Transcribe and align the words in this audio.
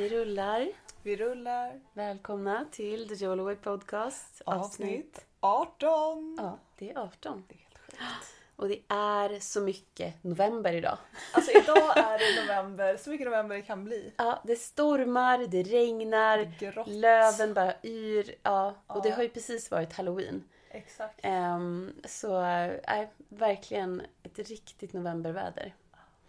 Vi 0.00 0.08
rullar. 0.08 0.68
Vi 1.02 1.16
rullar. 1.16 1.80
Välkomna 1.92 2.66
till 2.70 3.08
The 3.08 3.14
Jolaway 3.24 3.56
Podcast. 3.56 4.42
Avsnitt 4.46 5.26
18. 5.40 6.36
Ja, 6.38 6.58
det 6.78 6.90
är 6.90 6.98
18. 6.98 7.44
Det 7.48 7.54
är 7.54 7.58
helt 7.58 7.78
sjukt. 7.78 8.34
Och 8.56 8.68
det 8.68 8.82
är 8.88 9.40
så 9.40 9.60
mycket 9.60 10.24
november 10.24 10.72
idag. 10.72 10.98
Alltså 11.32 11.50
idag 11.50 11.98
är 11.98 12.18
det 12.18 12.42
november, 12.42 12.96
så 12.96 13.10
mycket 13.10 13.26
november 13.26 13.56
det 13.56 13.62
kan 13.62 13.84
bli. 13.84 14.12
Ja, 14.16 14.40
det 14.44 14.56
stormar, 14.56 15.38
det 15.38 15.62
regnar, 15.62 16.52
Det 16.58 16.86
löven 16.86 17.54
bara 17.54 17.74
yr. 17.82 18.34
Ja, 18.42 18.74
och 18.86 18.96
Ja. 18.96 19.00
det 19.02 19.10
har 19.10 19.22
ju 19.22 19.28
precis 19.28 19.70
varit 19.70 19.92
halloween. 19.92 20.44
Exakt. 20.70 21.20
Ehm, 21.22 21.92
så 22.04 22.42
äh, 22.42 23.08
verkligen 23.28 24.02
ett 24.22 24.38
riktigt 24.38 24.92
novemberväder. 24.92 25.74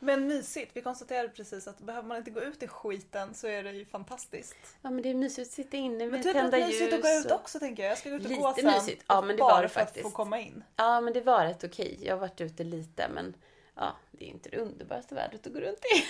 Men 0.04 0.28
mysigt. 0.28 0.72
Vi 0.74 0.82
konstaterade 0.82 1.30
precis 1.30 1.68
att 1.68 1.80
behöver 1.80 2.08
man 2.08 2.18
inte 2.18 2.32
gå 2.32 2.42
ut 2.42 2.64
i 2.64 2.68
skiten 2.68 3.34
så 3.34 3.48
är 3.48 3.64
det 3.64 3.72
ju 3.72 3.86
fantastiskt. 3.86 4.56
Ja, 4.82 4.90
men 4.90 5.02
det 5.02 5.10
är 5.10 5.14
mysigt 5.14 5.48
att 5.48 5.54
sitta 5.54 5.78
inne 5.78 5.98
Men 5.98 6.10
med 6.10 6.24
typ 6.24 6.34
tända 6.34 6.58
rätt 6.58 6.68
mysigt 6.68 6.94
att 6.94 7.02
gå 7.02 7.08
ljus. 7.08 7.26
ut 7.26 7.32
också 7.32 7.60
tänker 7.60 7.84
jag. 7.84 7.92
Jag 7.92 7.98
ska 7.98 8.10
gå 8.10 8.16
ut 8.16 8.24
och 8.24 8.30
Lite 8.30 8.42
gå 8.42 8.54
sen. 8.54 8.66
mysigt. 8.66 9.04
Ja, 9.08 9.22
men 9.22 9.36
det 9.36 9.40
bara 9.40 9.56
var 9.56 9.62
det 9.64 9.70
för 9.70 9.82
att 9.82 9.98
få 9.98 10.10
komma 10.10 10.40
in. 10.40 10.64
Ja, 10.76 11.02
men 11.02 11.14
det 11.14 11.22
var 11.22 11.46
rätt 11.46 11.64
okej. 11.64 11.98
Jag 12.02 12.14
har 12.14 12.20
varit 12.20 12.42
ute 12.42 12.64
lite, 12.64 13.10
men 13.14 13.34
ja, 13.76 13.96
det 14.12 14.26
är 14.26 14.30
inte 14.30 14.50
det 14.50 14.58
underbaraste 14.58 15.16
vädret 15.16 15.48
att 15.48 15.54
gå 15.54 15.60
runt 15.60 15.86
i. 15.86 16.04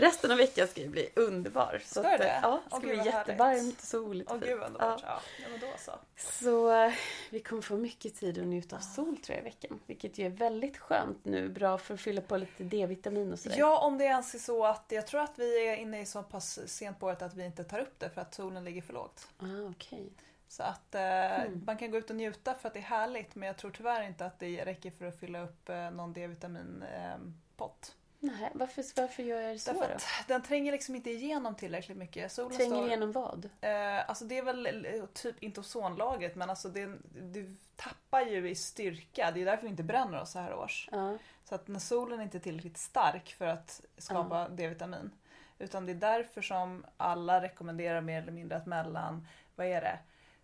Resten 0.00 0.30
av 0.30 0.36
veckan 0.38 0.68
ska 0.68 0.80
ju 0.80 0.88
bli 0.88 1.08
underbar. 1.16 1.80
Så 1.84 2.00
Ska 2.00 2.12
att, 2.12 2.18
det? 2.18 2.40
Ja, 2.42 2.60
det 2.64 2.70
ska 2.76 2.80
bli 2.86 2.96
jättevarmt 2.96 3.78
och 3.80 3.84
soligt. 3.86 4.30
Åh 4.32 4.38
gud 4.38 4.58
vad 4.58 4.66
underbart. 4.66 5.00
ja. 5.02 5.20
Ja. 5.42 5.48
men 5.50 5.60
då 5.60 5.66
så. 5.78 5.92
Så 6.16 6.72
eh, 6.84 6.92
vi 7.30 7.40
kommer 7.40 7.62
få 7.62 7.76
mycket 7.76 8.16
tid 8.16 8.38
att 8.38 8.46
njuta 8.46 8.76
av 8.76 8.80
sol 8.80 9.16
tror 9.16 9.36
jag 9.36 9.40
i 9.40 9.44
veckan. 9.44 9.80
Vilket 9.86 10.18
ju 10.18 10.26
är 10.26 10.30
väldigt 10.30 10.78
skönt 10.78 11.24
nu. 11.24 11.48
Bra 11.48 11.78
för 11.78 11.94
att 11.94 12.00
fylla 12.00 12.20
på 12.20 12.36
lite 12.36 12.64
D-vitamin 12.64 13.32
och 13.32 13.38
sådär. 13.38 13.56
Ja, 13.58 13.78
om 13.78 13.98
det 13.98 14.04
ens 14.04 14.34
är 14.34 14.38
så 14.38 14.64
att 14.66 14.84
jag 14.88 15.06
tror 15.06 15.20
att 15.20 15.38
vi 15.38 15.68
är 15.68 15.76
inne 15.76 16.00
i 16.00 16.06
så 16.06 16.22
pass 16.22 16.58
sent 16.66 17.00
på 17.00 17.06
året 17.06 17.22
att 17.22 17.34
vi 17.34 17.44
inte 17.44 17.64
tar 17.64 17.78
upp 17.78 17.94
det 17.98 18.10
för 18.10 18.20
att 18.20 18.34
solen 18.34 18.64
ligger 18.64 18.82
för 18.82 18.92
lågt. 18.92 19.28
Ah, 19.38 19.68
okej. 19.70 20.12
Så 20.48 20.62
att 20.62 20.94
eh, 20.94 21.00
Mm. 21.42 21.62
man 21.66 21.76
kan 21.76 21.90
gå 21.90 21.98
ut 21.98 22.10
och 22.10 22.16
njuta 22.16 22.54
för 22.54 22.68
att 22.68 22.74
det 22.74 22.80
är 22.80 22.82
härligt 22.82 23.34
men 23.34 23.46
jag 23.46 23.56
tror 23.56 23.70
tyvärr 23.70 24.02
inte 24.02 24.26
att 24.26 24.38
det 24.38 24.64
räcker 24.64 24.90
för 24.90 25.06
att 25.06 25.20
fylla 25.20 25.42
upp 25.44 25.68
eh, 25.68 25.90
någon 25.90 26.12
D-vitaminpott. 26.12 27.94
Nej, 28.20 28.50
varför, 28.54 28.84
varför 28.96 29.22
gör 29.22 29.40
jag 29.40 29.54
det 29.54 29.58
så 29.58 29.72
Därför 29.72 29.88
då? 29.94 29.98
den 30.26 30.42
tränger 30.42 30.72
liksom 30.72 30.94
inte 30.94 31.10
igenom 31.10 31.54
tillräckligt 31.54 31.98
mycket. 31.98 32.32
Solen 32.32 32.56
Tränger 32.56 32.76
står, 32.76 32.86
igenom 32.86 33.12
vad? 33.12 33.44
eh, 33.60 34.08
alltså 34.08 34.24
det 34.24 34.38
är 34.38 34.42
väl 34.42 34.66
eh, 34.66 35.04
typ 35.12 35.42
inte 35.42 35.60
ozonlagret 35.60 36.36
men 36.36 36.50
alltså 36.50 36.68
det, 36.68 36.98
du 37.22 37.56
tappar 37.76 38.20
ju 38.20 38.50
i 38.50 38.54
styrka. 38.54 39.30
Det 39.30 39.40
är 39.40 39.44
därför 39.44 39.62
vi 39.62 39.68
inte 39.68 39.82
bränner 39.82 40.20
oss 40.20 40.32
så 40.32 40.38
här 40.38 40.54
års. 40.54 40.88
Ja. 40.92 41.18
Så 41.44 41.54
att 41.54 41.68
när 41.68 41.78
solen 41.78 42.20
inte 42.20 42.38
är 42.38 42.40
tillräckligt 42.40 42.78
stark 42.78 43.34
för 43.38 43.46
att 43.46 43.80
skapa 43.98 44.48
D-vitamin. 44.48 45.10
Utan 45.58 45.86
det 45.86 45.92
är 45.92 45.94
därför 45.94 46.42
som 46.42 46.84
alla 46.96 47.40
rekommenderar 47.42 48.00
mer 48.00 48.22
eller 48.22 48.32
mindre 48.32 48.56
att 48.56 48.66
mellan, 48.66 49.26
vad 49.56 49.66
är 49.66 49.80
det, 49.80 49.98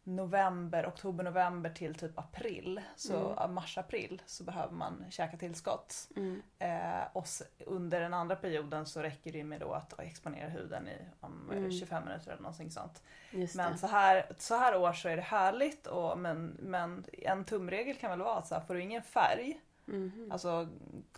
november, 0.05 0.87
oktober, 0.87 1.25
november 1.25 1.71
till 1.71 1.95
typ 1.95 2.19
april, 2.19 2.81
så 2.97 3.31
Mm. 3.39 3.55
mars-april, 3.55 4.23
så 4.27 4.45
behöver 4.45 4.73
man 4.73 5.05
käka 5.11 5.37
tillskott. 5.37 6.09
Mm. 6.17 6.43
Eh, 6.59 7.03
och 7.13 7.27
under 7.67 8.01
den 8.01 8.15
andra 8.15 8.37
perioden 8.37 8.87
så 8.87 9.01
räcker 9.03 9.33
det 9.33 9.45
med 9.45 9.61
då 9.61 9.73
att 9.73 10.01
exponera 10.01 10.49
huden 10.49 10.89
i 10.89 10.97
om, 11.21 11.51
eh, 11.51 11.57
Mm. 11.59 11.73
25 11.73 12.05
minuter 12.05 12.31
eller 12.31 12.43
någonting 12.43 12.71
sånt. 12.71 13.03
Men 13.57 13.79
så 13.79 13.87
här, 13.87 14.27
så 14.39 14.55
här 14.57 14.77
år 14.77 14.93
så 14.93 15.09
är 15.09 15.17
det 15.17 15.23
härligt 15.23 15.87
och, 15.87 16.19
men, 16.19 16.57
men 16.61 17.05
en 17.13 17.45
tumregel 17.45 17.97
kan 17.97 18.11
väl 18.11 18.19
vara 18.23 18.39
att 18.39 18.47
så 18.47 18.55
här, 18.55 18.63
får 18.63 18.75
du 18.75 18.81
ingen 18.83 19.03
färg 19.03 19.61
Mhm. 19.87 20.29
Alltså, 20.33 20.69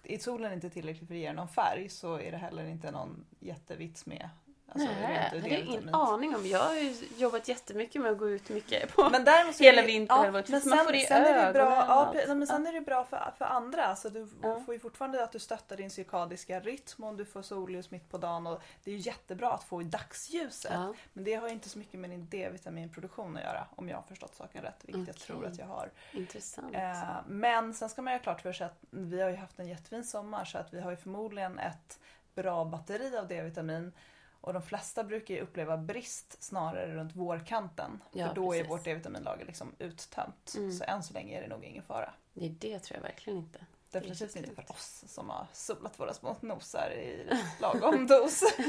är 0.03 0.19
solen 0.19 0.53
inte 0.53 0.71
tillräckligt 0.71 1.09
för 1.09 1.15
att 1.15 1.21
ge 1.21 1.33
någon 1.33 1.49
färg 1.49 1.89
så 1.89 2.15
är 2.21 2.31
det 2.31 2.37
heller 2.37 2.65
inte 2.65 2.91
någon 2.91 3.25
jättevits 3.41 4.07
med 4.07 4.29
alltså, 4.69 4.89
Nej, 4.89 5.29
jag 5.33 5.41
hade 5.41 5.61
ingen 5.61 5.95
aning 5.95 6.35
om. 6.37 6.47
Jag 6.47 6.59
har 6.59 6.75
ju 6.75 6.95
jobbat 7.17 7.49
jättemycket 7.49 8.03
med 8.03 8.13
att 8.13 8.19
gå 8.19 8.31
ut 8.31 8.49
mycket 8.49 8.95
på 8.97 9.09
Men 9.11 9.25
däremot 9.25 9.57
hela 9.61 9.81
det- 9.81 9.87
vinterhalvåret. 9.87 10.49
men 10.49 10.61
för 10.61 10.69
man 10.69 10.79
sen, 10.79 10.85
får 10.87 10.93
det 10.93 10.99
i 11.03 11.07
sen 11.07 11.25
är 11.25 11.47
det 11.47 11.53
bra, 11.53 11.67
och 11.83 12.17
ja, 12.29 12.35
men 12.35 12.47
sen 12.47 12.67
är 12.67 12.73
det 12.73 12.81
bra 12.81 13.05
för, 13.05 13.33
för 13.39 13.45
andra. 13.45 13.85
Alltså, 13.87 14.11
du 14.11 14.29
Ja. 14.43 14.61
får 14.61 14.75
ju 14.75 14.81
fortfarande 14.81 15.23
att 15.25 15.33
du 15.33 15.39
stöttar 15.39 15.77
din 15.77 15.91
cirkadiska 15.91 16.61
rytm 16.61 17.05
om 17.05 17.17
du 17.17 17.25
får 17.25 17.43
solljus 17.43 17.91
mitt 17.91 18.11
på 18.11 18.19
dagen. 18.19 18.47
Och 18.47 18.63
det 18.85 18.91
är 18.91 18.95
ju 18.95 19.01
jättebra 19.01 19.51
att 19.53 19.65
få 19.65 19.81
i 19.83 19.85
dagsljuset. 19.85 20.73
Ja. 20.75 20.95
Men 21.13 21.25
det 21.25 21.35
har 21.35 21.49
ju 21.49 21.55
inte 21.55 21.69
så 21.69 21.79
mycket 21.79 22.01
med 22.01 22.11
din 22.11 22.27
D-vitaminproduktion 22.29 23.37
att 23.37 23.43
göra 23.43 23.67
om 23.77 23.89
jag 23.89 23.97
har 23.97 24.03
förstått 24.03 24.35
saken 24.35 24.63
rätt. 24.63 24.77
Vilket 24.83 25.07
jag 25.07 25.15
Okej. 25.15 25.27
tror 25.27 25.47
att 25.47 25.59
jag 25.59 25.67
har. 25.67 25.91
Intressant. 26.13 26.75
Eh, 26.75 27.03
men 27.27 27.75
sen 27.75 27.89
ska 27.89 28.03
man 28.03 28.13
ju 28.13 28.19
ha 28.19 28.23
klart 28.23 28.41
för 28.43 28.53
sig 28.53 28.67
att 28.67 28.79
vi 28.91 29.21
har 29.23 29.31
ju 29.31 29.37
haft 29.37 29.59
en 29.59 29.69
jättefin 29.69 30.05
sommar 30.05 30.45
så 30.45 30.59
att 30.59 30.75
vi 30.75 30.81
har 30.81 30.91
ju 30.91 30.97
förmodligen 30.97 31.59
ett 31.59 31.99
bra 32.35 32.65
batteri 32.65 33.17
av 33.19 33.29
D-vitamin. 33.29 33.93
Och 34.41 34.53
de 34.53 34.63
flesta 34.63 35.05
brukar 35.05 35.35
ju 35.35 35.41
uppleva 35.41 35.77
brist 35.77 36.43
snarare 36.43 36.95
runt 36.95 37.17
vårkanten. 37.17 38.03
Ja, 38.13 38.29
för 38.29 38.35
då 38.35 38.53
är 38.53 38.59
precis. 38.59 38.71
vårt 38.71 38.85
D-vitaminlager 38.85 39.47
liksom 39.47 39.73
uttömt. 39.79 40.55
Mm. 40.57 40.73
Så 40.73 40.85
än 40.85 41.03
så 41.03 41.15
länge 41.15 41.39
är 41.39 41.43
det 41.43 41.49
nog 41.49 41.65
ingen 41.65 41.83
fara. 41.83 42.13
Nej, 42.33 42.49
det 42.49 42.79
tror 42.79 42.97
jag 42.97 43.03
verkligen 43.03 43.39
inte. 43.39 43.59
Definitivt 43.91 44.33
Det 44.33 44.39
är 44.39 44.49
inte 44.49 44.63
för 44.63 44.73
oss 44.73 45.05
som 45.07 45.31
har 45.31 45.47
solat 45.53 46.01
våra 46.01 46.15
små 46.15 46.37
nosar 46.41 46.91
i 46.91 47.31
lagom 47.61 48.07
dos. 48.07 48.43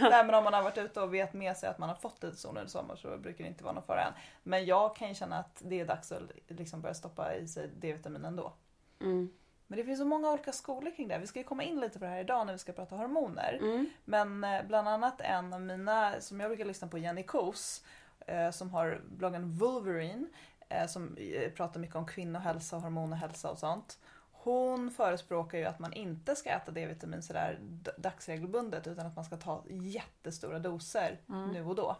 Nej 0.00 0.24
men 0.24 0.34
om 0.34 0.44
man 0.44 0.54
har 0.54 0.62
varit 0.62 0.78
ute 0.78 1.00
och 1.00 1.14
vet 1.14 1.32
med 1.32 1.56
sig 1.56 1.68
att 1.68 1.78
man 1.78 1.88
har 1.88 1.96
fått 1.96 2.22
lite 2.22 2.36
sol 2.36 2.56
under 2.56 2.70
sommar 2.70 2.96
så 2.96 3.16
brukar 3.16 3.44
det 3.44 3.48
inte 3.48 3.64
vara 3.64 3.74
någon 3.74 3.82
fara 3.82 4.02
än. 4.02 4.12
Men 4.42 4.66
jag 4.66 4.96
kan 4.96 5.08
ju 5.08 5.14
känna 5.14 5.38
att 5.38 5.62
det 5.64 5.80
är 5.80 5.86
dags 5.86 6.12
att 6.12 6.22
liksom 6.48 6.80
börja 6.80 6.94
stoppa 6.94 7.34
i 7.34 7.48
sig 7.48 7.70
D-vitamin 7.76 8.24
ändå. 8.24 8.52
Mm. 9.00 9.30
Men 9.70 9.78
det 9.78 9.84
finns 9.84 9.98
så 9.98 10.04
många 10.04 10.32
olika 10.32 10.52
skolor 10.52 10.90
kring 10.96 11.08
det. 11.08 11.18
Vi 11.18 11.26
ska 11.26 11.38
ju 11.38 11.44
komma 11.44 11.62
in 11.62 11.80
lite 11.80 11.98
på 11.98 12.04
det 12.04 12.10
här 12.10 12.20
idag 12.20 12.46
när 12.46 12.52
vi 12.52 12.58
ska 12.58 12.72
prata 12.72 12.96
hormoner. 12.96 13.58
Mm. 13.62 13.86
Men 14.04 14.44
eh, 14.44 14.62
bland 14.66 14.88
annat 14.88 15.20
en 15.20 15.52
av 15.52 15.60
mina, 15.60 16.20
som 16.20 16.40
jag 16.40 16.50
brukar 16.50 16.64
lyssna 16.64 16.88
på, 16.88 16.98
Jenny 16.98 17.22
Kos, 17.22 17.84
eh, 18.26 18.50
som 18.50 18.70
har 18.70 19.00
bloggen 19.08 19.52
Wolverine, 19.58 20.26
eh, 20.68 20.86
som 20.86 21.16
pratar 21.56 21.80
mycket 21.80 21.96
om 21.96 22.06
kvinnohälsa, 22.06 22.76
hormonhälsa 22.76 23.50
och 23.50 23.58
sånt. 23.58 23.98
Hon 24.32 24.90
förespråkar 24.90 25.58
ju 25.58 25.64
att 25.64 25.78
man 25.78 25.92
inte 25.92 26.36
ska 26.36 26.50
äta 26.50 26.70
D-vitamin 26.70 27.22
sådär 27.22 27.58
dagsregelbundet 27.96 28.86
utan 28.86 29.06
att 29.06 29.16
man 29.16 29.24
ska 29.24 29.36
ta 29.36 29.64
jättestora 29.68 30.58
doser 30.58 31.20
Mm. 31.28 31.50
nu 31.50 31.64
och 31.64 31.74
då. 31.74 31.96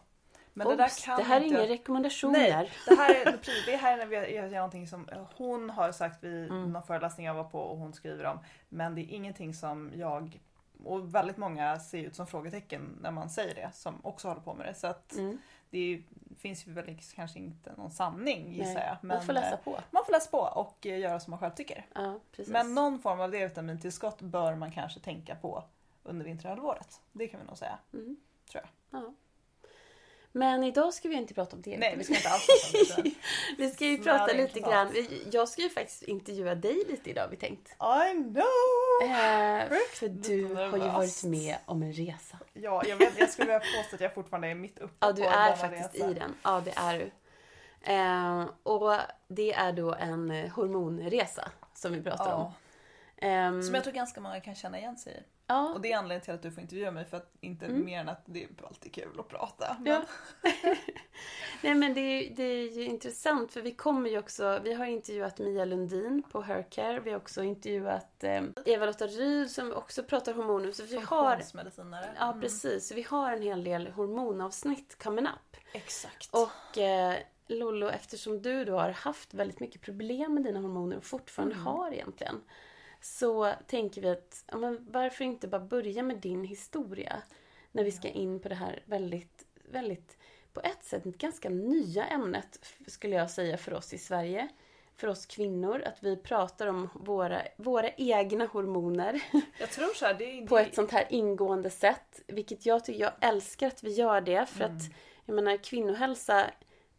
Men 0.59 0.67
Oops, 0.67 0.77
det 0.77 0.83
där 0.83 1.05
kan 1.07 1.17
det 1.19 1.23
här 1.25 1.41
är 1.41 1.45
inte 1.45 1.55
jag- 1.55 1.65
inga 1.65 1.73
rekommendationer. 1.75 2.39
Nej, 2.39 2.71
det 2.89 2.95
här 2.95 3.15
är, 3.15 3.39
det 3.67 3.77
här 3.77 3.93
är 3.93 3.97
när 3.97 4.07
vi 4.07 4.35
gör 4.35 4.49
någonting 4.51 4.89
som 4.89 5.09
hon 5.37 5.71
har 5.71 5.93
sagt 5.93 6.25
vid 6.25 6.51
Mm. 6.51 6.73
någon 6.73 6.83
föreläsning 6.83 7.27
jag 7.27 7.35
var 7.35 7.45
på 7.45 7.61
och 7.61 7.79
hon 7.79 7.93
skriver 7.93 8.25
om. 8.25 8.39
Men 8.69 8.95
det 8.95 9.01
är 9.01 9.15
ingenting 9.15 9.55
som 9.55 9.91
jag 9.95 10.41
och 10.85 11.15
väldigt 11.15 11.37
många 11.37 11.79
ser 11.79 11.99
ut 11.99 12.17
som 12.17 12.27
frågetecken 12.27 12.99
när 13.03 13.11
man 13.11 13.31
säger 13.31 13.55
det 13.55 13.71
som 13.75 14.07
också 14.07 14.29
håller 14.29 14.41
på 14.41 14.55
med 14.55 14.67
det. 14.67 14.75
Så 14.75 14.87
att 14.87 15.13
Mm. 15.13 15.39
det 15.71 15.79
är, 15.79 16.03
finns 16.39 16.67
ju 16.67 16.73
väl 16.73 16.99
kanske 17.15 17.39
inte 17.39 17.73
någon 17.77 17.91
sanning 17.91 18.53
gissar 18.53 18.75
Nej, 18.75 18.87
jag. 19.03 19.09
Man 19.09 19.23
får 19.23 19.33
läsa 19.33 19.53
eh, 19.55 19.61
på. 19.61 19.79
man 19.91 20.05
får 20.05 20.13
läsa 20.13 20.31
på 20.31 20.39
och 20.39 20.87
eh, 20.87 20.99
göra 20.99 21.21
som 21.21 21.31
man 21.31 21.41
själv 21.41 21.51
tycker. 21.55 21.87
Ja. 21.95 22.21
Men 22.47 22.75
någon 22.75 22.99
form 22.99 23.21
av 23.21 23.31
D-vitamintillskott 23.31 24.21
bör 24.23 24.55
man 24.55 24.73
kanske 24.73 25.01
tänka 25.01 25.35
på 25.35 25.65
under 26.03 26.25
vinterhalvåret. 26.25 27.01
Det 27.13 27.29
kan 27.29 27.41
vi 27.41 27.47
nog 27.47 27.59
säga. 27.59 27.79
Mm. 27.93 28.17
Tror 28.53 28.63
jag. 28.91 29.01
Ja. 29.03 29.15
Men 30.39 30.65
idag 30.65 30.95
ska 30.95 31.09
vi 31.09 31.15
inte 31.15 31.35
prata 31.35 31.57
om 31.57 31.63
det. 31.63 31.79
Nej, 31.79 31.95
vi 31.99 32.05
ska 32.05 32.15
inte 32.15 32.29
alls 32.29 32.47
prata 32.47 33.03
om 33.03 33.03
det. 33.03 33.15
Vi 33.59 33.71
ska 33.71 33.85
ju 33.87 33.97
Snälla, 34.03 34.19
prata 34.19 34.33
lite 34.33 34.59
intressant. 34.59 34.95
grann. 34.95 35.07
Jag 35.33 35.49
ska 35.49 35.63
ju 35.63 35.69
faktiskt 35.69 36.03
intervjua 36.03 36.55
dig 36.55 36.85
lite 36.89 37.11
idag, 37.11 37.29
vi 37.31 37.37
tänkt. 37.37 37.69
I 37.73 38.13
know! 38.23 39.03
Eh, 39.03 39.69
för 39.95 40.09
du 40.09 40.55
har 40.55 40.77
ju 40.77 40.89
varit 40.93 41.25
med 41.25 41.57
om 41.65 41.83
en 41.83 41.93
resa. 41.93 42.39
Ja, 42.53 42.83
jag, 42.87 42.97
vet, 42.97 43.19
jag 43.19 43.31
skulle 43.31 43.47
vilja 43.47 43.61
påstå 43.83 43.95
att 43.95 44.01
jag 44.01 44.15
fortfarande 44.15 44.49
är 44.49 44.55
mitt 44.55 44.79
uppe 44.79 44.95
Ja, 45.01 45.13
du 45.13 45.23
på 45.23 45.29
är 45.29 45.45
denna 45.45 45.57
faktiskt 45.57 45.95
resa. 45.95 46.11
i 46.11 46.15
den. 46.15 46.35
Ja, 46.43 46.63
det 46.65 46.73
är 46.77 46.99
du. 46.99 47.11
Eh, 47.93 48.47
och 48.63 48.97
det 49.29 49.53
är 49.53 49.73
då 49.73 49.95
en 49.95 50.51
hormonresa 50.51 51.51
som 51.75 51.93
vi 51.93 52.03
pratar 52.03 52.35
om. 52.35 52.41
Ja, 52.41 52.53
Ehm, 53.21 53.63
som 53.63 53.75
jag 53.75 53.85
tror 53.85 53.95
ganska 53.95 54.21
många 54.21 54.41
kan 54.41 54.55
känna 54.55 54.79
igen 54.79 54.97
sig 54.97 55.13
i. 55.13 55.23
ja, 55.49 55.73
Och 55.75 55.81
det 55.81 55.93
är 55.93 55.97
anledningen 55.97 56.25
till 56.25 56.35
att 56.35 56.43
du 56.43 56.51
får 56.51 56.61
intervjua 56.63 56.91
mig 56.91 57.05
för 57.05 57.17
att 57.17 57.33
inte 57.41 57.67
Mm. 57.67 57.85
mer 57.85 58.01
än 58.01 58.09
att 58.09 58.23
det 58.27 58.43
är 58.45 58.49
alltid 58.67 58.95
kul 58.95 59.21
att 59.21 59.29
prata. 59.29 59.77
Men, 59.81 59.93
Ja. 59.93 60.03
Nej 61.63 61.75
men 61.75 61.95
det 61.95 62.01
är, 62.01 62.35
det 62.37 62.43
är 62.43 62.71
ju 62.73 62.85
intressant 62.85 63.53
för 63.53 63.63
vi 63.63 63.75
kommer 63.75 64.11
ju 64.11 64.19
också, 64.19 64.61
vi 64.65 64.75
har 64.75 64.87
intervjuat 64.87 65.39
Mia 65.39 65.65
Lundin 65.65 66.23
på 66.31 66.41
Hercare. 66.43 67.01
Vi 67.01 67.11
har 67.11 67.17
också 67.17 67.43
intervjuat 67.43 68.25
eh, 68.25 68.43
Eva-Lotta 68.67 69.07
Ryd 69.07 69.51
som 69.51 69.73
också 69.73 70.03
pratar 70.03 70.33
hormoner. 70.33 70.73
Så 70.73 70.83
vi 70.83 70.97
har, 70.97 71.43
ja 72.19 72.29
Mm. 72.29 72.41
precis, 72.41 72.89
så 72.89 72.95
vi 72.95 73.03
har 73.03 73.33
en 73.33 73.43
hel 73.43 73.65
del 73.65 73.87
hormonavsnitt 73.89 75.03
coming 75.03 75.27
up. 75.27 75.57
Exakt. 75.73 76.31
Och 76.35 76.79
eh, 76.79 77.15
Lollo, 77.47 77.89
eftersom 77.89 78.43
du 78.43 78.65
då 78.65 78.79
har 78.79 78.91
haft 78.91 79.35
väldigt 79.35 79.61
mycket 79.61 79.81
problem 79.83 80.35
med 80.35 80.45
dina 80.45 80.61
hormoner 80.61 80.97
och 80.97 81.05
fortfarande 81.05 81.55
Mm. 81.55 81.67
har 81.67 81.93
egentligen. 81.93 82.41
Så 83.01 83.53
tänker 83.67 84.03
vi 84.03 84.09
att, 84.09 84.45
ja, 84.47 84.57
men 84.57 84.87
varför 84.91 85.25
inte 85.25 85.49
bara 85.49 85.61
börja 85.61 86.03
med 86.03 86.17
din 86.17 86.45
historia? 86.45 87.23
När 87.73 87.85
vi 87.85 87.93
ska 87.93 88.09
in 88.09 88.41
på 88.41 88.49
det 88.49 88.55
här 88.55 88.83
väldigt, 88.85 89.47
väldigt, 89.65 90.17
på 90.53 90.61
ett 90.61 90.85
sätt 90.85 91.05
ganska 91.05 91.49
nya 91.49 92.07
ämnet 92.07 92.67
skulle 92.87 93.17
jag 93.17 93.31
säga 93.31 93.57
för 93.57 93.75
oss 93.75 93.93
i 93.93 93.99
Sverige. 93.99 94.49
för 94.97 95.09
oss 95.09 95.27
kvinnor 95.27 95.83
att 95.83 96.03
vi 96.03 96.17
pratar 96.17 96.67
om 96.67 96.89
våra, 96.95 97.43
våra 97.57 97.91
egna 97.91 98.47
hormoner 98.47 99.23
Jag 99.59 99.71
tror 99.71 99.95
så 99.95 100.07
här, 100.07 100.15
det 100.15 100.39
är... 100.39 100.47
på 100.47 100.59
ett 100.59 100.75
sånt 100.75 100.91
här 100.91 101.07
ingående 101.11 101.71
sätt. 101.71 102.23
Vilket 102.27 102.67
jag 102.67 102.85
tycker, 102.85 103.01
jag 103.01 103.13
älskar 103.21 103.67
att 103.67 103.83
vi 103.83 103.91
gör 103.91 104.21
det 104.21 104.47
för 104.47 104.65
att 104.65 104.83
jag 105.25 105.35
menar 105.35 105.57
kvinnohälsa 105.57 106.51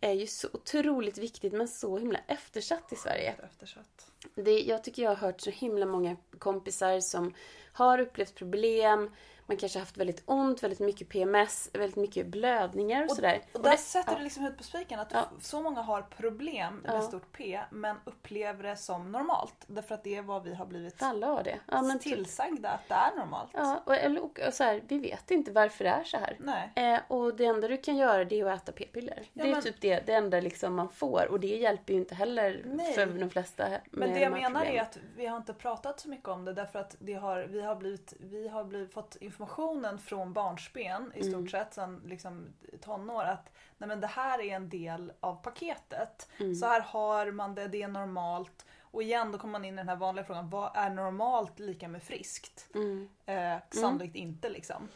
är 0.01 0.13
ju 0.13 0.27
så 0.27 0.47
otroligt 0.53 1.17
viktigt 1.17 1.53
men 1.53 1.67
så 1.67 1.97
himla 1.97 2.19
eftersatt 2.27 2.93
i 2.93 2.95
Sverige. 2.95 3.35
Eftersatt. 3.43 4.08
Det, 4.35 4.59
jag 4.59 4.83
tycker 4.83 5.03
jag 5.03 5.09
har 5.09 5.15
hört 5.15 5.41
så 5.41 5.49
himla 5.49 5.85
många 5.85 6.17
kompisar 6.39 6.99
som 6.99 7.33
har 7.73 7.99
upplevt 7.99 8.35
problem. 8.35 9.09
Man 9.49 9.57
kanske 9.57 9.79
har 9.79 9.81
haft 9.81 9.97
väldigt 9.97 10.23
ont, 10.25 10.63
väldigt 10.63 10.79
mycket 10.79 11.09
PMS, 11.09 11.69
väldigt 11.73 11.95
mycket 11.95 12.27
blödningar 12.27 13.03
och, 13.03 13.11
sådär. 13.15 13.41
Och 13.51 13.55
Och 13.59 13.63
där 13.63 13.71
det- 13.71 13.77
sätter 13.77 14.11
ja. 14.11 14.17
du 14.17 14.23
liksom 14.23 14.43
huvudet 14.43 14.57
på 14.57 14.63
spiken. 14.63 14.99
Att 14.99 15.11
Ja. 15.13 15.29
så 15.41 15.61
många 15.61 15.81
har 15.81 16.01
problem 16.01 16.75
med 16.75 16.93
Ja. 16.95 17.01
stort 17.01 17.31
P 17.37 17.59
men 17.71 17.95
upplever 18.05 18.63
det 18.63 18.75
som 18.75 19.11
normalt. 19.11 19.53
Därför 19.67 19.95
att 19.95 20.03
det 20.03 20.15
är 20.15 20.21
vad 20.21 20.43
vi 20.43 20.53
har 20.53 20.65
blivit 20.65 21.01
Alla 21.03 21.27
har 21.27 21.43
det. 21.43 21.59
Ja, 21.71 21.81
men 21.81 21.99
typ, 21.99 22.15
tillsagda 22.15 22.69
att 22.69 22.87
det 22.87 22.93
är 22.93 23.15
normalt. 23.17 23.49
ja, 23.53 23.81
och, 23.85 23.95
eller- 23.95 24.23
och, 24.23 24.39
och 24.47 24.53
så 24.53 24.63
här, 24.63 24.81
vi 24.87 24.99
vet 24.99 25.31
inte 25.31 25.51
varför 25.51 25.83
det 25.83 25.89
är 25.89 26.03
så 26.03 26.17
här. 26.17 26.37
Nej. 26.39 26.71
Eh, 26.93 26.99
och 27.07 27.35
det 27.35 27.45
enda 27.45 27.67
du 27.67 27.77
kan 27.77 27.97
göra 27.97 28.25
det 28.25 28.39
är 28.39 28.45
att 28.45 28.61
äta 28.63 28.71
p-piller. 28.71 29.23
Det 29.33 29.41
är 29.41 29.51
men- 29.51 29.61
typ 29.61 29.81
det, 29.81 29.99
det 30.05 30.13
enda 30.13 30.39
liksom 30.39 30.75
man 30.75 30.89
får. 30.89 31.27
Och 31.31 31.39
det 31.39 31.47
hjälper 31.57 31.93
ju 31.93 31.99
inte 31.99 32.15
heller 32.15 32.61
Nej. 32.65 32.93
för 32.93 33.05
de 33.05 33.29
flesta 33.29 33.69
med 33.69 33.81
Men 33.91 34.09
det 34.09 34.15
de 34.15 34.21
jag 34.21 34.31
menar 34.31 34.61
är 34.61 34.65
problemen. 34.65 34.81
att 34.85 34.97
vi 35.15 35.25
har 35.25 35.37
inte 35.37 35.53
pratat 35.53 35.99
så 35.99 36.09
mycket 36.09 36.27
om 36.27 36.45
det 36.45 36.53
därför 36.53 36.79
att 36.79 36.95
det 36.99 37.13
har, 37.13 37.39
vi 37.49 37.61
har, 37.61 37.75
blivit, 37.75 38.13
vi 38.19 38.47
har 38.47 38.63
blivit, 38.63 38.93
fått 38.93 39.15
informationen 39.39 39.99
från 39.99 40.33
barnsben 40.33 41.11
i 41.15 41.23
stort 41.23 41.33
Mm. 41.35 41.47
sett 41.49 41.73
sedan 41.73 42.01
liksom, 42.05 42.53
tonår 42.81 43.23
att 43.23 43.51
nej 43.77 43.87
men 43.87 44.01
det 44.01 44.07
här 44.07 44.39
är 44.41 44.55
en 44.55 44.69
del 44.69 45.11
av 45.19 45.35
paketet. 45.35 46.29
Mm. 46.39 46.55
Så 46.55 46.65
här 46.65 46.81
har 46.81 47.31
man 47.31 47.55
det, 47.55 47.67
det 47.67 47.81
är 47.83 47.87
normalt. 47.87 48.65
Och 48.81 49.03
igen 49.03 49.31
då 49.31 49.37
kommer 49.37 49.51
man 49.51 49.65
in 49.65 49.73
i 49.73 49.77
den 49.77 49.89
här 49.89 49.95
vanliga 49.95 50.25
frågan, 50.25 50.49
vad 50.49 50.71
är 50.75 50.89
normalt 50.89 51.59
lika 51.59 51.87
med 51.87 52.03
friskt? 52.03 52.67
Mm. 52.75 53.09
Eh, 53.25 53.57
sannolikt 53.71 54.15
inte 54.15 54.49
liksom. 54.49 54.87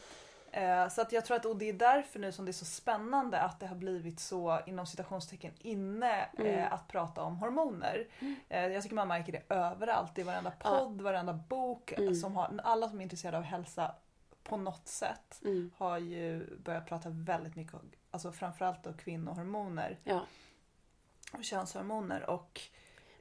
Eh, 0.52 0.88
så 0.88 1.00
att 1.00 1.12
jag 1.12 1.24
tror 1.24 1.36
att 1.36 1.44
och 1.44 1.56
det 1.56 1.68
är 1.68 1.72
därför 1.72 2.18
nu 2.18 2.32
som 2.32 2.44
det 2.44 2.50
är 2.50 2.52
så 2.52 2.64
spännande 2.64 3.40
att 3.40 3.60
det 3.60 3.66
har 3.66 3.76
blivit 3.76 4.20
så 4.20 4.60
inom 4.66 4.86
citationstecken 4.86 5.52
inne 5.58 6.28
Mm. 6.38 6.46
eh, 6.46 6.72
att 6.72 6.88
prata 6.88 7.22
om 7.22 7.36
hormoner. 7.36 8.06
Eh, 8.48 8.66
jag 8.66 8.82
tycker 8.82 8.96
man 8.96 9.08
märker 9.08 9.32
det 9.32 9.54
överallt 9.54 10.18
i 10.18 10.22
varenda 10.22 10.52
Ja. 10.64 10.70
podd, 10.78 11.00
varenda 11.00 11.32
bok. 11.32 11.92
Mm. 11.92 12.14
Som 12.14 12.36
har, 12.36 12.60
alla 12.64 12.88
som 12.88 12.98
är 12.98 13.02
intresserade 13.02 13.36
av 13.38 13.42
hälsa 13.42 13.94
på 14.44 14.56
något 14.56 14.88
sätt 14.88 15.40
Mm. 15.44 15.70
har 15.76 15.98
ju 15.98 16.56
börjat 16.56 16.86
prata 16.86 17.08
väldigt 17.10 17.56
mycket 17.56 17.74
om 17.74 17.90
alltså 18.10 18.32
framförallt 18.32 18.84
då 18.84 18.92
kvinnohormoner 18.92 19.98
Ja. 20.04 20.20
och 21.32 21.44
könshormoner 21.44 22.30
och 22.30 22.60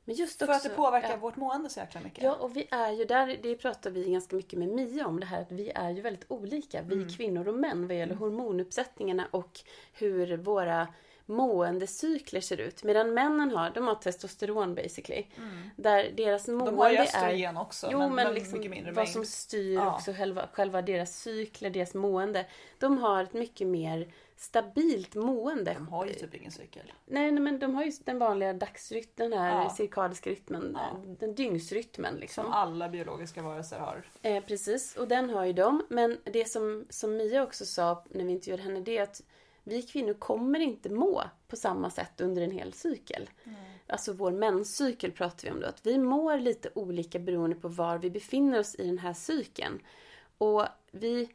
Men 0.05 0.15
just 0.15 0.39
för 0.39 0.45
också, 0.45 0.55
att 0.57 0.63
det 0.63 0.69
påverkar 0.69 1.09
ja. 1.09 1.17
vårt 1.17 1.35
mående 1.35 1.69
så 1.69 1.79
jäkla 1.79 2.01
mycket. 2.01 2.23
Ja, 2.23 2.35
och 2.35 2.55
vi 2.57 2.67
är 2.71 2.91
ju 2.91 3.05
där, 3.05 3.39
det 3.43 3.55
pratar 3.55 3.89
vi 3.91 4.11
ganska 4.11 4.35
mycket 4.35 4.59
med 4.59 4.67
Mia 4.69 5.07
om 5.07 5.19
det 5.19 5.25
här 5.25 5.41
att 5.41 5.51
vi 5.51 5.69
är 5.69 5.89
ju 5.89 6.01
väldigt 6.01 6.25
olika, 6.31 6.81
vi 6.81 6.95
Mm. 6.95 7.09
kvinnor 7.09 7.47
och 7.47 7.53
män 7.55 7.87
vad 7.87 7.97
gäller 7.97 8.15
hormonuppsättningarna 8.15 9.27
och 9.31 9.59
hur 9.93 10.37
våra 10.37 10.87
måendecykler 11.25 12.41
ser 12.41 12.57
ut. 12.57 12.83
Medan 12.83 13.13
männen 13.13 13.51
har, 13.51 13.69
de 13.69 13.87
har 13.87 13.95
testosteron 13.95 14.75
basically. 14.75 15.25
Mm. 15.37 15.69
Där 15.75 16.11
deras 16.17 16.47
mående 16.47 16.71
De 16.71 16.77
har 16.77 16.89
ju 16.89 16.95
är... 16.97 17.01
östrogen 17.01 17.57
också 17.57 17.87
Jo, 17.91 17.99
men, 17.99 18.15
men, 18.15 18.33
liksom 18.33 18.53
mycket 18.57 18.71
mindre 18.71 18.91
vad 18.91 19.03
mängd. 19.05 19.13
som 19.13 19.25
styr 19.25 19.73
Ja. 19.75 19.95
också 19.95 20.13
själva, 20.13 20.47
själva 20.53 20.81
deras 20.81 21.15
cykler, 21.21 21.69
deras 21.69 21.93
mående. 21.93 22.45
De 22.79 22.97
har 22.97 23.23
ett 23.23 23.33
mycket 23.33 23.67
mer 23.67 24.13
stabilt 24.37 25.15
mående. 25.15 25.73
De 25.73 25.87
har 25.87 26.05
ju 26.05 26.13
typ 26.13 26.35
ingen 26.35 26.51
cykel. 26.51 26.93
Nej, 27.05 27.31
nej, 27.31 27.41
men 27.43 27.59
de 27.59 27.75
har 27.75 27.83
ju 27.83 27.91
den 28.03 28.19
vanliga 28.19 28.53
dagsrytmen, 28.53 29.29
den 29.29 29.39
här 29.39 29.63
Ja. 29.63 29.69
cirkadiska 29.69 30.29
rytmen, 30.29 30.77
Ja. 30.79 30.97
den 31.19 31.35
dygnsrytmen 31.35 32.15
liksom. 32.15 32.43
Som 32.43 32.53
alla 32.53 32.89
biologiska 32.89 33.41
varelser 33.41 33.79
har. 33.79 34.03
Eh, 34.21 34.43
precis, 34.43 34.95
och 34.95 35.07
den 35.07 35.29
har 35.29 35.45
ju 35.45 35.53
de. 35.53 35.85
Men 35.89 36.17
det 36.23 36.49
som, 36.49 36.85
som 36.89 37.17
Mia 37.17 37.43
också 37.43 37.65
sa 37.65 38.03
när 38.09 38.25
vi 38.25 38.31
intervjuade 38.31 38.63
henne, 38.63 38.79
det 38.79 38.97
är 38.97 39.03
att 39.03 39.21
vi 39.63 39.81
kvinnor 39.81 40.13
kommer 40.13 40.59
inte 40.59 40.89
må 40.89 41.23
på 41.47 41.55
samma 41.55 41.89
sätt 41.89 42.21
under 42.21 42.41
en 42.41 42.51
hel 42.51 42.73
cykel. 42.73 43.29
Alltså 43.87 44.13
vår 44.13 44.31
menscykel 44.31 45.11
pratar 45.11 45.47
vi 45.47 45.51
om 45.51 45.59
då. 45.59 45.67
Att 45.67 45.85
vi 45.85 45.97
mår 45.97 46.37
lite 46.37 46.69
olika 46.75 47.19
beroende 47.19 47.55
på 47.55 47.67
var 47.67 47.97
vi 47.97 48.09
befinner 48.09 48.59
oss 48.59 48.75
i 48.75 48.87
den 48.87 48.97
här 48.97 49.13
cykeln. 49.13 49.79
Och 50.37 50.65
vi, 50.91 51.29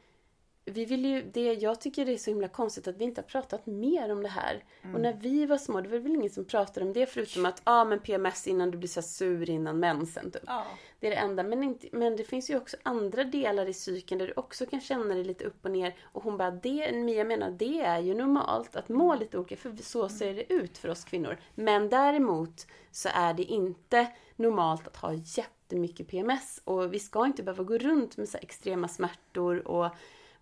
vi 0.71 0.85
vill 0.85 1.05
ju, 1.05 1.23
det, 1.23 1.53
jag 1.53 1.81
tycker 1.81 2.05
det 2.05 2.13
är 2.13 2.19
så 2.19 2.31
himla 2.31 2.49
konstigt 2.49 2.89
att 2.89 2.97
vi 2.97 3.05
inte 3.05 3.21
har 3.21 3.27
pratat 3.27 3.67
mer 3.67 4.13
om 4.13 4.23
det 4.23 4.29
här. 4.29 4.65
Och 4.95 5.01
när 5.01 5.13
vi 5.13 5.47
var 5.47 5.59
små, 5.59 5.81
det 5.81 5.89
var 5.89 5.99
väl 5.99 6.15
ingen 6.15 6.31
som 6.31 6.45
pratade 6.45 6.87
om 6.87 6.93
det 6.93 7.07
förutom 7.07 7.47
att, 7.47 7.61
ah, 7.65 7.85
men 7.85 7.99
PMS 7.99 8.47
innan 8.47 8.71
du 8.71 8.79
blir 8.79 8.89
så 8.89 9.03
sur 9.03 9.51
innan 9.51 9.81
mensen 9.81 10.31
typ. 10.31 10.43
Ja. 10.47 10.65
Det 11.01 11.07
är 11.07 11.11
det 11.11 11.17
enda. 11.17 11.43
Men, 11.43 11.63
inte, 11.63 11.89
men 11.93 12.17
det 12.17 12.25
finns 12.25 12.51
ju 12.51 12.57
också 12.57 12.77
andra 12.83 13.25
delar 13.25 13.67
i 13.67 13.75
cykeln 13.75 14.19
där 14.19 14.27
du 14.27 14.33
också 14.37 14.67
kan 14.67 14.81
känna 14.81 15.15
dig 15.15 15.25
lite 15.25 15.45
upp 15.45 15.65
och 15.65 15.71
ner. 15.71 15.97
Och 16.03 16.23
hon 16.23 16.37
bara, 16.37 16.51
det, 16.51 16.93
Mia 16.93 17.25
menar, 17.25 17.51
det 17.51 17.81
är 17.81 17.99
ju 17.99 18.15
normalt 18.15 18.77
att 18.77 18.89
må 18.89 19.15
lite 19.15 19.39
olika. 19.39 19.57
För 19.57 19.77
så 19.83 20.09
ser 20.09 20.35
det 20.35 20.53
ut 20.53 20.79
för 20.79 20.89
oss 20.89 21.05
kvinnor. 21.05 21.37
Men 21.55 21.89
däremot 21.89 22.67
så 22.91 23.09
är 23.15 23.35
det 23.35 23.43
inte 23.43 24.07
normalt 24.37 24.87
att 24.87 24.97
ha 24.97 25.13
jättemycket 25.13 26.09
PMS. 26.09 26.61
Och 26.65 26.95
vi 26.95 26.99
ska 26.99 27.27
inte 27.27 27.43
behöva 27.43 27.65
gå 27.65 27.79
runt 27.79 28.17
med 28.17 28.29
så 28.29 28.39
extrema 28.39 28.89
smärtor 28.89 29.69
och 29.69 29.87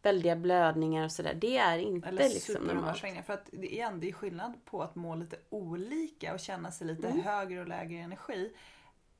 väldiga 0.06 0.36
blödningar 0.36 1.04
och 1.04 1.12
sådär. 1.12 1.34
Det 1.34 1.56
är 1.56 1.78
inte 1.78 2.08
Eller 2.08 2.28
liksom 2.28 2.64
normalt. 2.64 2.98
För 3.26 3.32
att 3.32 3.48
det, 3.52 3.72
igen, 3.72 4.00
det 4.00 4.08
är 4.08 4.12
skillnad 4.12 4.52
på 4.64 4.82
att 4.82 4.94
må 4.94 5.14
lite 5.14 5.36
olika 5.50 6.34
och 6.34 6.40
känna 6.40 6.70
sig 6.72 6.86
lite 6.86 7.08
Mm. 7.08 7.22
högre 7.22 7.60
och 7.60 7.68
lägre 7.68 7.98
energi. 7.98 8.52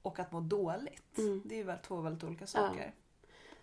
Och 0.03 0.19
att 0.19 0.33
må 0.33 0.41
dåligt. 0.41 1.19
Mm. 1.19 1.43
Det 1.45 1.61
är 1.61 1.65
ju 1.65 1.73
två 1.87 2.01
väldigt 2.01 2.25
olika 2.25 2.47
saker. 2.47 2.95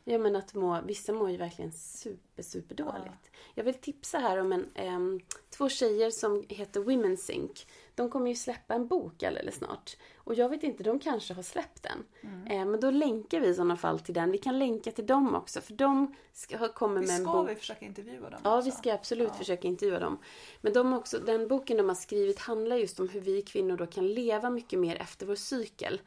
Ja 0.03 0.17
men 0.17 0.35
att 0.35 0.53
må, 0.53 0.81
vissa 0.81 1.13
mår 1.13 1.31
ju 1.31 1.37
verkligen 1.37 1.71
super, 1.71 2.43
super 2.43 2.75
dåligt. 2.75 3.31
Jag 3.55 3.63
vill 3.63 3.73
tipsa 3.73 4.17
här 4.17 4.37
om 4.37 4.51
en, 4.51 4.65
em, 4.75 5.19
två 5.49 5.69
tjejer 5.69 6.11
som 6.11 6.45
heter 6.49 6.79
Women 6.79 7.17
Sync. 7.17 7.65
De 7.95 8.09
kommer 8.09 8.27
ju 8.29 8.35
släppa 8.35 8.73
en 8.73 8.87
bok 8.87 9.23
alldeles 9.23 9.55
snart. 9.55 9.97
Och 10.23 10.33
jag 10.35 10.49
vet 10.49 10.63
inte, 10.63 10.83
de 10.83 10.99
kanske 10.99 11.33
har 11.33 11.43
släppt 11.43 11.83
den. 11.83 12.03
Mm. 12.21 12.47
Eh, 12.47 12.65
men 12.71 12.79
då 12.79 12.91
länkar 12.91 13.39
vi 13.39 13.47
i 13.47 13.53
sådana 13.53 13.77
fall 13.77 13.99
till 13.99 14.13
den. 14.13 14.31
Vi 14.31 14.37
kan 14.37 14.59
länka 14.59 14.91
till 14.91 15.05
dem 15.05 15.35
också 15.35 15.61
för 15.61 15.73
de 15.73 16.15
ska, 16.33 16.67
kommer 16.67 17.01
med 17.01 17.09
en 17.09 17.23
ska 17.23 17.31
bok. 17.33 17.49
vi 17.49 17.55
försöka 17.55 17.85
intervjua 17.85 18.29
dem 18.29 18.39
Ja, 18.43 18.57
också? 18.57 18.65
vi 18.69 18.71
ska 18.71 18.93
absolut 18.93 19.27
Ja. 19.27 19.33
försöka 19.33 19.67
intervjua 19.67 19.99
dem. 19.99 20.17
Men 20.61 20.73
de 20.73 20.93
också, 20.93 21.19
den 21.19 21.47
boken 21.47 21.77
de 21.77 21.87
har 21.89 21.95
skrivit 21.95 22.39
handlar 22.39 22.75
just 22.75 22.99
om 22.99 23.09
hur 23.09 23.21
vi 23.21 23.41
kvinnor 23.41 23.77
då 23.77 23.85
kan 23.85 24.07
leva 24.13 24.49
mycket 24.49 24.79
mer 24.79 24.95
efter 24.95 25.25
vår 25.25 25.35
cykel. 25.35 26.01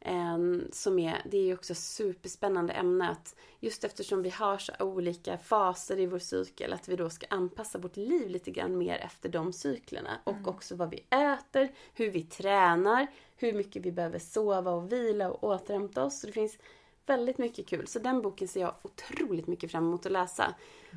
Ehm, 0.00 0.68
som 0.72 0.98
är, 0.98 1.22
det 1.30 1.36
är 1.36 1.42
ju 1.42 1.54
också 1.54 1.74
superspännande 1.74 2.72
ämne 2.72 3.08
att 3.10 3.36
just 3.60 3.84
eftersom 3.84 4.22
vi 4.22 4.30
har 4.30 4.58
så 4.58 4.72
olika 4.80 5.38
faser 5.38 5.98
i 5.98 6.06
vår 6.06 6.18
cykel 6.18 6.72
att 6.72 6.88
vi 6.88 6.96
då 6.96 7.10
ska 7.10 7.26
anpassa 7.30 7.78
vårt 7.78 7.96
liv 7.96 8.28
lite 8.28 8.50
grann 8.50 8.78
mer 8.78 8.96
efter 8.96 9.28
de 9.28 9.52
cyklerna. 9.52 10.18
Och 10.24 10.48
också 10.48 10.76
vad 10.76 10.90
vi 10.90 11.04
äter, 11.10 11.72
hur 11.94 12.10
vi 12.10 12.22
tränar, 12.22 13.06
hur 13.36 13.52
mycket 13.52 13.82
vi 13.82 13.92
behöver 13.92 14.18
sova 14.18 14.70
och 14.70 14.92
vila 14.92 15.30
och 15.30 15.44
återhämta 15.44 16.04
oss. 16.04 16.20
Så 16.20 16.26
det 16.26 16.32
finns 16.32 16.58
väldigt 17.06 17.38
mycket 17.38 17.66
kul. 17.66 17.86
Så 17.86 17.98
den 17.98 18.22
boken 18.22 18.48
ser 18.48 18.60
jag 18.60 18.74
otroligt 18.82 19.46
mycket 19.46 19.70
fram 19.70 19.84
emot 19.84 20.06
att 20.06 20.12
läsa. 20.12 20.54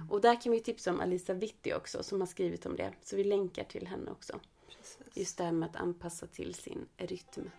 Och 0.09 0.21
där 0.21 0.41
kan 0.41 0.51
vi 0.51 0.59
tipsa 0.59 0.91
om 0.91 0.99
Alisa 0.99 1.33
Vitti 1.33 1.73
också 1.73 2.03
som 2.03 2.19
har 2.19 2.27
skrivit 2.27 2.65
om 2.65 2.75
det. 2.75 2.93
Så 3.01 3.15
vi 3.15 3.23
länkar 3.23 3.63
till 3.63 3.87
henne 3.87 4.11
också. 4.11 4.39
Precis. 4.67 4.99
Just 5.13 5.37
det 5.37 5.43
här 5.43 5.51
med 5.51 5.69
att 5.69 5.75
anpassa 5.75 6.27
till 6.27 6.53
sin 6.53 6.87
rytm. 6.97 7.49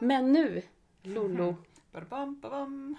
Men 0.00 0.32
nu, 0.32 0.62
Lollo. 1.02 1.56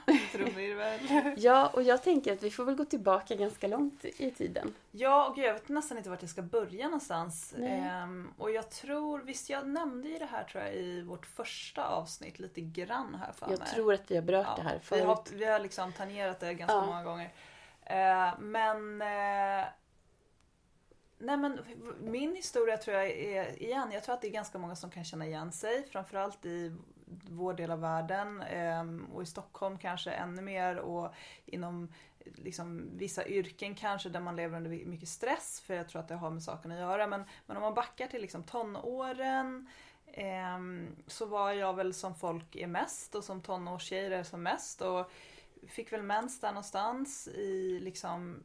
Ja, 1.37 1.67
och 1.73 1.83
jag 1.83 2.03
tänker 2.03 2.33
att 2.33 2.43
vi 2.43 2.51
får 2.51 2.65
väl 2.65 2.75
gå 2.75 2.85
tillbaka 2.85 3.35
ganska 3.35 3.67
långt 3.67 4.05
i 4.05 4.31
tiden. 4.31 4.73
Ja, 4.91 5.29
och 5.29 5.37
jag 5.37 5.53
vet 5.53 5.69
nästan 5.69 5.97
inte 5.97 6.09
vart 6.09 6.21
jag 6.21 6.29
ska 6.29 6.41
börja 6.41 6.85
någonstans. 6.85 7.53
Ehm, 7.59 8.29
och 8.37 8.51
jag 8.51 8.69
tror, 8.69 9.19
visst 9.19 9.49
jag 9.49 9.67
nämnde 9.67 10.07
ju 10.09 10.17
det 10.19 10.25
här 10.25 10.43
tror 10.43 10.63
jag 10.63 10.73
i 10.75 11.01
vårt 11.01 11.25
första 11.25 11.85
avsnitt 11.87 12.39
lite 12.39 12.61
grann 12.61 13.15
här 13.25 13.31
för 13.31 13.49
Jag 13.51 13.59
mig. 13.59 13.67
tror 13.67 13.93
att 13.93 14.11
vi 14.11 14.15
har 14.15 14.23
berört 14.23 14.55
det 14.55 14.61
här 14.63 14.73
vi 14.73 14.85
förut. 14.85 15.03
har, 15.05 15.23
vi 15.33 15.45
har 15.45 15.59
liksom 15.59 15.93
tangerat 15.93 16.39
det 16.39 16.53
ganska 16.53 16.75
Ja. 16.75 16.85
många 16.85 17.03
gånger. 17.03 17.29
Eh, 17.85 18.39
men 18.39 19.01
eh, 19.01 19.65
Nej 21.21 21.37
men 21.37 21.59
min 21.99 22.35
historia 22.35 22.77
tror 22.77 22.97
jag 22.97 23.09
är, 23.09 23.61
igen, 23.61 23.91
jag 23.91 24.03
tror 24.03 24.15
att 24.15 24.21
det 24.21 24.27
är 24.27 24.31
ganska 24.31 24.57
många 24.57 24.75
som 24.75 24.89
kan 24.91 25.03
känna 25.03 25.25
igen 25.25 25.51
sig. 25.51 25.87
Framförallt 25.91 26.45
i 26.45 26.75
vår 27.29 27.53
del 27.53 27.71
av 27.71 27.81
världen 27.81 28.41
ehm, 28.41 29.05
och 29.13 29.23
i 29.23 29.25
Stockholm 29.25 29.77
kanske 29.77 30.11
ännu 30.11 30.41
mer 30.41 30.75
och 30.77 31.13
inom 31.45 31.87
liksom, 32.35 32.89
vissa 32.97 33.27
yrken 33.27 33.75
kanske 33.75 34.09
där 34.09 34.19
man 34.19 34.35
lever 34.35 34.57
under 34.57 34.85
mycket 34.85 35.09
stress 35.09 35.61
för 35.65 35.73
jag 35.73 35.89
tror 35.89 35.99
att 35.99 36.07
det 36.07 36.15
har 36.15 36.29
med 36.29 36.43
saken 36.43 36.71
att 36.71 36.79
göra. 36.79 37.07
Men, 37.07 37.23
men 37.45 37.57
om 37.57 37.63
man 37.63 37.73
backar 37.73 38.07
till 38.07 38.21
liksom 38.21 38.43
tonåren 38.43 39.69
ehm, 40.07 40.95
så 41.07 41.25
var 41.25 41.51
jag 41.51 41.73
väl 41.73 41.93
som 41.93 42.15
folk 42.15 42.55
är 42.55 42.67
mest 42.67 43.15
och 43.15 43.23
som 43.23 43.41
tonårstjejer 43.41 44.11
är 44.11 44.23
som 44.23 44.43
mest 44.43 44.81
och 44.81 45.11
fick 45.67 45.93
väl 45.93 46.03
mens 46.03 46.39
där 46.39 46.49
någonstans 46.49 47.27
i 47.27 47.79
liksom 47.79 48.43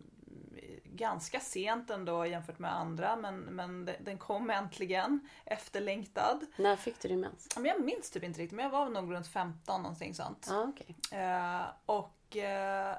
ganska 0.96 1.40
sent 1.40 1.90
ändå 1.90 2.26
jämfört 2.26 2.58
med 2.58 2.74
andra 2.74 3.16
men, 3.16 3.36
men 3.38 3.84
de- 3.84 3.96
den 4.00 4.18
kom 4.18 4.50
äntligen. 4.50 5.20
Efterlängtad. 5.44 6.46
När 6.56 6.76
fick 6.76 7.00
du 7.00 7.08
din 7.08 7.20
mens? 7.20 7.48
Ja, 7.54 7.60
Men 7.60 7.70
jag 7.70 7.80
minns 7.84 8.10
typ 8.10 8.22
inte 8.22 8.40
riktigt 8.40 8.56
men 8.56 8.62
jag 8.64 8.70
var 8.70 8.88
nog 8.88 9.12
runt 9.14 9.28
15 9.28 9.82
någonting 9.82 10.14
sånt. 10.14 10.46
Ja, 10.50 10.68
okej. 10.68 11.20
Eh, 11.20 11.62
och 11.86 12.36
eh, 12.36 12.96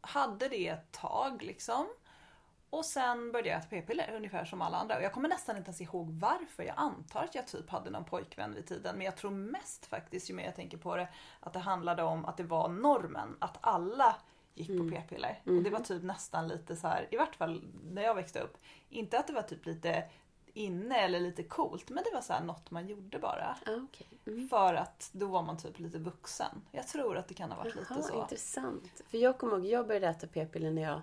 hade 0.00 0.48
det 0.48 0.68
ett 0.68 0.92
tag 0.92 1.42
liksom. 1.42 1.86
Och 2.70 2.84
sen 2.84 3.32
började 3.32 3.48
jag 3.48 3.58
äta 3.58 3.66
p-piller 3.70 4.12
ungefär 4.16 4.44
som 4.44 4.62
alla 4.62 4.76
andra. 4.76 4.96
Och 4.96 5.02
jag 5.02 5.12
kommer 5.12 5.28
nästan 5.28 5.56
inte 5.56 5.68
ens 5.68 5.80
ihåg 5.80 6.10
varför. 6.10 6.62
Jag 6.62 6.74
antar 6.78 7.24
att 7.24 7.34
jag 7.34 7.46
typ 7.46 7.70
hade 7.70 7.90
någon 7.90 8.04
pojkvän 8.04 8.54
vid 8.54 8.66
tiden. 8.66 8.96
Men 8.96 9.04
jag 9.04 9.16
tror 9.16 9.30
mest 9.30 9.86
faktiskt, 9.86 10.30
ju 10.30 10.34
mer 10.34 10.44
jag 10.44 10.56
tänker 10.56 10.78
på 10.78 10.96
det, 10.96 11.08
att 11.40 11.52
det 11.52 11.58
handlade 11.58 12.02
om 12.02 12.24
att 12.24 12.36
det 12.36 12.42
var 12.42 12.68
normen. 12.68 13.36
Att 13.38 13.58
alla 13.60 14.16
gick 14.58 14.78
på 14.78 14.88
p-piller. 14.90 15.42
Och 15.44 15.62
det 15.62 15.70
var 15.70 15.80
typ 15.80 16.02
nästan 16.02 16.48
lite 16.48 16.76
så 16.76 16.88
här, 16.88 17.08
i 17.10 17.16
vart 17.16 17.36
fall 17.36 17.62
när 17.90 18.02
jag 18.02 18.14
växte 18.14 18.40
upp. 18.40 18.58
Inte 18.88 19.18
att 19.18 19.26
det 19.26 19.32
var 19.32 19.42
typ 19.42 19.66
lite 19.66 20.04
inne 20.54 21.00
eller 21.00 21.20
lite 21.20 21.42
coolt. 21.42 21.90
Men 21.90 22.04
det 22.04 22.14
var 22.14 22.20
så 22.20 22.32
här 22.32 22.44
något 22.44 22.70
man 22.70 22.86
gjorde 22.86 23.18
bara. 23.18 23.56
Ja, 23.66 23.72
okej. 23.76 24.06
Mm. 24.26 24.48
För 24.48 24.74
att 24.74 25.10
då 25.12 25.26
var 25.26 25.42
man 25.42 25.56
typ 25.56 25.78
lite 25.78 25.98
vuxen. 25.98 26.62
Jag 26.70 26.88
tror 26.88 27.16
att 27.16 27.28
det 27.28 27.34
kan 27.34 27.50
ha 27.50 27.58
varit 27.58 27.74
lite 27.74 27.86
Jaha, 27.90 28.02
så. 28.02 28.20
intressant. 28.22 29.02
För 29.08 29.18
jag 29.18 29.38
kommer 29.38 29.56
ihåg, 29.56 29.66
jag 29.66 29.86
började 29.86 30.06
äta 30.06 30.26
p-piller 30.26 30.70
när 30.70 30.82
jag 30.82 31.02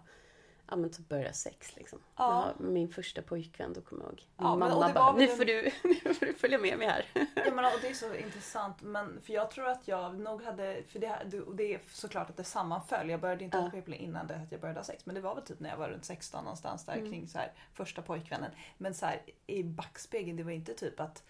ja, 0.70 0.76
men 0.76 0.90
typ 0.90 1.10
började 1.10 1.34
sex. 1.34 1.76
Liksom. 1.76 2.00
Ja. 2.18 2.54
Jag, 2.60 2.68
min 2.68 2.90
första 2.90 3.22
pojkvän, 3.22 3.74
då 3.74 3.82
kommer 3.82 4.04
jag 4.04 4.10
ihåg. 4.12 4.18
Min 4.38 4.48
Ja, 4.48 4.56
mamma 4.56 4.94
bara, 4.94 5.14
nu 5.14 5.28
får, 5.28 5.46
du, 5.46 5.72
nu 6.06 6.14
får 6.14 6.26
du 6.26 6.34
följa 6.34 6.58
med 6.58 6.78
mig 6.78 6.88
här. 6.88 7.06
Ja, 7.36 7.52
men, 7.56 7.66
och 7.66 7.72
det 7.82 7.88
är 7.90 7.94
så 7.94 8.16
intressant. 8.16 8.82
Men, 8.82 9.22
för 9.22 9.34
jag 9.34 9.52
tror 9.52 9.68
att 9.68 9.88
jag 9.88 10.20
nog 10.20 10.44
hade... 10.44 10.84
För 10.88 11.00
det, 11.00 11.42
och 11.42 11.56
det 11.56 11.74
är 11.74 11.80
såklart 11.92 12.30
att 12.30 12.38
det 12.38 12.44
sammanföll. 12.44 13.10
Jag 13.10 13.20
började 13.20 13.44
inte 13.44 13.58
Ja. 13.58 13.70
p-piller 13.74 13.98
innan 13.98 14.28
det 14.28 14.36
att 14.36 14.52
jag 14.52 14.62
började 14.62 14.80
ha 14.80 14.86
sex. 14.86 15.06
Men 15.06 15.16
det 15.16 15.22
var 15.22 15.36
väl 15.36 15.44
typ 15.44 15.60
när 15.60 15.70
jag 15.70 15.78
var 15.78 15.90
runt 15.90 16.06
16 16.06 16.44
någonstans 16.44 16.86
där 16.86 16.94
Mm. 16.94 17.12
kring 17.12 17.28
så 17.28 17.38
här, 17.38 17.52
första 17.74 18.02
pojkvännen. 18.02 18.52
Men 18.78 18.94
så 18.94 19.06
här, 19.06 19.22
i 19.48 19.64
backspegeln, 19.64 20.38
det 20.38 20.44
var 20.44 20.52
inte 20.52 20.74
typ 20.74 21.00
att 21.00 21.24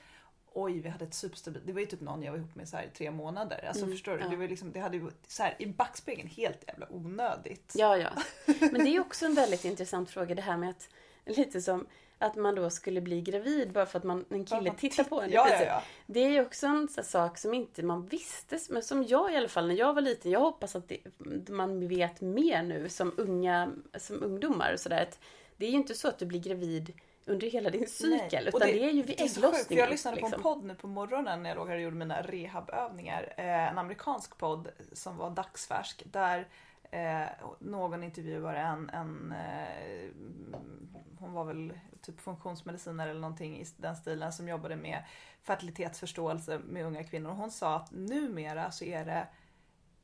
Oj, 0.58 0.80
vi 0.80 0.90
hade 0.90 1.06
ett 1.06 1.14
superstabilt... 1.14 1.68
Det 1.68 1.74
var 1.74 1.80
ju 1.80 1.86
typ 1.86 2.02
någon 2.02 2.24
jag 2.24 2.32
var 2.32 2.40
ihop 2.40 2.56
med 2.56 2.70
så 2.70 2.78
här, 2.78 2.84
i 2.84 2.90
tre 2.98 3.12
månader. 3.12 3.66
Alltså 3.68 3.84
Mm, 3.84 3.96
förstår 3.96 4.18
du? 4.18 4.24
ja. 4.24 4.30
Det 4.30 4.36
var 4.36 4.48
liksom, 4.48 4.72
det 4.72 4.80
hade 4.80 4.98
ju 4.98 5.10
så 5.28 5.44
här, 5.44 5.56
i 5.60 5.66
backspegeln 5.66 6.30
helt 6.30 6.64
jävla 6.68 6.88
onödigt. 6.90 7.74
Ja, 7.76 7.98
ja. 7.98 8.10
Men 8.72 8.84
det 8.84 8.96
är 8.96 9.00
också 9.00 9.26
en 9.26 9.36
väldigt 9.36 9.66
intressant 9.66 10.10
fråga 10.10 10.36
det 10.36 10.42
här 10.42 10.58
med 10.58 10.70
att 10.70 10.90
lite 11.26 11.62
som 11.62 11.88
att 12.18 12.36
man 12.36 12.56
då 12.56 12.70
skulle 12.70 13.02
bli 13.02 13.22
gravid 13.22 13.72
bara 13.72 13.86
för 13.86 13.98
att 13.98 14.04
man, 14.04 14.26
en 14.30 14.46
kille 14.46 14.62
man 14.62 14.76
tittar 14.76 15.04
på 15.04 15.22
en. 15.22 15.32
Ja, 15.32 15.50
ja, 15.50 15.64
ja. 15.66 15.84
Det 16.06 16.20
är 16.20 16.30
ju 16.30 16.42
också 16.42 16.68
en 16.68 16.88
sån 16.88 17.04
sak 17.04 17.38
som 17.38 17.54
inte 17.54 17.84
man 17.84 18.06
visste, 18.06 18.60
men 18.70 18.84
som 18.84 19.04
jag 19.04 19.34
i 19.34 19.38
alla 19.38 19.48
fall 19.48 19.68
när 19.68 19.76
jag 19.76 19.94
var 19.94 20.02
liten, 20.02 20.32
jag 20.32 20.40
hoppas 20.40 20.76
att 20.76 20.88
det, 20.88 21.00
man 21.50 21.88
vet 21.88 22.22
mer 22.22 22.64
nu 22.64 22.90
som 22.90 23.14
unga, 23.18 23.72
som 23.98 24.24
ungdomar 24.24 24.74
och 24.74 24.80
sådär. 24.80 25.02
att 25.02 25.20
Det 25.58 25.66
är 25.66 25.70
ju 25.70 25.76
inte 25.76 25.94
så 25.96 26.08
att 26.08 26.20
du 26.20 26.26
blir 26.26 26.40
gravid 26.40 26.94
under 27.25 27.50
hela 27.50 27.70
din 27.70 27.88
cykel, 27.88 28.20
Nej. 28.32 28.48
utan 28.48 28.53
Och 28.53 28.60
det, 28.60 28.84
är 28.84 28.91
ju 28.91 29.03
vid 29.03 29.17
det 29.17 29.24
ägglossningen. 29.24 29.84
Jag 29.84 29.89
lyssnade 29.89 30.17
på 30.17 30.25
en 30.25 30.32
liksom. 30.32 30.44
podd 30.44 30.63
nu 30.63 30.75
på 30.75 30.88
morgonen 30.88 31.44
när 31.44 31.50
jag 31.50 31.58
låg 31.58 31.67
här 31.67 31.75
och 31.75 31.82
gjorde 31.82 31.96
mina 31.96 32.22
rehabövningar. 32.22 33.34
Eh, 33.38 33.72
en 33.72 33.77
amerikansk 33.77 34.38
podd 34.38 34.70
som 34.94 35.17
var 35.17 35.29
dagsfärsk. 35.29 36.03
Där 36.05 36.48
eh, 36.91 37.27
någon 37.60 38.03
intervjuade 38.03 38.60
en, 38.60 38.89
en 38.89 39.32
eh, 39.32 40.10
hon 41.20 41.34
var 41.34 41.44
väl 41.44 41.74
typ 42.01 42.22
funktionsmedicinare 42.22 43.10
eller 43.10 43.22
någonting 43.22 43.58
i 43.58 43.65
den 43.77 43.96
stilen 43.96 44.34
som 44.34 44.48
jobbade 44.48 44.75
med 44.75 45.03
fertilitetsförståelse 45.41 46.60
med 46.60 46.86
unga 46.86 47.03
kvinnor. 47.03 47.29
Och 47.29 47.38
hon 47.38 47.51
sa 47.51 47.75
att 47.75 47.91
numera 47.91 48.72
så 48.72 48.86
är 48.86 49.05
det 49.05 49.27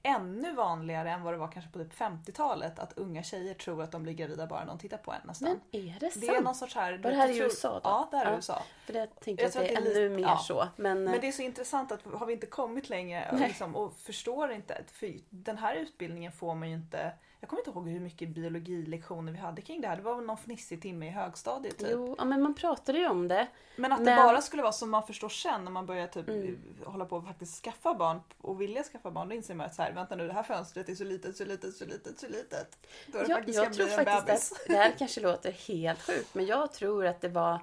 ännu 0.04 0.54
vanligare 0.54 1.12
än 1.12 1.24
vad 1.24 1.34
det 1.34 1.38
var 1.38 1.52
kanske 1.52 1.72
på 1.72 1.80
typ 1.80 1.94
50-talet 1.94 2.80
att 2.80 2.94
unga 2.98 3.24
tjejer 3.24 3.54
tror 3.54 3.84
att 3.84 3.92
de 3.92 4.04
blir 4.04 4.14
gravida 4.14 4.48
bara 4.48 4.60
när 4.60 4.68
de 4.68 4.80
tittar 4.80 4.98
på 4.98 5.12
en 5.12 5.20
nästan. 5.24 5.48
Men 5.72 5.82
är 5.82 6.00
det 6.00 6.12
sant? 6.12 6.26
Det 6.28 6.36
är 6.36 6.42
någon 6.42 6.56
sorts 6.56 6.76
här... 6.76 6.98
Var 6.98 7.12
det 7.12 7.18
här 7.18 7.30
i 7.30 7.38
USA 7.38 7.74
då? 7.74 7.80
Ja, 7.84 8.08
det 8.12 8.18
här 8.18 8.26
är 8.26 8.30
Ja. 8.30 8.36
USA. 8.36 8.62
För 8.86 8.94
det 8.94 9.08
tänker 9.20 9.44
Jag 9.44 9.56
jag 9.56 9.62
att 9.62 9.68
det 9.70 9.74
är 9.74 9.78
ännu 9.78 9.88
lite- 9.90 10.10
mer 10.16 10.22
ja. 10.24 10.38
så. 10.38 10.68
Men, 10.76 11.04
Men 11.04 11.22
det 11.22 11.28
är 11.28 11.32
så 11.32 11.42
intressant 11.42 11.92
att 11.92 12.04
har 12.14 12.26
vi 12.26 12.34
inte 12.34 12.46
kommit 12.48 12.90
längre 12.90 13.30
och, 13.32 13.40
liksom, 13.40 13.76
och 13.76 13.94
förstår 13.98 14.52
inte. 14.52 14.84
För 14.92 15.14
den 15.30 15.58
här 15.58 15.76
utbildningen 15.76 16.32
får 16.32 16.56
man 16.56 16.70
ju 16.70 16.76
inte. 16.76 17.12
Jag 17.44 17.50
kommer 17.50 17.62
inte 17.62 17.70
ihåg 17.72 17.88
hur 17.90 18.00
mycket 18.00 18.30
biologilektioner 18.30 19.32
vi 19.32 19.38
hade 19.38 19.62
kring 19.62 19.82
det 19.82 19.88
här. 19.88 19.96
Det 19.96 20.02
var 20.02 20.16
väl 20.16 20.26
någon 20.26 20.38
fnissig 20.38 20.82
timme 20.82 21.08
i 21.08 21.10
högstadiet 21.10 21.78
typ. 21.78 21.88
Jo, 21.92 22.16
ja, 22.18 22.26
men 22.26 22.42
man 22.42 22.54
pratade 22.56 23.00
ju 23.00 23.08
om 23.10 23.28
det. 23.28 23.48
Men 23.76 23.92
att 23.92 24.00
det 24.00 24.06
Men- 24.06 24.18
bara 24.26 24.42
skulle 24.42 24.62
vara 24.64 24.72
som 24.74 24.90
man 24.90 25.04
förstår 25.08 25.30
sen 25.30 25.64
när 25.64 25.72
man 25.72 25.86
börjar 25.86 26.08
typ 26.08 26.30
Mm. 26.30 26.62
hålla 26.86 27.06
på 27.06 27.18
och 27.18 27.26
faktiskt 27.26 27.64
skaffa 27.64 27.94
barn 27.94 28.20
och 28.42 28.62
vilja 28.62 28.84
skaffa 28.84 29.12
barn. 29.12 29.30
Då 29.30 29.36
inser 29.36 29.56
man 29.56 29.66
att 29.66 29.76
så 29.76 29.82
här, 29.82 29.92
vänta 29.94 30.16
nu 30.16 30.28
det 30.28 30.34
här 30.34 30.44
fönstret 30.44 30.90
är 30.90 30.96
så 30.96 31.04
litet, 31.04 31.38
så 31.38 31.46
litet, 31.46 31.76
så 31.76 31.86
litet, 31.86 32.20
så 32.20 32.28
litet. 32.28 32.78
Då 33.08 33.18
är 33.18 33.24
det 33.24 33.30
Jag, 33.30 33.38
faktiskt 33.38 33.58
jag 33.58 33.74
tror 33.74 33.88
faktiskt 33.88 34.26
bebis. 34.26 34.52
att 34.52 34.68
det 34.68 34.76
här 34.78 34.94
kanske 34.98 35.22
låter 35.22 35.52
helt 35.52 36.02
sjukt, 36.02 36.36
men 36.36 36.46
jag 36.46 36.74
tror 36.74 37.06
att 37.06 37.22
det 37.22 37.30
var 37.30 37.60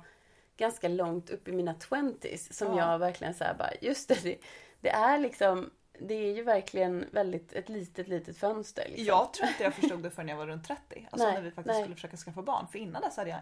ganska 0.56 0.88
långt 0.88 1.30
upp 1.30 1.48
i 1.48 1.52
mina 1.52 1.74
twenties 1.74 2.56
som 2.58 2.76
Ja. 2.76 2.92
jag 2.92 2.98
verkligen 2.98 3.34
så 3.34 3.44
här 3.44 3.54
bara, 3.54 3.70
just 3.80 4.08
det, 4.08 4.22
det, 4.22 4.38
det 4.80 4.88
är 4.90 5.18
liksom, 5.18 5.70
det 6.00 6.14
är 6.14 6.34
ju 6.34 6.42
verkligen 6.42 7.04
väldigt 7.12 7.52
ett 7.52 7.68
litet, 7.68 8.08
litet 8.08 8.36
fönster. 8.36 8.84
Liksom. 8.88 9.06
Jag 9.06 9.32
tror 9.32 9.48
inte 9.48 9.62
jag 9.62 9.74
förstod 9.74 10.02
det 10.02 10.10
förrän 10.10 10.28
jag 10.28 10.36
var 10.36 10.46
runt 10.46 10.64
30. 10.64 11.08
Alltså 11.10 11.26
Nej, 11.26 11.34
när 11.34 11.42
vi 11.42 11.50
faktiskt 11.50 11.74
nej. 11.74 11.82
skulle 11.82 11.94
försöka 11.94 12.16
skaffa 12.16 12.42
barn. 12.42 12.68
För 12.68 12.78
innan 12.78 13.02
dess 13.02 13.16
hade 13.16 13.30
jag 13.30 13.40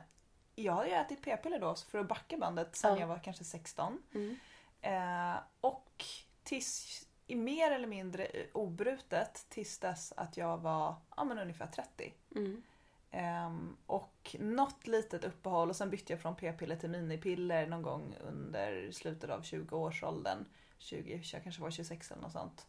jag 0.56 0.72
hade 0.72 0.90
ätit 0.90 1.22
p-piller 1.22 1.58
då 1.58 1.74
för 1.74 1.98
att 1.98 2.08
backa 2.08 2.38
bandet 2.38 2.76
sen 2.76 2.94
Ja. 2.94 3.00
jag 3.00 3.06
var 3.06 3.18
kanske 3.18 3.44
16. 3.44 4.02
Mm. 4.14 4.36
Eh, 4.80 5.36
och 5.60 6.04
tills, 6.42 7.06
i 7.26 7.34
mer 7.36 7.70
eller 7.70 7.86
mindre 7.86 8.28
obrutet 8.52 9.46
tills 9.48 9.78
dess 9.78 10.12
att 10.16 10.36
jag 10.36 10.58
var 10.58 10.94
ja, 11.16 11.24
men 11.24 11.38
ungefär 11.38 11.66
30. 11.66 12.14
Mm. 12.36 12.62
Ehm, 13.10 13.76
och 13.86 14.36
något 14.40 14.86
litet 14.86 15.24
uppehåll 15.24 15.68
och 15.70 15.76
sen 15.76 15.90
bytte 15.90 16.12
jag 16.12 16.20
från 16.20 16.36
p-piller 16.36 16.76
till 16.76 16.90
minipiller 16.90 17.66
någon 17.66 17.82
gång 17.82 18.14
under 18.20 18.90
slutet 18.92 19.30
av 19.30 19.42
20-årsåldern. 19.42 20.44
20, 20.78 21.20
jag 21.32 21.42
kanske 21.42 21.62
var 21.62 21.70
26 21.70 22.10
eller 22.10 22.22
något 22.22 22.32
sånt. 22.32 22.66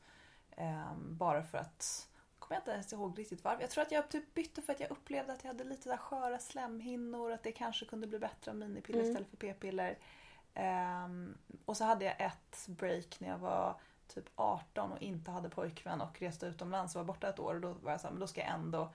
Ehm, 0.57 1.17
bara 1.17 1.43
för 1.43 1.57
att, 1.57 2.07
kommer 2.39 2.55
jag 2.55 2.61
inte 2.61 2.71
ens 2.71 2.93
ihåg 2.93 3.19
riktigt 3.19 3.43
varför. 3.43 3.61
Jag 3.61 3.69
tror 3.69 3.81
att 3.81 3.91
jag 3.91 4.09
typ 4.09 4.33
bytte 4.33 4.61
för 4.61 4.73
att 4.73 4.79
jag 4.79 4.91
upplevde 4.91 5.33
att 5.33 5.43
jag 5.43 5.47
hade 5.47 5.63
lite 5.63 5.89
där 5.89 5.97
sköra 5.97 6.39
slemhinnor, 6.39 7.31
att 7.31 7.43
det 7.43 7.51
kanske 7.51 7.85
kunde 7.85 8.07
bli 8.07 8.19
bättre 8.19 8.51
av 8.51 8.57
minipiller 8.57 8.99
Mm. 8.99 9.11
istället 9.11 9.29
för 9.29 9.37
p-piller. 9.37 9.97
Ehm, 10.53 11.37
och 11.65 11.77
så 11.77 11.83
hade 11.83 12.05
jag 12.05 12.21
ett 12.21 12.65
break 12.67 13.19
när 13.19 13.29
jag 13.29 13.37
var 13.37 13.79
typ 14.07 14.25
18 14.35 14.91
och 14.91 15.01
inte 15.01 15.31
hade 15.31 15.49
pojkvän 15.49 16.01
och 16.01 16.21
reste 16.21 16.45
utomlands 16.45 16.95
och 16.95 16.99
var 16.99 17.05
borta 17.05 17.29
ett 17.29 17.39
år. 17.39 17.55
Och 17.55 17.61
då 17.61 17.73
var 17.73 17.91
jag 17.91 18.01
så 18.01 18.07
här, 18.07 18.11
men 18.11 18.19
då 18.19 18.27
ska 18.27 18.41
jag 18.41 18.49
ändå 18.49 18.93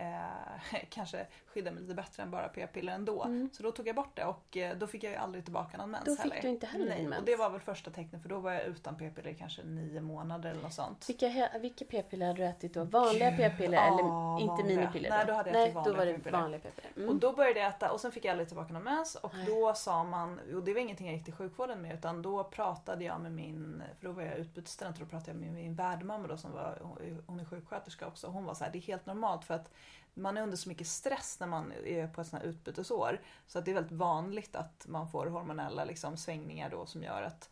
eh, 0.00 0.80
kanske 0.88 1.26
skydda 1.46 1.70
mig 1.70 1.82
lite 1.82 1.94
bättre 1.94 2.22
än 2.22 2.30
bara 2.30 2.48
p-piller 2.48 2.92
ändå. 2.92 3.24
Mm. 3.24 3.50
Så 3.52 3.62
då 3.62 3.72
tog 3.72 3.88
jag 3.88 3.96
bort 3.96 4.16
det 4.16 4.24
och 4.24 4.56
eh, 4.56 4.76
då 4.76 4.86
fick 4.86 5.04
jag 5.04 5.12
ju 5.12 5.18
aldrig 5.18 5.44
tillbaka 5.44 5.76
någon 5.76 5.90
mens 5.90 6.04
Då 6.04 6.16
fick 6.16 6.32
heller. 6.32 6.42
du 6.42 6.48
inte 6.48 6.66
heller 6.66 6.86
Nej, 6.88 6.98
din 6.98 7.08
mens. 7.08 7.20
Och 7.20 7.26
det 7.26 7.36
var 7.36 7.50
väl 7.50 7.60
första 7.60 7.90
tecknet 7.90 8.22
för 8.22 8.28
då 8.28 8.38
var 8.38 8.52
jag 8.52 8.62
utan 8.64 8.96
p-piller 8.96 9.30
i 9.30 9.34
kanske 9.34 9.62
nio 9.64 10.00
månader 10.00 10.50
eller 10.50 10.62
något 10.62 10.72
sånt. 10.74 11.08
Vilka, 11.08 11.48
vilka 11.60 11.84
p-piller 11.84 12.26
hade 12.26 12.38
du 12.38 12.44
ätit 12.46 12.74
då? 12.74 12.84
Vanliga 12.84 13.30
p-piller 13.36 13.76
Ja, 13.78 13.86
eller 13.86 14.40
inte 14.40 14.62
vanliga. 14.62 14.80
minipiller? 14.80 15.10
Nej, 15.10 15.24
då 15.26 15.32
hade 15.32 15.48
jag 15.50 15.54
Nej, 15.54 15.64
ätit 15.64 15.74
vanliga 15.74 15.92
då 15.92 15.98
var 15.98 16.06
det 16.06 16.14
p-piller. 16.14 16.38
vanliga 16.40 16.60
p-piller. 16.60 16.90
Mm. 16.96 17.08
Och 17.08 17.16
då 17.16 17.32
började 17.32 17.60
jag 17.60 17.68
äta 17.68 17.92
och 17.92 18.00
sen 18.00 18.12
fick 18.12 18.24
jag 18.24 18.30
aldrig 18.30 18.48
tillbaka 18.48 18.72
någon 18.72 18.82
mens 18.82 19.14
och 19.14 19.34
Nej. 19.34 19.46
då 19.46 19.74
sa 19.74 20.04
man, 20.04 20.40
och 20.54 20.64
det 20.64 20.74
var 20.74 20.80
ingenting 20.80 21.06
jag 21.06 21.16
gick 21.16 21.24
till 21.24 21.34
sjukvården 21.34 21.82
med 21.82 21.94
utan 21.94 22.22
då 22.22 22.44
pratade 22.44 23.04
jag 23.04 23.20
med 23.20 23.32
min, 23.32 23.82
för 23.98 24.06
då 24.06 24.12
var 24.12 24.22
jag 24.22 24.36
utbytesstudent 24.36 24.96
och 24.96 25.04
då 25.04 25.10
pratade 25.10 25.30
jag 25.30 25.40
med 25.40 25.52
min 25.54 25.74
värdmamma 25.74 26.28
då 26.28 26.36
som 26.36 26.52
var, 26.52 26.78
hon 27.26 27.40
är 27.40 27.44
sjuksköterska 27.44 28.06
också. 28.06 28.26
Hon 28.26 28.44
var 28.44 28.54
så 28.54 28.64
här, 28.64 28.70
det 28.72 28.78
är 28.78 28.82
helt 28.82 29.06
normalt 29.06 29.44
för 29.44 29.54
att 29.54 29.70
man 30.14 30.36
är 30.36 30.42
under 30.42 30.56
så 30.56 30.68
mycket 30.68 30.86
stress 30.86 31.36
när 31.40 31.46
man 31.46 31.72
är 31.72 32.06
på 32.06 32.20
ett 32.20 32.26
sånt 32.26 32.42
här 32.42 32.48
utbytesår. 32.48 33.20
Så 33.46 33.58
att 33.58 33.64
det 33.64 33.70
är 33.70 33.74
väldigt 33.74 33.92
vanligt 33.92 34.56
att 34.56 34.86
man 34.88 35.08
får 35.08 35.26
hormonella 35.26 35.84
liksom, 35.84 36.16
svängningar 36.16 36.70
då 36.70 36.86
som 36.86 37.02
gör 37.02 37.22
att 37.22 37.48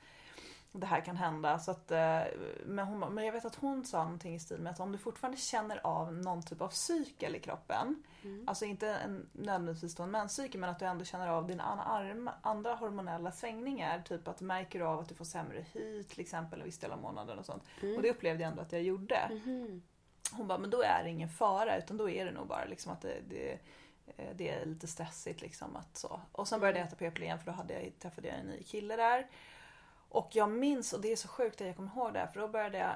det 0.73 0.87
här 0.87 1.01
kan 1.01 1.17
hända. 1.17 1.59
Så 1.59 1.71
att, 1.71 1.91
eh, 1.91 2.21
men, 2.67 2.87
hon, 2.87 3.15
men 3.15 3.25
jag 3.25 3.33
vet 3.33 3.45
att 3.45 3.55
hon 3.55 3.85
sa 3.85 4.05
någonting 4.05 4.35
i 4.35 4.41
stil 4.41 4.61
med 4.61 4.73
att 4.73 4.81
om 4.81 4.93
du 4.93 4.99
fortfarande 4.99 5.39
känner 5.39 5.87
av 5.87 6.15
någon 6.15 6.43
typ 6.43 6.61
av 6.61 6.69
cykel 6.69 7.37
i 7.37 7.41
kroppen. 7.41 8.03
Mm. 8.25 8.49
Alltså 8.49 8.65
inte 8.65 8.89
en, 8.89 9.29
nödvändigtvis 9.33 9.95
då 9.95 10.03
en 10.03 10.11
menscykel 10.11 10.61
men 10.61 10.71
att 10.71 10.79
du 10.79 10.85
ändå 10.85 11.05
känner 11.05 11.29
av 11.29 11.47
dina 11.47 11.65
arm, 11.65 12.31
andra 12.43 12.75
hormonella 12.75 13.33
svängningar. 13.33 14.03
Typ 14.09 14.29
att 14.29 14.39
du 14.39 14.45
märker 14.45 14.81
av 14.81 14.99
att 14.99 15.09
du 15.09 15.15
får 15.15 15.25
sämre 15.25 15.65
hy 15.73 16.03
till 16.03 16.21
exempel 16.21 16.61
en 16.61 16.65
viss 16.65 16.79
del 16.79 16.93
av 16.93 17.01
månaden 17.01 17.39
och 17.39 17.47
sånt. 17.47 17.63
Mm. 17.83 17.97
Och 17.97 18.03
det 18.03 18.11
upplevde 18.11 18.43
jag 18.43 18.51
ändå 18.51 18.63
att 18.63 18.73
jag 18.73 18.83
gjorde. 18.83 19.29
Mhm. 19.31 19.83
Hon 20.33 20.49
bara, 20.49 20.59
men 20.59 20.71
då 20.71 20.83
är 20.83 21.05
det 21.05 21.11
ingen 21.11 21.29
fara 21.29 21.77
utan 21.79 21.97
då 21.97 22.11
är 22.11 22.25
det 22.25 22.31
nog 22.31 22.47
bara 22.47 22.65
liksom 22.65 22.93
att 22.93 23.01
det, 23.01 23.21
det, 23.29 23.53
eh, 24.17 24.31
det 24.35 24.49
är 24.49 24.67
lite 24.67 24.87
stressigt. 24.87 25.41
Liksom 25.41 25.77
att 25.77 25.97
så. 25.97 26.21
Och 26.33 26.49
sen 26.49 26.61
började 26.61 26.79
jag 26.79 26.87
äta 26.89 26.97
p-piller 26.97 27.27
igen 27.27 27.39
för 27.39 27.47
då 27.47 27.53
hade 27.53 27.75
jag, 27.75 27.99
träffade 27.99 28.29
jag 28.29 28.39
en 28.39 28.47
ny 28.47 28.63
kille 28.63 28.97
där. 28.97 29.27
Och 30.09 30.29
jag 30.33 30.51
minns, 30.51 30.93
och 30.93 31.01
det 31.01 31.13
är 31.13 31.17
så 31.17 31.29
sjukt 31.29 31.61
att 31.61 31.67
jag 31.67 31.77
kommer 31.77 31.93
ihåg 31.93 32.13
det 32.13 32.19
här, 32.19 32.27
för 32.27 32.41
då 32.41 32.49
började 32.49 32.79
jag 32.79 32.95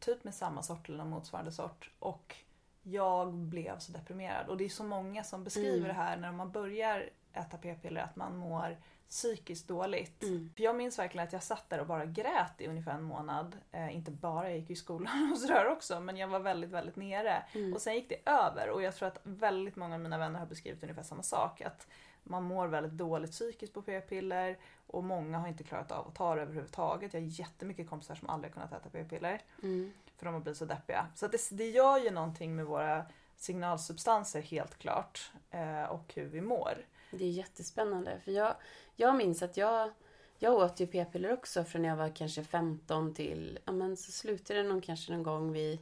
typ 0.00 0.24
med 0.24 0.34
samma 0.34 0.62
sort 0.62 0.88
eller 0.88 0.98
någon 0.98 1.10
motsvarande 1.10 1.52
sort. 1.52 1.90
Och 1.98 2.36
jag 2.82 3.32
blev 3.32 3.78
så 3.78 3.92
deprimerad. 3.92 4.48
Och 4.48 4.56
det 4.56 4.64
är 4.64 4.68
så 4.68 4.84
många 4.84 5.24
som 5.24 5.44
beskriver 5.44 5.76
Mm. 5.76 5.88
det 5.88 5.94
här 5.94 6.16
när 6.16 6.32
man 6.32 6.50
börjar 6.52 7.10
äta 7.32 7.56
p-piller 7.56 8.00
att 8.00 8.16
man 8.16 8.36
mår 8.36 8.76
psykiskt 9.08 9.68
dåligt. 9.68 10.22
Mm. 10.22 10.50
För 10.56 10.62
jag 10.64 10.76
minns 10.76 10.98
verkligen 10.98 11.26
att 11.26 11.32
jag 11.32 11.42
satt 11.42 11.70
där 11.70 11.80
och 11.80 11.86
bara 11.86 12.04
grät 12.06 12.52
i 12.60 12.66
ungefär 12.66 12.92
en 12.94 13.02
månad. 13.02 13.56
Eh, 13.72 13.96
inte 13.96 14.10
bara, 14.10 14.50
jag 14.50 14.58
gick 14.58 14.70
i 14.70 14.76
skolan 14.76 15.30
och 15.32 15.38
sådär 15.38 15.68
också, 15.68 16.00
men 16.00 16.16
jag 16.16 16.28
var 16.28 16.40
väldigt, 16.40 16.70
väldigt 16.70 16.96
nere. 16.96 17.42
Mm. 17.52 17.74
Och 17.74 17.80
sen 17.82 17.94
gick 17.94 18.08
det 18.08 18.30
över 18.30 18.70
och 18.70 18.82
jag 18.82 18.94
tror 18.94 19.08
att 19.08 19.20
väldigt 19.22 19.76
många 19.76 19.94
av 19.94 20.00
mina 20.00 20.18
vänner 20.18 20.38
har 20.38 20.46
beskrivit 20.46 20.82
ungefär 20.82 21.02
samma 21.02 21.22
sak. 21.22 21.60
Att 21.60 21.86
man 22.22 22.42
mår 22.42 22.66
väldigt 22.66 22.92
dåligt 22.92 23.30
psykiskt 23.30 23.74
på 23.74 23.82
p-piller 23.82 24.58
och 24.86 25.04
många 25.04 25.38
har 25.38 25.48
inte 25.48 25.64
klarat 25.64 25.92
av 25.92 26.08
att 26.08 26.14
ta 26.14 26.34
det 26.34 26.42
överhuvudtaget. 26.42 27.14
Jag 27.14 27.20
har 27.20 27.26
jättemycket 27.26 27.90
kompisar 27.90 28.14
som 28.14 28.28
aldrig 28.28 28.54
kunnat 28.54 28.72
äta 28.72 28.88
p-piller 28.92 29.40
Mm. 29.62 29.92
för 30.16 30.24
de 30.24 30.34
har 30.34 30.40
blivit 30.40 30.58
så 30.58 30.64
deppiga. 30.64 31.06
Så 31.14 31.26
att 31.26 31.32
det, 31.32 31.38
det 31.50 31.70
gör 31.70 31.98
ju 31.98 32.10
någonting 32.10 32.56
med 32.56 32.66
våra 32.66 33.04
signalsubstanser 33.36 34.42
helt 34.42 34.78
klart 34.78 35.32
eh, 35.50 35.82
och 35.84 36.12
hur 36.14 36.24
vi 36.26 36.40
mår. 36.40 36.74
Det 37.10 37.24
är 37.24 37.30
jättespännande. 37.30 38.20
För 38.24 38.32
jag, 38.32 38.54
jag 38.96 39.16
minns 39.16 39.42
att 39.42 39.56
jag, 39.56 39.90
jag 40.38 40.54
åt 40.54 40.80
ju 40.80 40.86
p-piller 40.86 41.32
också 41.32 41.64
från 41.64 41.82
när 41.82 41.88
jag 41.88 41.96
var 41.96 42.16
kanske 42.16 42.44
15 42.44 43.14
till... 43.14 43.58
Ja 43.64 43.72
men 43.72 43.96
så 43.96 44.12
slutade 44.12 44.62
det 44.62 44.68
nog 44.68 44.82
kanske 44.84 45.12
någon 45.12 45.22
gång 45.22 45.52
vid 45.52 45.78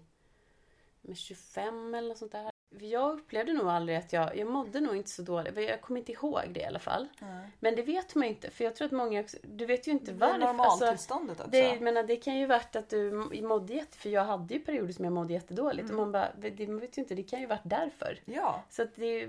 med 1.01 1.17
25 1.17 1.95
eller 1.95 2.09
något 2.09 2.19
sånt 2.19 2.33
där. 2.33 2.53
Jag 2.79 3.13
upplevde 3.13 3.53
nog 3.53 3.69
aldrig 3.69 3.99
att 3.99 4.13
jag... 4.13 4.37
Jag 4.37 4.49
mådde 4.49 4.81
nog 4.81 4.97
inte 4.97 5.11
så 5.11 5.23
dåligt. 5.23 5.57
Jag 5.57 5.81
kommer 5.81 6.01
inte 6.01 6.13
ihåg 6.13 6.43
det 6.51 6.61
i 6.61 6.65
alla 6.65 6.79
fall. 6.79 7.09
Men 7.61 7.77
det 7.77 7.83
vet 7.83 8.15
man 8.15 8.25
ju 8.25 8.35
inte. 8.35 8.51
För 8.51 8.65
jag 8.65 8.77
tror 8.77 8.87
att 8.87 8.93
många 8.93 9.21
också... 9.21 9.37
Du 9.43 9.67
vet 9.67 9.87
ju 9.89 9.93
inte 9.93 10.05
Det 10.05 10.13
blir 10.17 10.27
varför. 10.27 10.39
normaltillståndet 10.39 11.41
också. 11.41 11.51
det, 11.51 11.81
menar, 11.81 12.03
det 12.03 12.17
kan 12.17 12.39
ju 12.39 12.47
varit 12.47 12.77
att 12.77 12.89
du 12.89 13.11
mådde 13.43 13.75
jätte... 13.75 13.99
För 13.99 14.11
jag 14.11 14.25
hade 14.25 14.55
ju 14.55 14.61
perioder 14.61 14.93
som 14.93 15.05
jag 15.05 15.15
mådde 15.15 15.33
jättedåligt. 15.33 15.91
Mm. 15.91 15.97
Och 16.01 16.03
man 16.07 16.13
bara... 16.13 16.33
Det, 16.51 16.67
man 16.67 16.79
vet 16.81 16.99
ju 16.99 17.03
inte. 17.03 17.15
Det 17.15 17.23
kan 17.23 17.41
ju 17.41 17.47
varit 17.47 17.61
därför. 17.65 18.21
Ja, 18.25 18.63
Så 18.71 18.83
att 18.83 18.95
det... 18.95 19.29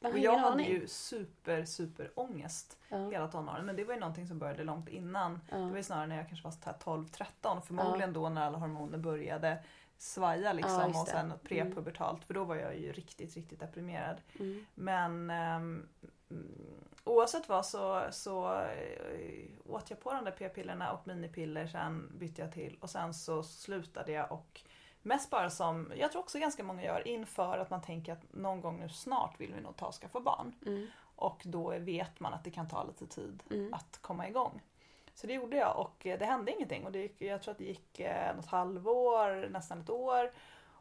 och 0.00 0.18
jag 0.18 0.38
hade 0.38 0.62
ju 0.62 0.86
super, 0.86 1.64
super 1.64 2.10
ångest 2.14 2.78
Ja. 2.88 3.10
hela 3.10 3.28
tonåren. 3.28 3.66
Men 3.66 3.76
det 3.76 3.84
var 3.84 3.94
ju 3.94 4.00
någonting 4.00 4.26
som 4.26 4.38
började 4.38 4.64
långt 4.64 4.88
innan. 4.88 5.40
Ja. 5.50 5.56
Det 5.56 5.70
var 5.70 5.76
ju 5.76 5.82
snarare 5.82 6.06
när 6.06 6.16
jag 6.16 6.28
kanske 6.28 6.44
var 6.44 6.50
så 6.50 6.58
här 6.64 6.74
12-13 6.74 7.58
och 7.58 7.66
förmodligen 7.66 8.12
då 8.12 8.28
när 8.28 8.46
alla 8.46 8.58
hormoner 8.58 8.98
började 8.98 9.58
svaja 9.96 10.52
liksom 10.52 10.92
Ja, 10.94 11.00
och 11.00 11.08
sen 11.08 11.32
prepubertalt 11.42 12.24
för 12.24 12.34
då 12.34 12.44
var 12.44 12.56
jag 12.56 12.78
ju 12.78 12.92
riktigt, 12.92 13.36
riktigt 13.36 13.60
deprimerad. 13.60 14.16
Mm. 14.38 14.66
Men 14.74 15.30
mm, 15.30 15.88
oavsett 17.04 17.48
vad 17.48 17.66
så, 17.66 18.02
så 18.10 18.54
eh, 18.62 19.44
åt 19.66 19.90
jag 19.90 20.00
på 20.00 20.12
de 20.12 20.24
där 20.24 20.32
p-pillerna 20.32 20.92
och 20.92 21.06
minipiller 21.06 21.66
sen 21.66 22.12
bytte 22.18 22.42
jag 22.42 22.52
till 22.52 22.76
och 22.80 22.90
sen 22.90 23.14
så 23.14 23.42
slutade 23.42 24.12
jag 24.12 24.32
och 24.32 24.60
mest 25.02 25.30
bara 25.30 25.50
som, 25.50 25.92
jag 25.96 26.12
tror 26.12 26.22
också 26.22 26.38
ganska 26.38 26.62
många 26.64 26.82
gör, 26.84 27.08
inför 27.08 27.58
att 27.58 27.70
man 27.70 27.82
tänker 27.82 28.12
att 28.12 28.32
någon 28.32 28.60
gång 28.60 28.80
nu 28.80 28.88
snart 28.88 29.40
vill 29.40 29.54
vi 29.54 29.60
nog 29.60 29.76
ta 29.76 29.86
och 29.86 29.94
skaffa 29.94 30.20
barn. 30.20 30.54
Mm. 30.66 30.86
Och 31.16 31.42
då 31.44 31.78
vet 31.78 32.20
man 32.20 32.34
att 32.34 32.44
det 32.44 32.50
kan 32.50 32.68
ta 32.68 32.84
lite 32.84 33.06
tid 33.06 33.42
Mm. 33.50 33.74
att 33.74 33.98
komma 34.02 34.28
igång. 34.28 34.62
Så 35.14 35.26
det 35.26 35.32
gjorde 35.32 35.56
jag 35.56 35.78
och 35.78 36.06
eh, 36.06 36.18
det 36.18 36.24
hände 36.24 36.52
ingenting. 36.52 36.86
Och 36.86 36.92
det 36.92 36.98
gick, 36.98 37.22
jag 37.22 37.42
tror 37.42 37.52
att 37.52 37.58
det 37.58 37.64
gick 37.64 38.00
eh, 38.00 38.36
något 38.36 38.46
halvår, 38.46 39.48
nästan 39.48 39.80
ett 39.80 39.90
år. 39.90 40.32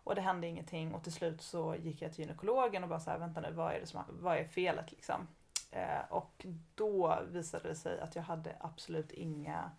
Och 0.03 0.15
det 0.15 0.21
hände 0.21 0.47
ingenting 0.47 0.93
och 0.93 1.03
till 1.03 1.13
slut 1.13 1.41
så 1.41 1.75
gick 1.75 2.01
jag 2.01 2.13
till 2.13 2.19
gynekologen 2.25 2.83
och 2.83 2.89
bara 2.89 2.99
så 2.99 3.09
här, 3.09 3.17
vänta 3.17 3.41
nu, 3.41 3.51
vad 3.51 3.73
är, 3.73 3.79
det 3.79 3.85
som, 3.85 4.03
vad 4.09 4.37
är 4.37 4.43
felet 4.43 4.91
liksom? 4.91 5.27
Eh, 5.71 6.01
och 6.09 6.45
då 6.75 7.19
visade 7.27 7.67
det 7.69 7.75
sig 7.75 7.99
att 7.99 8.15
jag 8.15 8.23
hade 8.23 8.55
absolut 8.59 9.11
inga 9.11 9.71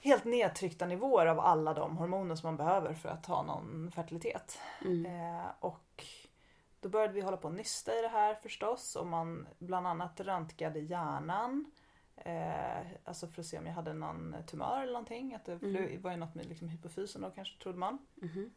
helt 0.00 0.24
nedtryckta 0.24 0.86
nivåer 0.86 1.26
av 1.26 1.40
alla 1.40 1.74
de 1.74 1.96
hormoner 1.96 2.34
som 2.34 2.46
man 2.46 2.56
behöver 2.56 2.94
för 2.94 3.08
att 3.08 3.26
ha 3.26 3.42
någon 3.42 3.90
fertilitet. 3.94 4.58
Mm. 4.84 5.06
Eh, 5.06 5.46
och 5.60 6.04
då 6.80 6.88
började 6.88 7.12
vi 7.12 7.20
hålla 7.20 7.36
på 7.36 7.48
och 7.48 7.54
nysta 7.54 7.98
i 7.98 8.02
det 8.02 8.08
här 8.08 8.34
förstås 8.34 8.96
och 8.96 9.06
man 9.06 9.48
bland 9.58 9.86
annat 9.86 10.20
röntgade 10.20 10.80
hjärnan. 10.80 11.70
Eh, 12.16 12.86
alltså 13.04 13.26
för 13.28 13.40
att 13.40 13.46
se 13.46 13.58
om 13.58 13.66
jag 13.66 13.72
hade 13.74 13.92
någon 13.92 14.36
tumör 14.46 14.82
eller 14.82 14.92
någonting. 14.92 15.34
Att 15.34 15.44
det, 15.44 15.52
Mm. 15.62 16.02
var 16.02 16.10
ju 16.10 16.16
något 16.16 16.34
med 16.34 16.46
liksom 16.46 16.68
hypofysen 16.68 17.22
då 17.22 17.30
kanske 17.30 17.62
trodde 17.62 17.78
man. 17.78 17.98
Mhm. 18.14 18.50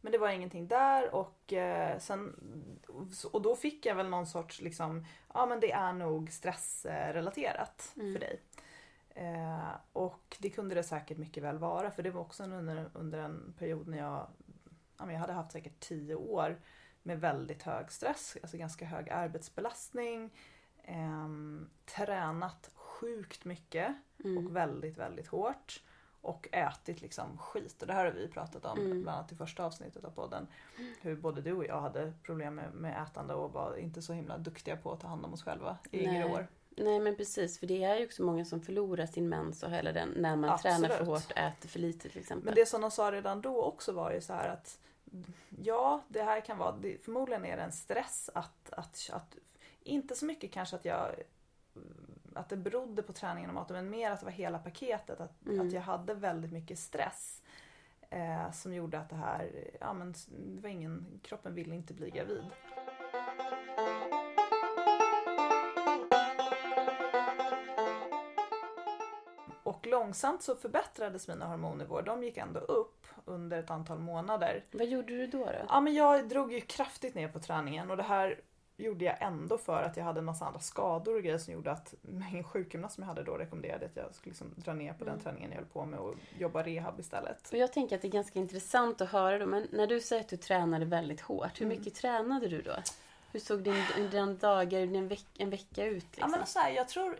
Men 0.00 0.12
det 0.12 0.18
var 0.18 0.28
ingenting 0.28 0.68
där 0.68 1.14
och 1.14 1.52
eh, 1.52 1.98
sen 1.98 2.36
och 3.32 3.42
då 3.42 3.56
fick 3.56 3.86
jag 3.86 3.94
väl 3.94 4.08
någon 4.08 4.26
sorts 4.26 4.60
liksom, 4.60 5.06
ja 5.34 5.46
men 5.46 5.60
det 5.60 5.72
är 5.72 5.92
nog 5.92 6.30
stressrelaterat 6.32 7.92
Mm. 7.96 8.12
för 8.12 8.20
dig. 8.20 8.40
Eh, 9.14 9.70
och 9.92 10.36
det 10.40 10.50
kunde 10.50 10.74
det 10.74 10.82
säkert 10.82 11.18
mycket 11.18 11.42
väl 11.42 11.58
vara 11.58 11.90
för 11.90 12.02
det 12.02 12.10
var 12.10 12.20
också 12.20 12.42
under, 12.44 12.90
under 12.94 13.18
en 13.18 13.54
period 13.58 13.88
när 13.88 13.98
jag, 13.98 14.26
ja, 14.98 15.12
jag 15.12 15.18
hade 15.18 15.32
haft 15.32 15.52
säkert 15.52 15.80
tio 15.80 16.14
år 16.14 16.60
med 17.02 17.20
väldigt 17.20 17.62
hög 17.62 17.92
stress, 17.92 18.36
alltså 18.42 18.56
ganska 18.56 18.84
hög 18.84 19.10
arbetsbelastning. 19.10 20.30
ehm, 20.84 21.70
tränat 21.84 22.70
sjukt 22.74 23.44
mycket 23.44 23.94
Mm. 24.24 24.46
och 24.46 24.56
väldigt, 24.56 24.98
väldigt 24.98 25.26
hårt. 25.26 25.82
Och 26.20 26.48
ätit 26.52 27.00
liksom 27.00 27.38
skit. 27.38 27.82
Och 27.82 27.86
det 27.88 27.92
här 27.94 28.04
har 28.04 28.12
vi 28.12 28.28
pratat 28.28 28.64
om 28.64 28.78
Mm. 28.78 29.02
bland 29.02 29.18
annat 29.18 29.32
i 29.32 29.36
första 29.36 29.64
avsnittet 29.64 30.04
av 30.04 30.10
podden. 30.10 30.46
Hur 31.00 31.16
både 31.16 31.40
du 31.42 31.52
och 31.52 31.64
jag 31.64 31.80
hade 31.80 32.12
problem 32.22 32.54
med, 32.54 32.74
med 32.74 33.02
ätande 33.02 33.34
och 33.34 33.52
var 33.52 33.76
inte 33.76 34.02
så 34.02 34.12
himla 34.12 34.38
duktiga 34.38 34.76
på 34.76 34.92
att 34.92 35.00
ta 35.00 35.08
hand 35.08 35.24
om 35.24 35.32
oss 35.32 35.42
själva 35.42 35.78
i 35.90 36.04
yngre 36.04 36.24
år. 36.24 36.46
Nej 36.76 37.00
men 37.00 37.16
precis, 37.16 37.58
för 37.58 37.66
det 37.66 37.84
är 37.84 37.98
ju 37.98 38.04
också 38.06 38.22
många 38.22 38.44
som 38.44 38.60
förlorar 38.60 39.06
sin 39.06 39.28
mens 39.28 39.62
och 39.62 39.70
hela 39.70 39.92
den 39.92 40.08
när 40.08 40.36
man 40.36 40.50
Absolut. 40.50 40.76
tränar 40.76 40.96
för 40.96 41.04
hårt 41.04 41.30
och 41.30 41.38
äter 41.38 41.68
för 41.68 41.78
lite 41.78 42.08
till 42.08 42.20
exempel. 42.20 42.44
Men 42.44 42.54
det 42.54 42.66
som 42.66 42.80
de 42.80 42.90
sa 42.90 43.12
redan 43.12 43.40
då 43.40 43.62
också 43.62 43.92
var 43.92 44.12
ju 44.12 44.20
så 44.20 44.32
här 44.32 44.48
att 44.48 44.78
ja, 45.62 46.02
det 46.08 46.22
här 46.22 46.40
kan 46.40 46.58
vara, 46.58 46.72
det, 46.72 47.04
förmodligen 47.04 47.44
är 47.44 47.56
det 47.56 47.62
en 47.62 47.72
stress 47.72 48.30
att, 48.34 48.72
att, 48.72 49.10
att 49.12 49.36
inte 49.82 50.14
så 50.14 50.24
mycket 50.24 50.52
kanske 50.52 50.76
att 50.76 50.84
jag 50.84 51.14
att 52.34 52.48
det 52.48 52.56
berodde 52.56 53.02
på 53.02 53.12
träningen 53.12 53.50
och 53.50 53.54
maten 53.54 53.76
men 53.76 53.90
mer 53.90 54.10
att 54.10 54.20
det 54.20 54.26
var 54.26 54.32
hela 54.32 54.58
paketet. 54.58 55.20
Att, 55.20 55.46
Mm. 55.46 55.66
att 55.66 55.72
jag 55.72 55.80
hade 55.80 56.14
väldigt 56.14 56.52
mycket 56.52 56.78
stress. 56.78 57.42
Eh, 58.10 58.52
som 58.52 58.74
gjorde 58.74 58.98
att 58.98 59.08
det 59.08 59.16
här, 59.16 59.70
ja 59.80 59.92
men 59.92 60.14
det 60.28 60.62
var 60.62 60.68
ingen, 60.68 61.20
kroppen 61.22 61.54
ville 61.54 61.74
inte 61.74 61.94
bli 61.94 62.10
gravid. 62.10 62.44
Långsamt 70.02 70.42
så 70.42 70.56
förbättrades 70.56 71.28
mina 71.28 71.46
hormonnivåer. 71.46 72.02
De 72.02 72.22
gick 72.24 72.36
ändå 72.36 72.60
upp 72.60 73.06
under 73.24 73.58
ett 73.58 73.70
antal 73.70 73.98
månader. 73.98 74.64
Vad 74.72 74.86
gjorde 74.86 75.16
du 75.16 75.26
då? 75.26 75.38
då? 75.44 75.52
Ja 75.68 75.80
men 75.80 75.94
jag 75.94 76.28
drog 76.28 76.52
ju 76.52 76.60
kraftigt 76.60 77.14
ner 77.14 77.28
på 77.28 77.38
träningen 77.40 77.90
och 77.90 77.96
det 77.96 78.02
här 78.02 78.40
gjorde 78.76 79.04
jag 79.04 79.22
ändå 79.22 79.58
för 79.58 79.82
att 79.82 79.96
jag 79.96 80.04
hade 80.04 80.18
en 80.18 80.24
massa 80.24 80.44
andra 80.46 80.60
skador 80.60 81.16
och 81.16 81.22
grejer 81.22 81.38
som 81.38 81.52
gjorde 81.54 81.70
att 81.72 81.94
min 82.02 82.44
sjukgymnast 82.44 82.94
som 82.94 83.02
jag 83.02 83.08
hade 83.08 83.22
då 83.22 83.32
rekommenderade 83.36 83.86
att 83.86 83.96
jag 83.96 84.14
skulle 84.14 84.30
liksom 84.30 84.54
dra 84.56 84.72
ner 84.72 84.92
på 84.92 85.04
den 85.04 85.12
Mm. 85.12 85.22
träningen 85.24 85.50
jag 85.50 85.56
höll 85.56 85.66
på 85.66 85.84
med 85.84 85.98
och 85.98 86.14
jobba 86.38 86.62
rehab 86.62 87.00
istället. 87.00 87.48
Och 87.52 87.58
jag 87.58 87.72
tänker 87.72 87.96
att 87.96 88.02
det 88.02 88.08
är 88.08 88.12
ganska 88.12 88.38
intressant 88.38 89.00
att 89.00 89.08
höra 89.10 89.38
då, 89.38 89.46
men 89.46 89.66
när 89.72 89.86
du 89.86 90.00
säger 90.00 90.22
att 90.22 90.28
du 90.28 90.36
tränade 90.36 90.84
väldigt 90.84 91.20
hårt, 91.20 91.60
hur 91.60 91.66
Mm. 91.66 91.78
mycket 91.78 91.94
tränade 91.94 92.48
du 92.48 92.62
då? 92.62 92.72
Hur 93.32 93.40
såg 93.40 93.62
din, 93.62 93.84
din 94.10 94.38
dagar, 94.38 94.86
din 94.86 95.08
veck, 95.08 95.26
en 95.38 95.50
vecka 95.50 95.84
ut? 95.84 96.04
Ja, 96.04 96.08
Liksom? 96.26 96.30
men 96.30 96.46
så 96.46 96.58
här, 96.58 96.70
jag, 96.70 96.88
tror, 96.88 97.18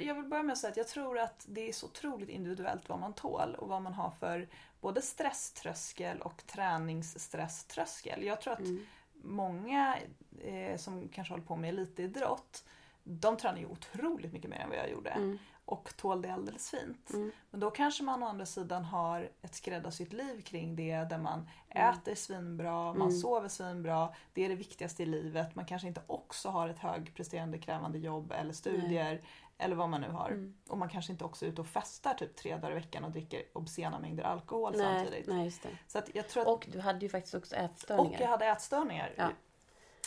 jag 0.00 0.14
vill 0.14 0.24
börja 0.24 0.42
med 0.42 0.52
att 0.52 0.58
säga 0.58 0.70
att 0.70 0.76
jag 0.76 0.88
tror 0.88 1.18
att 1.18 1.44
det 1.48 1.68
är 1.68 1.72
så 1.72 1.86
otroligt 1.86 2.28
individuellt 2.28 2.88
vad 2.88 2.98
man 2.98 3.12
tål 3.12 3.54
och 3.54 3.68
vad 3.68 3.82
man 3.82 3.94
har 3.94 4.10
för 4.10 4.48
både 4.80 5.02
stresströskel 5.02 6.20
och 6.20 6.42
träningsstresströskel. 6.46 8.22
Jag 8.24 8.40
tror 8.40 8.52
att 8.52 8.58
Mm. 8.60 8.86
många 9.22 9.96
eh, 10.44 10.76
som 10.76 11.08
kanske 11.08 11.32
håller 11.34 11.44
på 11.44 11.56
med 11.56 11.68
elitidrott 11.68 12.64
de 13.02 13.36
tränar 13.36 13.58
ju 13.58 13.66
otroligt 13.66 14.32
mycket 14.32 14.50
mer 14.50 14.58
än 14.58 14.68
vad 14.68 14.78
jag 14.78 14.90
gjorde 14.90 15.10
Mm. 15.10 15.38
Och 15.72 15.96
tål 15.96 16.22
det 16.22 16.32
alldeles 16.32 16.70
fint. 16.70 17.10
Mm. 17.12 17.32
Men 17.50 17.60
då 17.60 17.70
kanske 17.70 18.02
man 18.02 18.22
å 18.22 18.26
andra 18.26 18.46
sidan 18.46 18.84
har 18.84 19.30
ett 19.42 19.54
skräddarsytt 19.54 20.12
liv 20.12 20.40
kring 20.42 20.76
det 20.76 20.94
där 20.96 21.18
man 21.18 21.48
Mm. 21.74 21.94
äter 21.94 22.14
svinbra, 22.14 22.84
man 22.84 22.96
Mm. 22.96 23.12
sover 23.12 23.48
svinbra, 23.48 24.14
det 24.32 24.44
är 24.44 24.48
det 24.48 24.54
viktigaste 24.54 25.02
i 25.02 25.06
livet. 25.06 25.54
Man 25.54 25.64
kanske 25.64 25.88
inte 25.88 26.02
också 26.06 26.48
har 26.48 26.68
ett 26.68 26.78
högpresterande 26.78 27.58
krävande 27.58 27.98
jobb 27.98 28.32
eller 28.32 28.52
studier 28.52 29.20
eller 29.58 29.76
vad 29.76 29.88
man 29.88 30.00
nu 30.00 30.08
har. 30.10 30.28
Mm. 30.30 30.54
Och 30.68 30.78
man 30.78 30.88
kanske 30.88 31.12
inte 31.12 31.24
också 31.24 31.44
är 31.44 31.48
ute 31.50 31.60
och 31.60 31.66
festar 31.66 32.14
typ 32.14 32.36
tre 32.36 32.56
dagar 32.56 32.70
i 32.70 32.74
veckan 32.74 33.04
och 33.04 33.10
dricker 33.10 33.42
obscena 33.52 33.98
mängder 33.98 34.24
alkohol 34.24 34.72
Nej, 34.76 34.80
samtidigt. 35.04 35.28
nej. 35.28 35.52
Så 35.86 35.98
att 35.98 36.10
jag 36.14 36.28
tror 36.28 36.42
att, 36.42 36.48
Och 36.48 36.68
du 36.72 36.80
hade 36.80 37.00
ju 37.00 37.08
faktiskt 37.08 37.34
också 37.34 37.54
och 37.56 37.62
ätstörningar. 37.62 38.20
jag 38.20 38.28
hade 38.28 38.46
ätstörningar. 38.46 39.14
Ja. 39.16 39.28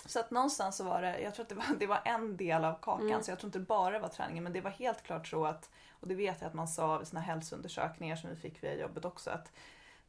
Så 0.06 0.20
att 0.20 0.32
någonstans 0.32 0.78
så 0.78 0.84
var 0.84 1.02
det, 1.02 1.20
jag 1.20 1.36
tror 1.36 1.44
att 1.44 1.50
det 1.50 1.56
var, 1.56 1.66
det 1.80 1.88
var 1.88 2.02
en 2.06 2.38
del 2.38 2.66
av 2.66 2.74
kakan 2.82 3.08
Mm. 3.08 3.24
så 3.24 3.32
jag 3.32 3.40
tror 3.40 3.48
inte 3.48 3.60
det 3.60 3.66
bara 3.66 4.00
var 4.00 4.10
träningen 4.10 4.44
men 4.44 4.54
det 4.54 4.62
var 4.62 4.72
helt 4.72 5.04
klart 5.04 5.28
så 5.28 5.46
att, 5.46 5.70
och 6.00 6.08
det 6.08 6.16
vet 6.16 6.42
jag 6.42 6.48
att 6.48 6.54
man 6.54 6.68
sa 6.68 6.98
vid 6.98 7.08
sina 7.08 7.22
hälsoundersökningar 7.22 8.16
som 8.16 8.30
vi 8.30 8.36
fick 8.36 8.64
via 8.64 8.76
jobbet 8.76 9.06
också 9.06 9.30
att 9.30 9.52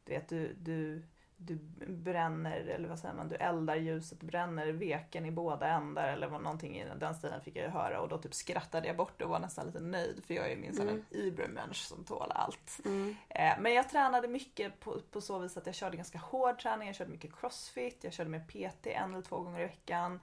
du 0.05 0.13
vet 0.13 0.29
du, 0.29 0.53
du, 0.53 1.03
du 1.37 1.55
bränner, 1.87 2.57
eller 2.59 2.89
vad 2.89 2.99
säger 2.99 3.13
man, 3.15 3.27
du 3.29 3.35
eldar 3.35 3.75
ljuset, 3.75 4.21
bränner 4.21 4.67
veken 4.71 5.25
i 5.25 5.31
båda 5.31 5.67
ändar 5.67 6.07
eller 6.13 6.27
vad 6.27 6.41
någonting 6.41 6.77
i 6.77 6.85
den 6.99 7.15
stilen 7.15 7.41
fick 7.41 7.55
jag 7.55 7.63
ju 7.65 7.69
höra 7.69 8.01
och 8.01 8.09
då 8.09 8.17
typ 8.17 8.33
skrattade 8.33 8.87
jag 8.87 8.97
bort 8.97 9.21
och 9.21 9.29
var 9.29 9.39
nästan 9.39 9.65
lite 9.65 9.79
nöjd 9.79 10.23
för 10.27 10.33
jag 10.33 10.51
är 10.51 10.57
minsann 10.57 10.87
Mm. 10.89 11.05
en 11.11 11.17
Ibermensch 11.19 11.75
som 11.87 12.03
tål 12.03 12.31
allt. 12.31 12.79
Mm. 12.85 13.15
Eh, 13.29 13.53
Men 13.59 13.73
jag 13.73 13.89
tränade 13.89 14.27
mycket 14.27 14.79
på, 14.79 14.99
på 15.11 15.21
så 15.21 15.39
vis 15.39 15.57
att 15.57 15.65
jag 15.65 15.75
körde 15.75 15.97
ganska 15.97 16.17
hård 16.17 16.59
träning. 16.59 16.87
Jag 16.87 16.95
körde 16.95 17.11
mycket 17.11 17.39
crossfit, 17.39 18.03
jag 18.03 18.13
körde 18.13 18.29
med 18.29 18.47
PT 18.47 18.87
en 18.87 19.13
eller 19.13 19.21
två 19.23 19.39
gånger 19.39 19.59
i 19.59 19.63
veckan. 19.63 20.19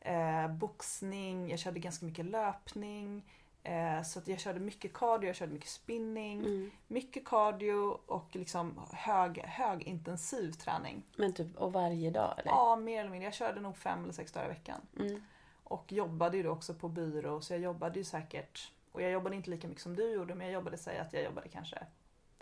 eh, 0.00 0.48
boxning, 0.48 1.50
jag 1.50 1.58
körde 1.58 1.80
ganska 1.80 2.06
mycket 2.06 2.24
löpning. 2.26 3.22
Eh, 3.66 4.02
så 4.02 4.18
att 4.18 4.28
jag 4.28 4.40
körde 4.40 4.60
mycket 4.60 4.92
cardio, 4.92 5.26
jag 5.26 5.36
körde 5.36 5.52
mycket 5.52 5.68
spinning. 5.68 6.40
Mm. 6.40 6.70
Mycket 6.86 7.24
cardio 7.24 7.98
och 8.06 8.36
liksom 8.36 8.80
hög, 8.92 9.38
högintensiv 9.38 10.52
träning. 10.52 11.02
Men 11.16 11.32
typ, 11.32 11.56
och 11.56 11.72
varje 11.72 12.10
dag 12.10 12.34
eller? 12.38 12.50
Ja, 12.50 12.76
mer 12.76 13.00
eller 13.00 13.10
mindre. 13.10 13.24
Jag 13.24 13.34
körde 13.34 13.60
nog 13.60 13.76
fem 13.76 14.02
eller 14.02 14.12
sex 14.12 14.32
dagar 14.32 14.46
i 14.46 14.48
veckan. 14.48 14.80
Mm. 14.98 15.22
Och 15.64 15.92
jobbade 15.92 16.36
ju 16.36 16.42
då 16.42 16.50
också 16.50 16.74
på 16.74 16.88
byrå 16.88 17.40
så 17.40 17.52
jag 17.52 17.60
jobbade 17.60 17.98
ju 17.98 18.04
säkert, 18.04 18.72
och 18.92 19.02
jag 19.02 19.10
jobbade 19.10 19.36
inte 19.36 19.50
lika 19.50 19.68
mycket 19.68 19.82
som 19.82 19.96
du 19.96 20.12
gjorde 20.12 20.34
men 20.34 20.46
jag 20.46 20.54
jobbade, 20.54 20.78
säg 20.78 20.98
att 20.98 21.12
jag 21.12 21.24
jobbade 21.24 21.48
kanske 21.48 21.78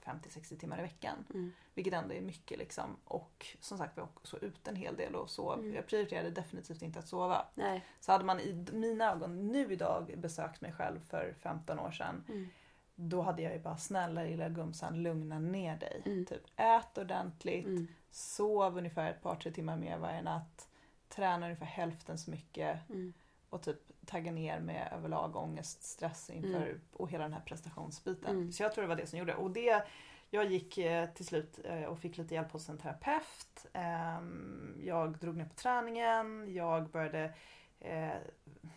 50-60 0.04 0.58
timmar 0.58 0.78
i 0.78 0.82
veckan. 0.82 1.24
Mm. 1.34 1.52
Vilket 1.74 1.94
ändå 1.94 2.14
är 2.14 2.20
mycket 2.20 2.58
liksom. 2.58 2.96
Och 3.04 3.46
som 3.60 3.78
sagt 3.78 3.96
vi 3.96 4.00
var 4.00 4.08
också 4.14 4.38
ute 4.38 4.70
en 4.70 4.76
hel 4.76 4.96
del 4.96 5.14
och 5.14 5.30
sov. 5.30 5.58
Mm. 5.58 5.74
Jag 5.74 5.86
prioriterade 5.86 6.30
definitivt 6.30 6.82
inte 6.82 6.98
att 6.98 7.08
sova. 7.08 7.46
Nej. 7.54 7.84
Så 8.00 8.12
hade 8.12 8.24
man 8.24 8.40
i 8.40 8.66
mina 8.72 9.12
ögon 9.12 9.48
nu 9.48 9.72
idag 9.72 10.14
besökt 10.16 10.60
mig 10.60 10.72
själv 10.72 11.00
för 11.00 11.34
15 11.40 11.78
år 11.78 11.90
sedan. 11.90 12.24
Mm. 12.28 12.48
Då 12.96 13.22
hade 13.22 13.42
jag 13.42 13.52
ju 13.52 13.58
bara 13.58 13.76
snälla 13.76 14.22
lilla 14.22 14.48
gumsan 14.48 15.02
lugna 15.02 15.38
ner 15.38 15.76
dig. 15.76 16.02
Mm. 16.06 16.26
Typ 16.26 16.42
ät 16.56 16.98
ordentligt, 16.98 17.66
Mm. 17.66 17.86
sov 18.10 18.78
ungefär 18.78 19.10
ett 19.10 19.22
par 19.22 19.34
tre 19.36 19.52
timmar 19.52 19.76
mer 19.76 19.98
varje 19.98 20.22
natt. 20.22 20.68
Träna 21.08 21.46
ungefär 21.46 21.66
hälften 21.66 22.18
så 22.18 22.30
mycket 22.30 22.90
Mm. 22.90 23.12
Och 23.54 23.62
typ 23.62 23.76
tagga 24.06 24.32
ner 24.32 24.60
med 24.60 24.92
överlag 24.92 25.36
ångest, 25.36 25.82
stress 25.82 26.30
inför 26.30 26.66
Mm. 26.66 26.80
och 26.92 27.10
hela 27.10 27.24
den 27.24 27.32
här 27.32 27.40
prestationsbiten. 27.40 28.30
Mm. 28.36 28.52
Så 28.52 28.62
jag 28.62 28.72
tror 28.74 28.82
det 28.82 28.88
var 28.88 28.96
det 28.96 29.06
som 29.06 29.18
gjorde 29.18 29.34
och 29.34 29.50
det 29.50 29.82
jag 30.30 30.50
gick 30.50 30.78
eh, 30.78 31.08
till 31.10 31.26
slut 31.26 31.58
eh, 31.64 31.82
och 31.84 31.98
fick 31.98 32.16
lite 32.18 32.34
hjälp 32.34 32.52
hos 32.52 32.68
en 32.68 32.78
terapeut. 32.78 33.66
Ehm, 33.72 34.76
Jag 34.84 35.18
drog 35.18 35.36
ner 35.36 35.44
på 35.44 35.54
träningen, 35.54 36.54
jag 36.54 36.88
började 36.90 37.34
eh, 37.80 38.10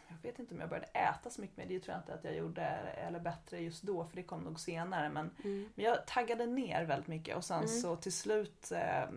jag 0.10 0.18
vet 0.32 0.40
inte 0.40 0.54
om 0.54 0.60
jag 0.60 0.70
började 0.70 0.88
äta 0.88 1.30
så 1.30 1.42
mycket 1.42 1.58
mer, 1.58 1.66
det 1.66 1.80
tror 1.80 1.94
jag 1.94 2.02
inte 2.02 2.14
att 2.14 2.24
jag 2.24 2.36
gjorde 2.36 2.62
eller 3.08 3.20
bättre 3.20 3.60
just 3.60 3.84
då 3.84 4.06
för 4.06 4.16
det 4.16 4.24
kom 4.24 4.42
nog 4.42 4.60
senare 4.60 5.10
men 5.10 5.32
Mm. 5.44 5.70
men 5.76 5.86
jag 5.86 6.08
taggade 6.08 6.46
ner 6.46 6.84
väldigt 6.86 7.08
mycket 7.08 7.36
och 7.38 7.44
sen 7.44 7.58
Mm. 7.58 7.68
så 7.68 7.96
till 7.96 8.14
slut 8.14 8.72
eh, 8.72 9.10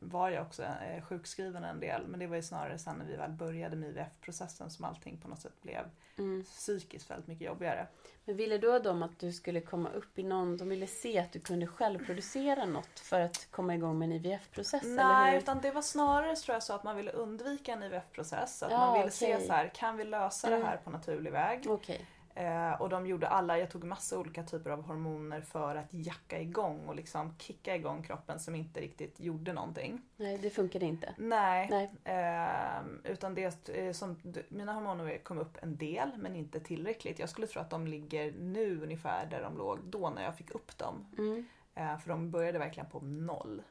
var 0.00 0.30
jag 0.30 0.46
också 0.46 0.62
eh, 0.62 1.02
sjukskriven 1.04 1.64
en 1.64 1.80
del. 1.80 2.06
Men 2.06 2.20
det 2.20 2.26
var 2.26 2.36
ju 2.36 2.42
snarare 2.42 2.78
sen 2.78 2.96
när 2.96 3.04
vi 3.04 3.16
väl 3.16 3.30
började 3.32 3.76
med 3.76 3.88
IVF-processen 3.90 4.70
som 4.70 4.84
allting 4.84 5.18
på 5.18 5.28
något 5.28 5.40
sätt 5.40 5.62
blev 5.62 5.84
Mm. 6.18 6.44
psykiskt 6.44 7.10
väldigt 7.10 7.26
mycket 7.28 7.46
jobbigare. 7.46 7.86
Men 8.24 8.36
ville 8.36 8.58
då 8.58 8.78
de 8.78 9.02
att 9.02 9.18
du 9.18 9.32
skulle 9.32 9.60
komma 9.60 9.88
upp 9.90 10.18
i 10.18 10.22
någon, 10.22 10.56
de 10.56 10.68
ville 10.68 10.86
se 10.86 11.18
att 11.18 11.32
du 11.32 11.40
kunde 11.40 11.66
själv 11.66 12.06
producera 12.06 12.64
något 12.64 13.00
för 13.00 13.20
att 13.20 13.46
komma 13.50 13.74
igång 13.74 13.98
med 13.98 14.06
en 14.06 14.12
IVF-process? 14.12 14.82
Nej, 14.84 15.38
utan 15.38 15.60
det 15.60 15.70
var 15.70 15.82
snarare 15.82 16.36
tror 16.36 16.54
jag 16.54 16.62
så 16.62 16.72
att 16.72 16.84
man 16.84 16.96
ville 16.96 17.10
undvika 17.10 17.72
en 17.72 17.82
IVF-process. 17.82 18.62
Att 18.62 18.70
Ja, 18.70 18.78
man 18.78 18.98
ville 18.98 19.10
se 19.10 19.34
okej. 19.34 19.46
så 19.46 19.52
här, 19.52 19.68
kan 19.68 19.96
vi 19.96 20.04
lösa 20.04 20.41
Mm. 20.48 20.60
det 20.60 20.66
här 20.66 20.76
på 20.76 20.90
naturlig 20.90 21.32
väg? 21.32 21.66
Okej. 21.68 22.06
Eh, 22.34 22.72
och 22.72 22.88
de 22.88 23.06
gjorde 23.06 23.28
alla, 23.28 23.58
jag 23.58 23.70
tog 23.70 23.84
massa 23.84 24.18
olika 24.18 24.42
typer 24.42 24.70
av 24.70 24.82
hormoner 24.82 25.40
för 25.40 25.76
att 25.76 25.88
jacka 25.90 26.40
igång 26.40 26.88
och 26.88 26.94
liksom 26.94 27.34
kicka 27.38 27.76
igång 27.76 28.02
kroppen 28.02 28.38
som 28.38 28.54
inte 28.54 28.80
riktigt 28.80 29.20
gjorde 29.20 29.52
någonting. 29.52 30.02
Nej, 30.16 30.38
det 30.38 30.50
funkade 30.50 30.86
inte. 30.86 31.14
Nej, 31.18 31.68
Nej. 31.70 31.90
Ehm, 32.04 33.00
utan 33.04 33.34
det 33.34 33.68
eh, 33.68 33.92
som, 33.92 34.16
mina 34.48 34.72
hormoner 34.72 35.18
kom 35.18 35.38
upp 35.38 35.58
en 35.62 35.76
del 35.76 36.10
men 36.16 36.36
inte 36.36 36.60
tillräckligt. 36.60 37.18
Jag 37.18 37.28
skulle 37.28 37.46
tro 37.46 37.60
att 37.60 37.70
de 37.70 37.86
ligger 37.86 38.32
nu 38.32 38.82
ungefär 38.82 39.26
där 39.26 39.42
de 39.42 39.58
låg 39.58 39.78
då 39.84 40.10
när 40.10 40.24
jag 40.24 40.36
fick 40.36 40.50
upp 40.50 40.78
dem. 40.78 41.06
Mm. 41.18 41.46
Eh, 41.74 41.98
för 41.98 42.08
de 42.08 42.30
började 42.30 42.58
verkligen 42.58 42.90
på 42.90 43.00
noll. 43.00 43.62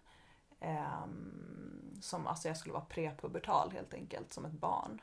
Ehm, 0.61 1.97
som, 2.01 2.27
alltså 2.27 2.47
jag 2.47 2.57
skulle 2.57 2.73
vara 2.73 2.85
prepubertal 2.85 3.71
helt 3.71 3.93
enkelt, 3.93 4.33
som 4.33 4.45
ett 4.45 4.51
barn. 4.51 5.01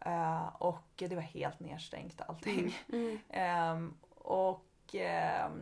Eh, 0.00 0.46
och 0.58 0.84
det 0.96 1.14
var 1.14 1.22
helt 1.22 1.60
nedstängt 1.60 2.20
allting. 2.20 2.78
Mm. 2.92 3.18
Ehm, 3.28 3.94
och, 4.14 4.94
ehm, 4.94 5.60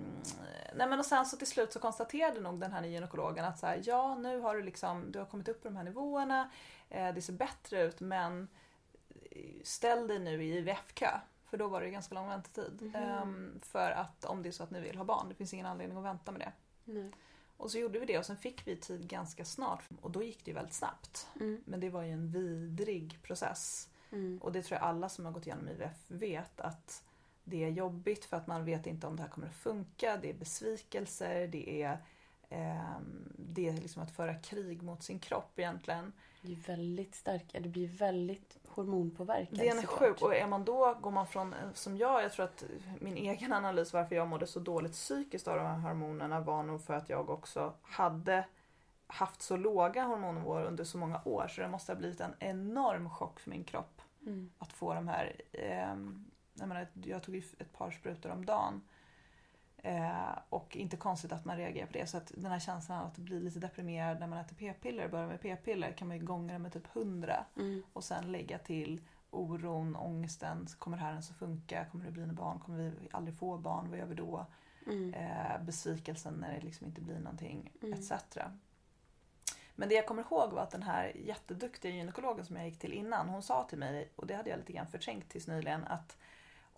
nej 0.74 0.88
men 0.88 0.98
och 0.98 1.04
sen 1.04 1.26
så 1.26 1.36
till 1.36 1.46
slut 1.46 1.72
så 1.72 1.80
konstaterade 1.80 2.40
nog 2.40 2.60
den 2.60 2.72
här 2.72 2.82
gynekologen 2.82 3.44
att 3.44 3.58
så 3.58 3.66
här, 3.66 3.82
ja 3.84 4.14
nu 4.14 4.40
har 4.40 4.56
du 4.56 4.62
liksom, 4.62 5.12
du 5.12 5.18
har 5.18 5.26
kommit 5.26 5.48
upp 5.48 5.62
på 5.62 5.68
de 5.68 5.76
här 5.76 5.84
nivåerna, 5.84 6.50
eh, 6.88 7.14
det 7.14 7.22
ser 7.22 7.32
bättre 7.32 7.82
ut 7.82 8.00
men 8.00 8.48
ställ 9.62 10.08
dig 10.08 10.18
nu 10.18 10.44
i 10.44 10.58
IVF-kö. 10.58 11.20
För 11.44 11.56
då 11.56 11.68
var 11.68 11.80
det 11.80 11.90
ganska 11.90 12.14
lång 12.14 12.28
väntetid. 12.28 12.92
Ehm, 12.94 13.60
för 13.62 13.90
att 13.90 14.24
om 14.24 14.42
det 14.42 14.48
är 14.48 14.50
så 14.50 14.62
att 14.62 14.70
ni 14.70 14.80
vill 14.80 14.96
ha 14.96 15.04
barn, 15.04 15.28
det 15.28 15.34
finns 15.34 15.54
ingen 15.54 15.66
anledning 15.66 15.98
att 15.98 16.04
vänta 16.04 16.32
med 16.32 16.40
det. 16.40 16.52
Nej. 16.84 17.12
Och 17.58 17.70
så 17.70 17.78
gjorde 17.78 17.98
vi 17.98 18.06
det 18.06 18.18
och 18.18 18.26
sen 18.26 18.36
fick 18.36 18.66
vi 18.66 18.76
tid 18.76 19.08
ganska 19.08 19.44
snart 19.44 19.88
och 20.00 20.10
då 20.10 20.22
gick 20.22 20.44
det 20.44 20.50
ju 20.50 20.54
väldigt 20.54 20.74
snabbt. 20.74 21.28
Mm. 21.40 21.62
Men 21.64 21.80
det 21.80 21.90
var 21.90 22.02
ju 22.02 22.12
en 22.12 22.30
vidrig 22.30 23.18
process. 23.22 23.88
Mm. 24.10 24.38
Och 24.42 24.52
det 24.52 24.62
tror 24.62 24.80
jag 24.80 24.88
alla 24.88 25.08
som 25.08 25.24
har 25.24 25.32
gått 25.32 25.46
igenom 25.46 25.68
IVF 25.68 26.04
vet 26.08 26.60
att 26.60 27.02
det 27.44 27.64
är 27.64 27.68
jobbigt 27.68 28.24
för 28.24 28.36
att 28.36 28.46
man 28.46 28.64
vet 28.64 28.86
inte 28.86 29.06
om 29.06 29.16
det 29.16 29.22
här 29.22 29.30
kommer 29.30 29.46
att 29.46 29.54
funka. 29.54 30.16
Det 30.22 30.30
är 30.30 30.34
besvikelser, 30.34 31.46
det 31.46 31.82
är, 31.82 31.98
ehm, 32.48 33.32
det 33.36 33.68
är 33.68 33.72
liksom 33.72 34.02
att 34.02 34.16
föra 34.16 34.34
krig 34.34 34.82
mot 34.82 35.02
sin 35.02 35.18
kropp 35.18 35.58
egentligen. 35.58 36.12
Det 36.42 36.52
är 36.52 36.76
väldigt 36.76 37.14
starka, 37.14 37.60
det 37.60 37.68
blir 37.68 37.88
väldigt 37.88 38.58
hormonpåverkad 38.68 39.58
Det 39.58 39.68
är 39.68 39.76
en 39.76 39.86
sjuk 39.86 40.22
och 40.22 40.34
är 40.34 40.46
man 40.46 40.64
då, 40.64 40.98
går 41.00 41.10
man 41.10 41.26
från, 41.26 41.52
eh, 41.52 41.72
som 41.74 41.96
jag, 41.96 42.22
jag 42.22 42.32
tror 42.32 42.44
att 42.44 42.64
min 43.00 43.16
egen 43.16 43.52
analys 43.52 43.92
varför 43.92 44.14
jag 44.16 44.28
mådde 44.28 44.46
så 44.46 44.60
dåligt 44.60 44.92
psykiskt 44.92 45.48
av 45.48 45.56
de 45.56 45.66
här 45.66 45.78
hormonerna 45.78 46.40
var 46.40 46.62
nog 46.62 46.80
för 46.82 46.94
att 46.94 47.08
jag 47.08 47.30
också 47.30 47.74
hade 47.82 48.44
haft 49.06 49.42
så 49.42 49.56
låga 49.56 50.04
hormonnivåer 50.04 50.64
under 50.64 50.84
så 50.84 50.98
många 50.98 51.20
år 51.24 51.48
så 51.48 51.60
det 51.60 51.68
måste 51.68 51.92
ha 51.92 51.98
blivit 51.98 52.20
en 52.20 52.34
enorm 52.38 53.10
chock 53.10 53.40
för 53.40 53.50
min 53.50 53.64
kropp 53.64 54.02
Mm. 54.26 54.50
att 54.58 54.72
få 54.72 54.94
de 54.94 55.08
här, 55.08 55.40
ehm, 55.52 56.24
jag, 56.54 56.68
menar, 56.68 56.86
jag 57.04 57.22
tog 57.22 57.34
ju 57.34 57.42
ett 57.58 57.72
par 57.72 57.90
sprutor 57.90 58.30
om 58.30 58.44
dagen. 58.44 58.80
Eh, 59.82 60.38
och 60.48 60.76
inte 60.76 60.96
konstigt 60.96 61.32
att 61.32 61.44
man 61.44 61.56
reagerar 61.56 61.86
på 61.86 61.92
det. 61.92 62.06
Så 62.06 62.16
att 62.16 62.32
den 62.34 62.50
här 62.50 62.58
känslan 62.58 62.98
av 62.98 63.06
att 63.06 63.18
bli 63.18 63.40
lite 63.40 63.58
deprimerad 63.58 64.20
när 64.20 64.26
man 64.26 64.38
äter 64.38 64.56
p-piller, 64.56 65.08
börjar 65.08 65.26
med 65.26 65.40
p-piller, 65.40 65.92
kan 65.92 66.08
man 66.08 66.16
ju 66.16 66.24
gånga 66.24 66.52
det 66.52 66.58
med 66.58 66.72
typ 66.72 66.96
100. 66.96 67.44
Mm. 67.56 67.82
Och 67.92 68.04
sen 68.04 68.32
lägga 68.32 68.58
till 68.58 69.00
oron, 69.30 69.96
ångesten. 69.96 70.66
Kommer 70.78 70.96
det 70.96 71.02
här 71.02 71.10
ens 71.10 71.30
att 71.30 71.36
funka? 71.36 71.84
Kommer 71.84 72.04
det 72.04 72.10
bli 72.10 72.22
några 72.22 72.34
barn? 72.34 72.58
Kommer 72.58 72.78
vi 72.78 73.08
aldrig 73.10 73.38
få 73.38 73.58
barn? 73.58 73.90
Vad 73.90 73.98
gör 73.98 74.06
vi 74.06 74.14
då? 74.14 74.46
Mm. 74.86 75.14
Eh, 75.14 75.62
besvikelsen 75.62 76.34
när 76.34 76.54
det 76.54 76.60
liksom 76.60 76.86
inte 76.86 77.00
blir 77.00 77.18
någonting 77.18 77.72
Mm. 77.82 77.98
etc. 77.98 78.12
Men 79.74 79.88
det 79.88 79.94
jag 79.94 80.06
kommer 80.06 80.22
ihåg 80.22 80.52
var 80.52 80.62
att 80.62 80.70
den 80.70 80.82
här 80.82 81.12
jätteduktiga 81.16 81.92
gynekologen 81.92 82.44
som 82.44 82.56
jag 82.56 82.64
gick 82.64 82.78
till 82.78 82.92
innan, 82.92 83.28
hon 83.28 83.42
sa 83.42 83.64
till 83.64 83.78
mig, 83.78 84.12
och 84.16 84.26
det 84.26 84.34
hade 84.34 84.50
jag 84.50 84.58
lite 84.58 84.72
grann 84.72 84.86
förträngt 84.86 85.28
tills 85.28 85.46
nyligen, 85.46 85.84
att 85.84 86.16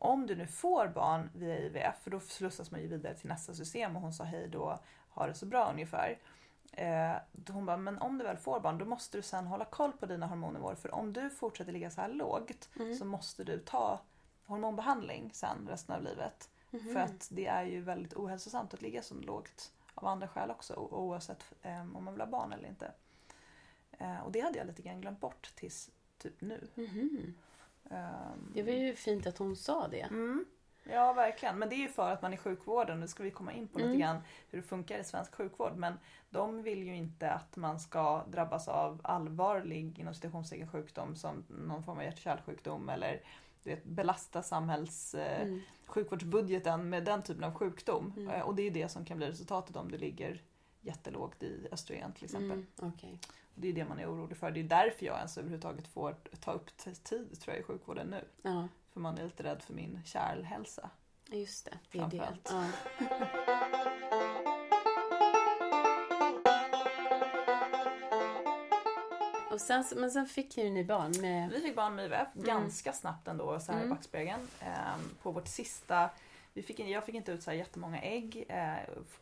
om 0.01 0.27
du 0.27 0.35
nu 0.37 0.47
får 0.47 0.89
barn 0.89 1.31
via 1.35 1.59
IVF, 1.59 1.95
för 2.03 2.11
då 2.11 2.21
slussas 2.21 2.71
man 2.71 2.81
ju 2.81 2.87
vidare 2.89 3.15
till 3.15 3.29
nästa 3.29 3.55
system 3.55 3.97
och 3.97 4.03
hon 4.03 4.13
sa 4.13 4.25
hej 4.25 4.49
då, 4.49 4.79
ha 5.11 5.27
det 5.27 5.35
så 5.35 5.47
bra 5.47 5.71
ungefär. 5.73 6.19
Eh, 6.73 7.13
hon 7.49 7.67
bara, 7.67 7.77
men 7.77 7.99
om 7.99 8.19
du 8.19 8.25
väl 8.25 8.37
får 8.37 8.61
barn 8.61 8.79
då 8.79 8.85
måste 8.85 9.19
du 9.19 9.23
sen 9.23 9.47
hålla 9.47 9.65
koll 9.65 9.93
på 9.93 10.07
dina 10.07 10.27
hormonnivåer 10.27 10.75
för 10.75 10.95
om 10.95 11.13
du 11.13 11.31
fortsätter 11.31 11.73
ligga 11.73 11.91
så 11.91 12.01
här 12.01 12.09
lågt 12.09 12.69
Mm. 12.77 12.95
så 12.95 13.05
måste 13.05 13.45
du 13.45 13.59
ta 13.59 14.01
hormonbehandling 14.47 15.31
sen 15.35 15.69
resten 15.71 15.95
av 15.95 16.03
livet. 16.03 16.51
Mhm. 16.71 16.93
För 16.93 17.01
att 17.01 17.29
det 17.31 17.47
är 17.47 17.65
ju 17.65 17.81
väldigt 17.81 18.15
ohälsosamt 18.15 18.75
att 18.75 18.83
ligga 18.83 19.03
så 19.03 19.15
lågt 19.15 19.73
av 19.95 20.07
andra 20.07 20.29
skäl 20.29 20.51
också 20.51 20.75
oavsett 20.75 21.45
eh, 21.63 21.81
om 21.97 22.05
man 22.05 22.13
vill 22.15 22.21
ha 22.21 22.27
barn 22.29 22.53
eller 22.53 22.69
inte. 22.69 22.93
Eh, 23.99 24.21
och 24.21 24.33
det 24.33 24.41
hade 24.41 24.59
jag 24.59 24.67
lite 24.67 24.83
grann 24.83 25.01
glömt 25.01 25.21
bort 25.21 25.53
tills 25.55 25.91
typ 26.19 26.41
nu. 26.41 26.69
Mhm. 26.75 27.35
Ehm, 27.91 28.53
Det 28.55 28.63
var 28.63 28.73
ju 28.73 28.95
fint 28.95 29.27
att 29.27 29.39
hon 29.39 29.57
sa 29.57 29.89
det. 29.89 30.01
Mm. 30.01 30.45
Ja, 30.85 31.13
verkligen. 31.13 31.59
Men 31.59 31.69
det 31.69 31.75
är 31.75 31.79
ju 31.81 31.89
för 31.89 32.11
att 32.13 32.23
man 32.23 32.33
är 32.33 32.37
i 32.37 32.41
sjukvården. 32.41 33.01
Nu 33.01 33.09
ska 33.09 33.23
vi 33.23 33.31
komma 33.31 33.53
in 33.53 33.69
på 33.69 33.79
Mm. 33.79 33.91
lite 33.91 34.01
grann 34.03 34.17
hur 34.51 34.59
det 34.59 34.67
funkar 34.69 34.99
i 34.99 35.05
svensk 35.05 35.35
sjukvård. 35.35 35.77
Men 35.77 35.95
de 36.31 36.63
vill 36.63 36.83
ju 36.83 36.97
inte 36.97 37.31
att 37.31 37.57
man 37.57 37.81
ska 37.81 38.25
drabbas 38.27 38.69
av 38.69 39.01
allvarlig 39.05 39.99
inom 39.99 40.15
citationstecken 40.15 40.69
sjukdom 40.69 41.17
som 41.17 41.45
någon 41.49 41.83
form 41.85 41.97
av 41.99 42.05
hjärt-kärlsjukdom 42.05 42.89
eller 42.89 43.23
du 43.63 43.71
vet, 43.71 43.85
belasta 43.85 44.43
samhälls 44.43 45.15
eh, 45.15 45.43
Mm. 45.43 45.61
sjukvårdsbudgeten 45.87 46.89
med 46.89 47.05
den 47.05 47.23
typen 47.23 47.45
av 47.45 47.55
sjukdom. 47.55 48.13
Mm. 48.17 48.31
Eh, 48.31 48.41
och 48.43 48.55
det 48.55 48.63
är 48.63 48.71
det 48.71 48.89
som 48.89 49.05
kan 49.05 49.17
bli 49.17 49.27
resultatet 49.27 49.77
om 49.77 49.91
du 49.91 49.99
ligger 49.99 50.43
jättelågt 50.81 51.43
i 51.43 51.69
östrogen 51.73 52.13
till 52.13 52.25
exempel. 52.25 52.51
Mm. 52.51 52.67
Okej. 52.95 53.19
Det 53.61 53.69
är 53.69 53.73
det 53.73 53.85
man 53.85 53.99
är 53.99 54.13
orolig 54.13 54.37
för. 54.37 54.51
Det 54.51 54.61
är 54.61 54.65
därför 54.65 55.07
jag 55.07 55.17
ens 55.17 55.39
överhuvudtaget 55.39 55.87
får 55.89 56.15
ta 56.41 56.53
upp 56.53 56.77
tid 56.77 57.41
tror 57.41 57.55
jag, 57.55 57.61
i 57.61 57.63
sjukvården 57.63 58.07
nu. 58.07 58.25
Ja, 58.43 58.69
För 58.93 59.01
man 59.01 59.19
är 59.19 59.25
lite 59.25 59.43
rädd 59.43 59.63
för 59.63 59.75
min 59.75 60.01
kärlhälsa. 60.05 60.91
just 61.31 61.65
det. 61.65 61.79
Det 61.93 61.99
är 61.99 62.09
det. 62.11 62.37
Ja. 62.51 62.67
Och 69.51 69.61
sen, 69.61 69.85
men 69.97 70.11
sen 70.11 70.27
fick 70.27 70.57
ju 70.59 70.71
ni 70.71 70.85
barn 70.85 71.13
med... 71.21 71.51
Vi 71.51 71.61
fick 71.61 71.77
barn 71.77 71.95
med 71.95 72.05
IVF 72.05 72.29
ganska 72.35 72.93
snabbt 72.93 73.29
ändå 73.29 73.61
så 73.61 73.73
här 73.73 73.79
i 73.79 73.83
Mm. 73.83 73.95
backspegeln. 73.97 74.41
Ehm, 74.61 75.01
på 75.23 75.31
vårt 75.31 75.49
sista, 75.49 76.11
vi 76.53 76.63
fick, 76.63 76.81
jag 76.81 77.05
fick 77.05 77.15
inte 77.15 77.33
ut 77.33 77.43
så 77.43 77.51
här 77.51 77.59
jättemånga 77.59 78.01
ägg 78.01 78.45
eh, 78.49 78.75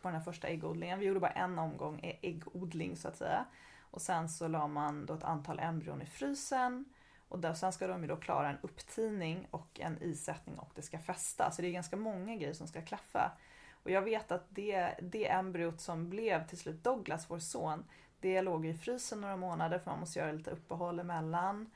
på 0.02 0.08
den 0.08 0.14
här 0.14 0.20
första 0.24 0.48
äggodlingen. 0.48 0.98
Vi 0.98 1.06
gjorde 1.06 1.20
bara 1.20 1.30
en 1.30 1.58
omgång 1.58 2.00
ä- 2.02 2.16
äggodling 2.22 2.96
så 2.96 3.08
att 3.08 3.16
säga. 3.16 3.44
Och 3.90 4.02
sen 4.02 4.28
så 4.28 4.48
la 4.48 4.66
man 4.66 5.06
då 5.06 5.14
ett 5.14 5.24
antal 5.24 5.58
embryon 5.58 6.02
i 6.02 6.06
frysen. 6.06 6.84
Och 7.28 7.38
där, 7.38 7.54
sen 7.54 7.72
ska 7.72 7.86
de 7.86 8.02
ju 8.02 8.08
då 8.08 8.16
klara 8.16 8.50
en 8.50 8.58
upptining 8.62 9.46
och 9.50 9.80
en 9.80 10.02
isättning 10.02 10.58
och 10.58 10.70
det 10.74 10.82
ska 10.82 10.98
fästa. 10.98 11.50
Så 11.50 11.62
det 11.62 11.68
är 11.68 11.72
ganska 11.72 11.96
många 11.96 12.36
grejer 12.36 12.52
som 12.52 12.66
ska 12.66 12.82
klaffa. 12.82 13.32
Och 13.82 13.90
jag 13.90 14.02
vet 14.02 14.32
att 14.32 14.44
det, 14.48 14.94
det 15.02 15.30
embryot 15.30 15.80
som 15.80 16.10
blev 16.10 16.46
till 16.46 16.58
slut 16.58 16.84
Douglas, 16.84 17.30
vår 17.30 17.38
son, 17.38 17.84
det 18.20 18.42
låg 18.42 18.66
i 18.66 18.74
frysen 18.74 19.20
några 19.20 19.36
månader 19.36 19.78
för 19.78 19.90
man 19.90 20.00
måste 20.00 20.18
göra 20.18 20.32
lite 20.32 20.50
uppehåll 20.50 20.98
emellan. 20.98 21.70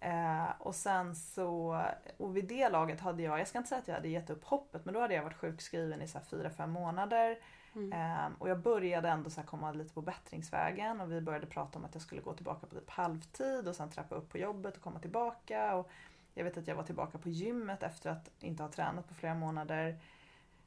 Eh, 0.00 0.50
och 0.58 0.74
sen 0.74 1.16
så, 1.16 1.82
och 2.16 2.36
vid 2.36 2.44
det 2.44 2.68
laget 2.68 3.00
hade 3.00 3.22
jag, 3.22 3.40
jag 3.40 3.48
ska 3.48 3.58
inte 3.58 3.68
säga 3.68 3.80
att 3.80 3.88
jag 3.88 3.94
hade 3.94 4.08
gett 4.08 4.30
upp 4.30 4.44
hoppet, 4.44 4.84
men 4.84 4.94
då 4.94 5.00
hade 5.00 5.14
jag 5.14 5.22
varit 5.22 5.36
sjukskriven 5.36 6.02
i 6.02 6.06
4-5 6.06 6.66
månader. 6.66 7.38
Mm. 7.78 7.92
Eh, 7.92 8.32
och 8.38 8.48
jag 8.48 8.60
började 8.60 9.08
ändå 9.08 9.30
så 9.30 9.42
komma 9.42 9.72
lite 9.72 9.94
på 9.94 10.02
bättringsvägen 10.02 11.00
och 11.00 11.12
vi 11.12 11.20
började 11.20 11.46
prata 11.46 11.78
om 11.78 11.84
att 11.84 11.94
jag 11.94 12.02
skulle 12.02 12.20
gå 12.20 12.34
tillbaka 12.34 12.66
på 12.66 12.74
typ 12.74 12.90
halvtid 12.90 13.68
och 13.68 13.76
sen 13.76 13.90
trappa 13.90 14.14
upp 14.14 14.28
på 14.28 14.38
jobbet 14.38 14.76
och 14.76 14.82
komma 14.82 14.98
tillbaka. 14.98 15.76
Och 15.76 15.90
jag 16.34 16.44
vet 16.44 16.56
att 16.56 16.68
jag 16.68 16.76
var 16.76 16.82
tillbaka 16.82 17.18
på 17.18 17.28
gymmet 17.28 17.82
efter 17.82 18.10
att 18.10 18.30
inte 18.40 18.62
ha 18.62 18.70
tränat 18.70 19.08
på 19.08 19.14
flera 19.14 19.34
månader. 19.34 19.98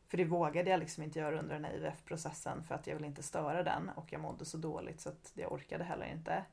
För 0.07 0.17
det 0.17 0.25
vågade 0.25 0.69
jag 0.69 0.79
liksom 0.79 1.03
inte 1.03 1.19
göra 1.19 1.39
under 1.39 1.53
den 1.53 1.65
här 1.65 1.73
IVF-processen 1.73 2.63
för 2.63 2.75
att 2.75 2.87
jag 2.87 2.95
ville 2.95 3.07
inte 3.07 3.23
störa 3.23 3.63
den 3.63 3.89
och 3.89 4.13
jag 4.13 4.21
mådde 4.21 4.45
så 4.45 4.57
dåligt 4.57 5.01
så 5.01 5.09
att 5.09 5.31
jag 5.33 5.51
orkade 5.51 5.83
heller 5.83 6.05
inte. 6.05 6.43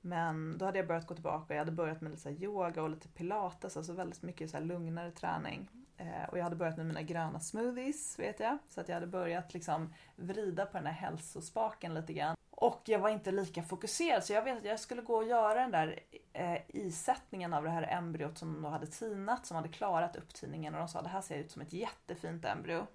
Men 0.00 0.58
då 0.58 0.64
hade 0.64 0.78
jag 0.78 0.86
börjat 0.86 1.06
gå 1.06 1.14
tillbaka 1.14 1.44
och 1.44 1.54
jag 1.54 1.58
hade 1.58 1.72
börjat 1.72 2.00
med 2.00 2.12
lite 2.12 2.30
yoga 2.30 2.82
och 2.82 2.90
lite 2.90 3.08
pilates, 3.08 3.76
alltså 3.76 3.92
väldigt 3.92 4.22
mycket 4.22 4.50
så 4.50 4.60
lugnare 4.60 5.10
träning. 5.10 5.68
Eh, 5.96 6.28
och 6.28 6.38
jag 6.38 6.44
hade 6.44 6.56
börjat 6.56 6.76
med 6.76 6.86
mina 6.86 7.02
gröna 7.02 7.40
smoothies, 7.40 8.18
vet 8.18 8.40
jag. 8.40 8.58
Så 8.68 8.80
att 8.80 8.88
jag 8.88 8.96
hade 8.96 9.06
börjat 9.06 9.54
liksom 9.54 9.94
vrida 10.16 10.66
på 10.66 10.78
den 10.78 10.86
här 10.86 10.92
hälsospaken 10.92 11.94
lite 11.94 12.12
grann. 12.12 12.36
Och 12.50 12.82
jag 12.84 12.98
var 12.98 13.08
inte 13.08 13.30
lika 13.30 13.62
fokuserad 13.62 14.24
så 14.24 14.32
jag 14.32 14.42
vet 14.42 14.58
att 14.58 14.64
jag 14.64 14.80
skulle 14.80 15.02
gå 15.02 15.16
och 15.16 15.24
göra 15.24 15.60
den 15.60 15.70
där 15.70 16.00
eh, 16.32 16.58
isättningen 16.68 17.54
av 17.54 17.64
det 17.64 17.70
här 17.70 17.82
embryot 17.82 18.38
som 18.38 18.62
då 18.62 18.68
hade 18.68 18.86
tinat, 18.86 19.46
som 19.46 19.56
hade 19.56 19.68
klarat 19.68 20.16
upptiningen 20.16 20.74
och 20.74 20.78
de 20.78 20.88
sa 20.88 21.02
det 21.02 21.08
här 21.08 21.20
ser 21.20 21.38
ut 21.38 21.50
som 21.50 21.62
ett 21.62 21.72
jättefint 21.72 22.44
embryo. 22.44 22.86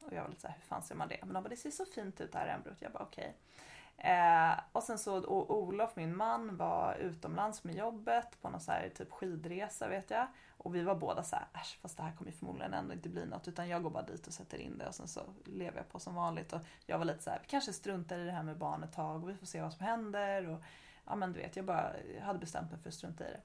Och 0.00 0.12
jag 0.12 0.22
var 0.22 0.28
lite 0.28 0.40
såhär, 0.40 0.54
hur 0.54 0.66
fan 0.66 0.82
ser 0.82 0.94
man 0.94 1.08
det? 1.08 1.18
Men 1.20 1.34
de 1.34 1.42
bara, 1.42 1.48
det 1.48 1.56
ser 1.56 1.70
så 1.70 1.84
fint 1.84 2.20
ut 2.20 2.32
det 2.32 2.38
här 2.38 2.46
embryot. 2.46 2.76
Jag 2.80 2.92
bara 2.92 3.02
okej. 3.02 3.24
Okay. 3.24 4.12
Eh, 4.12 4.54
och 4.72 4.82
sen 4.82 4.98
så, 4.98 5.16
och 5.16 5.58
Olof, 5.58 5.96
min 5.96 6.16
man, 6.16 6.56
var 6.56 6.94
utomlands 6.94 7.64
med 7.64 7.74
jobbet 7.74 8.40
på 8.40 8.50
någon 8.50 8.60
så 8.60 8.72
här, 8.72 8.88
typ 8.88 9.12
skidresa 9.12 9.88
vet 9.88 10.10
jag. 10.10 10.26
Och 10.58 10.74
vi 10.74 10.82
var 10.82 10.94
båda 10.94 11.22
så 11.22 11.36
här, 11.36 11.46
äsch 11.54 11.78
fast 11.82 11.96
det 11.96 12.02
här 12.02 12.12
kommer 12.12 12.32
förmodligen 12.32 12.74
ändå 12.74 12.92
inte 12.92 13.08
bli 13.08 13.26
något 13.26 13.48
utan 13.48 13.68
jag 13.68 13.82
går 13.82 13.90
bara 13.90 14.02
dit 14.02 14.26
och 14.26 14.32
sätter 14.32 14.58
in 14.58 14.78
det 14.78 14.86
och 14.86 14.94
sen 14.94 15.08
så 15.08 15.20
lever 15.44 15.76
jag 15.76 15.88
på 15.88 15.98
som 15.98 16.14
vanligt. 16.14 16.52
Och 16.52 16.60
jag 16.86 16.98
var 16.98 17.04
lite 17.04 17.22
så 17.22 17.30
här, 17.30 17.38
vi 17.42 17.48
kanske 17.48 17.72
struntar 17.72 18.18
i 18.18 18.24
det 18.24 18.32
här 18.32 18.42
med 18.42 18.58
barn 18.58 18.82
ett 18.82 18.92
tag 18.92 19.22
och 19.22 19.30
vi 19.30 19.34
får 19.34 19.46
se 19.46 19.62
vad 19.62 19.72
som 19.72 19.86
händer. 19.86 20.48
Och, 20.48 20.62
ja 21.04 21.16
men 21.16 21.32
du 21.32 21.40
vet, 21.40 21.56
jag 21.56 21.64
bara 21.64 21.92
hade 22.22 22.38
bestämt 22.38 22.70
mig 22.70 22.80
för 22.80 22.88
att 22.88 22.94
strunta 22.94 23.28
i 23.28 23.30
det. 23.30 23.40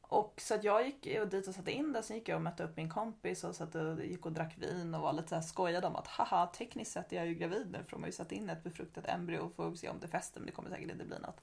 Och 0.00 0.40
så 0.40 0.54
att 0.54 0.64
jag 0.64 0.86
gick 0.86 1.02
dit 1.02 1.48
och 1.48 1.54
satte 1.54 1.72
in 1.72 1.92
det, 1.92 2.02
sen 2.02 2.16
gick 2.16 2.28
jag 2.28 2.36
och 2.36 2.42
mötte 2.42 2.64
upp 2.64 2.76
min 2.76 2.90
kompis 2.90 3.44
och, 3.44 3.54
satt 3.54 3.74
och 3.74 4.04
gick 4.04 4.26
och 4.26 4.32
drack 4.32 4.58
vin 4.58 4.94
och 4.94 5.00
var 5.00 5.12
lite 5.12 5.28
så 5.28 5.34
här 5.34 5.42
skojade 5.42 5.86
om 5.86 5.96
att 5.96 6.06
haha, 6.06 6.46
tekniskt 6.46 6.92
sett 6.92 7.12
är 7.12 7.16
jag 7.16 7.26
ju 7.26 7.34
gravid 7.34 7.70
nu 7.72 7.78
för 7.84 7.90
de 7.90 8.02
har 8.02 8.06
ju 8.06 8.12
satt 8.12 8.32
in 8.32 8.50
ett 8.50 8.64
befruktat 8.64 9.08
embryo 9.08 9.38
och 9.38 9.54
får 9.54 9.74
se 9.74 9.88
om 9.88 10.00
det 10.00 10.08
fäster 10.08 10.40
men 10.40 10.46
det 10.46 10.52
kommer 10.52 10.70
säkert 10.70 10.90
inte 10.90 11.04
bli 11.04 11.18
något. 11.18 11.40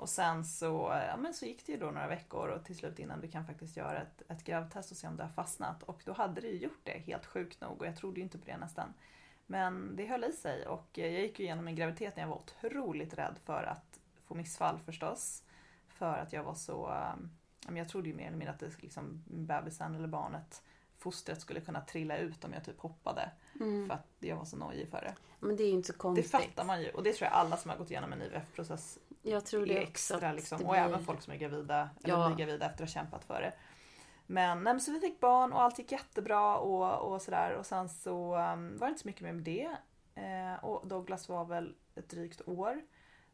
Och 0.00 0.08
sen 0.08 0.44
så, 0.44 1.02
ja, 1.08 1.16
men 1.16 1.34
så 1.34 1.46
gick 1.46 1.66
det 1.66 1.72
ju 1.72 1.78
då 1.78 1.86
några 1.86 2.08
veckor 2.08 2.48
och 2.48 2.64
till 2.64 2.76
slut 2.76 2.98
innan 2.98 3.20
du 3.20 3.28
kan 3.28 3.46
faktiskt 3.46 3.76
göra 3.76 4.02
ett, 4.02 4.22
ett 4.28 4.44
gravtest 4.44 4.90
och 4.90 4.96
se 4.96 5.08
om 5.08 5.16
det 5.16 5.22
har 5.22 5.30
fastnat. 5.30 5.82
Och 5.82 6.02
då 6.04 6.12
hade 6.12 6.40
det 6.40 6.46
ju 6.46 6.58
gjort 6.58 6.80
det, 6.82 6.90
helt 6.90 7.26
sjukt 7.26 7.60
nog. 7.60 7.80
Och 7.80 7.86
jag 7.86 7.96
trodde 7.96 8.16
ju 8.16 8.22
inte 8.22 8.38
på 8.38 8.46
det 8.46 8.56
nästan. 8.56 8.94
Men 9.46 9.96
det 9.96 10.06
höll 10.06 10.24
i 10.24 10.32
sig 10.32 10.66
och 10.66 10.88
jag 10.92 11.10
gick 11.10 11.38
ju 11.38 11.44
igenom 11.44 11.64
min 11.64 11.76
graviditet 11.76 12.16
när 12.16 12.22
jag 12.22 12.28
var 12.28 12.36
otroligt 12.36 13.14
rädd 13.14 13.38
för 13.44 13.62
att 13.62 14.00
få 14.24 14.34
missfall 14.34 14.78
förstås. 14.78 15.42
För 15.88 16.18
att 16.18 16.32
jag 16.32 16.44
var 16.44 16.54
så 16.54 17.06
jag 17.68 17.88
trodde 17.88 18.08
ju 18.08 18.14
mer 18.14 18.26
eller 18.26 18.36
mindre 18.36 18.54
att 18.54 18.60
det, 18.60 18.82
liksom, 18.82 19.24
bebisen 19.26 19.94
eller 19.94 20.08
barnet, 20.08 20.62
fostret 20.98 21.40
skulle 21.40 21.60
kunna 21.60 21.80
trilla 21.80 22.16
ut 22.16 22.44
om 22.44 22.52
jag 22.52 22.64
typ 22.64 22.80
hoppade. 22.80 23.30
Mm. 23.60 23.86
För 23.86 23.94
att 23.94 24.06
jag 24.18 24.36
var 24.36 24.44
så 24.44 24.56
nojig 24.56 24.88
för 24.88 25.00
det. 25.00 25.14
Men 25.40 25.56
det 25.56 25.62
är 25.62 25.66
ju 25.68 25.72
inte 25.72 25.92
så 25.92 25.98
konstigt. 25.98 26.32
Det 26.32 26.38
fattar 26.38 26.64
man 26.64 26.82
ju 26.82 26.90
och 26.90 27.02
det 27.02 27.12
tror 27.12 27.26
jag 27.26 27.32
alla 27.32 27.56
som 27.56 27.70
har 27.70 27.78
gått 27.78 27.90
igenom 27.90 28.12
en 28.12 28.22
IVF-process 28.22 28.98
jag 29.22 29.46
tror 29.46 29.66
det 29.66 29.82
extra. 29.82 30.32
Liksom. 30.32 30.60
Och 30.60 30.70
blir... 30.70 30.80
även 30.80 31.04
folk 31.04 31.22
som 31.22 31.32
är 31.32 31.36
gravida, 31.36 31.90
eller 32.04 32.14
ja. 32.14 32.26
blir 32.26 32.46
gravida 32.46 32.66
efter 32.66 32.84
att 32.84 32.90
ha 32.90 33.00
kämpat 33.00 33.24
för 33.24 33.40
det. 33.40 33.52
Men, 34.26 34.62
nej, 34.62 34.80
så 34.80 34.92
vi 34.92 35.00
fick 35.00 35.20
barn 35.20 35.52
och 35.52 35.62
allt 35.62 35.78
gick 35.78 35.92
jättebra 35.92 36.56
och, 36.56 37.12
och 37.12 37.22
sådär. 37.22 37.54
Och 37.54 37.66
sen 37.66 37.88
så 37.88 38.36
um, 38.36 38.76
var 38.76 38.86
det 38.86 38.88
inte 38.88 39.00
så 39.00 39.08
mycket 39.08 39.22
mer 39.22 39.32
med 39.32 39.44
det. 39.44 39.76
Eh, 40.14 40.64
och 40.64 40.88
Douglas 40.88 41.28
var 41.28 41.44
väl 41.44 41.74
ett 41.94 42.08
drygt 42.08 42.48
år 42.48 42.82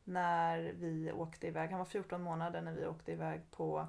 när 0.05 0.59
vi 0.59 1.13
åkte 1.13 1.47
iväg. 1.47 1.71
Han 1.71 1.79
var 1.79 1.87
14 1.87 2.23
månader 2.23 2.63
när 2.63 2.73
vi 2.73 2.87
åkte 2.87 3.13
iväg 3.13 3.51
på 3.51 3.89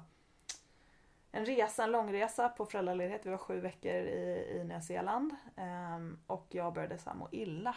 en 1.32 1.46
resa, 1.46 1.84
en 1.84 1.90
långresa 1.90 2.48
på 2.48 2.66
föräldraledighet. 2.66 3.26
Vi 3.26 3.30
var 3.30 3.38
sju 3.38 3.60
veckor 3.60 3.92
i, 3.92 4.58
i 4.60 4.64
Nya 4.64 4.80
Zeeland. 4.80 5.36
Um, 5.56 6.18
och 6.26 6.46
jag 6.50 6.74
började 6.74 6.98
så 6.98 7.14
må 7.14 7.28
illa. 7.32 7.76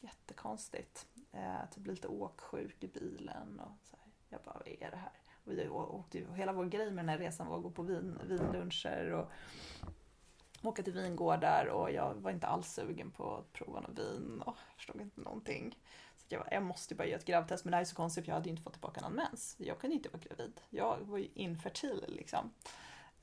Jättekonstigt 0.00 1.06
eh, 1.32 1.70
typ 1.74 1.86
lite 1.86 2.08
åksjuk 2.08 2.84
i 2.84 2.88
bilen. 2.88 3.60
Och 3.60 3.88
så 3.90 3.96
här. 3.96 4.12
Jag 4.28 4.40
bara, 4.42 4.54
vad 4.58 4.68
är 4.68 4.90
det 4.90 4.96
här? 4.96 5.12
Och 5.44 5.52
vi 5.52 5.68
åkte 5.68 6.18
ju, 6.18 6.32
hela 6.34 6.52
vår 6.52 6.64
grej 6.64 6.90
med 6.90 7.04
den 7.04 7.08
här 7.08 7.18
resan 7.18 7.46
var 7.46 7.56
att 7.56 7.62
gå 7.62 7.70
på 7.70 7.82
vin, 7.82 8.18
vinluncher 8.28 9.12
och 9.12 9.30
åka 10.62 10.82
till 10.82 10.92
vingårdar 10.92 11.66
och 11.66 11.92
jag 11.92 12.14
var 12.14 12.30
inte 12.30 12.46
alls 12.46 12.72
sugen 12.72 13.10
på 13.10 13.36
att 13.36 13.52
prova 13.52 13.80
något 13.80 13.98
vin 13.98 14.42
och 14.46 14.56
förstod 14.76 15.00
inte 15.00 15.20
någonting. 15.20 15.78
Så 16.16 16.26
jag, 16.28 16.40
bara, 16.40 16.54
jag 16.54 16.62
måste 16.62 16.94
bara 16.94 17.06
göra 17.06 17.18
ett 17.18 17.24
gravtest 17.24 17.64
men 17.64 17.70
det 17.70 17.76
här 17.76 17.82
är 17.82 17.86
så 17.86 17.96
konstigt 17.96 18.24
för 18.24 18.30
jag 18.30 18.34
hade 18.34 18.48
ju 18.48 18.50
inte 18.50 18.62
fått 18.62 18.72
tillbaka 18.72 19.00
någon 19.00 19.12
mens. 19.12 19.56
Jag 19.58 19.78
kunde 19.78 19.96
inte 19.96 20.08
vara 20.08 20.22
gravid. 20.22 20.60
Jag 20.70 20.98
var 21.00 21.18
ju 21.18 21.28
infertil 21.34 22.04
liksom. 22.08 22.50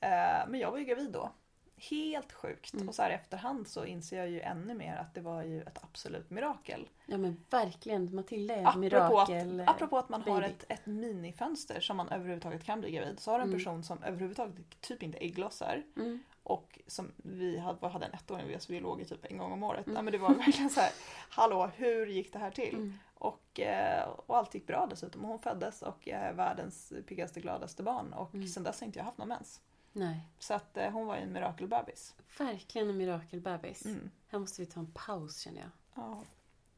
Eh, 0.00 0.48
men 0.48 0.60
jag 0.60 0.70
var 0.70 0.78
ju 0.78 0.84
gravid 0.84 1.10
då. 1.10 1.32
Helt 1.78 2.32
sjukt. 2.32 2.74
Mm. 2.74 2.88
Och 2.88 2.94
så 2.94 3.02
här 3.02 3.10
i 3.10 3.14
efterhand 3.14 3.68
så 3.68 3.84
inser 3.84 4.18
jag 4.18 4.30
ju 4.30 4.40
ännu 4.40 4.74
mer 4.74 4.96
att 4.96 5.14
det 5.14 5.20
var 5.20 5.42
ju 5.42 5.62
ett 5.62 5.78
absolut 5.82 6.30
mirakel. 6.30 6.88
Ja 7.06 7.18
men 7.18 7.44
verkligen, 7.50 8.14
Matilda 8.14 8.54
är 8.54 8.60
ett 8.60 8.66
apropå 8.66 8.80
mirakel. 8.80 9.60
Att, 9.60 9.68
apropå 9.68 9.98
att 9.98 10.08
man 10.08 10.20
baby. 10.20 10.30
har 10.30 10.42
ett, 10.42 10.64
ett 10.68 10.86
minifönster 10.86 11.80
som 11.80 11.96
man 11.96 12.08
överhuvudtaget 12.08 12.64
kan 12.64 12.80
bli 12.80 12.90
gravid. 12.90 13.20
Så 13.20 13.30
har 13.30 13.38
en 13.38 13.46
mm. 13.46 13.58
person 13.58 13.84
som 13.84 14.02
överhuvudtaget 14.02 14.80
typ 14.80 15.02
inte 15.02 15.18
ägglossar. 15.18 15.82
Mm. 15.96 16.20
Och 16.42 16.78
som 16.86 17.12
vi 17.16 17.58
hade, 17.58 17.88
hade 17.88 18.06
en 18.06 18.12
ettåring 18.12 18.60
så 18.60 18.72
vi 18.72 18.80
låg 18.80 19.00
i 19.00 19.04
typ 19.04 19.24
en 19.24 19.38
gång 19.38 19.52
om 19.52 19.62
året. 19.62 19.86
Mm. 19.86 19.96
Ja, 19.96 20.02
men 20.02 20.12
det 20.12 20.18
var 20.18 20.34
verkligen 20.34 20.70
så 20.70 20.80
här, 20.80 20.90
hallå 21.30 21.70
hur 21.76 22.06
gick 22.06 22.32
det 22.32 22.38
här 22.38 22.50
till? 22.50 22.74
Mm. 22.74 22.98
Och, 23.14 23.60
eh, 23.60 24.08
och 24.08 24.36
allt 24.36 24.54
gick 24.54 24.66
bra 24.66 24.86
dessutom. 24.90 25.24
Hon 25.24 25.38
föddes 25.38 25.82
och 25.82 26.08
är 26.08 26.32
världens 26.32 26.92
piggaste 27.06 27.40
gladaste 27.40 27.82
barn. 27.82 28.12
Och 28.12 28.34
mm. 28.34 28.48
sen 28.48 28.62
dess 28.62 28.80
har 28.80 28.86
inte 28.86 28.98
jag 28.98 29.04
haft 29.04 29.18
någon 29.18 29.28
mens. 29.28 29.60
Nej. 29.92 30.20
Så 30.38 30.54
att 30.54 30.76
eh, 30.76 30.90
hon 30.90 31.06
var 31.06 31.16
ju 31.16 31.22
en 31.22 31.32
mirakelbebis. 31.32 32.14
Verkligen 32.38 32.90
en 32.90 32.96
mirakelbebis. 32.96 33.84
Mm. 33.84 34.10
Här 34.28 34.38
måste 34.38 34.62
vi 34.62 34.66
ta 34.66 34.80
en 34.80 34.92
paus 34.94 35.40
känner 35.40 35.60
jag. 35.60 35.70
Ja. 35.94 36.22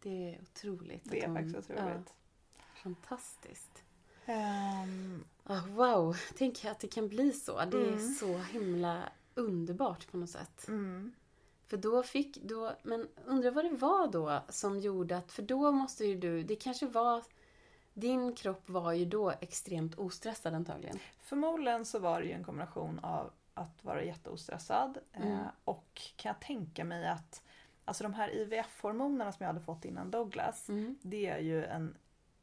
Det 0.02 0.34
är 0.34 0.40
otroligt. 0.42 1.10
Det 1.10 1.22
är 1.22 1.26
hon, 1.26 1.36
faktiskt 1.36 1.70
otroligt. 1.70 2.14
Ja, 2.56 2.62
fantastiskt. 2.82 3.82
Um, 4.26 5.24
oh, 5.46 5.66
wow, 5.66 6.16
tänk 6.36 6.64
att 6.64 6.80
det 6.80 6.88
kan 6.88 7.08
bli 7.08 7.32
så. 7.32 7.64
Det 7.64 7.76
är 7.76 7.92
mm. 7.92 8.14
så 8.14 8.38
himla 8.38 9.02
underbart 9.34 10.10
på 10.10 10.16
något 10.16 10.30
sätt. 10.30 10.68
Mm. 10.68 11.12
För 11.66 11.76
då 11.76 12.02
fick, 12.02 12.36
då, 12.36 12.72
men 12.82 13.08
undrar 13.24 13.50
vad 13.50 13.64
det 13.64 13.76
var 13.76 14.08
då 14.08 14.42
som 14.48 14.80
gjorde 14.80 15.16
att, 15.16 15.32
för 15.32 15.42
då 15.42 15.72
måste 15.72 16.04
ju 16.04 16.18
du, 16.18 16.42
det 16.42 16.56
kanske 16.56 16.86
var, 16.86 17.24
din 17.94 18.34
kropp 18.34 18.68
var 18.68 18.92
ju 18.92 19.04
då 19.04 19.30
extremt 19.30 19.94
ostressad 19.94 20.54
antagligen. 20.54 20.98
Förmodligen 21.18 21.84
så 21.84 21.98
var 21.98 22.20
det 22.20 22.26
ju 22.26 22.32
en 22.32 22.44
kombination 22.44 22.98
av 22.98 23.30
att 23.54 23.84
vara 23.84 24.04
jätteostressad 24.04 24.98
eh, 25.12 25.26
mm. 25.26 25.46
och 25.64 26.02
kan 26.16 26.30
jag 26.30 26.40
tänka 26.40 26.84
mig 26.84 27.08
att 27.08 27.42
Alltså 27.84 28.04
de 28.04 28.14
här 28.14 28.28
IVF-hormonerna 28.28 29.32
som 29.32 29.44
jag 29.44 29.46
hade 29.46 29.60
fått 29.60 29.84
innan 29.84 30.10
Douglas, 30.10 30.68
mm. 30.68 30.98
det 31.02 31.26
är 31.26 31.38
ju 31.38 31.64
en 31.64 31.96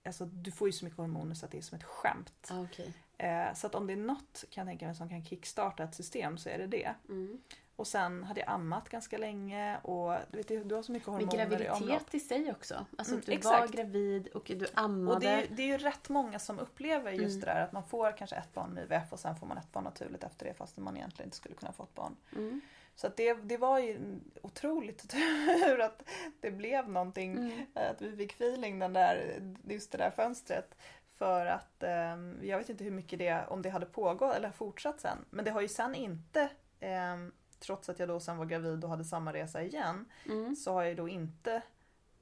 Alltså 0.03 0.25
du 0.25 0.51
får 0.51 0.67
ju 0.67 0.71
så 0.71 0.85
mycket 0.85 0.97
hormoner 0.97 1.35
så 1.35 1.45
att 1.45 1.51
det 1.51 1.57
är 1.57 1.61
som 1.61 1.77
ett 1.77 1.83
skämt. 1.83 2.47
Ah, 2.49 2.61
okay. 2.61 2.91
eh, 3.17 3.53
så 3.53 3.67
att 3.67 3.75
om 3.75 3.87
det 3.87 3.93
är 3.93 3.97
något 3.97 4.45
kan 4.49 4.61
jag 4.61 4.71
tänka 4.71 4.85
mig 4.85 4.95
som 4.95 5.09
kan 5.09 5.25
kickstarta 5.25 5.83
ett 5.83 5.95
system 5.95 6.37
så 6.37 6.49
är 6.49 6.57
det 6.57 6.67
det. 6.67 6.95
Mm. 7.09 7.41
Och 7.77 7.87
sen 7.87 8.23
hade 8.23 8.39
jag 8.39 8.49
ammat 8.49 8.89
ganska 8.89 9.17
länge 9.17 9.77
och 9.77 10.13
du, 10.31 10.37
vet, 10.37 10.69
du 10.69 10.75
har 10.75 10.83
så 10.83 10.91
mycket 10.91 11.07
hormoner 11.07 11.37
Men 11.37 11.49
graviditet 11.49 12.13
i, 12.13 12.17
i 12.17 12.19
sig 12.19 12.51
också. 12.51 12.85
Alltså 12.97 13.13
mm, 13.13 13.23
du 13.25 13.31
exakt. 13.31 13.59
var 13.59 13.67
gravid 13.77 14.27
och 14.27 14.43
du 14.45 14.67
ammade. 14.73 15.15
Och 15.15 15.21
det 15.21 15.27
är, 15.27 15.47
det 15.49 15.63
är 15.63 15.67
ju 15.67 15.77
rätt 15.77 16.09
många 16.09 16.39
som 16.39 16.59
upplever 16.59 17.11
just 17.11 17.35
mm. 17.35 17.39
det 17.39 17.45
där 17.45 17.61
att 17.61 17.71
man 17.71 17.83
får 17.83 18.17
kanske 18.17 18.35
ett 18.35 18.53
barn 18.53 18.69
med 18.69 18.83
IVF 18.83 19.13
och 19.13 19.19
sen 19.19 19.35
får 19.35 19.47
man 19.47 19.57
ett 19.57 19.71
barn 19.71 19.83
naturligt 19.83 20.23
efter 20.23 20.45
det 20.45 20.53
fast 20.53 20.77
man 20.77 20.97
egentligen 20.97 21.27
inte 21.27 21.37
skulle 21.37 21.55
kunna 21.55 21.71
få 21.71 21.83
ett 21.83 21.95
barn. 21.95 22.15
Mm. 22.35 22.61
Så 22.95 23.07
det, 23.17 23.33
det 23.33 23.57
var 23.57 23.79
ju 23.79 24.19
otroligt 24.41 25.09
tur 25.09 25.79
att 25.81 26.03
det 26.39 26.51
blev 26.51 26.89
någonting, 26.89 27.37
mm. 27.37 27.65
att 27.73 28.01
vi 28.01 28.17
fick 28.17 28.33
feeling 28.33 28.79
den 28.79 28.93
där, 28.93 29.41
just 29.67 29.91
det 29.91 29.97
där 29.97 30.11
fönstret. 30.11 30.75
För 31.13 31.45
att 31.45 31.83
eh, 31.83 32.17
jag 32.41 32.57
vet 32.57 32.69
inte 32.69 32.83
hur 32.83 32.91
mycket 32.91 33.19
det, 33.19 33.47
om 33.47 33.61
det 33.61 33.69
hade 33.69 33.85
pågått 33.85 34.35
eller 34.35 34.51
fortsatt 34.51 35.01
sen. 35.01 35.17
Men 35.29 35.45
det 35.45 35.51
har 35.51 35.61
ju 35.61 35.67
sen 35.67 35.95
inte, 35.95 36.49
eh, 36.79 37.17
trots 37.59 37.89
att 37.89 37.99
jag 37.99 38.07
då 38.07 38.19
sen 38.19 38.37
var 38.37 38.45
gravid 38.45 38.83
och 38.83 38.89
hade 38.89 39.03
samma 39.03 39.33
resa 39.33 39.61
igen, 39.63 40.05
mm. 40.25 40.55
så 40.55 40.73
har 40.73 40.83
jag 40.83 40.97
då 40.97 41.07
inte 41.09 41.61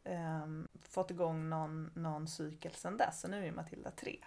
eh, 0.04 0.46
fått 0.82 1.12
igång 1.12 1.50
någon, 1.50 1.92
någon 1.94 2.28
cykel 2.28 2.72
sen 2.74 2.98
dess. 2.98 3.22
Så 3.22 3.28
nu 3.28 3.48
är 3.48 3.52
Matilda 3.52 3.92
tre. 3.92 4.18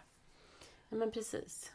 Ja 0.88 0.96
men 0.96 1.10
precis. 1.12 1.72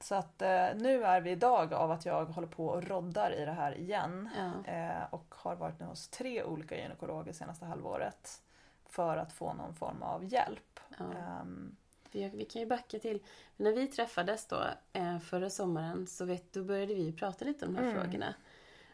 Så 0.00 0.14
att 0.14 0.42
eh, 0.42 0.68
nu 0.76 1.04
är 1.04 1.20
vi 1.20 1.30
idag 1.30 1.74
av 1.74 1.90
att 1.90 2.06
jag 2.06 2.24
håller 2.24 2.48
på 2.48 2.66
och 2.66 2.84
roddar 2.84 3.30
i 3.30 3.44
det 3.44 3.52
här 3.52 3.78
igen. 3.78 4.28
Ja. 4.36 4.72
Eh, 4.72 5.04
och 5.14 5.34
har 5.34 5.56
varit 5.56 5.80
nu 5.80 5.86
hos 5.86 6.08
tre 6.08 6.42
olika 6.44 6.76
gynekologer 6.82 7.32
senaste 7.32 7.64
halvåret. 7.64 8.42
För 8.88 9.16
att 9.16 9.32
få 9.32 9.52
någon 9.54 9.74
form 9.74 10.02
av 10.02 10.24
hjälp. 10.24 10.80
Ja. 10.98 11.04
Ehm, 11.18 11.76
Vi, 12.12 12.28
vi 12.28 12.44
kan 12.44 12.62
ju 12.62 12.68
backa 12.68 12.98
till, 12.98 13.22
när 13.56 13.72
vi 13.72 13.86
träffades 13.86 14.46
då 14.46 14.64
eh, 14.92 15.18
förra 15.18 15.50
sommaren 15.50 16.06
så 16.06 16.24
vet, 16.24 16.52
då 16.52 16.64
började 16.64 16.94
vi 16.94 17.02
ju 17.02 17.12
prata 17.12 17.44
lite 17.44 17.66
om 17.66 17.74
de 17.74 17.80
här 17.80 17.90
Mm. 17.90 18.02
frågorna. 18.02 18.34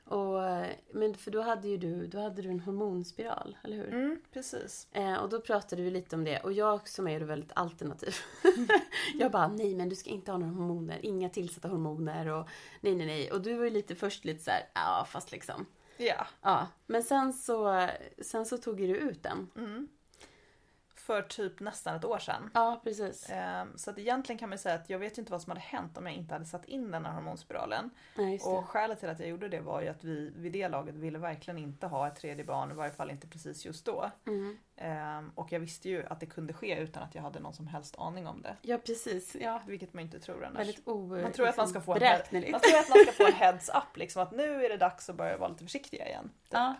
Och, 0.04 0.44
eh, 0.44 0.72
men 0.90 1.14
för 1.14 1.30
då 1.30 1.40
hade 1.42 1.68
ju 1.68 1.76
du, 1.76 2.06
då 2.06 2.20
hade 2.20 2.42
du 2.42 2.48
en 2.48 2.60
hormonspiral, 2.60 3.56
eller 3.64 3.76
hur? 3.76 3.88
mm, 3.88 4.20
precis. 4.32 4.88
Eh, 4.92 5.14
och 5.14 5.28
då 5.28 5.40
pratade 5.40 5.82
vi 5.82 5.90
lite 5.90 6.16
om 6.16 6.24
det 6.24 6.38
och 6.38 6.52
jag 6.52 6.88
som 6.88 7.08
är 7.08 7.20
väldigt 7.20 7.52
alternativ. 7.54 8.14
jag 9.14 9.30
bara, 9.30 9.48
nej 9.48 9.74
men 9.74 9.88
du 9.88 9.96
ska 9.96 10.10
inte 10.10 10.30
ha 10.30 10.38
några 10.38 10.52
hormoner, 10.52 10.98
inga 11.02 11.28
tillsatta 11.28 11.68
hormoner 11.68 12.26
och 12.26 12.48
nej 12.80 12.94
nej 12.94 13.06
nej. 13.06 13.32
Och 13.32 13.42
du 13.42 13.54
var 13.54 13.64
ju 13.64 13.70
lite 13.70 13.94
först 13.94 14.24
lite 14.24 14.44
så 14.44 14.50
här, 14.50 14.62
ja 14.74 15.06
fast 15.08 15.32
liksom. 15.32 15.66
Ja. 15.96 16.26
Ja, 16.42 16.66
men 16.86 17.02
sen 17.02 17.32
så, 17.32 17.88
sen 18.22 18.46
så 18.46 18.58
tog 18.58 18.80
ju 18.80 18.86
du 18.86 18.96
ut 18.96 19.22
den. 19.22 19.50
Mm. 19.56 19.88
För 21.06 21.22
typ 21.22 21.60
nästan 21.60 21.96
ett 21.96 22.04
år 22.04 22.18
sedan. 22.18 22.50
Ja, 22.54 22.80
precis. 22.84 23.30
Ehm, 23.30 23.78
Så 23.78 23.90
att 23.90 23.98
egentligen 23.98 24.38
kan 24.38 24.48
man 24.48 24.58
säga 24.58 24.74
att 24.74 24.90
jag 24.90 24.98
vet 24.98 25.18
inte 25.18 25.32
vad 25.32 25.42
som 25.42 25.50
hade 25.50 25.60
hänt 25.60 25.98
om 25.98 26.06
jag 26.06 26.14
inte 26.14 26.34
hade 26.34 26.44
satt 26.44 26.64
in 26.64 26.90
den 26.90 27.04
här 27.06 27.12
hormonspiralen. 27.12 27.90
Just 28.16 28.46
Och 28.46 28.68
skälet 28.68 29.00
till 29.00 29.08
att 29.08 29.20
jag 29.20 29.28
gjorde 29.28 29.48
det 29.48 29.60
var 29.60 29.80
ju 29.82 29.88
att 29.88 30.04
vi 30.04 30.32
vid 30.36 30.52
det 30.52 30.68
laget 30.68 30.94
ville 30.94 31.18
verkligen 31.18 31.58
inte 31.58 31.86
ha 31.86 32.08
ett 32.08 32.16
tredje 32.16 32.44
barn, 32.44 32.70
i 32.70 32.74
varje 32.74 32.92
fall 32.92 33.10
inte 33.10 33.26
precis 33.26 33.64
just 33.64 33.84
då. 33.86 34.10
Mm. 34.26 34.58
Ehm, 34.76 35.32
Och 35.34 35.52
jag 35.52 35.60
visste 35.60 35.88
ju 35.88 36.06
att 36.06 36.20
det 36.20 36.26
kunde 36.26 36.52
ske 36.52 36.78
utan 36.78 37.02
att 37.02 37.14
jag 37.14 37.22
hade 37.22 37.40
någon 37.40 37.54
som 37.54 37.66
helst 37.66 37.94
aning 37.98 38.26
om 38.26 38.42
det. 38.42 38.56
Ja, 38.62 38.78
precis. 38.78 39.36
Ja. 39.40 39.62
Vilket 39.66 39.92
man 39.94 40.02
inte 40.04 40.20
tror 40.20 40.44
annars. 40.44 40.58
Väldigt 40.58 40.88
o, 40.88 41.06
Man 41.06 41.32
tror 41.32 41.48
att 41.48 41.56
man 41.56 41.68
ska 41.68 41.80
få 41.80 41.94
en. 41.94 42.00
Man 42.50 42.60
tror 42.60 42.78
att 42.78 42.88
man 42.88 42.98
ska 42.98 43.12
få 43.12 43.26
en 43.26 43.32
heads 43.32 43.68
up, 43.68 43.96
liksom 43.96 44.22
att 44.22 44.32
nu 44.32 44.64
är 44.64 44.68
det 44.68 44.76
dags 44.76 45.10
att 45.10 45.16
börja 45.16 45.36
vara 45.36 45.48
lite 45.48 45.64
försiktiga 45.64 46.08
igen. 46.08 46.24
Typ. 46.24 46.52
Ja. 46.52 46.74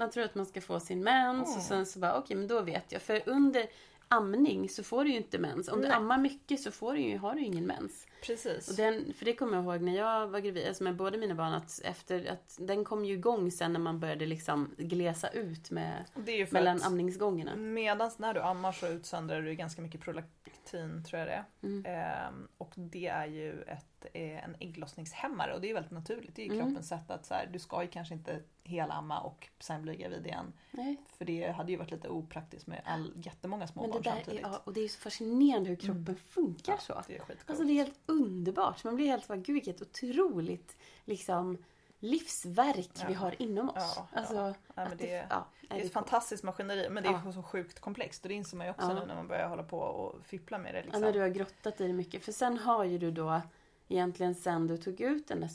Man 0.00 0.10
tror 0.10 0.24
att 0.24 0.34
man 0.34 0.46
ska 0.46 0.60
få 0.60 0.80
sin 0.80 1.02
mens 1.02 1.48
Mm. 1.48 1.58
och 1.58 1.64
sen 1.64 1.86
så 1.86 1.98
bara, 1.98 2.18
okej 2.18 2.36
men 2.36 2.46
då 2.46 2.60
vet 2.62 2.92
jag. 2.92 3.02
För 3.02 3.22
under 3.26 3.66
amning 4.08 4.68
så 4.68 4.82
får 4.82 5.04
du 5.04 5.10
ju 5.10 5.16
inte 5.16 5.38
mens. 5.38 5.68
Om 5.68 5.80
du 5.80 5.88
Nej. 5.88 5.96
ammar 5.96 6.18
mycket 6.18 6.60
så 6.60 6.70
får 6.70 6.92
du 6.94 7.00
ju, 7.00 7.18
har 7.18 7.34
du 7.34 7.40
ju 7.40 7.46
ingen 7.46 7.66
mens. 7.66 8.06
Precis. 8.22 8.70
Och 8.70 8.76
den, 8.76 9.12
för 9.14 9.24
det 9.24 9.34
kommer 9.34 9.56
jag 9.56 9.64
ihåg 9.64 9.82
när 9.82 9.96
jag 9.96 10.26
var 10.28 10.40
gravid, 10.40 10.68
alltså 10.68 10.84
med 10.84 10.96
båda 10.96 11.18
mina 11.18 11.34
barn, 11.34 11.52
att, 11.54 11.80
efter, 11.84 12.26
att 12.32 12.56
den 12.60 12.84
kom 12.84 13.04
ju 13.04 13.14
igång 13.14 13.50
sen 13.50 13.72
när 13.72 13.80
man 13.80 14.00
började 14.00 14.26
liksom 14.26 14.74
glesa 14.78 15.28
ut 15.28 15.70
med, 15.70 16.04
är 16.26 16.32
ju 16.32 16.46
mellan 16.50 16.82
amningsgångarna. 16.82 17.56
medans 17.56 18.18
när 18.18 18.34
du 18.34 18.40
ammar 18.40 18.72
så 18.72 18.86
utsöndrar 18.88 19.42
du 19.42 19.54
ganska 19.54 19.82
mycket 19.82 20.00
prolaktin 20.00 21.04
tror 21.04 21.18
jag 21.18 21.28
det 21.28 21.32
är. 21.32 21.44
Mm. 21.62 21.84
Ehm, 21.86 22.48
och 22.58 22.72
det 22.74 23.06
är 23.06 23.26
ju 23.26 23.62
ett, 23.62 24.06
eh, 24.12 24.44
en 24.44 24.56
ägglossningshämmare 24.60 25.54
och 25.54 25.60
det 25.60 25.70
är 25.70 25.74
väldigt 25.74 25.92
naturligt. 25.92 26.36
Det 26.36 26.42
är 26.42 26.46
ju 26.46 26.52
Mm. 26.52 26.66
kroppens 26.66 26.88
sätt 26.88 27.10
att 27.10 27.26
så 27.26 27.34
här, 27.34 27.48
du 27.52 27.58
ska 27.58 27.82
ju 27.82 27.88
kanske 27.88 28.14
inte 28.14 28.40
helamma 28.64 29.20
och 29.20 29.48
sen 29.60 29.82
bli 29.82 29.96
gravid 29.96 30.26
igen. 30.26 30.52
Nej. 30.70 30.96
För 31.18 31.24
det 31.24 31.50
hade 31.50 31.72
ju 31.72 31.78
varit 31.78 31.90
lite 31.90 32.08
opraktiskt 32.08 32.66
med 32.66 32.80
all, 32.84 33.12
jättemånga 33.16 33.66
små 33.66 33.82
Men 33.82 33.90
det 33.90 33.94
barn 33.94 34.02
där 34.02 34.10
är, 34.10 34.14
samtidigt. 34.14 34.40
ja, 34.42 34.60
och 34.64 34.72
det 34.72 34.80
är 34.80 34.88
så 34.88 34.98
fascinerande 35.00 35.68
hur 35.68 35.76
kroppen 35.76 36.16
funkar 36.16 36.76
så. 36.76 36.92
Ja, 36.92 37.04
det 37.06 37.14
är 37.16 37.18
skitcoolt. 37.18 37.50
Alltså 37.50 37.64
det 37.64 37.72
är 37.72 37.74
helt 37.74 38.00
underbart. 38.10 38.84
Man 38.84 38.96
blir 38.96 39.06
helt, 39.06 39.28
vad 39.28 39.44
gud 39.44 39.54
vilket 39.54 39.82
otroligt 39.82 40.76
liksom 41.04 41.58
livsverk 42.02 42.90
vi 43.06 43.12
Ja. 43.12 43.18
har 43.18 43.42
inom 43.42 43.68
oss. 43.70 43.94
Ja, 43.96 44.06
alltså, 44.12 44.34
ja. 44.34 44.54
Men 44.74 44.86
att 44.86 44.98
det, 44.98 45.26
ja, 45.30 45.46
det 45.68 45.80
är 45.80 45.84
ett 45.84 45.92
fantastiskt 45.92 46.42
maskineri 46.42 46.88
men 46.90 47.02
det 47.02 47.08
är 47.08 47.20
Ja. 47.24 47.32
så 47.32 47.42
sjukt 47.42 47.80
komplext 47.80 48.22
och 48.22 48.28
det 48.28 48.34
inser 48.34 48.56
man 48.56 48.66
ju 48.66 48.70
också 48.70 48.86
Ja. 48.86 48.94
nu 48.94 49.06
när 49.06 49.14
man 49.14 49.28
börjar 49.28 49.48
hålla 49.48 49.62
på 49.62 49.78
och 49.78 50.26
fippla 50.26 50.58
med 50.58 50.74
det. 50.74 50.78
Ja, 50.78 50.84
Liksom. 50.84 51.02
när 51.02 51.12
du 51.12 51.20
har 51.20 51.28
grottat 51.28 51.80
i 51.80 51.86
det 51.86 51.92
mycket. 51.92 52.24
För 52.24 52.32
sen 52.32 52.58
har 52.58 52.84
ju 52.84 52.98
du 52.98 53.10
då 53.10 53.40
egentligen 53.88 54.34
sen 54.34 54.66
du 54.66 54.76
tog 54.76 55.00
ut 55.00 55.28
den 55.28 55.40
där... 55.40 55.50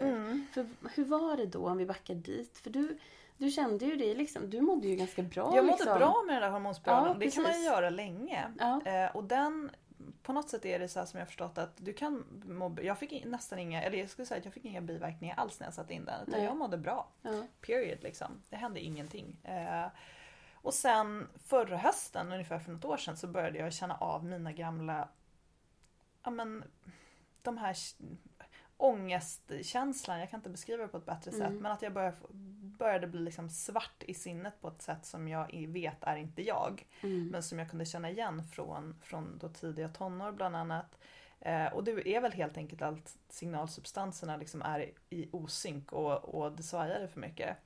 Mm. 0.00 0.46
För 0.52 0.66
hur 0.94 1.04
var 1.04 1.36
det 1.36 1.46
då 1.46 1.68
om 1.68 1.76
vi 1.76 1.86
backar 1.86 2.14
dit? 2.14 2.58
För 2.58 2.70
du, 2.70 2.98
du 3.36 3.50
kände 3.50 3.84
ju 3.84 3.96
det 3.96 4.14
liksom, 4.14 4.50
du 4.50 4.60
mådde 4.60 4.88
ju 4.88 4.96
ganska 4.96 5.22
bra. 5.22 5.52
Jag 5.56 5.64
mådde 5.64 5.78
liksom. 5.78 5.98
bra 5.98 6.22
med 6.26 6.34
den 6.34 6.42
där 6.42 6.50
hormonspiralen. 6.50 7.12
Ja, 7.12 7.18
det 7.18 7.30
kan 7.30 7.42
man 7.42 7.52
ju 7.52 7.64
göra 7.64 7.90
länge. 7.90 8.52
Ja. 8.58 8.80
Eh, 8.84 9.16
och 9.16 9.24
den, 9.24 9.70
på 10.22 10.32
något 10.32 10.50
sätt 10.50 10.64
är 10.64 10.78
det 10.78 10.88
så 10.88 11.06
som 11.06 11.18
jag 11.18 11.24
har 11.24 11.26
förstått 11.26 11.58
att 11.58 11.76
du 11.76 11.92
kan 11.92 12.42
må, 12.44 12.76
Jag 12.82 12.98
fick 12.98 13.24
nästan 13.24 13.58
inga, 13.58 13.82
eller 13.82 13.98
jag 13.98 14.10
skulle 14.10 14.26
säga 14.26 14.38
att 14.38 14.44
jag 14.44 14.54
fick 14.54 14.64
inga 14.64 14.80
biverkningar 14.80 15.36
alls 15.36 15.60
när 15.60 15.66
jag 15.66 15.74
satte 15.74 15.94
in 15.94 16.04
den. 16.04 16.28
Utan 16.28 16.44
jag 16.44 16.56
mådde 16.56 16.78
bra. 16.78 17.08
Ja. 17.22 17.46
Period 17.60 18.02
liksom. 18.02 18.42
Det 18.48 18.56
hände 18.56 18.80
ingenting. 18.80 19.36
Eh, 19.44 19.86
och 20.54 20.74
sen 20.74 21.28
förra 21.44 21.76
hösten, 21.76 22.32
ungefär 22.32 22.58
för 22.58 22.72
något 22.72 22.84
år 22.84 22.96
sedan, 22.96 23.16
så 23.16 23.26
började 23.26 23.58
jag 23.58 23.72
känna 23.72 23.96
av 23.96 24.24
mina 24.24 24.52
gamla, 24.52 25.08
ja 26.22 26.30
men, 26.30 26.64
de 27.42 27.58
här 27.58 27.76
ångestkänslan, 28.76 30.20
jag 30.20 30.30
kan 30.30 30.38
inte 30.40 30.50
beskriva 30.50 30.82
det 30.82 30.88
på 30.88 30.96
ett 30.96 31.06
bättre 31.06 31.30
sätt, 31.32 31.40
Mm. 31.50 31.56
men 31.62 31.72
att 31.72 31.82
jag 31.82 31.92
började, 31.92 32.16
började 32.78 33.06
bli 33.06 33.20
liksom 33.20 33.50
svart 33.50 34.02
i 34.06 34.14
sinnet 34.14 34.60
på 34.60 34.68
ett 34.68 34.82
sätt 34.82 35.06
som 35.06 35.28
jag 35.28 35.66
vet 35.68 35.96
är 36.04 36.16
inte 36.16 36.42
jag. 36.42 36.86
Mm. 37.02 37.28
Men 37.28 37.42
som 37.42 37.58
jag 37.58 37.70
kunde 37.70 37.84
känna 37.84 38.10
igen 38.10 38.44
från, 38.46 38.94
från 39.02 39.38
då 39.38 39.48
tidiga 39.48 39.88
tonår 39.88 40.32
bland 40.32 40.56
annat. 40.56 40.98
Eh, 41.40 41.66
och 41.66 41.84
det 41.84 42.08
är 42.16 42.20
väl 42.20 42.32
helt 42.32 42.56
enkelt 42.56 42.82
att 42.82 43.16
signalsubstanserna 43.28 44.36
liksom 44.36 44.62
är 44.62 44.90
i 45.10 45.28
osynk 45.32 45.92
och, 45.92 46.24
och 46.24 46.52
det 46.52 46.62
svajade 46.62 47.08
för 47.08 47.20
mycket. 47.20 47.56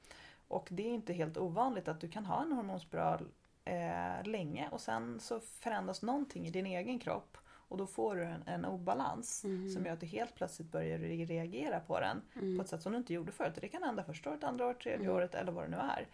Och 0.48 0.68
det 0.70 0.82
är 0.82 0.90
inte 0.90 1.12
helt 1.12 1.36
ovanligt 1.36 1.88
att 1.88 2.00
du 2.00 2.08
kan 2.08 2.26
ha 2.26 2.42
en 2.42 2.52
hormonspiral 2.52 3.28
eh, 3.64 4.24
länge 4.24 4.68
och 4.72 4.80
sen 4.80 5.20
så 5.20 5.40
förändras 5.40 6.02
någonting 6.02 6.46
i 6.46 6.50
din 6.50 6.66
egen 6.66 6.98
kropp 6.98 7.36
och 7.70 7.76
då 7.78 7.86
får 7.86 8.16
du 8.16 8.22
en, 8.24 8.42
en 8.46 8.64
obalans 8.64 9.44
Mm. 9.44 9.70
som 9.70 9.86
gör 9.86 9.92
att 9.92 10.00
du 10.00 10.06
helt 10.06 10.34
plötsligt 10.34 10.72
börjar 10.72 10.98
re- 10.98 11.26
reagera 11.26 11.80
på 11.80 12.00
den 12.00 12.22
på 12.34 12.38
Mm. 12.40 12.60
ett 12.60 12.68
sätt 12.68 12.82
som 12.82 12.92
du 12.92 12.98
inte 12.98 13.14
gjorde 13.14 13.32
förut. 13.32 13.52
Och 13.54 13.60
det 13.60 13.68
kan 13.68 13.82
hända 13.82 14.04
första 14.04 14.30
året, 14.30 14.44
andra 14.44 14.66
året, 14.66 14.80
tredje 14.80 15.04
Mm. 15.04 15.16
året 15.16 15.34
eller 15.34 15.52
vad 15.52 15.64
det 15.64 15.68
nu 15.70 15.76
är. 15.76 16.06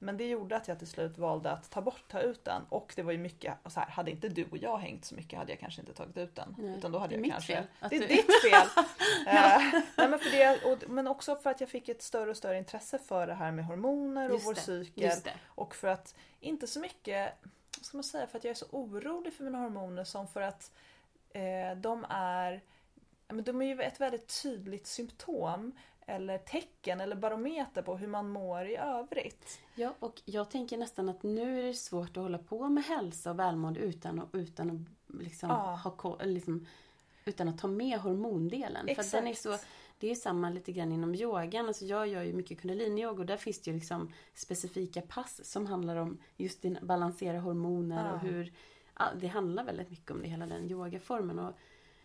Men 0.00 0.16
det 0.16 0.24
gjorde 0.28 0.56
att 0.56 0.68
jag 0.68 0.78
till 0.78 0.86
slut 0.88 1.18
valde 1.18 1.50
att 1.50 1.70
ta 1.70 1.80
bort, 1.80 2.04
ta 2.08 2.20
ut 2.20 2.44
den. 2.44 2.62
Och 2.68 2.92
det 2.96 3.02
var 3.02 3.12
ju 3.12 3.18
mycket, 3.18 3.54
och 3.62 3.72
så 3.72 3.80
här, 3.80 3.88
hade 3.90 4.10
inte 4.10 4.28
du 4.28 4.44
och 4.50 4.56
jag 4.58 4.78
hängt 4.78 5.04
så 5.04 5.14
mycket 5.14 5.38
hade 5.38 5.52
jag 5.52 5.60
kanske 5.60 5.80
inte 5.80 5.92
tagit 5.92 6.16
ut 6.18 6.34
den. 6.34 6.54
Nej, 6.58 6.78
Utan 6.78 6.92
då 6.92 6.98
hade 6.98 7.08
det 7.10 7.14
är 7.14 7.16
jag 7.16 7.22
mitt 7.22 7.32
kanske... 7.32 7.52
fel 7.54 7.64
Det 7.90 7.96
är 7.96 8.00
du- 8.00 8.06
ditt 8.06 8.26
fel! 8.50 8.66
Eh, 9.26 9.58
nej, 9.96 10.08
men, 10.08 10.18
för 10.18 10.30
det, 10.30 10.64
och, 10.72 10.90
men 10.90 11.06
också 11.08 11.36
för 11.36 11.50
att 11.50 11.60
jag 11.60 11.70
fick 11.70 11.88
ett 11.88 12.02
större 12.02 12.30
och 12.30 12.36
större 12.36 12.58
intresse 12.58 12.98
för 12.98 13.26
det 13.26 13.34
här 13.34 13.52
med 13.52 13.64
hormoner 13.66 14.28
och 14.28 14.34
Just 14.34 14.46
vår 14.46 14.54
det, 14.54 14.60
cykel. 14.60 15.12
Och 15.46 15.74
för 15.74 15.88
att, 15.88 16.14
inte 16.40 16.66
så 16.66 16.80
mycket, 16.80 17.32
vad 17.78 17.84
ska 17.84 17.96
man 17.96 18.04
säga, 18.04 18.26
för 18.26 18.38
att 18.38 18.44
jag 18.44 18.50
är 18.50 18.54
så 18.54 18.66
orolig 18.70 19.32
för 19.32 19.44
mina 19.44 19.58
hormoner 19.58 20.04
som 20.04 20.28
för 20.28 20.40
att 20.42 20.70
de 21.76 22.06
är, 22.08 22.62
de 23.28 23.62
är 23.62 23.66
ju 23.66 23.80
ett 23.82 24.00
väldigt 24.00 24.42
tydligt 24.42 24.86
symptom 24.86 25.72
eller 26.06 26.38
tecken 26.38 27.00
eller 27.00 27.16
barometer 27.16 27.82
på 27.82 27.96
hur 27.96 28.06
man 28.06 28.28
mår 28.28 28.66
i 28.66 28.76
övrigt. 28.76 29.60
Ja, 29.74 29.94
och 29.98 30.22
jag 30.24 30.50
tänker 30.50 30.76
nästan 30.78 31.08
att 31.08 31.22
nu 31.22 31.58
är 31.58 31.62
det 31.66 31.74
svårt 31.74 32.16
att 32.16 32.22
hålla 32.22 32.38
på 32.38 32.68
med 32.68 32.84
hälsa 32.84 33.30
och 33.30 33.38
välmående 33.38 33.80
utan 33.80 34.20
att, 34.20 34.28
utan 34.34 34.70
att, 34.70 35.20
liksom, 35.20 35.48
Ja. 35.48 35.92
ha, 36.02 36.18
liksom, 36.24 36.66
utan 37.24 37.48
att 37.48 37.58
ta 37.58 37.68
med 37.68 37.98
hormondelen. 37.98 38.86
För 38.94 39.00
att 39.00 39.12
den 39.12 39.26
är 39.26 39.34
så, 39.34 39.56
det 39.98 40.10
är 40.10 40.14
samma 40.14 40.50
lite 40.50 40.72
grann 40.72 40.92
inom 40.92 41.14
yogan. 41.14 41.66
Alltså 41.66 41.84
jag 41.84 42.08
gör 42.08 42.22
ju 42.22 42.32
mycket 42.32 42.60
kundaliniyoga 42.60 43.20
och 43.20 43.26
där 43.26 43.36
finns 43.36 43.60
det 43.60 43.70
ju 43.70 43.74
liksom 43.76 44.12
specifika 44.34 45.00
pass 45.00 45.44
som 45.44 45.66
handlar 45.66 45.96
om 45.96 46.18
just 46.36 46.62
din 46.62 46.78
balansera 46.82 47.40
hormoner 47.40 48.06
Ja. 48.08 48.12
och 48.12 48.18
hur... 48.20 48.52
Det 49.20 49.26
handlar 49.26 49.64
väldigt 49.64 49.90
mycket 49.90 50.10
om 50.10 50.22
det, 50.22 50.28
hela 50.28 50.46
den 50.46 50.70
yogaformen. 50.70 51.38
Och, 51.38 51.54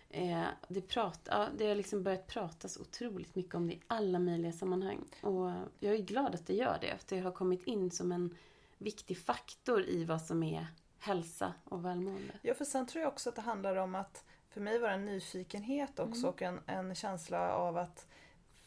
eh, 0.09 0.45
det, 0.67 0.81
prat, 0.81 1.19
ja, 1.31 1.47
det 1.57 1.67
har 1.67 1.75
liksom 1.75 2.03
börjat 2.03 2.27
pratas 2.27 2.77
otroligt 2.77 3.35
mycket 3.35 3.55
om 3.55 3.67
det 3.67 3.73
i 3.73 3.81
alla 3.87 4.19
möjliga 4.19 4.51
sammanhang. 4.51 4.99
Och 5.21 5.51
jag 5.79 5.93
är 5.95 6.01
glad 6.01 6.35
att 6.35 6.47
det 6.47 6.53
gör 6.53 6.77
det, 6.81 6.97
för 6.97 7.15
det 7.15 7.21
har 7.21 7.31
kommit 7.31 7.67
in 7.67 7.91
som 7.91 8.11
en 8.11 8.35
viktig 8.77 9.17
faktor 9.17 9.83
i 9.85 10.05
vad 10.05 10.21
som 10.21 10.43
är 10.43 10.67
hälsa 10.99 11.53
och 11.63 11.85
välmående. 11.85 12.33
Ja, 12.41 12.53
för 12.53 12.65
sen 12.65 12.87
tror 12.87 13.01
jag 13.01 13.11
också 13.11 13.29
att 13.29 13.35
det 13.35 13.41
handlar 13.41 13.75
om 13.75 13.95
att 13.95 14.25
för 14.49 14.61
mig 14.61 14.79
var 14.79 14.87
det 14.87 14.93
en 14.93 15.05
nyfikenhet 15.05 15.99
också 15.99 16.21
Mm. 16.21 16.29
och 16.29 16.41
en, 16.41 16.59
en 16.65 16.95
känsla 16.95 17.53
av 17.53 17.77
att 17.77 18.07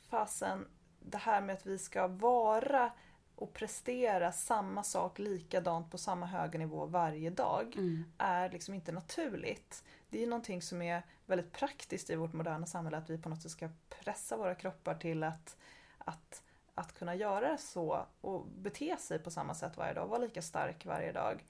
fasen, 0.09 0.67
det 1.01 1.19
här 1.19 1.41
med 1.41 1.55
att 1.55 1.67
vi 1.67 1.79
ska 1.79 2.07
vara 2.07 2.93
och 3.37 3.53
prestera 3.53 4.33
samma 4.33 4.83
sak 4.83 5.19
likadant 5.19 5.91
på 5.91 5.99
samma 5.99 6.27
höga 6.27 6.59
nivå 6.59 6.87
varje 6.87 7.31
dag 7.31 7.75
Mm. 7.77 8.05
är 8.19 8.51
liksom 8.51 8.75
inte 8.75 8.93
naturligt. 8.93 9.85
Det 10.09 10.23
är 10.23 10.27
någonting 10.27 10.63
som 10.63 10.83
är 10.83 11.03
väldigt 11.27 11.53
praktiskt 11.53 12.11
i 12.11 12.15
vårt 12.15 12.33
moderna 12.33 12.67
samhälle 12.67 12.97
att 12.97 13.11
vi 13.11 13.19
på 13.19 13.29
något 13.29 13.43
sätt 13.43 13.51
ska 13.51 13.69
pressa 13.89 14.37
våra 14.37 14.55
kroppar 14.55 14.95
till 14.95 15.23
att, 15.23 15.57
att, 15.99 16.43
att 16.75 16.99
kunna 16.99 17.15
göra 17.15 17.59
så 17.59 18.07
och 18.21 18.47
bete 18.47 18.97
sig 18.97 19.19
på 19.19 19.31
samma 19.31 19.55
sätt 19.55 19.77
varje 19.77 19.95
dag, 19.95 20.07
vara 20.07 20.19
lika 20.19 20.43
stark 20.43 20.87
varje 20.87 21.13
dag. 21.13 21.45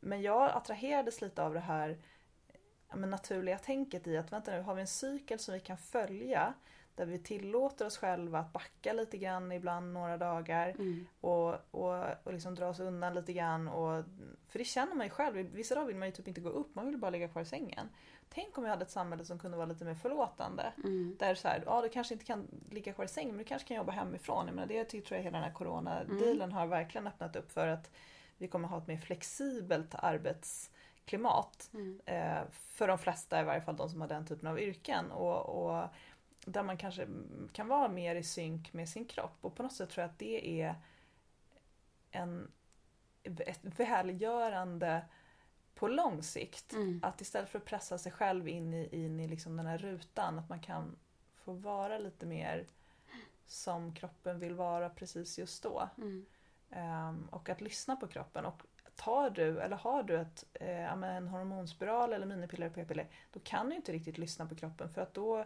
Men 0.00 0.22
jag 0.22 0.50
attraherades 0.50 1.20
lite 1.20 1.42
av 1.42 1.54
det 1.54 1.60
här 1.60 1.98
men 2.94 3.10
naturliga 3.10 3.58
tänket 3.58 4.06
i 4.06 4.16
att 4.16 4.32
vänta 4.32 4.50
nu, 4.50 4.60
har 4.60 4.74
vi 4.74 4.80
en 4.80 4.86
cykel 4.86 5.38
som 5.38 5.54
vi 5.54 5.60
kan 5.60 5.78
följa 5.78 6.54
där 6.94 7.06
vi 7.06 7.18
tillåter 7.18 7.86
oss 7.86 7.98
själva 7.98 8.38
att 8.38 8.52
backa 8.52 8.92
lite 8.92 9.18
grann 9.18 9.52
ibland 9.52 9.92
några 9.92 10.16
dagar 10.18 10.68
Mm. 10.78 11.06
och, 11.20 11.54
och, 11.70 12.04
och 12.24 12.32
liksom 12.32 12.54
dra 12.54 12.68
oss 12.68 12.80
undan 12.80 13.14
lite 13.14 13.32
grann. 13.32 13.68
Och, 13.68 14.04
för 14.48 14.58
det 14.58 14.64
känner 14.64 14.94
man 14.94 15.06
ju 15.06 15.10
själv, 15.10 15.36
vissa 15.36 15.74
dagar 15.74 15.86
vill 15.86 15.96
man 15.96 16.08
ju 16.08 16.12
typ 16.12 16.28
inte 16.28 16.40
gå 16.40 16.48
upp, 16.48 16.74
man 16.74 16.86
vill 16.86 16.98
bara 16.98 17.10
ligga 17.10 17.28
kvar 17.28 17.42
i 17.42 17.44
sängen. 17.44 17.88
Tänk 18.34 18.58
om 18.58 18.64
vi 18.64 18.70
hade 18.70 18.82
ett 18.82 18.90
samhälle 18.90 19.24
som 19.24 19.38
kunde 19.38 19.56
vara 19.56 19.66
lite 19.66 19.84
mer 19.84 19.94
förlåtande. 19.94 20.72
Mm. 20.84 21.16
Där 21.18 21.34
så 21.34 21.48
här, 21.48 21.62
ja 21.66 21.80
du 21.82 21.88
kanske 21.88 22.14
inte 22.14 22.24
kan 22.26 22.46
ligga 22.70 22.92
kvar 22.92 23.04
i 23.04 23.08
sängen 23.08 23.30
men 23.30 23.38
du 23.38 23.44
kanske 23.44 23.68
kan 23.68 23.76
jobba 23.76 23.92
hemifrån. 23.92 24.46
Jag 24.46 24.54
menar, 24.54 24.68
det 24.68 24.84
ty- 24.84 25.00
tror 25.00 25.16
jag 25.16 25.24
hela 25.24 25.38
den 25.38 25.46
här 25.48 25.54
coronadealen 25.54 26.52
har 26.52 26.66
verkligen 26.66 27.06
öppnat 27.06 27.36
upp 27.36 27.52
för 27.52 27.66
att 27.68 27.90
vi 28.38 28.48
kommer 28.48 28.68
ha 28.68 28.78
ett 28.78 28.86
mer 28.86 28.96
flexibelt 28.96 29.94
arbetsklimat. 29.94 31.70
Mm. 31.74 32.00
Eh, 32.06 32.42
för 32.52 32.88
de 32.88 32.98
flesta, 32.98 33.40
i 33.40 33.44
varje 33.44 33.60
fall 33.60 33.76
de 33.76 33.88
som 33.90 34.00
har 34.00 34.08
den 34.08 34.26
typen 34.26 34.48
av 34.48 34.60
yrken. 34.60 35.10
Och, 35.10 35.66
och 35.66 35.84
där 36.44 36.62
man 36.62 36.76
kanske 36.76 37.08
kan 37.52 37.68
vara 37.68 37.88
mer 37.88 38.14
i 38.14 38.22
synk 38.22 38.72
med 38.72 38.88
sin 38.88 39.04
kropp. 39.04 39.38
Och 39.40 39.54
på 39.54 39.62
något 39.62 39.72
sätt 39.72 39.90
tror 39.90 40.02
jag 40.02 40.10
att 40.10 40.18
det 40.18 40.62
är 40.62 40.74
en, 42.10 42.50
ett 43.22 43.60
välgörande 43.62 45.04
på 45.74 45.88
lång 45.88 46.22
sikt. 46.22 46.72
Mm. 46.72 47.00
Att 47.02 47.20
istället 47.20 47.50
för 47.50 47.58
att 47.58 47.64
pressa 47.64 47.98
sig 47.98 48.12
själv 48.12 48.48
in 48.48 48.74
i, 48.74 49.04
in 49.04 49.20
i 49.20 49.28
liksom 49.28 49.56
den 49.56 49.66
här 49.66 49.78
rutan, 49.78 50.38
att 50.38 50.48
man 50.48 50.60
kan 50.60 50.96
få 51.34 51.52
vara 51.52 51.98
lite 51.98 52.26
mer 52.26 52.66
som 53.46 53.94
kroppen 53.94 54.38
vill 54.38 54.54
vara 54.54 54.90
precis 54.90 55.38
just 55.38 55.62
då. 55.62 55.88
Mm. 55.96 56.26
Ehm, 56.70 57.28
och 57.30 57.48
att 57.48 57.60
lyssna 57.60 57.96
på 57.96 58.06
kroppen. 58.06 58.44
Och 58.44 58.62
tar 58.96 59.30
du, 59.30 59.60
eller 59.60 59.76
har 59.76 60.02
du 60.02 60.16
ett, 60.16 60.44
eh, 60.52 60.92
en 60.92 61.28
hormonspiral 61.28 62.12
eller 62.12 62.26
minipiller 62.26 62.66
eller 62.66 62.74
p-piller, 62.74 63.08
då 63.32 63.40
kan 63.40 63.68
du 63.68 63.76
inte 63.76 63.92
riktigt 63.92 64.18
lyssna 64.18 64.46
på 64.46 64.54
kroppen 64.54 64.90
för 64.90 65.00
att 65.00 65.14
då, 65.14 65.44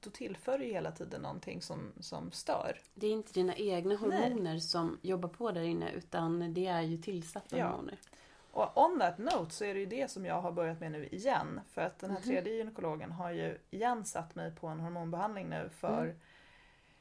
då 0.00 0.10
tillför 0.10 0.58
du 0.58 0.64
hela 0.64 0.92
tiden 0.92 1.22
någonting 1.22 1.62
som, 1.62 1.92
som 2.00 2.30
stör. 2.32 2.80
Det 2.94 3.06
är 3.06 3.10
inte 3.12 3.32
dina 3.32 3.54
egna 3.54 3.96
hormoner 3.96 4.58
som 4.58 4.98
jobbar 5.02 5.28
på 5.28 5.50
där 5.50 5.62
inne 5.62 5.92
utan 5.92 6.54
det 6.54 6.66
är 6.66 6.80
ju 6.82 6.96
tillsatta 6.96 7.58
Ja. 7.58 7.66
hormoner. 7.68 7.98
Och 8.52 8.84
on 8.84 8.98
that 9.00 9.18
note 9.18 9.50
så 9.54 9.64
är 9.64 9.74
det 9.74 9.80
ju 9.80 9.86
det 9.86 10.10
som 10.10 10.26
jag 10.26 10.40
har 10.40 10.52
börjat 10.52 10.80
med 10.80 10.92
nu 10.92 11.06
igen. 11.06 11.60
För 11.70 11.80
att 11.80 11.98
den 11.98 12.10
här 12.10 12.18
Mhm. 12.18 12.24
tredje 12.28 12.52
gynekologen 12.56 13.12
har 13.12 13.30
ju 13.30 13.58
igen 13.70 14.04
satt 14.04 14.34
mig 14.34 14.54
på 14.54 14.66
en 14.66 14.80
hormonbehandling 14.80 15.48
nu 15.48 15.70
för 15.80 16.02
Mm. 16.04 16.16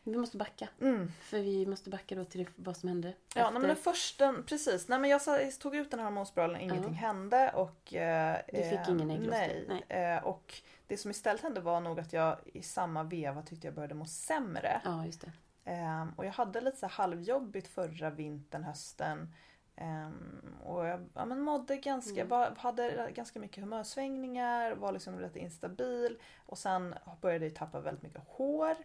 Vi 0.04 0.18
måste 0.18 0.38
backa. 0.38 0.70
mm. 0.82 1.12
För 1.22 1.40
vi 1.40 1.66
måste 1.66 1.90
backa 1.90 2.16
då 2.16 2.26
till 2.26 2.50
vad 2.56 2.78
som 2.78 2.90
hände. 2.90 3.14
Ja, 3.36 3.42
efter- 3.42 3.52
men 3.54 3.62
den 3.62 3.76
första, 3.76 4.34
precis. 4.48 4.88
Nej, 4.88 5.00
men 5.00 5.10
jag 5.10 5.22
tog 5.60 5.76
ut 5.76 5.92
den 5.92 6.00
här 6.00 6.08
hormonspiralen, 6.08 6.62
ingenting 6.62 6.94
Ja. 6.94 7.00
hände 7.08 7.52
och... 7.56 7.94
Eh, 7.94 8.38
Du 8.54 8.64
fick 8.64 8.74
eh, 8.74 8.90
ingen 8.90 9.12
ägglossning? 9.12 9.64
Nej. 9.68 9.84
Nej. 9.90 10.16
Eh, 10.16 10.24
och 10.24 10.54
det 10.88 10.98
som 10.98 11.12
istället 11.12 11.42
hände 11.42 11.62
var 11.62 11.80
nog 11.82 12.00
att 12.00 12.14
jag 12.14 12.38
i 12.46 12.62
samma 12.62 13.04
veva 13.04 13.42
tyckte 13.42 13.68
jag 13.68 13.74
började 13.74 13.96
må 13.96 14.06
sämre. 14.06 14.82
Ja, 14.86 15.06
just 15.06 15.22
det. 15.22 15.32
Ehm, 15.66 16.12
och 16.16 16.26
jag 16.26 16.32
hade 16.32 16.62
lite 16.62 16.78
så 16.78 16.88
halvjobbigt 16.88 17.68
förra 17.68 18.10
vintern, 18.10 18.64
hösten. 18.64 19.34
Ehm, 19.82 20.42
och 20.66 20.86
jag 20.88 21.08
ja, 21.14 21.26
men 21.26 21.42
mådde 21.42 21.78
ganska, 21.78 22.16
Mm. 22.22 22.28
var, 22.28 22.54
hade 22.58 23.12
ganska 23.16 23.40
mycket 23.40 23.64
humörsvängningar, 23.64 24.72
var 24.72 24.92
liksom 24.92 25.20
lite 25.20 25.40
instabil. 25.40 26.18
Och 26.46 26.58
sen 26.58 26.96
började 27.22 27.46
jag 27.46 27.56
tappa 27.56 27.80
väldigt 27.80 28.04
mycket 28.04 28.22
hår. 28.28 28.76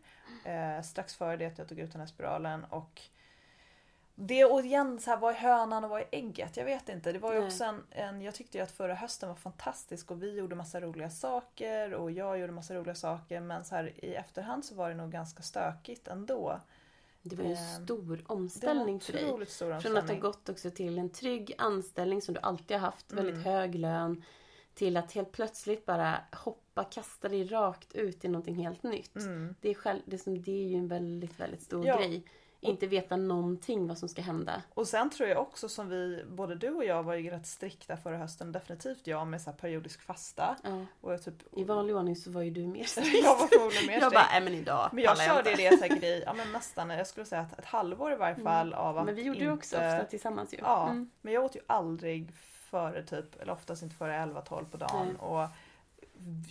Eh, 0.45 0.83
strax 0.83 1.15
före 1.17 1.37
det 1.37 1.47
att 1.47 1.59
jag 1.59 1.69
tog 1.69 1.79
ut 1.79 1.93
den 1.93 2.01
här 2.01 2.09
spiralen. 2.09 2.65
Och 2.65 3.03
det 4.15 4.45
och 4.45 4.61
igen, 4.61 5.01
så 5.01 5.11
här, 5.11 5.17
vad 5.17 5.35
är 5.35 5.39
hönan 5.39 5.85
och 5.85 5.91
vad 5.91 6.01
är 6.01 6.07
ägget? 6.11 6.57
Jag 6.57 6.65
vet 6.65 6.89
inte. 6.89 7.13
Det 7.13 7.19
var 7.19 7.33
ju 7.33 7.47
också 7.47 7.65
en, 7.65 7.83
en, 7.91 8.23
jag 8.23 8.35
tyckte 8.35 8.59
ju 8.59 8.65
att 8.65 8.71
förra 8.71 8.95
hösten 8.95 9.29
var 9.29 9.37
fantastisk 9.37 10.11
och 10.11 10.23
vi 10.23 10.35
gjorde 10.37 10.55
massa 10.55 10.81
roliga 10.81 11.11
saker 11.11 11.95
och 11.95 12.11
jag 12.11 12.39
gjorde 12.39 12.53
massa 12.53 12.75
roliga 12.75 12.95
saker. 12.95 13.41
Men 13.41 13.65
så 13.65 13.75
här, 13.75 14.05
i 14.05 14.15
efterhand 14.15 14.65
så 14.65 14.75
var 14.75 14.89
det 14.89 14.95
nog 14.95 15.11
ganska 15.13 15.43
stökigt 15.43 16.09
ändå. 16.09 16.61
Det 17.27 17.37
var 17.37 17.45
ju 17.45 17.51
en 17.51 17.57
Ehm, 17.57 17.85
stor 17.85 18.25
omställning 18.27 19.01
för 19.01 19.13
dig. 19.13 19.47
stor 19.47 19.67
Från 19.67 19.73
att 19.77 19.85
ha 19.85 19.91
omställning. 20.01 20.21
gått 20.21 20.49
också 20.49 20.71
till 20.71 20.99
en 20.99 21.11
trygg 21.11 21.55
anställning 21.59 22.23
som 22.23 22.35
du 22.35 22.41
alltid 22.41 22.77
har 22.77 22.87
haft, 22.87 23.13
Mm. 23.13 23.25
väldigt 23.25 23.45
hög 23.45 23.75
lön. 23.75 24.23
Till 24.75 24.97
att 24.97 25.13
helt 25.13 25.33
plötsligt 25.33 25.87
bara 25.87 26.17
hoppa, 26.33 26.85
kasta 26.85 27.29
dig 27.29 27.45
rakt 27.45 27.93
ut 27.95 28.25
i 28.25 28.29
någonting 28.29 28.55
helt 28.55 28.83
nytt. 28.83 29.17
Mm. 29.17 29.55
Det, 29.61 29.69
är 29.71 29.75
själv, 29.75 30.01
det, 30.07 30.19
som, 30.19 30.43
det 30.43 30.53
är 30.65 30.69
ju 30.69 30.77
en 30.77 30.89
väldigt, 30.89 31.41
väldigt 31.41 31.63
stor 31.63 31.87
Ja. 31.87 31.99
grej. 31.99 32.25
Inte 32.71 32.87
veta 32.87 33.17
någonting 33.17 33.87
vad 33.89 33.99
som 33.99 34.09
ska 34.09 34.23
hända. 34.23 34.63
Och 34.75 34.89
sen 34.89 35.11
tror 35.11 35.29
jag 35.29 35.39
också 35.41 35.69
som 35.69 35.89
vi, 35.89 36.25
både 36.29 36.55
du 36.55 36.71
och 36.71 36.85
jag 36.85 37.03
var 37.03 37.15
ju 37.15 37.31
rätt 37.31 37.47
strikta 37.47 37.97
förra 37.97 38.17
hösten, 38.17 38.53
definitivt 38.53 39.07
jag 39.07 39.27
med 39.27 39.41
så 39.43 39.53
periodisk 39.53 40.03
fasta. 40.03 40.57
Ja. 40.65 40.87
Och 41.01 41.13
jag 41.13 41.23
typ, 41.23 41.35
I 41.53 41.65
vanlig 41.65 41.97
ordning 41.97 42.17
så 42.17 42.31
var 42.31 42.43
ju 42.43 42.51
du 42.51 42.67
mer 42.67 42.87
jag 43.23 43.37
var 43.39 43.47
förmodligen 43.47 43.87
mer 43.87 43.93
Jag 43.93 44.03
strikt. 44.03 44.15
bara, 44.15 44.27
nej 44.33 44.41
men 44.41 44.55
idag 44.55 44.89
Men 44.93 45.05
jag 45.05 45.19
körde 45.19 45.51
inte. 45.51 45.63
det 45.71 45.79
säkert 45.79 46.03
i, 46.03 46.23
ja 46.27 46.33
men 46.33 46.53
nästan, 46.53 46.91
jag 46.91 47.07
skulle 47.07 47.27
säga 47.27 47.41
att 47.43 47.59
ett 47.59 47.65
halvår 47.65 48.13
i 48.13 48.17
varje 48.17 48.37
fall 48.37 48.73
av 48.75 48.89
att 48.99 49.03
Mm. 49.03 49.07
Men 49.07 49.15
vi 49.15 49.23
gjorde 49.23 49.39
ju 49.39 49.45
inte... 49.45 49.55
också 49.55 49.77
ofta 49.77 50.05
tillsammans 50.05 50.53
ju. 50.55 50.59
Ja, 50.63 50.85
Mm. 50.91 51.11
men 51.21 51.35
jag 51.35 51.45
åt 51.45 51.57
ju 51.57 51.61
aldrig 51.67 52.33
före 52.71 53.03
typ, 53.03 53.41
eller 53.43 53.53
oftast 53.53 53.83
inte 53.83 53.95
före 53.97 54.13
11-12 54.13 54.65
på 54.71 54.77
dagen. 54.77 55.07
Nej. 55.07 55.17
Och 55.17 55.49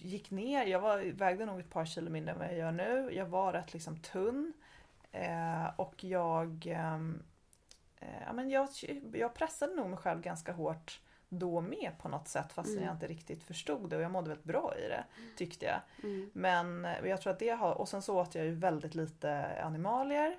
gick 0.01 0.31
ner, 0.31 0.65
jag 0.65 0.79
var, 0.79 1.11
vägde 1.13 1.45
nog 1.45 1.59
ett 1.59 1.69
par 1.69 1.85
kilo 1.85 2.09
mindre 2.11 2.31
än 2.33 2.39
vad 2.39 2.47
jag 2.47 2.57
gör 2.57 2.71
nu. 2.71 3.09
Jag 3.13 3.25
var 3.25 3.53
rätt 3.53 3.73
liksom 3.73 3.97
tunn. 3.99 4.53
Eh, 5.13 5.65
och 5.75 6.03
jag, 6.03 6.67
ehm, 6.67 7.23
eh, 7.99 8.21
ja, 8.27 8.33
men 8.33 8.49
jag, 8.49 8.69
jag 9.13 9.33
pressade 9.33 9.75
nog 9.75 9.89
mig 9.89 9.97
själv 9.97 10.21
ganska 10.21 10.51
hårt 10.53 11.01
då 11.29 11.61
med 11.61 11.91
på 12.01 12.07
något 12.09 12.27
sätt 12.27 12.53
fast 12.53 12.69
Mm. 12.69 12.83
jag 12.83 12.93
inte 12.93 13.07
riktigt 13.07 13.43
förstod 13.43 13.89
det 13.89 13.95
och 13.95 14.01
jag 14.01 14.11
mådde 14.11 14.29
väldigt 14.29 14.45
bra 14.45 14.73
i 14.77 14.87
det 14.87 15.03
tyckte 15.37 15.65
jag. 15.65 15.79
Mm. 16.03 16.29
Men 16.33 16.85
eh, 16.85 17.05
jag 17.05 17.21
tror 17.21 17.33
att 17.33 17.39
det 17.39 17.49
har, 17.49 17.73
och 17.73 17.89
sen 17.89 18.01
så 18.01 18.19
åt 18.19 18.35
jag 18.35 18.45
ju 18.45 18.51
väldigt 18.51 18.95
lite 18.95 19.61
animalier. 19.63 20.37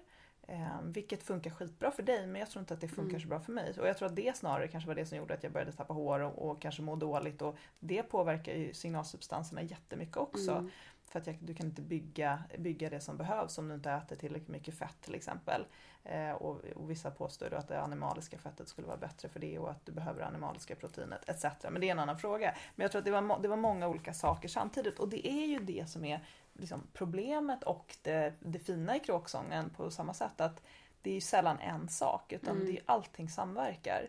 Eh, 0.49 0.81
vilket 0.85 1.23
funkar 1.23 1.51
skitbra 1.51 1.91
för 1.91 2.03
dig 2.03 2.27
men 2.27 2.41
jag 2.41 2.51
tror 2.51 2.61
inte 2.61 2.75
att 2.75 2.81
det 2.81 2.89
funkar 2.89 3.09
Mm. 3.11 3.21
så 3.21 3.29
bra 3.29 3.41
för 3.41 3.53
mig. 3.53 3.75
Och 3.81 3.89
jag 3.89 3.99
tror 3.99 4.09
att 4.09 4.17
det 4.17 4.37
snarare 4.37 4.69
kanske 4.69 4.89
var 4.89 4.95
det 4.95 5.07
som 5.07 5.19
gjorde 5.19 5.35
att 5.35 5.43
jag 5.43 5.53
började 5.53 5.73
tappa 5.73 5.95
hår 5.95 6.21
och, 6.21 6.51
och 6.51 6.63
kanske 6.63 6.83
må 6.83 6.97
dåligt. 6.97 7.43
Och 7.43 7.57
det 7.79 8.03
påverkar 8.03 8.53
ju 8.55 8.75
signalsubstanserna 8.75 9.63
jättemycket 9.63 10.17
också. 10.17 10.51
Mm. 10.51 10.71
För 11.15 11.21
att 11.21 11.27
jag, 11.27 11.39
du 11.41 11.55
kan 11.55 11.67
inte 11.67 11.83
bygga, 11.83 12.43
bygga 12.59 12.91
det 12.91 13.01
som 13.01 13.17
behövs 13.17 13.59
om 13.59 13.69
du 13.69 13.75
inte 13.75 13.91
äter 13.91 14.17
tillräckligt 14.17 14.49
mycket 14.49 14.79
fett 14.79 14.97
till 15.01 15.15
exempel. 15.15 15.67
Eh, 16.05 16.31
och, 16.31 16.65
och 16.77 16.91
vissa 16.91 17.11
påstår 17.11 17.51
då 17.51 17.57
att 17.57 17.69
det 17.69 17.81
animaliska 17.81 18.39
fettet 18.39 18.69
skulle 18.69 18.87
vara 18.87 18.97
bättre 18.97 19.29
för 19.29 19.41
det 19.41 19.59
och 19.59 19.71
att 19.71 19.87
du 19.87 19.93
behöver 19.93 20.23
animaliska 20.23 20.75
proteinet 20.75 21.29
etc. 21.29 21.45
Men 21.63 21.81
det 21.81 21.87
är 21.87 21.93
en 21.93 21.99
annan 21.99 22.19
fråga. 22.19 22.55
Men 22.75 22.85
jag 22.85 22.91
tror 22.93 22.99
att 22.99 23.05
det 23.05 23.11
var, 23.11 23.39
det 23.43 23.49
var 23.49 23.57
många 23.57 23.89
olika 23.89 24.15
saker 24.15 24.49
samtidigt 24.49 24.99
och 24.99 25.09
det 25.09 25.29
är 25.29 25.47
ju 25.47 25.59
det 25.59 25.91
som 25.91 26.05
är 26.05 26.25
liksom 26.53 26.83
problemet 26.93 27.63
och 27.63 27.97
det, 28.03 28.35
det 28.41 28.59
fina 28.59 28.97
i 28.97 29.01
kråksången 29.01 29.71
på 29.71 29.91
samma 29.91 30.15
sätt 30.15 30.41
att 30.41 30.63
det 31.03 31.11
är 31.11 31.15
ju 31.15 31.21
sällan 31.21 31.59
en 31.59 31.89
sak 31.89 32.33
utan 32.33 32.57
Mm. 32.57 32.67
det 32.67 32.73
är 32.73 32.83
allting 32.87 33.29
samverkar. 33.29 34.09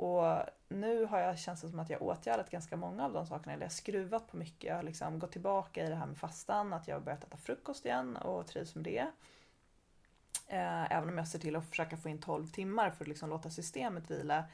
Och 0.00 0.42
nu 0.68 1.04
har 1.04 1.18
jag 1.18 1.38
känt 1.38 1.60
det 1.60 1.68
som 1.68 1.80
att 1.80 1.90
jag 1.90 2.02
åtgärdat 2.02 2.50
ganska 2.50 2.76
många 2.76 3.04
av 3.04 3.12
de 3.12 3.26
sakerna. 3.26 3.52
Eller 3.52 3.62
jag 3.62 3.68
har 3.68 3.74
skruvat 3.74 4.30
på 4.30 4.36
mycket. 4.36 4.68
Jag 4.68 4.76
har 4.76 4.82
liksom 4.82 5.18
gått 5.18 5.32
tillbaka 5.32 5.86
i 5.86 5.88
det 5.88 5.94
här 5.94 6.06
med 6.06 6.18
fastan. 6.18 6.72
Att 6.72 6.88
jag 6.88 6.96
har 6.96 7.00
börjat 7.00 7.24
äta 7.24 7.36
frukost 7.36 7.84
igen 7.84 8.16
och 8.16 8.46
trivs 8.46 8.74
med 8.74 8.84
det. 8.84 9.06
Eh, 10.46 10.92
även 10.92 11.08
om 11.08 11.18
jag 11.18 11.28
ser 11.28 11.38
till 11.38 11.56
att 11.56 11.68
försöka 11.68 11.96
få 11.96 12.08
in 12.08 12.20
12 12.20 12.46
timmar 12.46 12.90
för 12.90 13.04
att 13.04 13.08
liksom 13.08 13.30
låta 13.30 13.50
systemet 13.50 14.10
vila. 14.10 14.44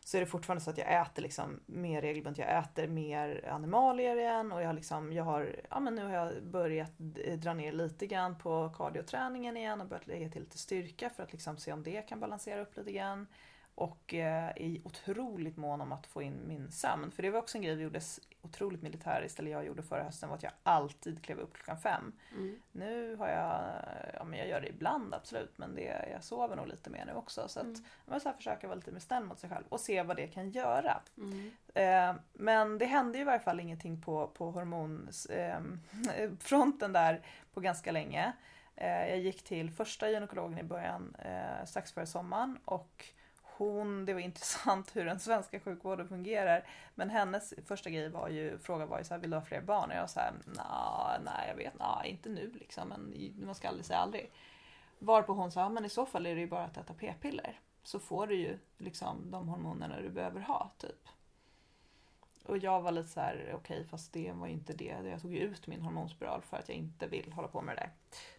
Så 0.00 0.16
är 0.16 0.20
det 0.20 0.26
fortfarande 0.26 0.64
så 0.64 0.70
att 0.70 0.78
jag 0.78 1.00
äter 1.02 1.22
liksom 1.22 1.60
mer 1.66 2.00
regelbundet. 2.02 2.46
Jag 2.48 2.58
äter 2.58 2.86
mer 2.86 3.48
animalier 3.48 4.16
igen 4.16 4.52
och 4.52 4.62
jag, 4.62 4.66
har 4.66 4.74
liksom, 4.74 5.12
jag 5.12 5.24
har, 5.24 5.56
ja 5.70 5.80
men 5.80 5.94
nu 5.94 6.04
har 6.04 6.12
jag 6.12 6.42
börjat 6.42 6.98
dra 7.36 7.54
ner 7.54 7.72
lite 7.72 8.06
grann 8.06 8.38
på 8.38 8.74
kardioträningen 8.76 9.56
igen 9.56 9.80
och 9.80 9.86
börjat 9.86 10.06
lägga 10.06 10.28
till 10.28 10.42
lite 10.42 10.58
styrka 10.58 11.10
för 11.10 11.22
att 11.22 11.32
liksom 11.32 11.56
se 11.56 11.72
om 11.72 11.82
det 11.82 12.02
kan 12.02 12.20
balansera 12.20 12.60
upp 12.60 12.76
lite 12.76 12.92
grann. 12.92 13.26
Och 13.80 14.14
eh, 14.14 14.48
är 14.56 14.80
otroligt 14.86 15.56
mån 15.56 15.80
om 15.80 15.92
att 15.92 16.06
få 16.06 16.22
in 16.22 16.40
min 16.46 16.70
sömn. 16.70 17.10
För 17.10 17.22
det 17.22 17.30
var 17.30 17.38
också 17.38 17.58
en 17.58 17.62
grej 17.62 17.74
vi 17.74 17.82
gjorde 17.82 18.00
otroligt 18.42 18.82
militäriskt, 18.82 19.38
eller 19.38 19.50
jag 19.50 19.66
gjorde 19.66 19.82
förra 19.82 20.02
hösten, 20.02 20.28
var 20.28 20.36
att 20.36 20.42
jag 20.42 20.52
alltid 20.62 21.22
klev 21.24 21.38
upp 21.38 21.54
klockan 21.54 21.78
fem. 21.78 22.12
Mm. 22.32 22.60
Nu 22.72 23.16
har 23.16 23.28
jag, 23.28 23.62
ja 24.14 24.24
men 24.24 24.38
jag 24.38 24.48
gör 24.48 24.60
det 24.60 24.68
ibland 24.68 25.14
absolut, 25.14 25.58
men 25.58 25.74
det, 25.74 26.08
jag 26.12 26.24
sover 26.24 26.56
nog 26.56 26.66
lite 26.68 26.90
mer 26.90 27.04
nu 27.06 27.12
också. 27.12 27.48
Så 27.48 27.60
att 27.60 27.66
Mm. 27.66 27.84
man 28.06 28.20
så 28.20 28.28
här 28.28 28.36
försöka 28.36 28.66
vara 28.66 28.74
lite 28.76 28.92
mer 28.92 29.00
snäll 29.00 29.24
mot 29.24 29.38
sig 29.38 29.50
själv 29.50 29.64
och 29.68 29.80
se 29.80 30.02
vad 30.02 30.16
det 30.16 30.26
kan 30.26 30.50
göra. 30.50 31.00
Mm. 31.16 31.50
Eh, 31.74 32.20
men 32.32 32.78
det 32.78 32.86
hände 32.86 33.18
ju 33.18 33.22
i 33.22 33.26
varje 33.26 33.40
fall 33.40 33.60
ingenting 33.60 34.00
på, 34.02 34.26
på 34.28 34.50
hormonfronten 34.50 35.80
eh, 36.16 36.30
fronten 36.40 36.92
där 36.92 37.22
på 37.54 37.60
ganska 37.60 37.92
länge. 37.92 38.32
Eh, 38.76 39.08
jag 39.08 39.18
gick 39.18 39.44
till 39.44 39.70
första 39.70 40.10
gynekologen 40.10 40.58
i 40.58 40.62
början, 40.62 41.16
eh, 41.18 41.64
strax 41.66 41.92
före 41.92 42.06
sommaren 42.06 42.58
och 42.64 43.04
hon, 43.64 44.04
det 44.04 44.12
var 44.14 44.20
intressant 44.30 44.96
hur 44.96 45.04
den 45.04 45.20
svenska 45.20 45.60
sjukvården 45.60 46.08
fungerar. 46.08 46.66
Men 46.94 47.10
hennes 47.10 47.54
första 47.66 47.90
grej 47.90 48.08
var 48.08 48.28
ju, 48.28 48.58
fråga 48.58 48.86
var 48.86 48.98
ju 48.98 49.04
så 49.04 49.14
här, 49.14 49.20
vill 49.20 49.30
du 49.30 49.36
ha 49.36 49.44
fler 49.44 49.60
barn? 49.60 49.90
Och 49.90 49.96
jag 49.96 50.10
sa 50.10 50.20
så 50.44 50.50
"Nja, 50.50 51.20
nej 51.24 51.48
jag 51.48 51.56
vet, 51.56 51.78
nej 51.78 52.10
inte 52.10 52.28
nu 52.28 52.50
liksom, 52.54 52.88
men 52.88 53.14
man 53.46 53.54
ska 53.54 53.68
aldrig 53.68 53.86
säga 53.86 53.98
aldrig. 53.98 54.32
Varpå 54.98 55.32
hon 55.32 55.52
sa, 55.52 55.68
men 55.68 55.84
i 55.84 55.88
så 55.88 56.06
fall 56.06 56.26
är 56.26 56.34
det 56.34 56.40
ju 56.40 56.46
bara 56.46 56.64
att 56.64 56.76
äta 56.76 56.94
p-piller. 56.94 57.60
Så 57.82 57.98
får 57.98 58.26
du 58.26 58.36
ju 58.36 58.58
liksom 58.78 59.30
de 59.30 59.48
hormonerna 59.48 60.00
du 60.00 60.08
behöver 60.10 60.40
ha, 60.40 60.70
typ 60.78 61.08
och 62.50 62.58
jag 62.58 62.80
var 62.80 62.92
lite 62.92 63.08
så 63.08 63.20
här: 63.20 63.52
okej 63.54 63.84
fast 63.84 64.12
det 64.12 64.32
var 64.32 64.46
ju 64.46 64.52
inte 64.52 64.72
det. 64.72 64.96
Jag 65.04 65.22
tog 65.22 65.34
ju 65.34 65.40
ut 65.40 65.66
min 65.66 65.80
hormonspiral 65.82 66.42
för 66.42 66.56
att 66.56 66.68
jag 66.68 66.76
inte 66.78 67.06
vill 67.06 67.32
hålla 67.32 67.48
på 67.48 67.60
med 67.62 67.76
det 67.76 67.80
där. 67.80 67.90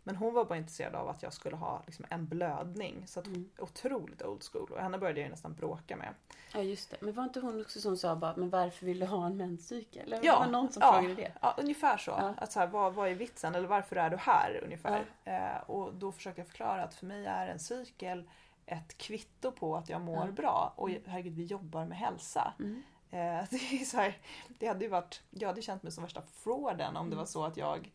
Men 0.04 0.16
hon 0.16 0.34
var 0.34 0.46
bara 0.46 0.58
intresserad 0.58 0.96
av 0.96 1.10
att 1.10 1.24
jag 1.24 1.34
skulle 1.34 1.56
ha 1.56 1.82
liksom, 1.86 2.06
en 2.10 2.28
blödning. 2.28 3.04
Så 3.08 3.20
att, 3.20 3.28
Mm. 3.28 3.50
otroligt 3.60 4.22
old 4.22 4.44
school. 4.44 4.72
Och 4.72 4.80
henne 4.82 4.98
började 4.98 5.20
jag 5.20 5.26
ju 5.26 5.32
nästan 5.32 5.54
bråka 5.54 5.96
med. 5.96 6.14
Ja 6.54 6.62
just 6.62 6.92
det. 6.92 6.98
Men 7.02 7.14
var 7.14 7.24
inte 7.24 7.40
hon 7.40 7.62
också 7.62 7.82
som 7.82 7.98
sa 7.98 8.16
bara, 8.16 8.36
men 8.36 8.50
varför 8.50 8.86
vill 8.86 9.00
du 9.00 9.06
ha 9.06 9.26
en 9.26 9.38
menscykel? 9.38 10.14
Eller 10.14 10.26
Ja, 10.26 10.34
det 10.40 10.46
var 10.46 10.52
någon 10.52 10.72
som 10.72 10.82
ja. 10.82 10.94
frågade 10.94 11.16
det? 11.16 11.32
Ja, 11.42 11.56
ungefär 11.60 11.98
så. 11.98 12.12
Ja. 12.12 12.34
Att 12.38 12.52
så 12.52 12.60
här, 12.60 12.68
vad, 12.68 12.94
vad 12.94 13.10
är 13.10 13.16
vitsen? 13.16 13.56
Eller 13.56 13.68
varför 13.68 13.96
är 13.96 14.10
du 14.10 14.18
här? 14.18 14.60
ungefär. 14.64 15.06
Eh, 15.24 15.58
och 15.70 15.94
då 15.94 16.12
försökte 16.12 16.42
jag 16.42 16.48
förklara 16.48 16.84
att 16.84 16.94
för 16.94 17.06
mig 17.06 17.26
är 17.26 17.48
en 17.48 17.60
cykel 17.60 18.30
ett 18.66 18.98
kvitto 18.98 19.52
på 19.52 19.76
att 19.78 19.90
jag 19.90 20.02
mår 20.02 20.26
Ja. 20.26 20.32
bra. 20.32 20.74
Och 20.76 20.90
herregud, 21.06 21.34
vi 21.36 21.46
jobbar 21.46 21.86
med 21.86 21.98
hälsa. 21.98 22.54
Mm. 22.60 22.84
Eh, 23.12 23.44
det, 23.50 23.56
är 23.82 23.86
så 23.86 23.98
här, 23.98 24.18
det 24.60 24.68
hade 24.68 24.86
ju 24.86 24.90
varit, 24.92 25.22
jag 25.30 25.48
hade 25.48 25.62
känt 25.62 25.84
mig 25.84 25.92
som 25.92 26.04
värsta 26.04 26.22
frauden 26.22 26.98
om 26.98 27.06
det 27.10 27.14
Mm. 27.14 27.18
var 27.18 27.26
så 27.26 27.44
att 27.46 27.58
jag 27.58 27.92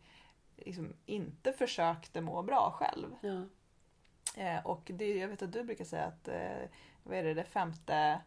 liksom 0.57 0.93
inte 1.07 1.53
försökte 1.53 2.21
må 2.21 2.43
bra 2.43 2.71
själv. 2.71 3.07
Ja. 3.21 3.43
Eh, 4.43 4.67
och 4.67 4.91
det, 4.95 5.15
jag 5.15 5.29
vet 5.29 5.43
att 5.43 5.53
du 5.53 5.63
brukar 5.65 5.85
säga 5.85 6.05
att, 6.05 6.29
eh, 6.29 6.69
vad 7.03 7.19
är 7.19 7.25
det, 7.25 7.35
det 7.35 7.45
femte... 7.45 8.21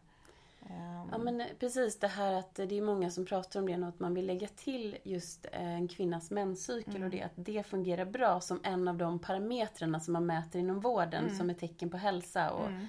ehm, 0.70 1.08
ja 1.12 1.18
men 1.18 1.42
precis 1.60 1.98
det 1.98 2.08
här 2.08 2.32
att 2.32 2.54
det 2.54 2.72
är 2.78 2.82
många 2.82 3.10
som 3.10 3.26
pratar 3.26 3.60
om 3.60 3.66
det 3.66 3.76
nu, 3.76 3.86
att 3.86 4.00
man 4.00 4.14
vill 4.14 4.26
lägga 4.26 4.48
till 4.48 4.96
just 5.02 5.46
en 5.52 5.88
kvinnas 5.88 6.30
menscykel 6.30 6.96
Mm. 6.96 7.04
och 7.04 7.10
det 7.10 7.22
att 7.22 7.32
det 7.34 7.66
fungerar 7.66 8.04
bra 8.04 8.40
som 8.40 8.60
en 8.62 8.88
av 8.88 8.96
de 8.96 9.18
parametrarna 9.18 10.00
som 10.00 10.12
man 10.12 10.26
mäter 10.26 10.58
inom 10.60 10.80
vården 10.80 11.24
Mm. 11.24 11.36
som 11.36 11.50
ett 11.50 11.58
tecken 11.58 11.90
på 11.90 11.96
hälsa. 11.96 12.50
Och, 12.52 12.66
mm. 12.66 12.86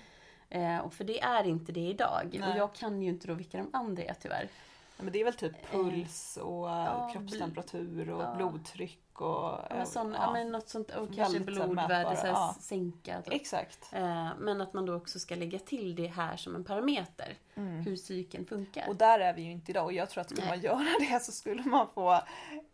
Eh, 0.51 0.77
och 0.77 0.93
för 0.93 1.03
det 1.03 1.21
är 1.21 1.43
inte 1.43 1.71
det 1.71 1.79
idag. 1.89 2.37
Nej. 2.39 2.51
Och 2.51 2.57
jag 2.57 2.73
kan 2.73 3.01
ju 3.01 3.09
inte 3.09 3.27
då 3.27 3.33
vilka 3.33 3.57
de 3.57 3.69
andra 3.73 4.03
är 4.03 4.15
tyvärr. 4.21 4.49
Ja, 4.97 5.03
men 5.03 5.13
det 5.13 5.19
är 5.21 5.25
väl 5.25 5.33
typ 5.33 5.71
puls 5.71 6.37
och 6.41 6.69
Eh, 6.69 6.75
ja, 6.75 7.09
kroppstemperatur 7.13 8.09
och 8.09 8.21
ja. 8.21 8.33
blodtryck 8.35 9.21
och... 9.21 9.59
Ja, 9.69 9.85
sån, 9.85 10.13
ja. 10.13 10.33
men 10.33 10.51
något 10.51 10.69
sånt, 10.69 10.91
och 10.91 11.15
kanske 11.15 11.39
blodvärde 11.39 12.15
så 12.15 12.27
här, 12.27 12.53
sänka. 12.59 13.21
typ. 13.21 13.33
Exakt. 13.33 13.89
Eh, 13.93 14.29
Men 14.39 14.61
att 14.61 14.73
man 14.73 14.85
då 14.85 14.95
också 14.95 15.19
ska 15.19 15.35
lägga 15.35 15.59
till 15.59 15.95
det 15.95 16.07
här 16.07 16.37
som 16.37 16.55
en 16.55 16.63
parameter. 16.63 17.37
Mm. 17.55 17.81
Hur 17.81 17.95
cykeln 17.95 18.45
funkar. 18.45 18.85
Och 18.89 18.95
där 18.95 19.19
är 19.19 19.33
vi 19.33 19.41
ju 19.41 19.51
inte 19.51 19.71
idag 19.71 19.85
och 19.85 19.93
jag 19.93 20.09
tror 20.09 20.21
att 20.21 20.29
skulle 20.29 20.47
Nej. 20.47 20.57
man 20.57 20.61
göra 20.61 20.87
det 20.99 21.23
så 21.23 21.31
skulle 21.31 21.63
man 21.63 21.87
få 21.93 22.13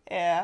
eh, 0.06 0.44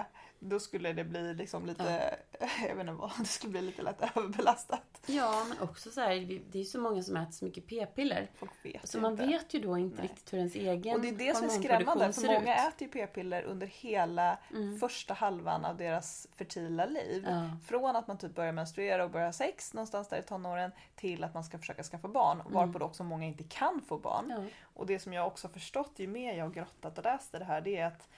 då 0.49 0.59
skulle 0.59 0.93
det 0.93 1.03
bli 1.03 1.33
liksom 1.33 1.65
lite, 1.65 2.15
jag 2.67 2.75
vet 2.75 2.79
inte 2.79 2.91
vad, 2.93 3.11
det 3.19 3.25
skulle 3.25 3.51
bli 3.51 3.61
lite 3.61 3.81
lätt 3.81 4.01
överbelastat. 4.17 5.01
Ja, 5.05 5.45
men 5.49 5.59
också 5.69 5.91
så 5.91 6.01
här, 6.01 6.09
det 6.51 6.57
är 6.57 6.63
ju 6.63 6.65
så 6.65 6.79
många 6.79 7.03
som 7.03 7.17
äter 7.17 7.31
så 7.31 7.45
mycket 7.45 7.67
p-piller. 7.67 8.31
Folk 8.35 8.51
vet 8.63 8.89
Så 8.89 8.97
ju 8.97 9.01
man 9.01 9.11
inte. 9.11 9.25
vet 9.25 9.53
ju 9.53 9.59
då 9.59 9.77
inte 9.77 9.97
Nej. 9.97 10.07
riktigt 10.07 10.33
hur 10.33 10.37
ens 10.37 10.55
egen 10.55 10.95
Och 10.95 11.01
det 11.01 11.09
är 11.09 11.13
det 11.13 11.35
som 11.37 11.45
är 11.45 11.49
skrämmande 11.49 12.13
för 12.13 12.21
många 12.21 12.39
ut. 12.67 12.73
äter 12.73 12.87
ju 12.87 12.87
p-piller 12.87 13.43
under 13.43 13.67
hela 13.67 14.37
Mm. 14.51 14.79
första 14.79 15.13
halvan 15.13 15.65
av 15.65 15.77
deras 15.77 16.27
fertila 16.35 16.85
liv. 16.85 17.25
Ja. 17.29 17.49
Från 17.67 17.95
att 17.95 18.07
man 18.07 18.17
typ 18.17 18.35
börjar 18.35 18.51
menstruera 18.51 19.03
och 19.03 19.09
börjar 19.11 19.27
ha 19.27 19.33
sex 19.33 19.73
någonstans 19.73 20.07
där 20.07 20.17
i 20.19 20.23
tonåren 20.23 20.71
till 20.95 21.23
att 21.23 21.33
man 21.33 21.43
ska 21.43 21.57
försöka 21.59 21.83
skaffa 21.83 22.07
barn. 22.07 22.41
Varpå 22.49 22.79
då 22.79 22.85
också 22.85 23.03
många 23.03 23.25
inte 23.25 23.43
kan 23.43 23.81
få 23.87 23.97
barn. 23.97 24.31
Mm. 24.31 24.43
Ja. 24.43 24.49
Och 24.73 24.85
det 24.85 24.99
som 24.99 25.13
jag 25.13 25.27
också 25.27 25.47
förstått 25.49 25.91
ju 25.95 26.07
mer 26.07 26.33
jag 26.37 26.53
grottat 26.53 26.97
och 26.97 27.03
läst 27.03 27.31
det 27.31 27.43
här 27.45 27.61
det 27.61 27.77
är 27.77 27.85
att 27.85 28.09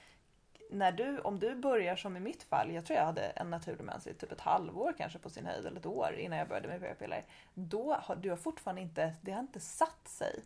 när 0.70 0.92
du, 0.92 1.20
om 1.20 1.40
du 1.40 1.56
börjar 1.56 1.96
som 1.96 2.18
i 2.18 2.20
mitt 2.20 2.44
fall, 2.44 2.72
jag 2.72 2.86
tror 2.86 2.98
jag 3.00 3.06
hade 3.06 3.22
en 3.22 3.50
naturlig 3.50 3.84
mens 3.84 4.08
i 4.08 4.14
typ 4.14 4.32
ett 4.32 4.42
halvår 4.42 4.94
kanske 4.98 5.20
på 5.20 5.30
sin 5.30 5.46
höjd 5.46 5.66
eller 5.66 5.80
ett 5.80 5.86
år 5.86 6.16
innan 6.20 6.38
jag 6.40 6.48
började 6.48 6.68
med 6.68 6.80
p-piller. 6.82 7.26
Då 7.54 7.94
har 7.94 8.16
du 8.16 8.30
har 8.30 8.38
fortfarande 8.38 8.82
inte, 8.82 9.14
det 9.22 9.32
har 9.32 9.40
inte 9.40 9.60
satt 9.60 10.08
sig 10.08 10.40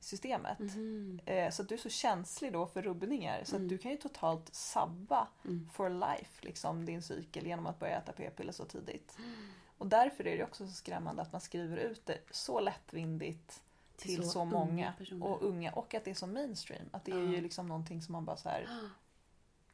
i 0.00 0.04
systemet. 0.04 0.58
Mhm. 0.58 1.20
Eh, 1.24 1.50
Så 1.50 1.62
att 1.62 1.68
du 1.68 1.74
är 1.74 1.78
så 1.78 1.88
känslig 1.88 2.52
då 2.52 2.66
för 2.66 2.82
rubbningar 2.82 3.44
så 3.44 3.56
Mm. 3.56 3.66
att 3.66 3.70
du 3.70 3.78
kan 3.78 3.90
ju 3.90 3.96
totalt 3.96 4.54
sabba 4.54 5.28
Mm. 5.44 5.68
for 5.72 5.88
life 5.90 6.44
liksom 6.46 6.84
din 6.86 7.02
cykel 7.02 7.46
genom 7.46 7.66
att 7.66 7.78
börja 7.78 7.96
äta 7.98 8.12
p-piller 8.12 8.52
så 8.52 8.64
tidigt. 8.64 9.16
Mm. 9.18 9.30
Och 9.78 9.86
därför 9.86 10.26
är 10.26 10.36
det 10.38 10.44
också 10.44 10.66
så 10.66 10.72
skrämmande 10.72 11.22
att 11.22 11.32
man 11.32 11.40
skriver 11.40 11.76
ut 11.76 12.06
det 12.06 12.18
så 12.30 12.60
lättvindigt 12.60 13.62
till 13.96 14.30
så, 14.30 14.42
unga 14.42 14.50
många 14.50 14.92
personer. 14.98 15.26
och 15.26 15.42
unga 15.42 15.72
och 15.72 15.94
att 15.94 16.04
det 16.04 16.10
är 16.10 16.14
så 16.14 16.26
mainstream. 16.26 16.84
Att 16.92 17.04
det 17.04 17.12
är 17.12 17.26
ju 17.26 17.40
liksom 17.40 17.66
någonting 17.68 18.02
som 18.02 18.12
man 18.12 18.24
bara 18.24 18.36
så 18.36 18.48
här, 18.48 18.68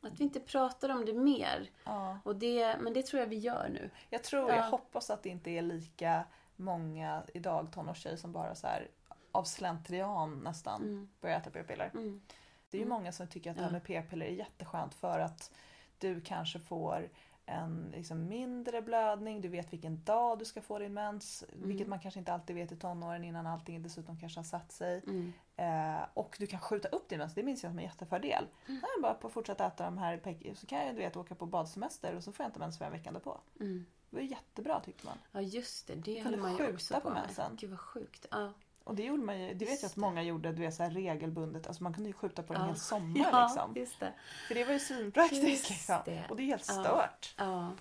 Att 0.07 0.21
vi 0.21 0.25
inte 0.25 0.41
pratar 0.41 0.89
om 0.89 1.05
det 1.05 1.13
mer. 1.13 1.71
ja. 1.85 2.19
Och 2.25 2.37
det, 2.37 2.77
men 2.81 2.93
det 2.93 3.03
tror 3.07 3.21
jag 3.21 3.27
vi 3.29 3.39
gör 3.39 3.69
nu. 3.69 3.91
Jag 4.11 4.23
tror, 4.23 4.51
Ja. 4.51 4.57
jag 4.57 4.63
hoppas 4.71 5.11
att 5.11 5.23
det 5.23 5.29
inte 5.29 5.51
är 5.51 5.63
lika 5.63 6.25
många 6.57 7.23
idag 7.35 7.73
tonårstjejer 7.73 8.17
som 8.17 8.33
bara 8.33 8.55
så 8.55 8.67
här 8.67 8.89
av 9.33 9.45
slentrian 9.45 10.39
nästan 10.41 10.83
Mm. 10.83 11.09
börjar 11.21 11.37
äta 11.39 11.51
p-piller. 11.51 11.91
Mm. 11.95 12.23
Det 12.71 12.77
är 12.77 12.81
ju 12.81 12.87
Mm. 12.87 12.99
många 12.99 13.13
som 13.13 13.27
tycker 13.29 13.51
att 13.51 13.57
det 13.57 13.63
här 13.63 13.71
med 13.71 13.85
p-piller 13.85 14.27
är 14.27 14.31
jätteskönt 14.31 14.95
för 14.95 15.19
att 15.21 15.53
du 15.99 16.21
kanske 16.21 16.59
får 16.59 17.09
en 17.47 17.91
liksom 17.95 18.29
mindre 18.29 18.83
blödning, 18.83 19.41
du 19.41 19.49
vet 19.49 19.73
vilken 19.73 20.05
dag 20.05 20.39
du 20.39 20.45
ska 20.45 20.61
få 20.63 20.79
din 20.79 20.95
mens, 20.95 21.45
Mm. 21.53 21.69
vilket 21.69 21.89
man 21.89 22.01
kanske 22.01 22.21
inte 22.21 22.33
alltid 22.33 22.57
vet 22.57 22.73
i 22.73 22.77
tonåren 22.77 23.25
innan 23.25 23.47
allting 23.47 23.83
dessutom 23.83 24.19
kanske 24.19 24.39
har 24.39 24.45
satt 24.45 24.73
sig. 24.73 25.03
Mm. 25.07 25.33
Eh, 25.57 26.07
och 26.15 26.37
du 26.39 26.47
kan 26.47 26.61
skjuta 26.61 26.89
upp 26.89 27.09
din 27.09 27.19
mens, 27.19 27.35
det 27.35 27.43
minns 27.43 27.63
jag 27.63 27.71
som 27.73 27.79
en 27.79 27.85
jättefördel. 27.85 28.47
Mm. 28.69 28.81
Nej, 28.81 29.03
bara 29.03 29.15
på 29.15 29.27
att 29.27 29.33
fortsätta 29.33 29.67
äta 29.67 29.85
de 29.85 29.99
här 29.99 30.55
så 30.55 30.67
kan 30.67 30.87
jag 30.87 30.95
du 30.95 30.99
vet, 31.01 31.17
åka 31.17 31.35
på 31.35 31.47
badsemester 31.47 32.17
och 32.17 32.25
så 32.25 32.33
får 32.33 32.45
jag 32.45 32.49
inte 32.49 32.59
mens 32.59 32.79
för 32.79 32.85
en 32.85 32.93
vecka 32.93 33.13
på. 33.21 33.41
Mm. 33.61 33.87
Det 34.11 34.17
var 34.17 34.23
jättebra 34.23 34.81
tyckte 34.81 35.07
man. 35.07 35.19
Ja 35.33 35.41
just 35.41 35.87
det, 35.87 35.95
det 35.95 36.21
höll 36.23 36.37
man 36.37 36.57
ju 36.57 36.75
också 36.75 36.95
på 36.95 37.01
på 37.01 37.11
mensen? 37.11 37.57
Gud 37.57 37.71
vad 37.71 37.81
sjukt. 37.81 38.27
Ja. 38.31 38.53
Och 38.85 38.95
det 38.95 39.03
gjorde 39.03 39.23
man 39.23 39.41
ju, 39.41 39.55
det 39.55 39.65
vet 39.65 39.83
jag 39.83 39.89
att 39.89 39.97
många 39.97 40.23
gjorde, 40.23 40.53
du 40.53 40.63
vet 40.63 40.75
så 40.75 40.83
här 40.83 40.91
regelbundet, 40.91 41.67
alltså 41.67 41.83
man 41.83 41.95
kunde 41.95 42.09
ju 42.09 42.13
skjuta 42.13 42.43
på 42.43 42.53
den 42.53 42.63
Ja. 42.63 42.69
hel 42.69 42.77
sommar 42.77 43.29
ja, 43.33 43.43
liksom. 43.47 43.73
just 43.77 44.01
det. 44.01 44.13
För 44.49 44.55
det 44.55 44.65
var 44.65 44.73
ju 44.73 44.79
svinpraktiskt 44.79 45.71
liksom. 45.71 45.97
det. 46.05 46.25
Och 46.31 46.37
det 46.37 46.43
är 46.43 46.47
helt 46.47 46.69
Ja. 46.69 46.75
stört 46.85 47.35
Ja. 47.39 47.73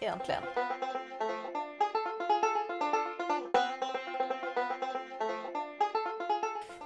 egentligen. 0.00 0.42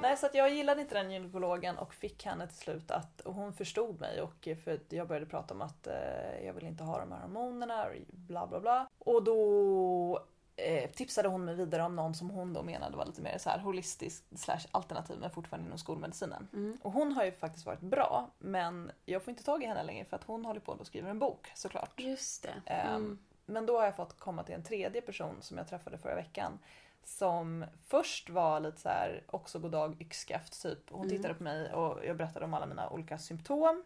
Nej, 0.03 0.17
så 0.17 0.29
jag 0.33 0.51
gillade 0.55 0.81
inte 0.81 0.95
den 0.95 1.11
gynekologen 1.11 1.79
och 1.79 1.95
fick 1.95 2.25
henne 2.27 2.47
till 2.47 2.57
slut 2.57 2.91
att, 2.91 3.21
och 3.21 3.35
hon 3.35 3.53
förstod 3.53 4.01
mig 4.01 4.23
och 4.23 4.49
för 4.65 4.81
jag 4.89 5.09
började 5.09 5.27
prata 5.27 5.55
om 5.55 5.63
att 5.63 5.87
eh, 5.87 6.45
jag 6.47 6.53
vill 6.53 6.67
inte 6.67 6.85
ha 6.85 6.99
de 7.01 7.13
här 7.13 7.21
hormonerna 7.21 7.85
och 7.85 7.91
bla 8.09 8.47
bla 8.47 8.61
bla. 8.61 8.89
Och 8.99 9.25
då 9.25 10.27
eh, 10.57 10.91
tipsade 10.91 11.29
hon 11.29 11.45
mig 11.45 11.55
vidare 11.55 11.83
om 11.83 11.97
någon 11.97 12.15
som 12.15 12.31
hon 12.31 12.53
då 12.53 12.63
menade 12.63 12.97
var 12.97 13.05
lite 13.07 13.23
mer 13.23 13.39
så 13.39 13.51
här 13.51 13.59
holistisk 13.59 14.25
slash 14.37 14.61
alternativ 14.71 15.17
men 15.21 15.31
fortfarande 15.31 15.67
inom 15.67 15.79
skolmedicinen. 15.79 16.49
Mm. 16.53 16.79
Och 16.83 16.93
hon 16.93 17.13
har 17.13 17.25
ju 17.25 17.33
faktiskt 17.33 17.67
varit 17.67 17.81
bra 17.81 18.31
men 18.39 18.91
jag 19.05 19.23
får 19.23 19.31
inte 19.31 19.45
tag 19.45 19.63
i 19.63 19.67
henne 19.67 19.83
längre 19.83 20.05
för 20.05 20.17
att 20.17 20.25
hon 20.25 20.45
håller 20.45 20.61
på 20.61 20.73
och 20.73 20.87
skriver 20.87 21.11
en 21.11 21.19
bok 21.19 21.53
såklart. 21.55 22.01
Just 22.01 22.43
det. 22.43 22.71
Ehm, 22.73 22.97
Mm. 22.97 23.19
Men 23.49 23.67
då 23.67 23.79
har 23.79 23.85
jag 23.85 23.97
fått 23.97 24.19
komma 24.19 24.43
till 24.43 24.55
en 24.55 24.63
tredje 24.63 25.01
person 25.01 25.37
som 25.41 25.59
jag 25.59 25.69
träffade 25.69 25.99
förra 25.99 26.15
veckan. 26.15 26.59
Som 27.05 27.65
först 27.85 28.31
var 28.31 28.61
lite 28.61 28.81
så 28.81 28.89
här, 28.89 29.23
också 29.27 29.59
goddag 29.59 29.97
yxskaft 30.01 30.63
typ. 30.63 30.79
Hon 30.91 31.01
Mm. 31.07 31.17
tittade 31.17 31.35
på 31.35 31.43
mig 31.43 31.73
och 31.73 32.05
jag 32.07 32.17
berättade 32.17 32.45
om 32.45 32.55
alla 32.55 32.67
mina 32.67 32.91
olika 32.91 33.19
symptom. 33.19 33.85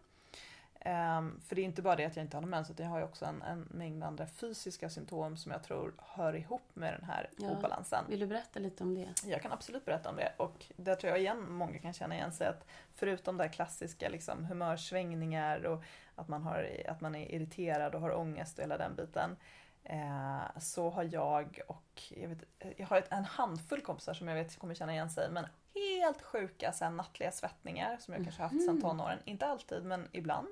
Ehm, 0.85 1.39
för 1.47 1.55
det 1.55 1.61
är 1.61 1.63
inte 1.63 1.81
bara 1.81 1.95
det 1.95 2.05
att 2.05 2.15
jag 2.15 2.25
inte 2.25 2.37
har 2.37 2.41
någon 2.41 2.49
mens 2.49 2.69
utan 2.69 2.85
jag 2.85 2.91
har 2.91 2.99
ju 2.99 3.03
också 3.05 3.25
en, 3.25 3.41
en 3.41 3.59
mängd 3.61 4.03
andra 4.03 4.27
fysiska 4.27 4.89
symptom 4.89 5.37
som 5.37 5.51
jag 5.51 5.63
tror 5.63 5.93
hör 5.97 6.35
ihop 6.35 6.61
med 6.73 6.93
den 6.93 7.03
här 7.03 7.29
Ja. 7.37 7.49
obalansen. 7.49 8.05
Vill 8.09 8.19
du 8.19 8.27
berätta 8.27 8.59
lite 8.59 8.83
om 8.83 8.95
det? 8.95 9.09
Jag 9.25 9.41
kan 9.41 9.51
absolut 9.51 9.85
berätta 9.85 10.09
om 10.09 10.15
det 10.15 10.33
och 10.37 10.65
där 10.75 10.95
tror 10.95 11.09
jag 11.11 11.19
igen 11.19 11.51
många 11.51 11.79
kan 11.79 11.93
känna 11.93 12.15
igen 12.15 12.31
sig 12.33 12.47
att 12.47 12.65
förutom 12.93 13.37
det 13.37 13.49
klassiska 13.49 14.09
liksom, 14.09 14.45
humörsvängningar 14.45 15.65
och 15.65 15.83
att 16.15 16.27
man, 16.27 16.43
har, 16.43 16.69
att 16.87 17.01
man 17.01 17.15
är 17.15 17.31
irriterad 17.35 17.95
och 17.95 18.01
har 18.01 18.15
ångest 18.17 18.57
och 18.57 18.63
hela 18.63 18.77
den 18.77 18.95
biten 18.95 19.37
eh, 19.83 20.59
så 20.59 20.89
har 20.89 21.03
jag 21.03 21.59
och 21.67 22.01
jag, 22.09 22.27
vet, 22.29 22.43
jag 22.77 22.87
har 22.87 22.97
ett, 22.97 23.11
en 23.11 23.25
handfull 23.25 23.81
kompisar 23.81 24.13
som 24.13 24.27
jag 24.27 24.35
vet 24.35 24.59
kommer 24.59 24.73
känna 24.73 24.93
igen 24.93 25.09
sig 25.09 25.29
men 25.31 25.45
helt 25.75 26.21
sjuka 26.21 26.71
så 26.71 26.89
nattliga 26.89 27.31
svettningar 27.31 27.97
som 27.99 28.13
jag 28.13 28.23
kanske 28.23 28.41
haft 28.41 28.61
sedan 28.65 28.73
Mhm. 28.75 28.81
tonåren. 28.81 29.19
Inte 29.25 29.45
alltid 29.45 29.83
men 29.85 30.07
ibland. 30.11 30.47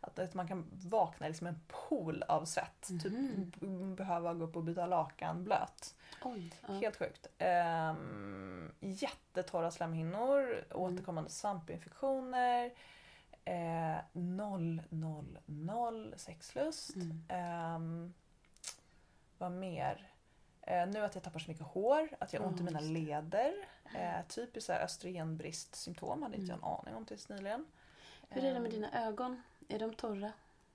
Att, 0.00 0.18
att 0.18 0.34
man 0.34 0.48
kan 0.48 0.70
vakna 0.72 1.26
i 1.26 1.28
liksom 1.30 1.46
en 1.46 1.60
pool 1.68 2.22
av 2.28 2.44
svett. 2.44 2.88
Mhm. 2.90 3.00
Typ 3.00 3.12
b- 3.60 3.66
behöva 3.96 4.34
gå 4.34 4.44
upp 4.44 4.56
och 4.56 4.62
byta 4.64 4.86
lakan 4.86 5.44
blöt. 5.44 5.94
Oj. 6.22 6.52
Ja. 6.68 6.74
Helt 6.74 6.96
sjukt. 6.96 7.26
Um, 7.38 8.72
jättetorra 8.80 9.70
slemhinnor, 9.70 10.64
återkommande 10.74 11.30
svampinfektioner, 11.30 12.70
eh, 13.44 13.96
noll, 14.12 14.82
noll, 14.88 15.38
noll 15.46 16.14
sexlust. 16.16 16.96
Mm. 16.96 17.22
Ehm, 17.28 18.14
vad 19.38 19.52
mer? 19.52 20.10
Eh, 20.62 20.86
nu 20.86 21.04
att 21.04 21.14
jag 21.14 21.24
tappar 21.24 21.38
så 21.38 21.50
mycket 21.50 21.66
hår, 21.66 22.08
att 22.20 22.32
jag 22.32 22.40
har 22.40 22.46
ont 22.48 22.60
i 22.60 22.62
mina 22.62 22.80
leder. 22.80 23.54
Eh, 23.94 24.26
typiskt 24.28 24.70
östrogenbristsymptom 24.70 26.22
hade 26.22 26.36
inte 26.36 26.52
jag 26.52 26.58
Mm. 26.58 26.68
en 26.70 26.78
aning 26.78 26.94
om 26.94 27.04
tills 27.06 27.28
nyligen. 27.28 27.66
Hur 28.28 28.44
är 28.44 28.54
det 28.54 28.60
med 28.60 28.66
Ehm, 28.74 28.80
dina 28.80 29.06
ögon? 29.06 29.42
Är 29.68 29.78
de 29.78 29.94
torra? 29.94 30.32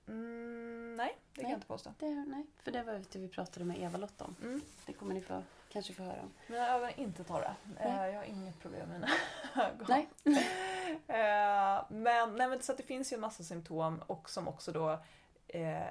Mm, 0.08 0.94
nej, 0.94 1.16
det 1.32 1.40
kan 1.40 1.42
Nej. 1.42 1.52
jag 1.52 1.56
inte 1.56 1.66
påstå. 1.66 1.94
Det, 1.98 2.06
nej, 2.06 2.46
för 2.62 2.70
det 2.70 2.82
var 2.82 3.02
det 3.12 3.18
vi 3.18 3.28
pratade 3.28 3.64
med 3.64 3.82
Eva-Lotta 3.82 4.24
om. 4.24 4.36
Mm. 4.42 4.60
Det 4.86 4.92
kommer 4.92 5.14
ni 5.14 5.20
få, 5.20 5.42
kanske 5.68 5.92
få 5.92 6.02
höra 6.02 6.20
om. 6.20 6.30
Mina 6.46 6.68
ögon 6.68 6.88
är 6.88 7.00
inte 7.00 7.24
torra. 7.24 7.56
Eh, 7.78 7.96
Nej. 7.96 8.12
jag 8.12 8.18
har 8.18 8.24
inget 8.24 8.60
problem 8.60 8.88
med 8.88 9.00
mina 9.00 9.12
ögon. 9.66 9.86
Nej. 9.88 10.08
Ja, 11.06 11.86
men, 11.90 12.36
nej, 12.36 12.48
men 12.48 12.62
så 12.62 12.72
det 12.72 12.82
finns 12.82 13.12
ju 13.12 13.14
en 13.14 13.20
massa 13.20 13.42
symptom 13.42 14.02
och 14.06 14.30
som 14.30 14.48
också 14.48 14.72
då 14.72 15.02
eh, 15.48 15.82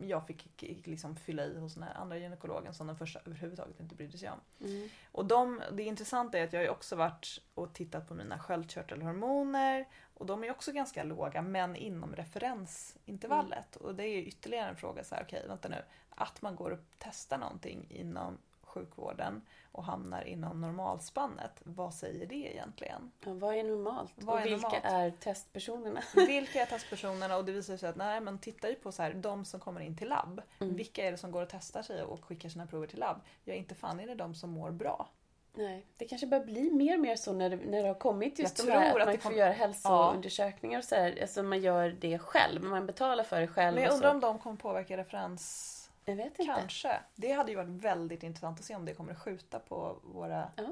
jag 0.00 0.26
fick 0.26 0.62
liksom 0.86 1.16
fylla 1.16 1.44
i 1.44 1.58
hos 1.58 1.74
den 1.74 1.82
här 1.82 1.94
andra 1.94 2.18
gynekologen 2.18 2.74
som 2.74 2.86
den 2.86 2.96
första 2.96 3.20
överhuvudtaget 3.26 3.80
inte 3.80 3.94
brydde 3.94 4.18
sig 4.18 4.30
om. 4.30 4.40
Mm. 4.60 4.88
Och 5.12 5.24
de, 5.24 5.62
det 5.72 5.82
intressanta 5.82 6.38
är 6.38 6.44
att 6.44 6.52
jag 6.52 6.60
har 6.60 6.64
ju 6.64 6.70
också 6.70 6.96
varit 6.96 7.40
och 7.54 7.72
tittat 7.74 8.08
på 8.08 8.14
mina 8.14 8.38
sköldkörtelhormoner 8.38 9.88
och 10.14 10.26
de 10.26 10.44
är 10.44 10.50
också 10.50 10.72
ganska 10.72 11.04
låga 11.04 11.42
men 11.42 11.76
inom 11.76 12.16
referensintervallet. 12.16 13.76
Mm. 13.76 13.88
Och 13.88 13.94
det 13.94 14.04
är 14.04 14.18
ytterligare 14.18 14.68
en 14.68 14.76
fråga 14.76 15.04
så 15.04 15.14
här, 15.14 15.22
okej 15.22 15.44
vänta 15.48 15.68
nu. 15.68 15.84
Att 16.10 16.42
man 16.42 16.56
går 16.56 16.70
och 16.70 16.78
testar 16.98 17.38
någonting 17.38 17.86
inom 17.90 18.38
sjukvården 18.62 19.42
och 19.72 19.84
hamnar 19.84 20.22
inom 20.22 20.60
normalspannet. 20.60 21.62
Vad 21.64 21.94
säger 21.94 22.26
det 22.26 22.34
egentligen? 22.34 23.10
Ja, 23.24 23.34
vad 23.34 23.54
är 23.54 23.64
normalt? 23.64 24.12
Vad 24.16 24.34
och 24.34 24.40
är 24.40 24.44
vilka 24.44 24.68
normalt? 24.68 24.84
är 24.84 25.10
testpersonerna? 25.10 26.02
Vilka 26.14 26.62
är 26.62 26.66
testpersonerna? 26.66 27.36
Och 27.36 27.44
det 27.44 27.52
visar 27.52 27.76
sig 27.76 27.88
att 27.88 27.96
nej, 27.96 28.20
man 28.20 28.38
tittar 28.38 28.68
ju 28.68 28.74
på 28.74 28.92
så 28.92 29.02
här, 29.02 29.14
de 29.14 29.44
som 29.44 29.60
kommer 29.60 29.80
in 29.80 29.96
till 29.96 30.08
labb. 30.08 30.42
Mm. 30.60 30.76
Vilka 30.76 31.06
är 31.06 31.12
det 31.12 31.18
som 31.18 31.30
går 31.30 31.42
och 31.42 31.48
testar 31.48 31.82
sig 31.82 32.02
och 32.02 32.24
skickar 32.24 32.48
sina 32.48 32.66
prover 32.66 32.86
till 32.86 32.98
labb? 32.98 33.20
Ja, 33.44 33.54
inte 33.54 33.74
fan 33.74 34.00
är 34.00 34.06
det 34.06 34.14
de 34.14 34.34
som 34.34 34.50
mår 34.50 34.70
bra. 34.70 35.08
Nej, 35.56 35.86
det 35.96 36.04
kanske 36.04 36.26
börjar 36.26 36.44
bli 36.44 36.70
mer 36.70 36.94
och 36.94 37.00
mer 37.00 37.16
så 37.16 37.32
när 37.32 37.50
det, 37.50 37.56
när 37.56 37.82
det 37.82 37.88
har 37.88 37.94
kommit 37.94 38.38
just 38.38 38.58
Jag 38.58 38.66
de 38.66 38.72
här 38.72 38.90
tror 38.90 39.00
att 39.00 39.08
att 39.08 39.14
man 39.14 39.20
får 39.20 39.30
kom- 39.30 39.38
göra 39.38 39.52
hälsoundersökningar 39.52 40.78
och 40.78 40.84
så 40.84 40.94
här. 40.94 41.18
Alltså 41.22 41.42
man 41.42 41.60
gör 41.62 41.96
det 42.00 42.18
själv, 42.18 42.62
man 42.62 42.86
betalar 42.86 43.24
för 43.24 43.40
det 43.40 43.46
själv. 43.48 43.74
Men 43.74 43.84
jag 43.84 43.92
undrar 43.94 44.10
om 44.10 44.20
de 44.20 44.38
kommer 44.38 44.56
påverka 44.56 44.96
referens... 44.96 45.70
Jag 46.04 46.16
vet 46.16 46.38
inte. 46.38 46.44
Kanske. 46.44 47.00
Det 47.14 47.32
hade 47.32 47.50
ju 47.50 47.56
varit 47.56 47.68
väldigt 47.84 48.22
intressant 48.22 48.58
att 48.58 48.64
se 48.64 48.74
om 48.74 48.84
det 48.84 48.94
kommer 48.94 49.12
att 49.12 49.18
skjuta 49.22 49.58
på 49.58 49.96
våra... 50.02 50.48
Ja. 50.56 50.62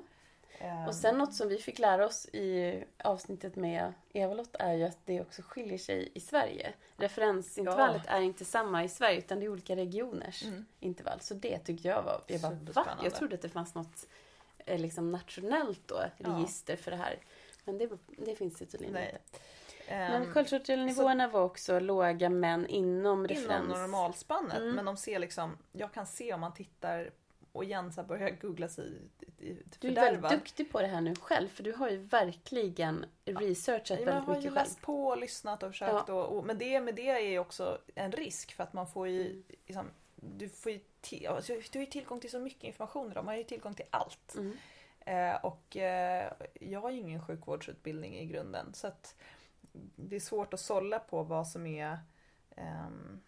ehm, 0.58 0.86
Och 0.86 0.94
sen 0.94 1.18
något 1.18 1.34
som 1.34 1.48
vi 1.48 1.58
fick 1.58 1.78
lära 1.78 2.06
oss 2.06 2.26
i 2.26 2.84
avsnittet 3.04 3.56
med 3.56 3.92
Eva-Lotta 4.12 4.58
är 4.58 4.72
ju 4.74 4.84
att 4.84 4.98
det 5.04 5.20
också 5.20 5.42
skiljer 5.42 5.78
sig 5.78 6.08
i 6.14 6.20
Sverige. 6.20 6.72
Referensintervallet 6.96 8.02
är 8.06 8.20
inte 8.20 8.44
samma 8.44 8.84
i 8.84 8.88
Sverige 8.88 9.18
utan 9.18 9.40
det 9.40 9.46
är 9.46 9.50
olika 9.50 9.76
regioners 9.76 10.44
Mm. 10.44 10.64
intervall. 10.80 11.20
Så 11.20 11.34
det 11.34 11.58
tyckte 11.58 11.88
jag 11.88 12.02
var... 12.02 12.20
Jag 12.26 12.40
bara, 12.40 12.50
va? 12.74 12.86
Jag 13.04 13.14
trodde 13.14 13.34
att 13.34 13.42
det 13.42 13.48
fanns 13.48 13.74
något 13.74 14.06
liksom 14.66 15.12
nationellt 15.12 15.80
då, 15.88 16.02
Ja. 16.18 16.28
register 16.30 16.76
för 16.76 16.90
det 16.90 16.96
här. 16.96 17.18
Men 17.64 17.78
det, 17.78 17.90
det 18.18 18.34
finns 18.36 18.58
det 18.58 18.66
tydligen 18.66 18.94
Nej. 18.94 19.18
inte. 19.22 19.38
ehm, 19.94 20.12
Men 20.12 20.32
sköldkörtelnivåerna 20.32 21.28
var 21.28 21.42
också 21.44 21.78
låga 21.80 22.28
men 22.30 22.66
inom 22.66 23.26
referens. 23.28 23.64
inom 23.64 23.80
normalspannet. 23.80 24.56
Mm. 24.58 24.74
Men 24.74 24.84
de 24.84 24.96
ser 24.96 25.18
liksom, 25.18 25.58
jag 25.72 25.92
kan 25.92 26.06
se 26.06 26.34
om 26.34 26.40
man 26.40 26.54
tittar 26.54 27.10
och 27.52 27.64
igen 27.64 27.92
så 27.92 28.02
börjar 28.02 28.30
googla 28.30 28.68
sig 28.68 28.92
i- 29.38 29.44
i- 29.48 29.62
Du 29.78 29.88
är 29.88 29.94
väldigt 29.94 30.30
duktig 30.30 30.72
på 30.72 30.80
det 30.80 30.86
här 30.86 31.00
nu 31.00 31.14
själv 31.16 31.48
för 31.48 31.62
du 31.62 31.72
har 31.72 31.90
ju 31.90 31.96
verkligen 31.96 33.04
researchat 33.24 33.98
Ja, 34.00 34.04
men 34.04 34.14
jag 34.14 34.20
väldigt 34.20 34.26
har 34.26 34.34
ju 34.34 34.40
mycket 34.40 34.52
själv. 34.54 34.66
läst 34.66 34.80
på 34.80 35.06
och 35.06 35.18
lyssnat 35.18 35.62
och 35.62 35.70
försökt. 35.70 36.08
Och, 36.08 36.36
och, 36.36 36.44
men 36.46 36.58
det 36.58 36.80
med 36.80 36.94
det 36.94 37.08
är 37.08 37.18
ju 37.30 37.38
också 37.38 37.78
en 37.94 38.12
risk 38.12 38.52
för 38.52 38.62
att 38.62 38.72
man 38.72 38.86
får 38.86 39.08
ju 39.08 39.26
Mm. 39.26 39.42
liksom, 39.66 39.86
du, 40.16 40.48
får 40.48 40.72
ju 40.72 40.80
ti- 41.03 41.28
alltså, 41.28 41.53
du 41.72 41.78
har 41.78 41.84
ju 41.84 41.90
tillgång 41.90 42.20
till 42.20 42.30
så 42.30 42.38
mycket 42.38 42.64
information 42.64 43.11
idag. 43.11 43.24
Man 43.24 43.32
har 43.32 43.38
ju 43.38 43.44
tillgång 43.44 43.74
till 43.74 43.86
allt. 43.90 44.34
Mm. 44.34 44.57
Eh, 45.00 45.44
och 45.44 45.76
eh, 45.76 46.32
jag 46.61 46.80
har 46.80 46.90
ju 46.90 46.98
ingen 47.00 47.22
sjukvårdsutbildning 47.26 48.16
i 48.18 48.26
grunden. 48.26 48.74
Så 48.74 48.86
att 48.86 49.14
det 49.96 50.16
är 50.16 50.20
svårt 50.20 50.55
att 50.55 50.61
sålla 50.61 50.98
på 50.98 51.22
vad 51.22 51.48
som 51.48 51.66
är 51.66 51.98
ehm, 52.57 53.20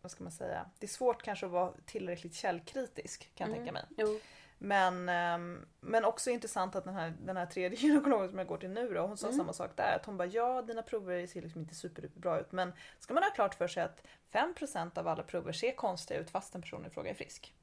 vad 0.00 0.10
ska 0.12 0.24
man 0.24 0.32
säga? 0.32 0.70
Det 0.78 0.86
är 0.86 0.88
svårt 0.88 1.22
kanske 1.22 1.46
att 1.46 1.52
vara 1.52 1.72
tillräckligt 1.86 2.34
källkritisk 2.34 3.34
kan 3.34 3.50
jag 3.50 3.58
Mm. 3.58 3.58
tänka 3.58 3.72
mig. 3.72 3.84
Jo. 4.08 4.20
Men, 4.58 5.08
ehm, 5.08 5.66
men 5.80 6.04
också 6.04 6.30
intressant 6.30 6.76
att 6.76 6.84
den 6.84 6.94
här, 6.94 7.14
den 7.22 7.36
här 7.36 7.46
tredje 7.46 7.78
gynekologen 7.80 8.28
som 8.28 8.38
jag 8.38 8.46
går 8.48 8.58
till 8.58 8.70
nu 8.70 8.88
då, 8.94 9.00
hon 9.06 9.16
sa 9.16 9.26
Mm. 9.26 9.38
samma 9.38 9.52
sak 9.52 9.70
där. 9.76 9.96
Att 9.96 10.06
hon 10.06 10.16
bara 10.16 10.28
ja 10.28 10.62
dina 10.62 10.82
prover 10.82 11.26
ser 11.26 11.42
liksom 11.42 11.60
inte 11.60 11.74
superbra 11.74 12.40
ut 12.40 12.52
men 12.52 12.72
ska 12.98 13.14
man 13.14 13.22
ha 13.22 13.30
klart 13.30 13.54
för 13.54 13.68
sig 13.68 13.82
att 13.82 14.02
5% 14.32 14.98
av 14.98 15.08
alla 15.08 15.22
prover 15.22 15.52
ser 15.52 15.72
konstiga 15.72 16.20
ut 16.20 16.30
fast 16.30 16.54
en 16.54 16.62
person 16.62 16.86
i 16.86 16.90
fråga 16.90 17.10
är 17.10 17.14
frisk. 17.14 17.54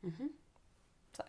Mhm. 0.00 0.32
Så, 1.12 1.22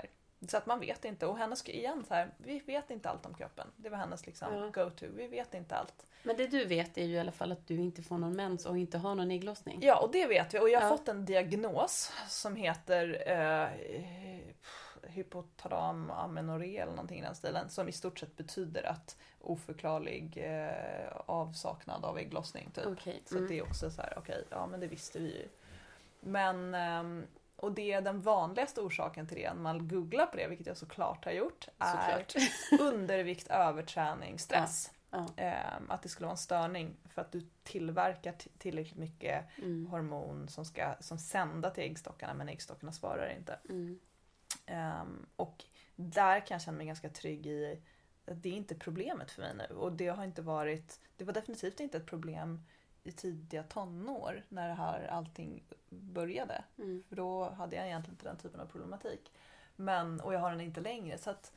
så 0.48 0.58
att 0.58 0.66
man 0.66 0.80
vet 0.80 1.06
inte. 1.06 1.28
Och 1.28 1.38
hennes, 1.38 1.70
igen 1.70 2.04
så 2.08 2.14
här, 2.14 2.30
vi 2.38 2.60
vet 2.60 2.90
inte 2.90 3.10
allt 3.10 3.26
om 3.26 3.34
kroppen. 3.34 3.68
Det 3.76 3.90
var 3.90 3.98
hennes 3.98 4.26
liksom 4.26 4.54
Ja. 4.54 4.84
go-to. 4.84 5.06
Vi 5.16 5.28
vet 5.28 5.54
inte 5.54 5.76
allt. 5.76 6.06
Men 6.24 6.38
det 6.38 6.48
du 6.48 6.66
vet 6.66 6.98
är 6.98 7.04
ju 7.06 7.14
i 7.16 7.20
alla 7.20 7.32
fall 7.32 7.52
att 7.52 7.68
du 7.68 7.76
inte 7.76 8.04
får 8.04 8.18
någon 8.18 8.36
mens 8.36 8.66
och 8.66 8.78
inte 8.78 8.98
har 8.98 9.16
någon 9.16 9.32
ägglossning. 9.32 9.80
Ja, 9.82 10.00
och 10.02 10.12
det 10.12 10.26
vet 10.28 10.54
vi. 10.54 10.60
Och 10.60 10.70
jag 10.70 10.82
har 10.82 10.90
Ja. 10.90 10.98
fått 10.98 11.08
en 11.08 11.26
diagnos 11.26 12.12
som 12.28 12.56
heter 12.56 13.24
eh, 13.32 13.70
hypotalam 15.08 16.12
amenorré 16.12 16.78
eller 16.78 16.92
någonting 16.92 17.20
i 17.20 17.22
den 17.22 17.36
stilen. 17.36 17.70
Som 17.70 17.90
i 17.90 17.92
stort 17.92 18.20
sett 18.20 18.38
betyder 18.38 18.84
att 18.84 19.18
oförklarlig 19.42 20.38
eh, 20.38 21.08
avsaknad 21.26 22.06
av 22.06 22.18
ägglossning. 22.18 22.72
Typ. 22.72 22.86
Okej. 22.86 23.22
Så 23.26 23.36
Mm. 23.38 23.48
det 23.50 23.58
är 23.60 23.64
också 23.64 23.92
så 23.92 24.02
här, 24.02 24.14
okej, 24.18 24.44
ja 24.50 24.68
men 24.68 24.80
det 24.80 24.88
visste 24.88 25.20
vi 25.20 25.28
ju. 25.38 25.48
Men, 26.20 26.74
ehm, 26.76 27.24
och 27.56 27.72
det 27.72 27.94
är 27.94 28.02
den 28.02 28.22
vanligaste 28.22 28.82
orsaken 28.82 29.28
till 29.28 29.38
det, 29.38 29.54
när 29.54 29.62
man 29.62 29.88
googlar 29.88 30.26
på 30.26 30.38
det, 30.38 30.48
vilket 30.48 30.68
jag 30.68 30.78
såklart 30.78 31.26
har 31.26 31.32
gjort, 31.32 31.68
är 31.78 32.26
undervikt, 32.82 33.48
överträning, 33.48 34.40
stress. 34.40 34.92
Ja. 35.12 35.26
Ehm, 35.38 35.92
att 35.92 36.02
det 36.04 36.10
skulle 36.10 36.26
vara 36.26 36.32
en 36.34 36.38
störning 36.38 36.96
för 37.14 37.22
att 37.22 37.32
du 37.32 37.42
tillverkar 37.64 38.36
tillräckligt 38.58 38.98
mycket 38.98 39.46
Mm. 39.58 39.86
hormon 39.88 40.48
som 40.50 40.66
ska 40.66 40.94
som 41.00 41.18
sända 41.18 41.70
till 41.70 41.84
äggstockarna 41.84 42.34
men 42.34 42.50
äggstockarna 42.50 42.92
svarar 42.92 43.30
inte. 43.38 43.60
Mm. 43.70 44.00
Ehm, 44.66 45.26
och 45.36 45.66
där 45.96 46.40
kan 46.40 46.56
jag 46.56 46.62
känna 46.62 46.78
mig 46.78 46.88
ganska 46.88 47.10
trygg 47.10 47.46
i 47.46 47.82
att 48.28 48.44
det 48.44 48.50
är 48.50 48.54
inte 48.54 48.76
problemet 48.76 49.32
för 49.32 49.42
mig 49.42 49.54
nu. 49.56 49.76
Och 49.76 49.92
det 49.92 50.08
har 50.08 50.24
inte 50.24 50.42
varit, 50.42 51.00
det 51.18 51.24
var 51.24 51.34
definitivt 51.34 51.80
inte 51.80 51.98
ett 51.98 52.06
problem 52.06 52.66
i 53.04 53.12
tidiga 53.12 53.64
tonår 53.64 54.44
när 54.50 54.68
det 54.68 54.74
här 54.74 55.08
allting 55.08 55.64
började. 55.90 56.64
Mm. 56.78 57.04
För 57.10 57.16
då 57.16 57.50
hade 57.50 57.76
jag 57.76 57.86
egentligen 57.86 58.14
inte 58.14 58.26
den 58.26 58.38
typen 58.38 58.60
av 58.60 58.66
problematik. 58.66 59.32
Men, 59.76 60.22
och 60.22 60.34
jag 60.34 60.40
har 60.40 60.52
den 60.52 60.62
inte 60.62 60.82
längre. 60.82 61.18
Så 61.18 61.30
att 61.30 61.54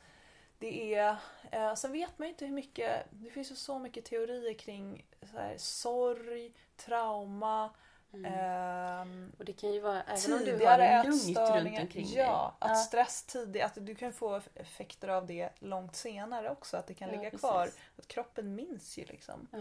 det 0.57 0.95
är, 0.95 1.15
eh, 1.51 1.75
sen 1.75 1.91
vet 1.91 2.19
man 2.19 2.27
ju 2.27 2.33
inte 2.33 2.45
hur 2.45 2.53
mycket, 2.53 3.05
det 3.09 3.29
finns 3.29 3.51
ju 3.51 3.55
så 3.55 3.79
mycket 3.79 4.05
teorier 4.05 4.53
kring 4.53 5.05
så 5.21 5.37
här, 5.37 5.57
sorg, 5.57 6.53
trauma, 6.75 7.69
Mm. 8.13 8.25
ehm, 8.33 9.31
Och 9.39 9.45
det 9.45 9.53
kan 9.53 9.73
ju 9.73 9.79
vara, 9.79 10.01
även 10.03 10.33
om 10.33 10.39
du 10.45 10.65
har 10.65 11.03
lugnt 11.03 11.37
runt 11.37 11.79
omkring 11.79 12.07
Ja, 12.09 12.55
dig. 12.61 12.71
att 12.71 12.77
stress 12.85 13.23
tidigt, 13.23 13.63
att 13.63 13.77
du 13.85 13.95
kan 13.95 14.13
få 14.13 14.41
effekter 14.55 15.07
av 15.07 15.25
det 15.25 15.49
långt 15.59 15.95
senare 15.95 16.49
också. 16.51 16.77
Att 16.77 16.87
det 16.87 16.93
kan 16.93 17.07
Ja, 17.09 17.11
ligga 17.15 17.23
precis. 17.29 17.39
kvar. 17.39 17.69
Att 17.97 18.07
kroppen 18.07 18.55
minns 18.55 18.97
ju 18.97 19.05
liksom. 19.05 19.47
Ja. 19.51 19.57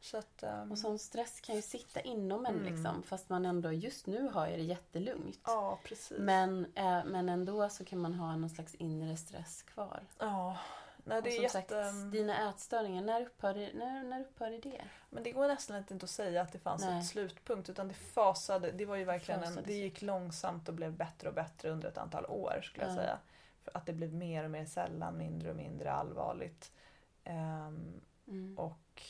Så 0.00 0.16
att, 0.18 0.42
ehm, 0.42 0.72
Och 0.72 0.78
sån 0.78 0.98
stress 0.98 1.40
kan 1.40 1.56
ju 1.56 1.62
sitta 1.62 2.00
inom 2.00 2.46
en 2.46 2.54
Mm. 2.60 2.74
liksom. 2.74 3.02
Fast 3.02 3.28
man 3.28 3.46
ändå, 3.46 3.72
just 3.72 4.06
nu 4.06 4.28
har 4.28 4.46
jag 4.46 4.58
det 4.58 4.62
jättelugnt. 4.64 5.40
Ja, 5.46 5.78
precis. 5.84 6.18
Men, 6.18 6.64
eh, 6.74 7.04
men 7.04 7.28
ändå 7.28 7.68
så 7.68 7.84
kan 7.84 7.98
man 7.98 8.14
ha 8.14 8.36
någon 8.36 8.50
slags 8.50 8.74
inre 8.74 9.16
stress 9.16 9.62
kvar. 9.62 10.00
Ja, 10.18 10.56
nej, 11.08 11.22
det 11.22 11.28
och 11.28 11.34
som 11.34 11.42
jätte... 11.42 11.52
sagt, 11.84 12.12
dina 12.12 12.50
ätstörningar, 12.50 13.02
när 13.02 13.22
upphörde, 13.26 13.70
när, 13.74 14.02
när 14.04 14.20
upphörde 14.20 14.58
det? 14.58 14.84
Men 15.10 15.22
det 15.22 15.32
går 15.32 15.48
nästan 15.48 15.76
inte 15.76 15.94
att 16.04 16.10
säga 16.10 16.42
att 16.42 16.52
det 16.52 16.58
fanns 16.58 16.82
Nej. 16.82 16.98
ett 16.98 17.06
slutpunkt 17.06 17.68
utan 17.68 17.88
det 17.88 17.94
fasade. 17.94 18.70
Det 18.70 18.84
var 18.84 18.96
ju 18.96 19.04
verkligen 19.04 19.42
en, 19.42 19.58
det 19.66 19.72
gick 19.72 20.02
långsamt 20.02 20.68
och 20.68 20.74
blev 20.74 20.92
bättre 20.92 21.28
och 21.28 21.34
bättre 21.34 21.70
under 21.70 21.88
ett 21.88 21.98
antal 21.98 22.26
år 22.26 22.60
skulle 22.62 22.84
jag 22.86 22.92
Ja. 22.92 22.96
säga. 22.96 23.18
För 23.62 23.76
att 23.76 23.86
det 23.86 23.92
blev 23.92 24.14
mer 24.14 24.44
och 24.44 24.50
mer 24.50 24.64
sällan, 24.66 25.18
mindre 25.18 25.50
och 25.50 25.56
mindre 25.56 25.92
allvarligt. 25.92 26.72
Ehm, 27.24 28.00
Mm. 28.26 28.58
och, 28.58 29.02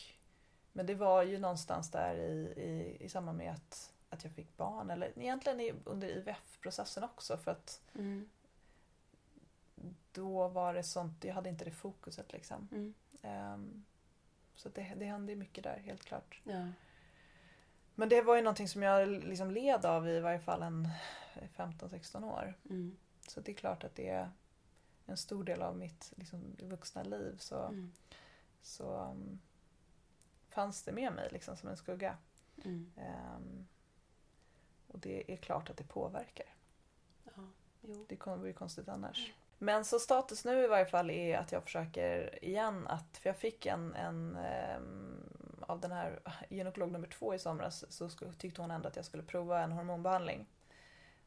men 0.73 0.87
det 0.87 0.95
var 0.95 1.23
ju 1.23 1.39
någonstans 1.39 1.91
där 1.91 2.15
i, 2.17 2.53
i, 2.57 2.97
i 3.05 3.09
samband 3.09 3.39
med 3.39 3.53
att, 3.53 3.93
att 4.11 4.25
jag 4.25 4.33
fick 4.33 4.57
barn. 4.57 4.91
Eller 4.91 5.19
egentligen 5.19 5.81
under 5.85 6.09
IVF-processen 6.09 7.05
också 7.05 7.37
för 7.37 7.51
att 7.51 7.81
Mm. 7.95 8.29
Då 10.19 10.49
var 10.49 10.75
det 10.75 10.83
sånt, 10.83 11.25
jag 11.25 11.35
hade 11.35 11.49
inte 11.49 11.65
det 11.65 11.71
fokuset 11.71 12.33
liksom. 12.33 12.69
Mm. 12.73 12.95
Ehm, 13.23 13.85
så 14.55 14.69
det, 14.69 14.95
det 14.97 15.05
hände 15.05 15.33
ju 15.33 15.39
mycket 15.39 15.65
där 15.65 15.79
helt 15.79 16.05
klart. 16.05 16.41
Ja. 16.45 16.69
Men 17.95 18.09
det 18.09 18.23
var 18.23 18.37
ju 18.37 18.43
någonting 18.43 18.69
som 18.69 18.83
jag 18.83 19.09
liksom 19.09 19.51
led 19.51 19.85
av 19.85 20.09
i 20.09 20.21
varje 20.21 20.41
fall 20.41 20.63
en 20.63 20.89
15-16 21.57 22.25
år. 22.25 22.55
Mm. 22.71 22.97
Så 23.29 23.41
det 23.41 23.53
är 23.53 23.57
klart 23.57 23.85
att 23.85 23.95
det 23.95 24.09
är 24.09 24.31
en 25.07 25.17
stor 25.17 25.45
del 25.45 25.63
av 25.63 25.77
mitt 25.77 26.13
liksom, 26.17 26.57
vuxna 26.59 27.03
liv 27.03 27.37
så, 27.39 27.63
Mm. 27.63 27.93
så 28.63 29.05
um, 29.11 29.41
fanns 30.49 30.83
det 30.83 30.93
med 30.93 31.13
mig 31.13 31.29
liksom, 31.33 31.57
som 31.57 31.69
en 31.69 31.77
skugga. 31.77 32.17
Mm. 32.65 32.93
Ehm, 32.97 33.67
och 34.89 34.99
det 34.99 35.33
är 35.33 35.37
klart 35.37 35.71
att 35.71 35.77
det 35.77 35.85
påverkar. 35.85 36.47
Ja. 37.25 37.49
Det 38.09 38.17
kommer 38.17 38.37
bli 38.37 38.53
konstigt 38.53 38.89
annars. 38.89 39.33
Men 39.59 39.85
så 39.85 39.99
status 39.99 40.45
nu 40.45 40.65
i 40.65 40.67
varje 40.67 40.87
fall 40.87 41.11
är 41.11 41.39
att 41.39 41.53
jag 41.53 41.63
försöker 41.63 42.45
igen 42.45 42.87
att, 42.89 43.19
för 43.23 43.29
jag 43.29 43.37
fick 43.37 43.67
en, 43.67 43.95
en 43.95 44.37
ehm, 44.37 45.25
av 45.61 45.81
den 45.81 45.93
här 45.93 46.21
gynekolog 46.49 46.93
nummer 46.93 47.09
två 47.09 47.35
i 47.35 47.39
somras 47.39 47.85
så 47.93 48.09
tyckte 48.39 48.61
hon 48.61 48.71
ändå 48.71 48.89
att 48.89 48.97
jag 48.97 49.05
skulle 49.05 49.23
prova 49.23 49.61
en 49.63 49.73
hormonbehandling. 49.73 50.47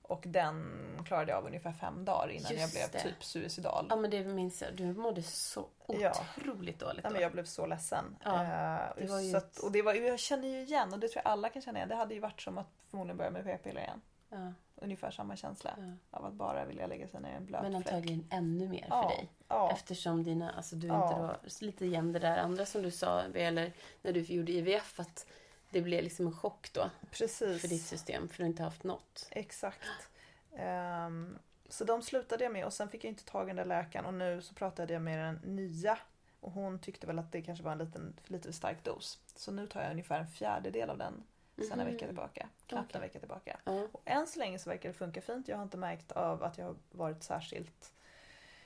Och 0.02 0.24
den 0.28 0.66
klarade 1.06 1.32
jag 1.32 1.38
av 1.38 1.46
ungefär 1.46 1.72
fem 1.74 2.06
dagar 2.06 2.28
innan 2.30 2.52
Just 2.52 2.62
jag 2.62 2.70
blev 2.72 2.92
det. 3.04 3.10
typ 3.10 3.24
suicidal. 3.24 3.86
Ja 3.90 3.96
men 3.96 4.12
det 4.12 4.24
minns 4.24 4.62
jag. 4.62 4.76
Du 4.76 4.94
mådde 4.94 5.24
så 5.24 5.68
Ja. 5.88 6.14
otroligt 6.38 6.80
dåligt 6.80 7.00
Ja, 7.04 7.10
då. 7.10 7.14
men 7.14 7.22
jag 7.22 7.32
blev 7.32 7.46
så 7.46 7.66
ledsen. 7.66 8.18
Ja, 8.24 8.44
Eh, 8.44 8.94
det 8.98 9.08
var 9.12 9.20
ju 9.20 9.36
att, 9.38 9.58
och 9.58 9.72
det 9.72 9.82
var, 9.82 9.94
jag 9.94 10.20
känner 10.20 10.48
ju 10.48 10.62
igen, 10.62 10.94
och 10.94 11.00
det 11.00 11.08
tror 11.08 11.22
jag 11.26 11.32
alla 11.32 11.50
kan 11.50 11.62
känna 11.62 11.80
igen, 11.80 11.90
det 11.90 11.96
hade 11.96 12.14
ju 12.14 12.20
varit 12.20 12.42
som 12.42 12.58
att 12.58 12.68
förmodligen 12.90 13.18
börja 13.18 13.32
med 13.32 13.44
p-piller 13.44 13.82
igen. 13.82 14.02
Ja, 14.32 14.54
Ungefär 14.76 15.12
samma 15.12 15.36
känsla 15.36 15.74
ja. 15.78 16.18
av 16.18 16.26
att 16.26 16.34
bara 16.34 16.66
vilja 16.66 16.88
lägga 16.88 17.08
sig 17.08 17.22
ner 17.22 17.32
i 17.32 17.36
en 17.36 17.46
blöt 17.46 17.62
Men 17.62 17.72
fläck. 17.72 17.88
antagligen 17.94 18.28
ännu 18.30 18.68
mer 18.68 18.86
Ja, 18.90 19.02
för 19.02 19.10
dig. 19.18 19.30
Ja, 19.48 19.72
Eftersom 19.72 20.24
dina, 20.24 20.52
alltså 20.52 20.76
du 20.76 20.88
inte 20.88 21.38
då, 21.44 21.66
lite 21.66 21.86
igen 21.86 22.14
det 22.14 22.20
där 22.20 22.38
andra 22.38 22.66
som 22.66 22.82
du 22.82 22.92
sa, 22.92 23.22
eller 23.22 23.72
när 24.02 24.14
du 24.14 24.20
gjorde 24.20 24.52
IVF, 24.52 25.00
att 25.00 25.26
det 25.70 25.82
blev 25.82 26.04
liksom 26.04 26.28
en 26.28 26.34
chock 26.34 26.74
då 26.74 26.90
precis. 27.12 27.62
för 27.62 27.68
ditt 27.68 27.86
system, 27.86 28.28
för 28.30 28.38
du 28.44 28.46
inte 28.48 28.64
haft 28.64 28.84
något. 28.84 29.28
Exakt. 29.32 30.10
Ehm, 30.56 31.38
så 31.70 31.84
de 31.84 32.02
slutade 32.02 32.44
jag 32.44 32.54
med 32.54 32.66
och 32.66 32.74
sen 32.74 32.90
fick 32.90 33.04
jag 33.04 33.12
inte 33.12 33.26
tag 33.26 33.44
i 33.46 33.48
den 33.48 33.56
där 33.56 33.66
läkaren 33.66 34.06
och 34.06 34.14
nu 34.14 34.42
så 34.42 34.54
pratade 34.54 34.94
jag 34.94 35.02
med 35.02 35.20
den 35.26 35.56
nya 35.56 35.98
och 36.40 36.52
hon 36.52 36.80
tyckte 36.80 37.08
väl 37.08 37.20
att 37.20 37.32
det 37.32 37.42
kanske 37.42 37.64
var 37.64 37.72
en 37.72 37.78
liten, 37.78 38.14
lite 38.28 38.44
för 38.48 38.54
stark 38.54 38.84
dos. 38.84 39.20
Så 39.36 39.52
nu 39.52 39.68
tar 39.68 39.82
jag 39.82 39.92
ungefär 39.92 40.20
en 40.20 40.28
fjärdedel 40.28 40.90
av 40.90 40.98
den 40.98 41.24
sen 41.58 41.72
en 41.72 41.80
Mhm. 41.80 41.94
vecka 41.94 42.06
tillbaka. 42.06 42.50
Knappt 42.68 42.86
Okej. 42.90 42.96
en 42.98 43.02
vecka 43.02 43.20
tillbaka. 43.20 43.60
Ja. 43.64 43.88
Och 43.92 44.02
än 44.06 44.28
så 44.28 44.40
länge 44.40 44.60
så 44.60 44.70
verkar 44.70 44.90
det 44.90 44.94
funka 44.94 45.22
fint. 45.22 45.48
Jag 45.48 45.58
har 45.58 45.64
inte 45.64 45.78
märkt 45.78 46.12
av 46.12 46.44
att 46.44 46.58
jag 46.58 46.66
har 46.66 46.76
varit 46.92 47.24
särskilt 47.24 47.94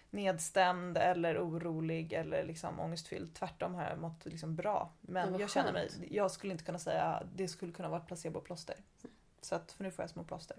nedstämd 0.09 0.97
eller 0.97 1.39
orolig 1.47 2.13
eller 2.13 2.43
liksom 2.43 2.79
ångestfylld. 2.79 3.33
Tvärtom 3.35 3.75
har 3.75 3.83
jag 3.83 3.99
mått 3.99 4.25
liksom 4.25 4.55
bra. 4.55 4.91
Men 5.01 5.39
jag 5.39 5.49
känner 5.49 5.73
mig, 5.73 5.89
jag 6.09 6.31
skulle 6.31 6.51
inte 6.53 6.63
kunna 6.65 6.79
säga, 6.79 7.23
det 7.35 7.47
skulle 7.47 7.71
kunna 7.71 7.89
vara 7.89 8.01
ett 8.01 8.07
placeboplåster. 8.07 8.75
Så 9.41 9.55
att, 9.55 9.71
för 9.71 9.83
nu 9.83 9.91
får 9.91 10.03
jag 10.03 10.09
små 10.09 10.23
plåster. 10.23 10.57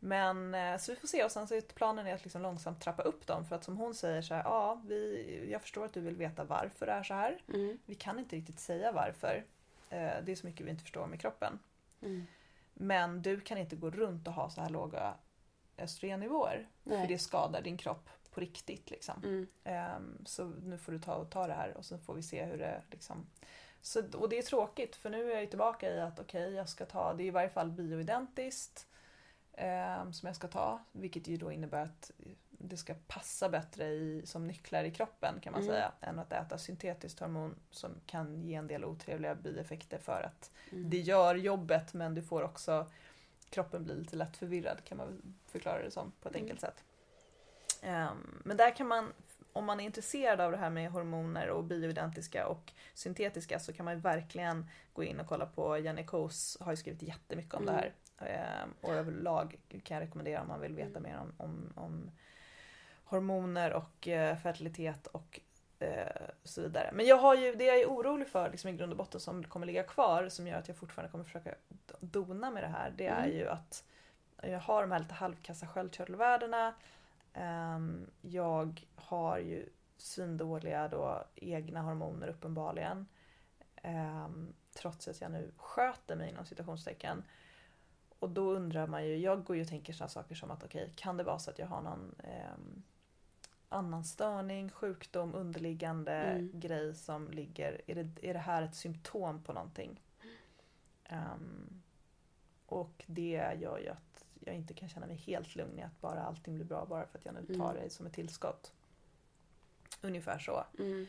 Men 0.00 0.54
eh, 0.54 0.78
så 0.78 0.92
vi 0.92 0.96
får 0.96 1.08
se 1.08 1.24
och 1.24 1.30
sen 1.32 1.48
så 1.48 1.54
är 1.54 1.60
planen 1.60 2.06
är 2.06 2.14
att 2.14 2.24
liksom 2.24 2.42
långsamt 2.42 2.80
trappa 2.80 3.02
upp 3.02 3.26
dem 3.26 3.44
för 3.46 3.56
att 3.56 3.64
som 3.64 3.76
hon 3.76 3.94
säger 3.94 4.22
så 4.22 4.34
här, 4.34 4.42
ja, 4.44 4.82
vi, 4.86 5.48
jag 5.52 5.62
förstår 5.62 5.84
att 5.84 5.92
du 5.92 6.00
vill 6.00 6.16
veta 6.16 6.44
varför 6.44 6.86
det 6.86 6.92
är 6.92 7.02
så 7.02 7.14
här. 7.14 7.42
Mm. 7.48 7.78
Vi 7.86 7.94
kan 7.94 8.18
inte 8.18 8.36
riktigt 8.36 8.60
säga 8.60 8.92
varför. 8.92 9.44
Eh, 9.94 10.24
det 10.24 10.32
är 10.32 10.36
så 10.36 10.46
mycket 10.46 10.66
vi 10.66 10.70
inte 10.70 10.82
förstår 10.82 11.06
med 11.06 11.20
kroppen. 11.20 11.58
Mm. 12.02 12.26
Men 12.74 13.22
du 13.22 13.40
kan 13.40 13.58
inte 13.58 13.76
gå 13.76 13.90
runt 13.90 14.28
och 14.28 14.34
ha 14.34 14.50
så 14.50 14.60
här 14.60 14.68
låga 14.68 15.14
östrogennivåer. 15.78 16.68
För 16.82 16.90
Nej. 16.90 17.08
det 17.08 17.18
skadar 17.18 17.62
din 17.62 17.76
kropp 17.76 18.08
på 18.30 18.40
riktigt. 18.40 18.90
Liksom. 18.90 19.24
Mm. 19.24 19.46
Ehm, 19.64 20.26
så 20.26 20.44
nu 20.44 20.78
får 20.78 20.92
du 20.92 20.98
ta, 20.98 21.14
och 21.14 21.30
ta 21.30 21.46
det 21.46 21.54
här 21.54 21.76
och 21.76 21.84
så 21.84 21.98
får 21.98 22.14
vi 22.14 22.22
se 22.22 22.44
hur 22.44 22.58
det 22.58 22.82
liksom... 22.90 23.26
Så, 23.80 24.02
och 24.12 24.28
det 24.28 24.38
är 24.38 24.42
tråkigt 24.42 24.96
för 24.96 25.10
nu 25.10 25.32
är 25.32 25.40
jag 25.40 25.50
tillbaka 25.50 25.94
i 25.94 26.00
att 26.00 26.18
okej, 26.18 26.52
jag 26.52 26.68
ska 26.68 26.86
ta, 26.86 27.14
det 27.14 27.22
är 27.22 27.26
i 27.26 27.30
varje 27.30 27.48
fall 27.48 27.70
bioidentiskt 27.70 28.86
ehm, 29.52 30.12
som 30.12 30.26
jag 30.26 30.36
ska 30.36 30.48
ta. 30.48 30.84
Vilket 30.92 31.28
ju 31.28 31.36
då 31.36 31.52
innebär 31.52 31.82
att 31.82 32.10
det 32.68 32.76
ska 32.76 32.94
passa 33.06 33.48
bättre 33.48 33.86
i, 33.86 34.22
som 34.26 34.46
nycklar 34.46 34.84
i 34.84 34.90
kroppen 34.90 35.40
kan 35.40 35.52
man 35.52 35.62
Mm. 35.62 35.74
säga. 35.74 35.92
Än 36.00 36.18
att 36.18 36.32
äta 36.32 36.58
syntetiskt 36.58 37.20
hormon 37.20 37.54
som 37.70 37.90
kan 38.06 38.42
ge 38.42 38.54
en 38.54 38.66
del 38.66 38.84
otrevliga 38.84 39.34
bieffekter 39.34 39.98
för 39.98 40.22
att 40.22 40.50
Mm. 40.72 40.90
det 40.90 40.98
gör 40.98 41.34
jobbet 41.34 41.94
men 41.94 42.14
du 42.14 42.22
får 42.22 42.42
också 42.42 42.86
kroppen 43.50 43.84
blir 43.84 43.94
lite 43.94 44.16
lätt 44.16 44.36
förvirrad 44.36 44.84
kan 44.84 44.98
man 44.98 45.34
förklara 45.46 45.82
det 45.82 45.90
som 45.90 46.12
på 46.20 46.28
ett 46.28 46.34
Mm. 46.34 46.44
enkelt 46.44 46.60
sätt. 46.60 46.84
Ehm, 47.82 48.40
men 48.44 48.56
där 48.56 48.76
kan 48.76 48.86
man, 48.88 49.12
om 49.52 49.64
man 49.64 49.80
är 49.80 49.84
intresserad 49.84 50.40
av 50.40 50.50
det 50.52 50.58
här 50.58 50.70
med 50.70 50.90
hormoner 50.90 51.48
och 51.48 51.64
bioidentiska 51.64 52.46
och 52.48 52.72
syntetiska 52.94 53.58
så 53.58 53.72
kan 53.72 53.84
man 53.84 54.00
verkligen 54.00 54.66
gå 54.92 55.04
in 55.04 55.20
och 55.20 55.26
kolla 55.26 55.46
på 55.46 55.78
Jenny 55.78 56.04
Kos 56.06 56.56
har 56.60 56.72
ju 56.72 56.76
skrivit 56.76 57.02
jättemycket 57.02 57.54
om 57.54 57.62
Mm. 57.62 57.74
det 57.74 57.80
här. 57.80 57.92
Ehm, 58.18 58.68
och 58.80 58.92
överlag 58.94 59.56
kan 59.84 59.94
jag 59.96 60.02
rekommendera 60.06 60.42
om 60.42 60.48
man 60.48 60.60
vill 60.60 60.74
veta 60.74 60.98
Mm. 60.98 61.02
mer 61.02 61.18
om, 61.18 61.32
om, 61.36 61.72
om 61.74 62.10
hormoner 63.14 63.72
och 63.72 64.08
eh, 64.08 64.36
fertilitet 64.36 65.06
och 65.06 65.40
eh, 65.78 66.06
så 66.44 66.60
vidare. 66.62 66.90
Men 66.92 67.06
jag 67.06 67.16
har 67.16 67.34
ju, 67.34 67.54
det 67.54 67.64
jag 67.64 67.80
är 67.80 67.86
orolig 67.86 68.28
för 68.28 68.50
liksom, 68.50 68.70
i 68.70 68.72
grund 68.72 68.92
och 68.92 68.98
botten 68.98 69.20
som 69.20 69.44
kommer 69.44 69.66
ligga 69.66 69.82
kvar 69.82 70.28
som 70.28 70.46
gör 70.46 70.58
att 70.58 70.68
jag 70.68 70.76
fortfarande 70.76 71.10
kommer 71.10 71.24
försöka 71.24 71.54
dona 72.00 72.50
med 72.50 72.62
det 72.62 72.68
här 72.68 72.92
det 72.96 73.06
är 73.06 73.24
Mm. 73.24 73.36
ju 73.36 73.48
att 73.48 73.84
jag 74.42 74.60
har 74.60 74.80
de 74.82 74.92
här 74.92 74.98
lite 74.98 75.14
halvkassa 75.14 75.66
sköldkörtelvärdena. 75.66 76.74
Ehm, 77.32 78.10
jag 78.20 78.84
har 78.94 79.38
ju 79.38 79.68
svindåliga 79.96 80.88
då 80.88 81.24
egna 81.34 81.82
hormoner 81.82 82.28
uppenbarligen. 82.28 83.06
Ehm, 83.82 84.52
trots 84.74 85.08
att 85.08 85.20
jag 85.20 85.30
nu 85.30 85.52
sköter 85.56 86.16
mig 86.16 86.30
inom 86.30 86.44
citationstecken. 86.46 87.24
Och 88.18 88.30
då 88.30 88.50
undrar 88.52 88.86
man 88.86 89.06
ju, 89.06 89.16
jag 89.16 89.44
går 89.44 89.56
ju 89.56 89.62
och 89.62 89.68
tänker 89.68 89.92
sådana 89.92 90.08
saker 90.08 90.34
som 90.34 90.50
att 90.50 90.64
okej, 90.64 90.92
kan 90.96 91.16
det 91.16 91.24
vara 91.24 91.38
så 91.38 91.50
att 91.50 91.58
jag 91.58 91.66
har 91.66 91.82
någon 91.82 92.14
ehm, 92.24 92.82
annan 93.68 94.04
störning, 94.04 94.70
sjukdom, 94.70 95.34
underliggande 95.34 96.12
Mm. 96.12 96.50
grej 96.60 96.94
som 96.94 97.30
ligger, 97.30 97.80
är 97.86 97.94
det, 97.94 98.28
är 98.28 98.32
det 98.34 98.40
här 98.40 98.62
ett 98.62 98.74
symptom 98.74 99.42
på 99.42 99.52
någonting? 99.52 100.00
Ehm, 101.04 101.82
och 102.66 103.04
det 103.06 103.52
gör 103.60 103.78
ju 103.78 103.88
att 103.88 104.24
jag 104.40 104.54
inte 104.54 104.74
kan 104.74 104.88
känna 104.88 105.06
mig 105.06 105.16
helt 105.16 105.56
lugn 105.56 105.78
i 105.78 105.82
att 105.82 106.00
bara 106.00 106.22
allting 106.22 106.54
blir 106.54 106.64
bra 106.66 106.86
bara 106.86 107.06
för 107.06 107.18
att 107.18 107.24
jag 107.24 107.34
nu 107.34 107.46
tar 107.58 107.70
Mm. 107.70 107.82
det 107.84 107.90
som 107.90 108.06
ett 108.06 108.12
tillskott. 108.12 108.72
Ungefär 110.00 110.38
så. 110.38 110.64
Mm. 110.78 111.06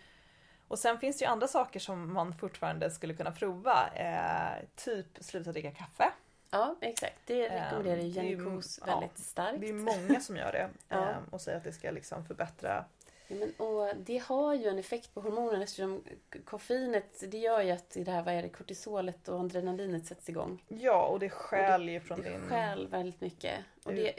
Och 0.68 0.80
sen 0.80 1.00
finns 1.00 1.18
det 1.18 1.26
ju 1.26 1.32
andra 1.32 1.48
saker 1.48 1.80
som 1.80 2.14
man 2.14 2.34
fortfarande 2.34 2.92
skulle 2.92 3.14
kunna 3.14 3.32
prova. 3.32 3.88
Eh, 3.88 4.66
typ 4.76 5.08
sluta 5.22 5.52
dricka 5.52 5.72
kaffe. 5.72 6.12
Ja, 6.52 6.76
exakt. 6.82 7.20
Det 7.26 7.50
rekommenderar 7.50 7.98
ju 7.98 8.02
Ehm, 8.04 8.14
det 8.14 8.22
Jenny 8.22 8.46
Kos 8.56 8.80
väldigt 8.88 9.18
starkt. 9.18 9.62
Det 9.62 9.70
är 9.70 9.74
många 9.74 10.20
som 10.20 10.38
gör 10.38 10.52
det. 10.52 10.70
Ja. 10.90 11.10
eh, 11.10 11.16
och 11.32 11.42
säger 11.42 11.58
att 11.58 11.64
det 11.64 11.74
ska 11.74 11.92
liksom 11.92 12.26
förbättra. 12.26 12.86
Ja, 13.28 13.36
men, 13.36 13.52
och 13.68 13.92
det 13.98 14.18
har 14.18 14.54
ju 14.54 14.68
en 14.68 14.80
effekt 14.80 15.14
på 15.14 15.22
hormonerna 15.22 15.64
eftersom 15.64 16.04
koffeinet 16.46 17.24
det 17.32 17.38
gör 17.38 17.62
ju 17.62 17.72
att 17.72 17.90
det 18.00 18.12
här, 18.12 18.24
vad 18.24 18.34
är 18.34 18.42
det, 18.42 18.50
kortisolet 18.50 19.28
och 19.28 19.40
adrenalinet 19.40 20.06
sätts 20.06 20.30
igång. 20.30 20.64
Ja, 20.68 21.06
och 21.06 21.20
det 21.20 21.30
skäl 21.30 21.90
ju 21.90 22.00
från 22.00 22.22
Det 22.22 22.30
din... 22.30 22.42
stjäl 22.50 22.88
väldigt 22.88 23.22
mycket. 23.22 23.60
Och 23.84 23.92
Mm. 23.92 24.04
det, 24.04 24.14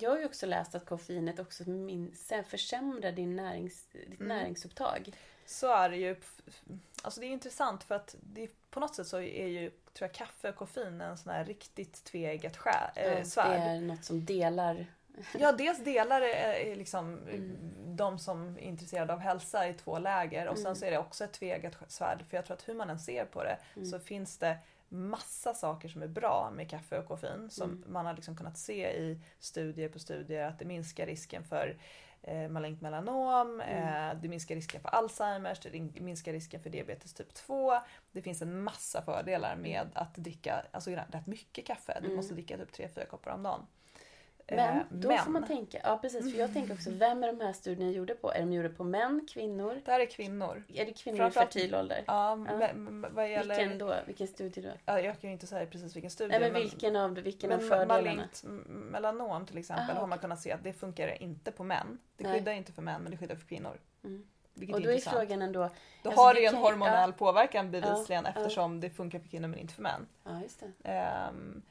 jag 0.00 0.10
har 0.10 0.18
ju 0.18 0.24
också 0.24 0.46
läst 0.46 0.74
att 0.74 0.86
koffeinet 0.86 1.38
också 1.38 1.70
min, 1.70 2.12
sen 2.16 2.44
försämrar 2.44 3.12
din 3.12 3.36
närings, 3.36 3.86
ditt 3.92 4.20
Mm. 4.20 4.28
näringsupptag. 4.38 5.12
Så 5.50 5.72
är 5.74 5.88
det 5.90 5.96
ju. 5.96 6.16
Alltså 7.02 7.20
det 7.20 7.26
är 7.26 7.30
intressant 7.30 7.84
för 7.84 7.94
att 7.94 8.16
det, 8.20 8.48
på 8.70 8.80
något 8.80 8.94
sätt 8.94 9.06
så 9.06 9.20
är 9.20 9.46
ju 9.46 9.70
tror 9.70 10.08
jag, 10.08 10.12
kaffe 10.12 10.48
och 10.48 10.56
koffein 10.56 11.00
en 11.00 11.18
sån 11.18 11.32
här 11.32 11.44
riktigt 11.44 12.04
tveeggat 12.04 12.56
skär, 12.56 12.90
Ja, 12.94 13.02
eh, 13.02 13.16
det 13.18 13.24
svärd. 13.24 13.60
är 13.60 13.80
något 13.80 14.04
som 14.04 14.24
delar. 14.24 14.86
Ja, 15.38 15.52
dels 15.52 15.84
delar 15.84 16.20
är 16.22 16.76
liksom 16.76 17.18
Mm. 17.18 17.56
de 17.96 18.18
som 18.18 18.56
är 18.58 18.62
intresserade 18.62 19.12
av 19.12 19.18
hälsa 19.18 19.68
i 19.68 19.74
två 19.74 19.98
läger 19.98 20.48
och 20.48 20.56
sen 20.56 20.66
Mm. 20.66 20.76
så 20.76 20.84
är 20.84 20.90
det 20.90 20.98
också 20.98 21.24
ett 21.24 21.32
tveeggat 21.32 21.74
svärd. 21.88 22.24
För 22.30 22.36
jag 22.36 22.46
tror 22.46 22.56
att 22.56 22.68
hur 22.68 22.74
man 22.74 22.90
än 22.90 22.98
ser 22.98 23.24
på 23.24 23.42
det 23.44 23.58
Mm. 23.76 23.86
så 23.86 23.98
finns 23.98 24.38
det 24.38 24.58
massa 24.88 25.54
saker 25.54 25.88
som 25.88 26.02
är 26.02 26.06
bra 26.06 26.50
med 26.54 26.70
kaffe 26.70 26.98
och 26.98 27.06
koffein 27.08 27.50
som 27.50 27.70
Mm. 27.70 27.84
man 27.92 28.06
har 28.06 28.14
liksom 28.14 28.36
kunnat 28.36 28.58
se 28.58 28.90
i 28.96 29.20
studier 29.40 29.88
på 29.88 29.98
studier 29.98 30.44
att 30.48 30.58
det 30.58 30.64
minskar 30.64 31.06
risken 31.06 31.44
för 31.44 31.76
eh, 32.22 32.48
malignt 32.48 32.80
melanom, 32.80 33.60
Mm. 33.60 34.10
eh, 34.16 34.20
det 34.22 34.28
minskar 34.28 34.54
risken 34.54 34.80
för 34.80 34.88
Alzheimers, 34.88 35.60
det 35.60 36.00
minskar 36.00 36.32
risken 36.32 36.62
för 36.62 36.70
diabetes 36.70 37.14
typ 37.14 37.34
2. 37.34 37.72
Det 38.12 38.22
finns 38.22 38.42
en 38.42 38.62
massa 38.62 39.02
fördelar 39.02 39.56
med 39.56 39.86
att 39.94 40.14
dricka 40.14 40.64
alltså, 40.70 40.90
rätt 40.90 41.26
mycket 41.26 41.66
kaffe. 41.66 41.98
Du 42.00 42.04
Mm. 42.06 42.16
måste 42.16 42.34
dricka 42.34 42.56
typ 42.56 42.72
3-4 42.72 43.04
koppar 43.06 43.30
om 43.30 43.42
dagen. 43.42 43.66
Men 44.50 44.76
Eh, 44.76 44.82
då 44.90 45.08
men- 45.08 45.18
får 45.18 45.30
man 45.30 45.46
tänka, 45.46 45.80
ja 45.84 45.98
precis, 46.02 46.32
för 46.32 46.40
jag 46.40 46.52
tänker 46.52 46.74
också, 46.74 46.90
vem 46.90 47.22
är 47.24 47.26
de 47.32 47.40
här 47.40 47.52
studierna 47.52 47.92
gjorda 47.92 48.14
på? 48.14 48.32
Är 48.32 48.40
de 48.40 48.52
gjorda 48.52 48.68
på 48.68 48.84
män, 48.84 49.26
kvinnor? 49.32 49.80
Det 49.84 49.90
här 49.92 50.00
är 50.00 50.06
kvinnor. 50.06 50.64
Är 50.74 50.84
det 50.86 50.92
kvinnor 50.92 51.26
i 51.28 51.30
fertil 51.30 51.74
ålder? 51.74 52.04
Ja, 52.06 52.30
Ja. 52.30 52.36
men- 52.36 52.84
men 53.00 53.14
vad 53.14 53.30
gäller... 53.30 53.56
Vilken 53.58 53.78
då? 53.78 53.94
Vilken 54.06 54.26
studie 54.26 54.60
då? 54.60 54.68
Ja, 54.84 55.00
jag 55.00 55.20
kan 55.20 55.30
ju 55.30 55.34
inte 55.34 55.46
säga 55.46 55.66
precis 55.66 55.96
vilken 55.96 56.10
studie. 56.10 56.30
Nej 56.30 56.40
men 56.40 56.52
vilken 56.62 56.96
av, 56.96 57.14
vilken 57.14 57.52
av 57.52 57.58
men 57.58 57.68
fördelarna? 57.68 57.94
malignt 58.02 58.42
melanom 58.66 59.46
till 59.46 59.58
exempel 59.58 59.90
Aha, 59.90 60.00
har 60.00 60.06
man 60.06 60.18
kunnat 60.18 60.40
se 60.40 60.52
att 60.52 60.64
det 60.64 60.72
funkar 60.72 61.22
inte 61.22 61.52
på 61.52 61.64
män. 61.64 61.98
Det 62.16 62.24
Nej. 62.24 62.38
skyddar 62.38 62.52
inte 62.52 62.72
för 62.72 62.82
män 62.82 63.02
men 63.02 63.10
det 63.12 63.18
skyddar 63.18 63.36
för 63.36 63.46
kvinnor. 63.46 63.78
Mm. 64.04 64.26
Vilket 64.54 64.74
Och 64.74 64.80
är 64.80 64.84
då 64.84 64.90
är 64.90 64.94
intressant. 64.94 65.16
frågan 65.16 65.42
ändå, 65.42 65.58
Då 66.02 66.08
alltså, 66.08 66.22
har 66.24 66.34
det 66.34 66.40
ju 66.40 66.46
en 66.46 66.52
kan- 66.52 66.62
hormonell 66.62 67.12
påverkan 67.12 67.70
bevisligen 67.70 68.24
Ja, 68.24 68.30
ja. 68.34 68.40
eftersom 68.40 68.80
det 68.80 68.90
funkar 68.90 69.18
för 69.18 69.28
kvinnor 69.28 69.48
men 69.48 69.58
inte 69.58 69.74
för 69.74 69.82
män. 69.82 70.06
ja 70.24 70.40
just 70.42 70.60
det. 70.82 70.90
Ehm, 70.90 71.62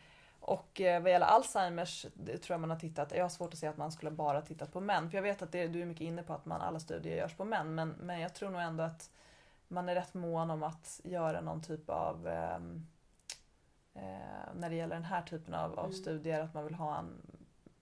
och 0.48 0.82
eh, 0.82 1.02
vad 1.02 1.12
gäller 1.12 1.26
Alzheimers 1.26 2.02
tror 2.02 2.42
jag 2.48 2.60
man 2.60 2.70
har 2.70 2.80
tittat, 2.80 3.12
jag 3.16 3.24
har 3.24 3.30
svårt 3.30 3.54
att 3.54 3.60
se 3.60 3.68
att 3.68 3.78
man 3.78 3.92
skulle 3.92 4.12
bara 4.12 4.42
tittat 4.42 4.72
på 4.74 4.82
män. 4.82 5.10
För 5.10 5.18
jag 5.18 5.24
vet 5.24 5.42
att 5.42 5.52
det, 5.52 5.68
du 5.68 5.82
är 5.82 5.86
mycket 5.86 6.02
inne 6.02 6.24
på 6.24 6.34
att 6.34 6.46
man, 6.46 6.62
alla 6.62 6.80
studier 6.80 7.18
görs 7.18 7.34
på 7.34 7.46
män 7.46 7.76
men, 7.76 7.90
men 7.90 8.20
jag 8.20 8.36
tror 8.36 8.50
nog 8.50 8.62
ändå 8.62 8.84
att 8.84 9.10
man 9.68 9.90
är 9.90 9.96
rätt 9.96 10.14
mån 10.14 10.52
om 10.52 10.64
att 10.64 11.02
göra 11.04 11.42
någon 11.42 11.62
typ 11.62 11.90
av 11.90 12.28
ehm, 12.28 12.88
eh, 13.94 14.54
när 14.56 14.70
det 14.70 14.76
gäller 14.76 14.96
den 14.96 15.04
här 15.06 15.22
typen 15.22 15.54
av, 15.54 15.80
av 15.80 15.86
Mm. 15.86 15.98
studier 15.98 16.40
att 16.40 16.54
man 16.54 16.64
vill 16.64 16.76
ha 16.76 16.98
en 16.98 17.22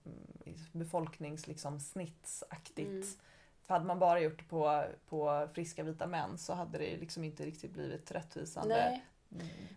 mm, 0.04 0.58
befolknings 0.72 1.46
liksom, 1.46 1.80
snittsaktigt. 1.80 2.88
Mm. 2.88 3.18
För 3.66 3.74
hade 3.74 3.86
man 3.86 3.98
bara 3.98 4.20
gjort 4.20 4.38
det 4.38 4.44
på, 4.44 4.84
på 5.08 5.48
friska 5.54 5.82
vita 5.82 6.06
män 6.06 6.38
så 6.38 6.54
hade 6.54 6.78
det 6.78 6.96
liksom 6.96 7.24
inte 7.24 7.46
riktigt 7.46 7.72
blivit 7.72 8.10
rättvisande 8.10 8.74
Nej, 8.74 9.04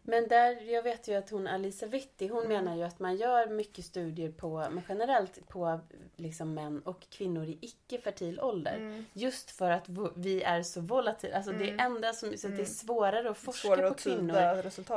Men 0.03 0.27
där, 0.27 0.61
jag 0.71 0.83
vet 0.83 1.07
ju 1.07 1.13
att 1.15 1.29
hon 1.29 1.47
Alisa 1.47 1.85
Vitti, 1.85 2.27
hon 2.27 2.45
Mm. 2.45 2.49
menar 2.65 2.77
ju 2.77 2.83
att 2.83 2.99
man 2.99 3.15
gör 3.15 3.47
mycket 3.47 3.85
studier 3.85 4.31
på, 4.31 4.67
men 4.71 4.81
generellt 4.89 5.47
på 5.49 5.79
liksom 6.15 6.53
män 6.53 6.81
och 6.85 7.09
kvinnor 7.09 7.45
i 7.45 7.57
icke-fertil 7.61 8.39
ålder. 8.39 8.75
Mm. 8.77 9.05
Just 9.13 9.51
för 9.51 9.71
att 9.71 9.85
vi 10.15 10.43
är 10.43 10.63
så 10.63 10.81
volatila. 10.81 11.35
Alltså 11.37 11.51
det 11.51 11.69
Mm. 11.69 11.79
enda 11.95 12.13
som, 12.13 12.37
så 12.37 12.47
det 12.47 12.61
är 12.61 12.65
svårare 12.65 13.29
att 13.29 13.37
forska 13.37 13.67
Svårare 13.67 13.81
på 13.87 13.93
att 13.93 13.99
kvinnor 14.03 14.35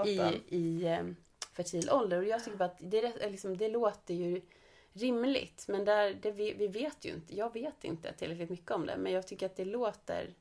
i, 0.09 0.40
i 0.48 0.84
eh, 0.86 1.03
fertil 1.53 1.90
ålder. 1.90 2.18
Och 2.18 2.24
jag 2.24 2.44
tycker 2.44 2.57
bara 2.57 2.64
att 2.64 2.78
det, 2.78 3.03
rätt- 3.03 3.30
liksom, 3.30 3.57
det 3.57 3.68
låter 3.68 4.14
ju 4.14 4.40
rimligt. 4.92 5.64
Men 5.68 5.84
där, 5.84 6.14
det, 6.22 6.30
vi, 6.32 6.53
vi 6.53 6.68
vet 6.68 7.05
ju 7.05 7.11
inte. 7.11 7.36
Jag 7.36 7.53
vet 7.53 7.84
inte 7.84 8.12
tillräckligt 8.12 8.50
mycket 8.50 8.70
om 8.70 8.86
det. 8.86 8.96
Men 8.96 9.12
jag 9.12 9.26
tycker 9.26 9.46
att 9.46 9.57
det 9.57 9.64
låter... 9.64 10.34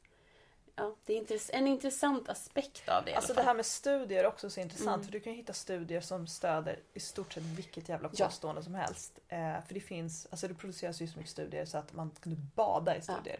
Ja, 0.81 0.95
det 1.05 1.17
är 1.31 1.55
en 1.55 1.67
intressant 1.67 2.29
aspekt 2.29 2.89
av 2.89 3.05
det 3.05 3.13
Alltså 3.15 3.33
det 3.33 3.41
här 3.41 3.53
med 3.53 3.65
studier 3.65 4.23
är 4.23 4.27
också 4.27 4.49
så 4.49 4.59
intressant 4.59 4.95
Mm. 4.95 5.05
för 5.05 5.11
du 5.11 5.19
kan 5.19 5.31
ju 5.33 5.37
hitta 5.37 5.53
studier 5.53 6.01
som 6.01 6.27
stöder 6.27 6.79
i 6.93 6.99
stort 6.99 7.33
sett 7.33 7.43
vilket 7.43 7.89
jävla 7.89 8.09
Ja. 8.13 8.25
påstående 8.25 8.63
som 8.63 8.73
helst. 8.75 9.19
Eh, 9.27 9.37
för 9.67 9.73
det 9.73 9.79
finns, 9.79 10.27
alltså 10.31 10.47
det 10.47 10.53
produceras 10.53 11.01
ju 11.01 11.07
så 11.07 11.17
mycket 11.17 11.31
studier 11.31 11.65
så 11.65 11.77
att 11.77 11.93
man 11.93 12.11
kunde 12.21 12.37
bada 12.55 12.97
i 12.97 13.01
studier. 13.01 13.39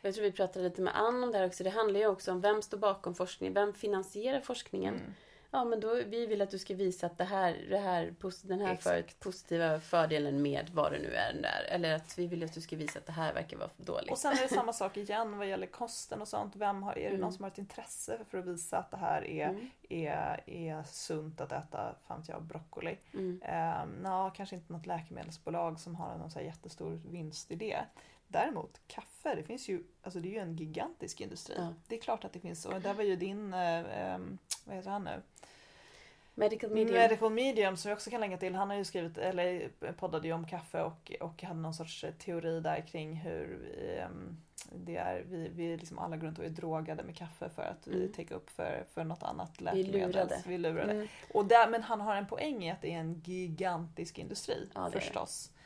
Och 0.00 0.04
Jag 0.08 0.14
tror 0.14 0.24
vi 0.24 0.32
pratade 0.32 0.64
lite 0.68 0.80
med 0.82 0.96
Ann 0.96 1.24
om 1.24 1.32
det 1.32 1.38
här 1.38 1.46
också. 1.46 1.64
Det 1.64 1.70
handlar 1.70 2.00
ju 2.00 2.06
också 2.06 2.32
om 2.32 2.40
vem 2.40 2.62
står 2.62 2.78
bakom 2.78 3.14
forskningen. 3.14 3.54
Vem 3.54 3.74
finansierar 3.74 4.40
forskningen? 4.40 4.94
Mm. 4.94 5.14
Ja, 5.54 5.64
men 5.64 5.80
då, 5.80 5.94
vi 6.06 6.26
vill 6.26 6.42
att 6.42 6.50
du 6.50 6.58
ska 6.58 6.74
visa 6.74 7.06
att 7.06 7.18
det 7.18 7.24
här, 7.24 7.66
det 7.70 7.78
här, 7.78 8.14
den 8.48 8.60
här 8.60 8.76
för, 8.76 9.04
positiva 9.18 9.80
fördelen 9.80 10.42
med 10.42 10.70
vad 10.72 10.92
det 10.92 10.98
nu 10.98 11.12
är 11.14 11.32
där. 11.42 11.64
Eller 11.68 11.94
att 11.94 12.18
vi 12.18 12.26
vill 12.26 12.44
att 12.44 12.52
du 12.52 12.60
ska 12.60 12.76
visa 12.76 12.98
att 12.98 13.06
det 13.06 13.12
här 13.12 13.34
verkar 13.34 13.56
vara 13.56 13.70
dåligt. 13.76 14.10
Och 14.10 14.18
sen 14.18 14.32
är 14.32 14.42
det 14.42 14.48
samma 14.54 14.72
sak 14.72 14.96
igen 14.96 15.38
vad 15.38 15.48
gäller 15.48 15.66
kosten 15.66 16.20
och 16.22 16.28
sånt. 16.28 16.56
Vem 16.56 16.82
har, 16.82 16.92
är 16.92 17.02
det 17.02 17.08
Mm. 17.08 17.20
någon 17.20 17.32
som 17.32 17.42
har 17.44 17.50
ett 17.50 17.58
intresse 17.58 18.18
för 18.30 18.38
att 18.38 18.46
visa 18.46 18.78
att 18.78 18.90
det 18.90 18.96
här 18.96 19.24
är, 19.24 19.48
Mm. 19.48 19.70
är, 19.88 20.40
är 20.46 20.82
sunt 20.86 21.40
att 21.40 21.52
äta 21.52 21.94
fan 22.08 22.24
jag, 22.28 22.42
broccoli? 22.42 22.98
Mm. 23.14 23.42
Um, 23.82 24.02
Nå, 24.02 24.30
kanske 24.36 24.56
inte 24.56 24.72
något 24.72 24.86
läkemedelsbolag 24.86 25.80
som 25.80 25.94
har 25.96 26.18
någon 26.18 26.30
så 26.30 26.40
jättestor 26.40 27.00
vinst 27.10 27.50
i 27.50 27.54
det. 27.54 27.84
Däremot 28.32 28.80
kaffe, 28.86 29.34
det 29.34 29.42
finns 29.42 29.68
ju, 29.68 29.82
alltså 30.02 30.20
det 30.20 30.28
är 30.28 30.32
ju 30.32 30.38
en 30.38 30.56
gigantisk 30.56 31.20
industri. 31.20 31.54
Ja. 31.58 31.74
Det 31.88 31.96
är 31.96 32.00
klart 32.00 32.24
att 32.24 32.32
det 32.32 32.40
finns, 32.40 32.66
och 32.66 32.80
där 32.80 32.94
var 32.94 33.04
ju 33.04 33.16
din, 33.16 33.54
eh, 33.54 33.98
ehm, 34.14 34.38
vad 34.64 34.76
heter 34.76 34.90
han 34.90 35.04
nu? 35.04 35.22
Medical 36.34 36.70
medium. 36.70 36.94
Medical 36.98 37.30
Medium 37.32 37.76
som 37.76 37.88
jag 37.88 37.96
också 37.96 38.10
kan 38.10 38.20
länka 38.20 38.36
till. 38.36 38.54
Han 38.54 38.70
har 38.70 38.76
ju 38.76 38.84
skrivit, 38.84 39.18
eller 39.18 39.68
poddade 39.98 40.28
ju 40.28 40.34
om 40.34 40.46
kaffe 40.46 40.82
och, 40.82 41.12
och 41.20 41.42
hade 41.42 41.60
någon 41.60 41.74
sorts 41.74 42.04
teori 42.18 42.60
där 42.60 42.86
kring 42.86 43.14
hur 43.16 43.74
ehm, 43.98 44.36
det 44.72 44.96
är, 44.96 45.22
vi, 45.28 45.48
vi 45.48 45.76
liksom 45.76 45.98
alla 45.98 46.16
går 46.16 46.26
runt 46.26 46.38
och 46.38 46.44
är 46.44 46.48
drogade 46.50 47.02
med 47.02 47.16
kaffe 47.16 47.48
för 47.54 47.62
att 47.62 47.86
vi 47.86 47.96
Mm. 48.00 48.12
täcker 48.12 48.34
upp 48.34 48.50
för, 48.50 48.84
för 48.94 49.04
något 49.04 49.22
annat 49.22 49.50
Vi 49.58 49.64
läkemedel. 49.64 50.10
lurade. 50.10 50.42
Vi 50.46 50.58
lurade. 50.58 50.92
Mm. 50.92 51.08
Och 51.34 51.46
där, 51.46 51.68
men 51.68 51.82
han 51.82 52.00
har 52.00 52.16
en 52.16 52.26
poäng 52.26 52.64
i 52.64 52.70
att 52.70 52.82
det 52.82 52.92
är 52.94 52.98
en 52.98 53.14
gigantisk 53.24 54.18
industri 54.18 54.68
Ja, 54.74 54.86
är 54.86 54.90
förstås. 54.90 55.50
Ehm, 55.54 55.58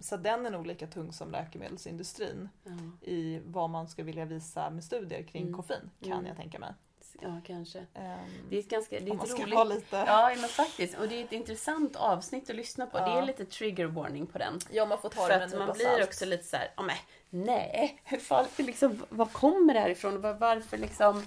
så 0.00 0.16
den 0.16 0.46
är 0.46 0.50
nog 0.50 0.66
lika 0.66 0.86
tung 0.86 1.12
som 1.12 1.30
läkemedelsindustrin 1.30 2.48
Ja. 2.64 2.70
i 3.10 3.40
vad 3.44 3.70
man 3.70 3.88
ska 3.88 4.02
vilja 4.02 4.24
visa 4.24 4.70
med 4.70 4.84
studier 4.84 5.22
kring 5.22 5.42
Mm. 5.42 5.54
koffein 5.54 5.90
kan 6.02 6.12
Mm. 6.12 6.26
jag 6.26 6.36
tänka 6.36 6.58
mig. 6.58 6.74
ja, 7.20 7.40
kanske. 7.46 7.78
Ehm, 7.94 8.18
Det 8.50 8.56
är 8.56 8.60
ett 8.60 8.68
ganska 8.68 9.00
det 9.00 9.10
är 9.10 9.14
ett 9.24 9.40
roligt... 9.40 9.68
lite... 9.76 9.96
Ja, 9.96 10.32
men 10.40 10.48
faktiskt. 10.48 10.98
Och 10.98 11.08
det 11.08 11.20
är 11.20 11.24
ett 11.24 11.32
intressant 11.32 11.96
avsnitt 11.96 12.50
att 12.50 12.56
lyssna 12.56 12.86
på. 12.86 12.98
Ja. 12.98 13.04
Det 13.04 13.18
är 13.18 13.26
lite 13.26 13.44
trigger 13.44 13.86
warning 13.86 14.26
på 14.26 14.38
den. 14.38 14.58
Ja, 14.70 14.86
man 14.86 14.98
får 14.98 15.08
ta 15.08 15.20
För 15.26 15.38
det 15.38 15.44
att 15.44 15.58
man 15.58 15.72
blir 15.72 15.84
salt. 15.84 16.02
också 16.04 16.24
lite 16.24 16.44
så 16.44 16.56
här, 16.56 16.72
men 16.76 16.96
nej, 17.30 18.00
hur 18.04 18.62
liksom, 18.62 19.04
var 19.08 19.26
kommer 19.26 19.74
det 19.74 19.80
här 19.80 19.90
ifrån? 19.90 20.20
Var, 20.20 20.34
varför 20.34 20.76
liksom, 20.78 21.22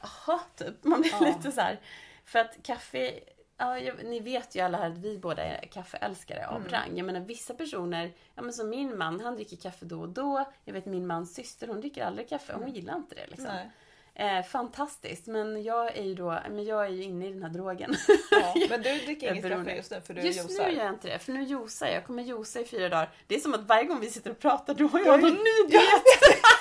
jaha, 0.00 0.40
typ. 0.56 0.84
Man 0.84 1.00
blir 1.00 1.12
Ja. 1.12 1.26
lite 1.26 1.52
så 1.52 1.60
här. 1.60 1.80
För 2.24 2.38
att 2.38 2.62
kaffe, 2.62 3.20
ja, 3.58 3.78
jag, 3.78 4.04
ni 4.04 4.20
vet 4.20 4.54
ju 4.54 4.60
alla 4.60 4.78
här 4.78 4.90
att 4.90 4.98
vi 4.98 5.18
båda 5.18 5.44
är 5.44 5.66
kaffeälskare 5.66 6.46
av 6.46 6.56
Mm. 6.56 6.68
rang. 6.68 6.96
Jag 6.96 7.06
menar 7.06 7.20
vissa 7.20 7.54
personer, 7.54 8.12
ja 8.34 8.42
men 8.42 8.52
som 8.52 8.68
min 8.70 8.98
man, 8.98 9.20
han 9.20 9.34
dricker 9.34 9.56
kaffe 9.56 9.84
då 9.84 10.00
och 10.00 10.08
då. 10.08 10.44
Jag 10.64 10.72
vet 10.72 10.86
min 10.86 11.06
mans 11.06 11.34
syster, 11.34 11.66
hon 11.68 11.80
dricker 11.80 12.04
aldrig 12.04 12.28
kaffe, 12.28 12.52
hon 12.58 12.72
gillar 12.74 12.96
inte 12.96 13.14
det 13.14 13.26
liksom. 13.26 13.46
Nej. 13.54 13.70
Eh, 14.18 14.42
fantastiskt, 14.44 15.26
men 15.26 15.62
jag 15.62 15.96
är 15.96 16.02
ju 16.02 16.14
då, 16.14 16.38
men 16.50 16.64
jag 16.64 16.84
är 16.86 16.90
ju 16.90 17.02
inne 17.02 17.26
i 17.28 17.32
den 17.32 17.42
här 17.42 17.50
drogen. 17.50 17.94
Ja, 18.30 18.54
men 18.70 18.82
du 18.82 18.98
dricker 18.98 19.32
inget 19.32 19.48
kaffe 19.50 19.76
just 19.76 19.90
nu 19.90 20.00
för 20.00 20.14
du 20.14 20.20
Just 20.20 20.38
josar. 20.50 20.64
nu 20.64 20.72
gör 20.74 20.84
jag 20.84 20.94
inte 20.94 21.08
det, 21.08 21.18
för 21.18 21.32
nu 21.32 21.42
josar 21.42 21.86
jag. 21.86 21.96
Jag 21.96 22.04
kommer 22.06 22.22
josa 22.22 22.60
i 22.60 22.64
fyra 22.64 22.88
dagar. 22.88 23.10
Det 23.26 23.34
är 23.34 23.38
som 23.40 23.54
att 23.54 23.60
varje 23.68 23.84
gång 23.84 24.00
vi 24.00 24.10
sitter 24.10 24.30
och 24.30 24.38
pratar 24.38 24.74
då 24.74 24.86
har 24.86 25.00
jag 25.00 25.20
någon 25.22 25.30
ny 25.34 25.68
diet. 25.68 25.82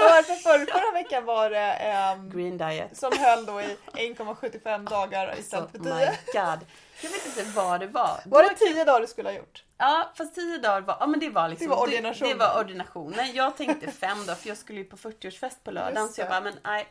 Varför 0.00 0.34
förra, 0.34 0.66
förra 0.66 0.92
veckan 0.92 1.24
var 1.24 1.50
det 1.50 1.72
ehm, 1.72 2.30
Green 2.30 2.58
diet. 2.58 2.96
som 2.96 3.12
höll 3.18 3.46
då 3.46 3.60
i 3.60 3.76
1,75 3.92 4.90
dagar 4.90 5.34
istället 5.38 5.70
för 5.70 5.78
my 5.78 5.84
10. 5.90 5.98
god. 6.32 6.66
Jag 7.02 7.10
vet 7.10 7.26
inte 7.26 7.42
vad 7.44 7.80
det 7.80 7.86
var. 7.86 8.20
Var 8.24 8.42
det 8.42 8.54
10 8.54 8.84
dagar 8.84 9.00
du 9.00 9.06
skulle 9.06 9.28
ha 9.28 9.36
gjort? 9.36 9.64
Ja, 9.78 10.12
fast 10.14 10.34
tio 10.34 10.58
dagar 10.58 10.80
var, 10.80 10.96
ja 11.00 11.06
men 11.06 11.20
det 11.20 11.30
var 11.30 11.48
liksom, 11.48 11.68
Det 11.68 11.74
var 11.74 11.82
ordinationen. 11.82 12.38
Det, 12.38 12.44
det 12.44 12.48
var 12.48 12.60
ordinationen. 12.60 13.32
Jag 13.34 13.56
tänkte 13.56 13.90
fem 13.90 14.26
dagar, 14.26 14.34
för 14.34 14.48
jag 14.48 14.58
skulle 14.58 14.78
ju 14.78 14.84
på 14.84 14.96
40-årsfest 14.96 15.56
på 15.64 15.70
lördagen. 15.70 16.08
Så 16.08 16.20
jag 16.20 16.28
bara, 16.28 16.40
men 16.40 16.54
nej, 16.64 16.88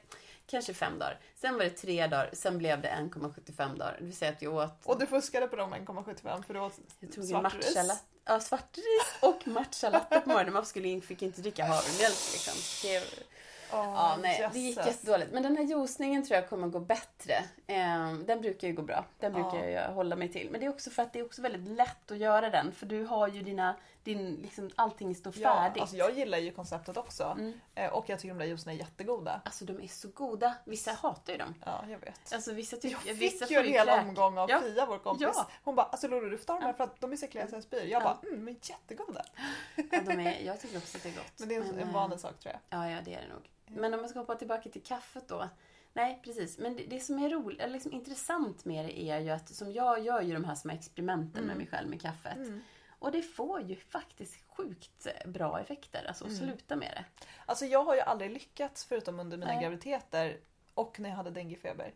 kanske 0.48 0.74
fem 0.74 1.00
dagar. 1.00 1.20
Sen 1.36 1.54
var 1.58 1.64
det 1.64 1.70
tre 1.70 2.08
dagar, 2.08 2.30
sen 2.34 2.58
blev 2.58 2.82
det 2.82 2.88
1,75 2.88 3.78
dagar. 3.78 3.96
Det 4.00 4.06
vill 4.06 4.16
säga 4.16 4.32
att 4.32 4.42
jag 4.42 4.54
åt, 4.54 4.86
Och 4.86 5.00
du 5.00 5.06
fuskade 5.06 5.48
på 5.48 5.56
de 5.56 5.74
1,75 5.74 6.44
för 6.44 6.54
du 6.54 6.60
åt 6.60 6.74
jag 7.00 7.12
tog 7.12 7.32
en 7.32 7.42
matcha 7.42 7.84
ja, 8.28 8.40
svartris 8.40 9.16
och 9.22 9.48
matcha-latte 9.48 10.20
på 10.20 10.30
morgonen. 10.30 10.54
Man 10.54 10.66
skulle, 10.66 11.02
fick 11.02 11.22
inte 11.22 11.42
dricka 11.42 11.66
havremjölk 11.66 12.18
liksom. 12.34 12.54
Det, 12.84 13.04
Åh, 13.74 13.80
Ja, 13.96 14.18
nej, 14.22 14.50
det 14.54 14.60
gick 14.60 14.78
jättedåligt. 14.78 15.32
Men 15.32 15.44
den 15.44 15.58
här 15.58 15.64
juicningen 15.64 16.26
tror 16.26 16.36
jag 16.36 16.50
kommer 16.50 16.68
gå 16.68 16.80
bättre. 16.80 17.34
Eh, 17.68 18.14
den 18.14 18.42
brukar 18.42 18.68
ju 18.68 18.74
gå 18.74 18.82
bra. 18.82 19.06
Den 19.20 19.34
brukar 19.34 19.58
Ja. 19.58 19.82
jag 19.82 19.90
hålla 19.94 20.16
mig 20.16 20.30
till. 20.30 20.50
Men 20.52 20.60
det 20.60 20.66
är 20.66 20.70
också 20.70 20.90
för 20.90 21.04
att 21.04 21.14
det 21.14 21.20
är 21.20 21.26
också 21.26 21.42
väldigt 21.42 21.78
lätt 21.78 22.12
att 22.12 22.18
göra 22.18 22.50
den. 22.50 22.72
För 22.72 22.86
du 22.86 23.04
har 23.06 23.28
ju 23.28 23.42
dina, 23.42 23.76
din, 24.08 24.36
liksom, 24.42 24.70
allting 24.76 25.16
står 25.16 25.34
Ja, 25.38 25.54
färdigt. 25.56 25.82
alltså 25.82 25.96
jag 25.96 26.14
gillar 26.18 26.38
ju 26.38 26.52
konceptet 26.52 26.98
också. 26.98 27.24
Mm. 27.24 27.54
Eh, 27.76 27.94
Och 27.94 28.10
jag 28.10 28.20
tycker 28.20 28.34
de 28.34 28.40
där 28.40 28.46
juicerna 28.46 28.74
är 28.74 28.78
jättegoda. 28.78 29.42
Alltså 29.46 29.66
de 29.66 29.82
är 29.82 29.88
så 29.88 30.08
goda. 30.08 30.56
Vissa 30.66 30.92
hatar 30.92 31.34
ju 31.34 31.40
dem. 31.40 31.54
Ja, 31.66 31.84
jag 31.90 32.00
vet. 32.00 32.34
Alltså 32.34 32.54
vissa 32.54 32.76
Jag 32.76 32.82
tycker... 32.82 32.98
fick 32.98 33.22
vissa 33.22 33.46
ju 33.46 33.56
en 33.58 33.66
hel 33.66 33.90
omgång 33.90 34.38
av 34.38 34.50
Ja. 34.50 34.62
Fia, 34.62 34.86
vår 34.86 34.98
kompis. 34.98 35.28
Ja. 35.36 35.48
Hon 35.64 35.76
bara, 35.76 35.86
alltså 35.86 36.08
Lolo 36.08 36.30
du 36.30 36.38
får 36.38 36.46
ta 36.46 36.54
de 36.54 36.64
här 36.64 36.74
för 36.74 36.84
att 36.84 37.02
de 37.02 37.12
är 37.12 37.16
så 37.16 37.26
äckliga 37.26 37.48
så 37.48 37.56
jag 37.56 37.64
spyr. 37.64 37.78
Jag 37.84 37.90
Ja. 37.90 38.04
bara, 38.22 38.30
mm, 38.30 38.44
men 38.46 38.54
jättegoda. 38.62 39.26
Ja, 39.76 39.84
de 40.06 40.12
är, 40.20 40.42
jag 40.46 40.62
tycker 40.62 40.78
också 40.78 40.98
att 40.98 41.04
det 41.04 41.10
är 41.10 41.14
gott. 41.16 41.34
Men 41.40 41.50
det 41.50 41.56
är 41.56 41.62
en, 41.62 41.68
en 41.80 41.80
eh, 41.80 41.94
vanlig 41.94 42.20
sak 42.20 42.40
tror 42.40 42.54
jag. 42.70 42.80
Ja, 42.80 42.90
ja, 42.90 42.98
det 43.06 43.14
är 43.14 43.22
det 43.22 43.34
nog. 43.34 43.50
Men 43.82 43.94
om 43.94 44.00
man 44.00 44.10
ska 44.10 44.20
hoppa 44.20 44.36
tillbaka 44.36 44.70
till 44.70 44.84
kaffet 44.84 45.28
då. 45.28 45.50
Nej, 45.94 46.20
precis. 46.24 46.58
Men 46.58 46.76
det, 46.76 46.84
det 46.84 47.00
som 47.00 47.20
är 47.20 47.30
roligt, 47.30 47.60
eller 47.62 47.74
liksom 47.74 47.92
intressant 47.94 48.66
med 48.66 48.86
det 48.86 49.00
är 49.02 49.20
ju 49.20 49.30
att 49.30 49.50
som 49.56 49.72
jag 49.72 50.00
gör 50.06 50.22
ju 50.22 50.34
de 50.34 50.44
här 50.46 50.56
små 50.56 50.74
experimenten 50.74 51.44
med 51.46 51.56
Mm. 51.56 51.58
mig 51.58 51.68
själv 51.68 51.90
med 51.90 52.02
kaffet. 52.02 52.36
Mm. 52.38 52.62
Och 53.00 53.12
det 53.12 53.22
får 53.22 53.62
ju 53.62 53.76
faktiskt 53.76 54.38
sjukt 54.50 55.08
bra 55.26 55.60
effekter. 55.60 56.06
Alltså 56.08 56.26
att 56.26 56.32
Mm. 56.32 56.44
sluta 56.48 56.76
med 56.76 56.92
det. 56.96 57.24
Alltså 57.46 57.66
jag 57.66 57.84
har 57.84 57.96
ju 57.96 58.02
aldrig 58.02 58.32
lyckats 58.32 58.86
förutom 58.86 59.20
under 59.20 59.38
mina 59.38 59.52
Nej. 59.54 59.62
graviditeter 59.64 60.38
och 60.74 61.00
när 61.00 61.10
jag 61.10 61.16
hade 61.18 61.30
denguefeber. 61.32 61.94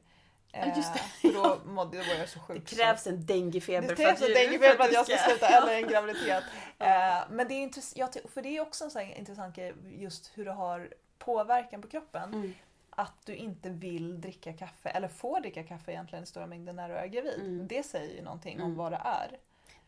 Ja, 0.52 0.66
just 0.76 0.94
det. 0.94 1.00
Eh, 1.00 1.34
För 1.34 1.44
då, 1.44 1.60
mådde, 1.72 1.98
då 1.98 2.04
var 2.04 2.20
jag 2.20 2.30
så 2.30 2.40
sjuk. 2.40 2.70
Det 2.70 2.76
krävs 2.76 3.08
en 3.08 3.26
denguefeber 3.26 3.88
det 3.88 3.96
för 3.96 4.04
krävs 4.04 4.22
att, 4.22 4.28
en 4.28 4.34
denguefeber 4.34 4.76
för 4.78 4.84
att 4.84 4.94
jag 4.94 5.06
ska 5.06 5.18
sluta 5.18 5.48
eller 5.62 5.76
en 5.76 5.88
graviditet. 5.88 6.44
Ja. 6.78 6.86
Eh, 7.22 7.24
Men 7.32 7.48
det 7.48 7.54
är 7.54 8.08
ty- 8.08 8.28
för 8.34 8.42
det 8.42 8.58
är 8.58 8.62
också 8.62 8.84
en 8.84 8.92
sån 8.92 9.02
intressant 9.02 9.56
grej 9.56 9.74
just 9.98 10.32
hur 10.38 10.46
det 10.46 10.52
har 10.52 10.90
påverkan 11.18 11.82
på 11.82 11.88
kroppen. 11.88 12.34
Mm. 12.34 12.54
Att 12.90 13.26
du 13.26 13.36
inte 13.36 13.70
vill 13.70 14.22
dricka 14.22 14.54
kaffe, 14.54 14.90
eller 14.90 15.08
får 15.08 15.40
dricka 15.40 15.64
kaffe 15.64 15.92
egentligen 15.92 16.24
i 16.24 16.28
stora 16.28 16.48
mängder 16.48 16.74
när 16.74 16.90
du 16.90 16.96
är 16.96 17.08
gravid. 17.08 17.40
Mm. 17.40 17.68
Det 17.68 17.84
säger 17.84 18.16
ju 18.16 18.22
någonting 18.22 18.58
om 18.60 18.66
Mm. 18.66 18.78
vad 18.78 18.92
det 18.92 19.02
är. 19.06 19.38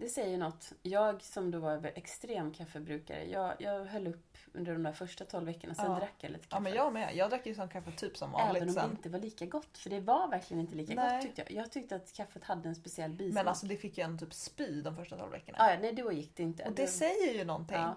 Det 0.03 0.09
säger 0.09 0.29
ju 0.29 0.37
något. 0.37 0.71
Jag 0.81 1.23
som 1.23 1.51
då 1.51 1.59
var 1.59 1.91
extrem 1.95 2.53
kaffebrukare, 2.53 3.25
jag, 3.25 3.53
jag 3.59 3.85
höll 3.85 4.07
upp 4.07 4.37
under 4.53 4.73
de 4.73 4.83
där 4.83 4.91
första 4.93 5.25
12 5.25 5.45
veckorna, 5.45 5.73
sen 5.75 5.91
Ja. 5.91 5.97
drack 5.99 6.13
jag 6.19 6.31
lite 6.31 6.43
kaffe. 6.43 6.55
Ja 6.55 6.59
men 6.59 6.73
jag 6.73 6.93
med. 6.93 7.15
Jag 7.15 7.29
drack 7.29 7.45
ju 7.45 7.55
sån 7.55 7.69
kaffe 7.69 7.91
typ 7.91 8.17
som 8.17 8.31
vanligt 8.31 8.55
Även 8.57 8.69
om 8.69 8.75
det 8.75 8.81
sen. 8.81 8.91
inte 8.91 9.09
var 9.09 9.19
lika 9.19 9.45
gott, 9.45 9.77
för 9.77 9.89
det 9.89 9.99
var 9.99 10.27
verkligen 10.27 10.61
inte 10.61 10.75
lika 10.75 10.95
Nej. 10.95 11.15
gott 11.15 11.21
tyckte 11.21 11.41
jag. 11.41 11.51
Jag 11.63 11.71
tyckte 11.71 11.95
att 11.95 12.13
kaffet 12.13 12.43
hade 12.43 12.69
en 12.69 12.75
speciell 12.75 13.11
bismak. 13.11 13.33
Men 13.33 13.47
alltså 13.47 13.65
det 13.65 13.77
fick 13.77 13.97
ju 13.97 14.03
en 14.03 14.19
typ 14.19 14.33
spy 14.33 14.81
de 14.81 14.95
första 14.95 15.17
12 15.17 15.31
veckorna. 15.31 15.57
Ja, 15.59 15.77
nej 15.81 15.93
då 15.93 16.11
gick 16.11 16.35
det 16.35 16.43
inte. 16.43 16.63
Och 16.63 16.73
det 16.73 16.87
säger 16.87 17.33
ju 17.33 17.43
någonting. 17.45 17.77
Ja. 17.77 17.95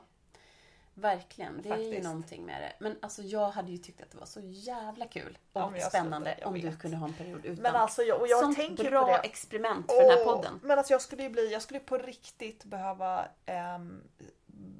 Verkligen, 0.98 1.62
det 1.62 1.68
är 1.68 1.76
ju 1.76 1.84
Faktiskt. 1.84 2.04
någonting 2.04 2.44
med 2.46 2.62
det. 2.62 2.72
Men 2.78 2.96
alltså 3.02 3.22
jag 3.22 3.48
hade 3.50 3.70
ju 3.70 3.78
tyckt 3.78 4.02
att 4.02 4.10
det 4.10 4.18
var 4.18 4.26
så 4.26 4.40
jävla 4.42 5.06
kul 5.06 5.38
Ja, 5.52 5.64
och 5.64 5.76
jag 5.76 5.82
spännande 5.88 6.36
jag 6.40 6.48
om 6.48 6.60
du 6.60 6.76
kunde 6.76 6.96
ha 6.96 7.06
en 7.06 7.12
period 7.14 7.44
utan. 7.44 7.62
Men 7.62 7.76
alltså 7.76 8.02
jag, 8.02 8.20
och 8.20 8.28
jag 8.28 8.40
Sånt 8.40 8.56
tänker 8.56 8.90
bra 8.90 9.04
på 9.04 9.10
det. 9.12 9.18
experiment 9.18 9.86
för 9.92 10.02
den 10.02 10.10
här 10.18 10.24
podden. 10.24 10.60
Men 10.62 10.78
alltså 10.78 10.92
jag 10.94 11.02
skulle 11.02 11.22
ju 11.22 11.30
bli, 11.30 11.52
jag 11.52 11.62
skulle 11.62 11.80
på 11.80 11.98
riktigt 11.98 12.64
behöva 12.64 13.28
ehm, 13.46 14.02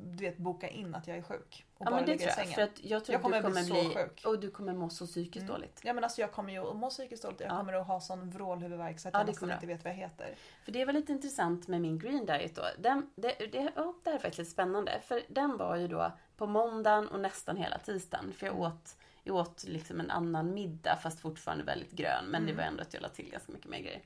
du 0.05 0.25
vet 0.25 0.37
boka 0.39 0.69
in 0.69 0.95
att 0.95 1.07
jag 1.07 1.17
är 1.17 1.23
sjuk. 1.23 1.65
Och 1.79 1.87
Ja 1.87 1.91
bara 1.91 1.95
men 1.97 2.05
det 2.07 2.13
ligga 2.13 2.19
tror 2.19 2.29
i 2.29 2.31
jag. 2.31 2.37
sängen. 2.37 2.55
För 2.55 2.63
att 2.63 2.85
jag 2.85 3.05
tror 3.05 3.13
Jag 3.15 3.19
att 3.19 3.23
kommer 3.23 3.37
du 3.37 3.43
kommer 3.43 3.83
bli 3.83 3.93
så 3.95 3.99
sjuk. 4.01 4.23
och 4.27 4.41
du 4.41 4.51
kommer 4.51 4.73
må 4.73 4.89
så 4.91 5.07
psykiskt 5.07 5.43
Mm. 5.43 5.55
dåligt. 5.55 5.81
Ja 5.85 5.93
men 5.93 6.05
alltså 6.05 6.21
jag 6.21 6.33
kommer 6.33 6.53
ju 6.53 6.59
att 6.71 6.77
må 6.77 6.91
psykiskt 6.91 7.23
dåligt. 7.23 7.41
Jag 7.41 7.51
Ja. 7.51 7.57
kommer 7.59 7.73
att 7.73 7.87
ha 7.87 8.01
sån 8.01 8.31
vrålhuvudvärk 8.31 9.01
så 9.01 9.09
att 9.09 9.15
Ja, 9.15 9.21
jag 9.21 9.27
nästan 9.27 9.41
kommer 9.41 9.55
inte 9.55 9.67
vet 9.67 9.85
vad 9.85 9.93
jag 9.93 9.97
heter. 9.99 10.35
För 10.65 10.73
det 10.73 10.85
var 10.85 10.93
lite 10.93 11.13
intressant 11.13 11.69
med 11.69 11.81
min 11.81 11.99
green 11.99 12.27
diet 12.27 12.55
då. 12.57 12.63
Den, 12.79 13.11
det, 13.17 13.35
det, 13.53 13.73
ja, 13.77 13.95
det 14.05 14.11
här 14.11 14.17
är 14.17 14.21
faktiskt 14.21 14.39
lite 14.39 14.51
spännande. 14.51 15.01
För 15.03 15.23
den 15.29 15.57
var 15.57 15.77
ju 15.77 15.89
då 15.89 16.13
på 16.37 16.47
måndagen 16.47 17.09
och 17.09 17.21
nästan 17.21 17.57
hela 17.57 17.79
tisdagen. 17.79 18.33
För 18.33 18.47
jag 18.47 18.55
Mm. 18.57 18.67
åt 18.67 18.97
jag 19.23 19.37
åt 19.37 19.65
liksom 19.65 20.01
en 20.01 20.11
annan 20.11 20.55
middag 20.55 20.97
fast 20.97 21.21
fortfarande 21.21 21.65
väldigt 21.65 21.91
grön. 21.93 22.25
Men 22.25 22.43
Mm. 22.43 22.47
det 22.47 22.53
var 22.63 22.63
ändå 22.69 22.83
att 22.83 22.95
jag 22.95 23.03
la 23.03 23.09
till 23.09 23.31
ganska 23.31 23.53
mycket 23.53 23.71
mer 23.71 23.79
grejer. 23.81 24.03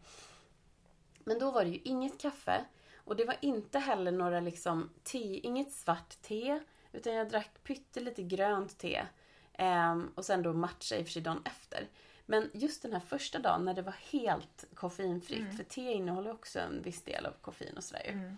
Men 1.24 1.38
då 1.38 1.50
var 1.50 1.64
det 1.64 1.70
ju 1.70 1.80
inget 1.84 2.20
kaffe. 2.20 2.64
Och 3.10 3.16
det 3.16 3.24
var 3.24 3.36
inte 3.40 3.78
heller 3.78 4.12
några 4.12 4.40
liksom 4.40 4.90
te, 5.02 5.46
inget 5.46 5.72
svart 5.72 6.22
te. 6.22 6.60
Utan 6.92 7.14
jag 7.14 7.28
drack 7.28 7.50
pyttelite 7.64 8.22
grönt 8.22 8.78
te. 8.78 9.06
Ehm, 9.52 10.10
och 10.14 10.24
sen 10.24 10.42
då 10.42 10.52
matcha 10.52 10.96
i 10.96 11.02
och 11.02 11.06
för 11.06 11.12
sig 11.12 11.22
dagen 11.22 11.42
efter. 11.44 11.88
Men 12.26 12.50
just 12.52 12.82
den 12.82 12.92
här 12.92 13.00
första 13.00 13.38
dagen 13.38 13.64
när 13.64 13.74
det 13.74 13.82
var 13.82 13.94
helt 14.10 14.64
koffeinfritt. 14.74 15.56
För 15.56 15.64
te 15.64 15.92
innehåller 15.92 16.30
också 16.30 16.58
en 16.60 16.82
viss 16.82 17.02
del 17.02 17.26
av 17.26 17.32
koffein 17.40 17.76
och 17.76 17.84
sådär 17.84 18.02
ju. 18.06 18.12
Mm. 18.12 18.36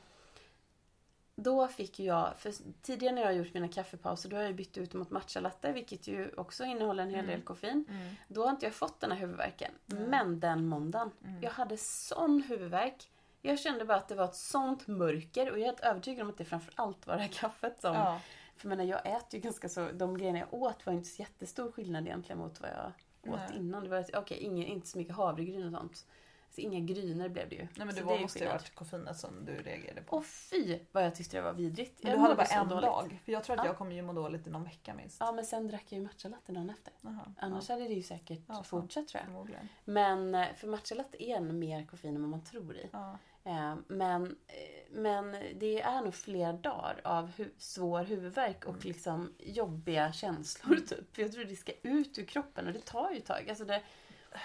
Då 1.35 1.69
fick 1.69 2.01
jag, 2.01 2.39
för 2.39 2.53
tidigare 2.83 3.15
när 3.15 3.23
jag 3.23 3.29
har 3.29 3.35
gjort 3.35 3.55
mina 3.55 3.69
kaffepauser 3.69 4.29
då 4.31 4.37
har 4.37 4.43
jag 4.43 4.55
bytt 4.55 4.79
ut 4.79 4.95
mot 4.95 5.11
matcha 5.11 5.41
latte 5.41 5.73
vilket 5.73 6.07
ju 6.07 6.33
också 6.37 6.65
innehåller 6.65 7.03
en 7.03 7.11
hel 7.11 7.27
del 7.27 7.43
koffein. 7.43 7.85
Mm. 7.89 8.15
Då 8.29 8.43
har 8.45 8.51
inte 8.51 8.67
jag 8.67 8.75
fått 8.75 9.01
den 9.01 9.13
här 9.13 9.19
huvudvärken. 9.19 9.73
Men 9.87 10.41
den 10.41 10.67
måndagen, 10.67 11.11
Mm. 11.25 11.43
jag 11.43 11.51
hade 11.51 11.77
sån 11.77 12.43
huvudvärk. 12.43 13.09
Jag 13.43 13.59
kände 13.59 13.85
bara 13.85 13.97
att 13.99 14.09
det 14.09 14.15
var 14.15 14.25
ett 14.25 14.35
sånt 14.35 14.87
mörker 14.87 15.51
och 15.51 15.59
jag 15.59 15.63
är 15.63 15.67
helt 15.67 15.81
övertygad 15.81 16.23
om 16.23 16.29
att 16.31 16.39
det 16.39 16.45
framför 16.45 16.73
allt 16.77 17.07
var 17.07 17.15
det 17.17 17.23
här 17.23 17.29
kaffet 17.29 17.81
som... 17.81 17.95
Ja. 17.95 18.21
För 18.57 18.69
jag 18.69 18.77
menar, 18.77 18.91
jag 18.91 19.07
äter 19.07 19.35
ju 19.35 19.41
ganska 19.41 19.69
så... 19.69 19.89
De 19.93 20.19
grejerna 20.19 20.39
jag 20.39 20.55
åt 20.55 20.87
var 20.87 20.93
inte 20.93 21.09
så 21.09 21.23
jättestor 21.23 21.73
skillnad 21.73 22.07
egentligen 22.07 22.39
mot 22.39 22.61
vad 22.61 22.71
jag 22.71 22.93
åt 23.35 23.41
Nej. 23.49 23.59
innan. 23.59 23.83
Det 23.85 23.89
var 23.89 24.05
okej, 24.17 24.39
ingen- 24.39 24.67
inte 24.67 24.87
så 24.89 24.99
mycket 24.99 25.15
havregryn 25.17 25.67
och 25.75 25.81
sånt. 25.81 26.07
Så 26.51 26.61
inga 26.61 26.81
grynor 26.81 27.29
blev 27.29 27.49
det 27.49 27.55
ju. 27.55 27.63
Nej 27.63 27.71
men 27.77 27.89
det 27.89 27.95
så 28.01 28.05
var, 28.07 28.17
är 28.17 28.21
måste 28.21 28.39
ju 28.39 28.49
varit 28.49 28.75
koffeinet 28.75 29.17
som 29.17 29.45
du 29.45 29.53
reagerade 29.53 30.03
på. 30.03 30.17
Åh 30.17 30.23
fy 30.23 30.79
vad 30.93 31.05
jag 31.05 31.15
tyckte 31.15 31.37
det 31.37 31.43
var 31.43 31.53
vidrigt. 31.53 32.03
men 32.03 32.11
Jag 32.11 32.19
du 32.19 32.23
hade 32.23 32.35
bara 32.35 32.47
en 32.47 32.69
dåligt. 32.69 32.85
dag. 32.85 33.21
För 33.25 33.33
jag 33.33 33.45
tror 33.45 33.57
att 33.59 33.65
Ja. 33.65 33.69
jag 33.71 33.79
kommer 33.79 33.95
ju 33.95 34.03
må 34.03 34.13
dåligt 34.13 34.47
i 34.47 34.51
någon 34.51 34.65
vecka 34.65 34.95
minst. 34.95 35.17
Ja 35.21 35.33
men 35.33 35.45
sen 35.47 35.69
drack 35.69 35.85
jag 35.89 35.99
ju 35.99 36.05
matchalatte 36.05 36.53
dagen 36.53 36.71
efter. 36.71 36.93
Jaha. 37.01 37.35
Annars 37.39 37.69
hade 37.69 37.83
det 37.89 37.95
ju 37.95 38.03
säkert 38.03 38.41
Ja, 38.49 38.63
fortsatt 38.63 39.09
tror 39.09 39.23
ja, 39.29 39.47
jag. 39.53 39.69
Men 39.85 40.35
eh, 40.35 40.47
för 40.57 40.69
matchalatte 40.69 41.25
är 41.25 41.41
mer 41.41 41.87
koffein 41.87 42.17
än 42.17 42.23
vad 42.23 42.31
man 42.31 42.45
tror 42.45 42.77
i. 42.77 42.89
Ja. 42.93 43.19
Eh, 43.45 43.75
Men, 43.89 44.25
eh, 44.47 44.91
men 44.91 45.33
det 45.55 45.81
är 45.81 46.01
nog 46.01 46.15
flera 46.15 46.53
dagar 46.53 47.01
av 47.05 47.31
hu- 47.31 47.51
svår 47.59 48.05
huvudvärk 48.05 48.65
och 48.65 48.85
liksom 48.85 49.33
jobbiga 49.39 50.13
känslor 50.13 50.77
typ. 50.89 51.19
Jag 51.19 51.33
tror 51.33 51.45
det 51.45 51.57
ska 51.57 51.73
ut 51.83 52.19
ur 52.19 52.25
kroppen 52.25 52.67
och 52.67 52.73
det 52.73 52.85
tar 52.85 53.11
ju 53.11 53.17
ett 53.19 53.27
tag. 53.27 53.47
Alltså 53.49 53.65
det, 53.65 53.83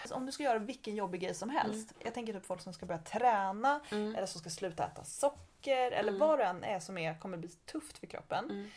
Alltså, 0.01 0.15
om 0.15 0.25
du 0.25 0.31
ska 0.31 0.43
göra 0.43 0.59
vilken 0.59 0.95
jobbig 0.95 1.21
grej 1.21 1.33
som 1.33 1.49
helst. 1.49 1.93
Jag 2.03 2.13
tänker 2.13 2.33
typ 2.33 2.45
folk 2.45 2.61
som 2.61 2.73
ska 2.73 2.85
börja 2.85 3.01
träna 3.01 3.79
Mm. 3.91 4.15
eller 4.15 4.25
som 4.25 4.41
ska 4.41 4.49
sluta 4.49 4.85
äta 4.87 5.03
socker 5.03 5.91
eller 5.91 6.09
Mm. 6.09 6.19
vad 6.19 6.39
det 6.39 6.45
än 6.45 6.63
är 6.63 6.79
som 6.79 6.97
är, 6.97 7.19
kommer 7.19 7.37
bli 7.37 7.49
tufft 7.49 7.97
för 7.97 8.07
kroppen. 8.07 8.45
Mm. 8.45 8.69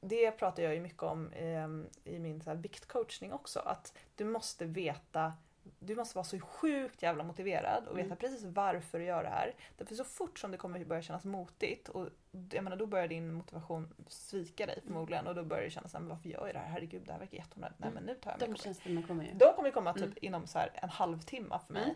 Det 0.00 0.30
pratar 0.30 0.62
jag 0.62 0.74
ju 0.74 0.80
mycket 0.80 1.02
om 1.02 1.32
ehm, 1.32 1.86
i 2.04 2.18
min 2.18 2.40
så 2.42 2.50
här, 2.50 2.56
viktcoachning 2.56 3.32
också. 3.32 3.58
Att 3.60 3.92
du 4.16 4.24
måste 4.24 4.64
veta 4.64 5.32
du 5.78 5.96
måste 5.96 6.16
vara 6.16 6.24
så 6.24 6.40
sjukt 6.40 7.02
jävla 7.02 7.24
motiverad 7.24 7.86
och 7.88 7.98
veta 7.98 8.06
Mm. 8.06 8.16
precis 8.18 8.44
varför 8.44 8.98
du 8.98 9.04
gör 9.04 9.22
det 9.22 9.28
här. 9.28 9.54
Därför 9.76 9.94
så 9.94 10.04
fort 10.04 10.38
som 10.38 10.50
det 10.50 10.56
kommer 10.56 10.84
börja 10.84 11.02
kännas 11.02 11.24
motigt 11.24 11.88
och 11.88 12.08
jag 12.50 12.64
menar, 12.64 12.76
då 12.76 12.86
börjar 12.86 13.08
din 13.08 13.32
motivation 13.32 13.94
svika 14.08 14.66
dig 14.66 14.80
förmodligen 14.86 15.26
och 15.26 15.34
då 15.34 15.42
börjar 15.44 15.64
det 15.64 15.70
kännas 15.70 15.92
såhär, 15.92 16.04
varför 16.04 16.28
gör 16.28 16.46
jag 16.46 16.54
det 16.54 16.58
här? 16.58 16.68
Herregud, 16.68 17.02
det 17.06 17.12
här 17.12 17.18
verkar 17.18 17.36
jätteonödigt. 17.36 17.78
Nej 17.80 17.90
men 17.94 18.02
nu 18.04 18.14
tar 18.14 18.30
jag 18.30 18.40
mig 18.40 18.48
de 18.48 18.56
känslorna 18.62 19.02
kommer 19.06 19.24
ju. 19.24 19.30
De 19.34 19.52
kommer 19.56 19.70
komma 19.70 19.92
typ 19.92 20.02
Mm. 20.02 20.14
inom 20.20 20.46
så 20.46 20.58
en 20.74 20.88
halvtimme 20.88 21.58
för 21.66 21.72
mig. 21.72 21.82
Mm. 21.82 21.94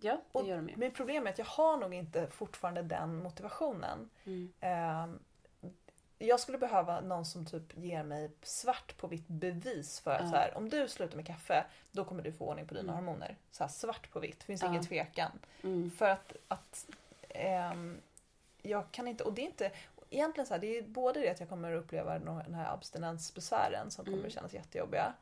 Ja, 0.00 0.12
det 0.32 0.38
Och 0.38 0.46
gör 0.46 0.56
de 0.56 0.68
ju. 0.68 0.76
Min 0.76 0.90
problem 0.90 1.26
är 1.26 1.30
att 1.30 1.38
jag 1.38 1.46
har 1.46 1.76
nog 1.76 1.94
inte 1.94 2.26
fortfarande 2.26 2.82
den 2.82 3.22
motivationen. 3.22 4.10
Mm. 4.24 4.52
Jag 6.18 6.40
skulle 6.40 6.58
behöva 6.58 7.00
någon 7.00 7.26
som 7.26 7.46
typ 7.46 7.76
ger 7.76 8.02
mig 8.02 8.30
svart 8.42 8.96
på 8.96 9.06
vitt 9.06 9.28
bevis 9.28 10.00
för 10.00 10.10
att 10.10 10.22
Ja. 10.22 10.30
så 10.30 10.36
här, 10.36 10.56
om 10.56 10.68
du 10.68 10.88
slutar 10.88 11.16
med 11.16 11.26
kaffe 11.26 11.64
då 11.92 12.04
kommer 12.04 12.22
du 12.22 12.32
få 12.32 12.44
ordning 12.48 12.66
på 12.66 12.74
dina 12.74 12.92
Mm. 12.92 13.04
hormoner. 13.06 13.36
Så 13.50 13.64
här, 13.64 13.68
svart 13.70 14.10
på 14.12 14.20
vitt, 14.20 14.42
finns 14.42 14.62
Ja. 14.62 14.68
ingen 14.68 14.84
tvekan. 14.86 15.30
Mm. 15.62 15.90
För 15.90 16.08
att, 16.08 16.32
att 16.48 16.86
ehm, 17.28 18.00
jag 18.62 18.90
kan 18.90 19.08
inte, 19.08 19.24
och 19.24 19.32
det 19.32 19.42
är 19.42 19.46
inte 19.46 19.70
Egentligen 20.10 20.46
så 20.46 20.54
här, 20.54 20.60
det 20.60 20.78
är 20.78 20.82
både 20.82 21.20
det 21.20 21.28
att 21.30 21.40
jag 21.40 21.48
kommer 21.48 21.72
att 21.72 21.84
uppleva 21.84 22.18
den 22.18 22.54
här 22.54 22.72
abstinensbesvären 22.74 23.90
som 23.90 24.04
kommer 24.04 24.18
Mm. 24.18 24.30
kännas 24.30 24.54
jättejobbiga. 24.54 25.14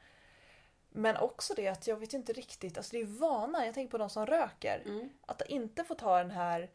Men 0.90 1.16
också 1.16 1.54
det 1.56 1.68
att 1.68 1.86
jag 1.86 1.96
vet 1.96 2.12
inte 2.12 2.32
riktigt, 2.32 2.76
alltså 2.76 2.96
det 2.96 3.02
är 3.02 3.06
vana, 3.06 3.66
jag 3.66 3.74
tänker 3.74 3.90
på 3.90 3.98
de 3.98 4.10
som 4.10 4.26
röker. 4.26 4.82
Mm. 4.86 5.08
Att 5.26 5.42
inte 5.42 5.84
få 5.84 5.94
ta 5.94 6.18
den 6.18 6.30
här 6.30 6.70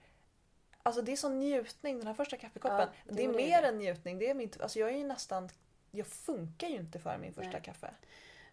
Alltså 0.89 1.01
det 1.01 1.11
är 1.11 1.15
sån 1.15 1.39
njutning, 1.39 1.97
den 1.97 2.07
här 2.07 2.13
första 2.13 2.37
kaffekoppen. 2.37 2.79
Ja, 2.79 2.87
det 3.05 3.15
det 3.15 3.23
är 3.25 3.27
mer 3.33 3.61
det. 3.61 3.67
än 3.67 3.77
njutning. 3.77 4.19
Det 4.19 4.29
är 4.29 4.33
mitt, 4.33 4.61
alltså 4.61 4.79
jag 4.79 4.89
är 4.89 4.97
ju 4.97 5.03
nästan 5.03 5.49
jag 5.91 6.07
funkar 6.07 6.67
ju 6.67 6.75
inte 6.75 6.99
för 6.99 7.17
min 7.17 7.33
första 7.33 7.51
Nej. 7.51 7.61
kaffe. 7.63 7.91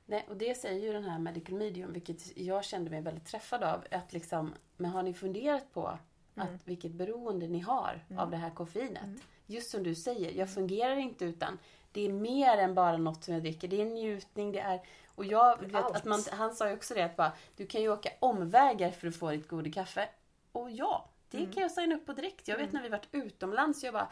Nej, 0.07 0.27
och 0.29 0.37
det 0.37 0.55
säger 0.55 0.83
ju 0.83 0.93
den 0.93 1.05
här 1.05 1.19
Medical 1.19 1.55
Medium, 1.55 1.93
vilket 1.93 2.37
jag 2.37 2.65
kände 2.65 2.91
mig 2.91 3.01
väldigt 3.01 3.27
träffad 3.27 3.63
av. 3.63 3.85
Att 3.91 4.13
liksom, 4.13 4.55
men 4.77 4.91
har 4.91 5.03
ni 5.03 5.15
funderat 5.15 5.73
på 5.73 5.99
Mm. 6.37 6.55
att 6.55 6.69
vilket 6.69 6.93
beroende 6.93 7.47
ni 7.49 7.59
har 7.61 8.05
Mm. 8.11 8.19
av 8.23 8.31
det 8.31 8.37
här 8.37 8.51
koffeinet? 8.51 9.03
Mm. 9.03 9.21
Just 9.47 9.71
som 9.71 9.83
du 9.83 9.95
säger, 9.95 10.33
jag 10.33 10.51
fungerar 10.51 10.97
inte 10.97 11.25
utan 11.25 11.59
det 11.93 12.01
är 12.07 12.13
mer 12.13 12.59
än 12.59 12.75
bara 12.75 12.97
något 12.97 13.25
som 13.25 13.35
jag 13.35 13.43
dricker. 13.43 13.69
Det 13.69 13.81
är 13.81 13.85
njutning, 13.85 14.53
det 14.53 14.61
är... 14.61 14.81
Och 15.15 15.25
jag 15.25 15.61
vet 15.61 15.75
Allt. 15.75 15.97
att 15.97 16.05
man, 16.05 16.23
han 16.33 16.55
sa 16.55 16.69
ju 16.69 16.75
också 16.75 16.95
det 16.95 17.03
att 17.05 17.17
bara, 17.17 17.33
du 17.57 17.67
kan 17.67 17.81
ju 17.83 17.93
åka 17.93 18.11
omvägar 18.21 18.91
för 18.91 19.09
att 19.09 19.17
få 19.17 19.31
ditt 19.31 19.49
goda 19.49 19.71
kaffe. 19.71 20.09
Och 20.53 20.71
ja, 20.71 21.09
det 21.31 21.39
Mm. 21.39 21.53
kan 21.53 21.63
jag 21.63 21.71
signa 21.73 21.95
upp 21.95 22.07
på 22.07 22.13
direkt. 22.13 22.49
Jag 22.49 22.57
vet 22.57 22.63
Mm. 22.71 22.75
när 22.75 22.83
vi 22.83 22.89
varit 22.89 23.09
utomlands, 23.13 23.85
jag 23.85 23.95
bara 23.95 24.09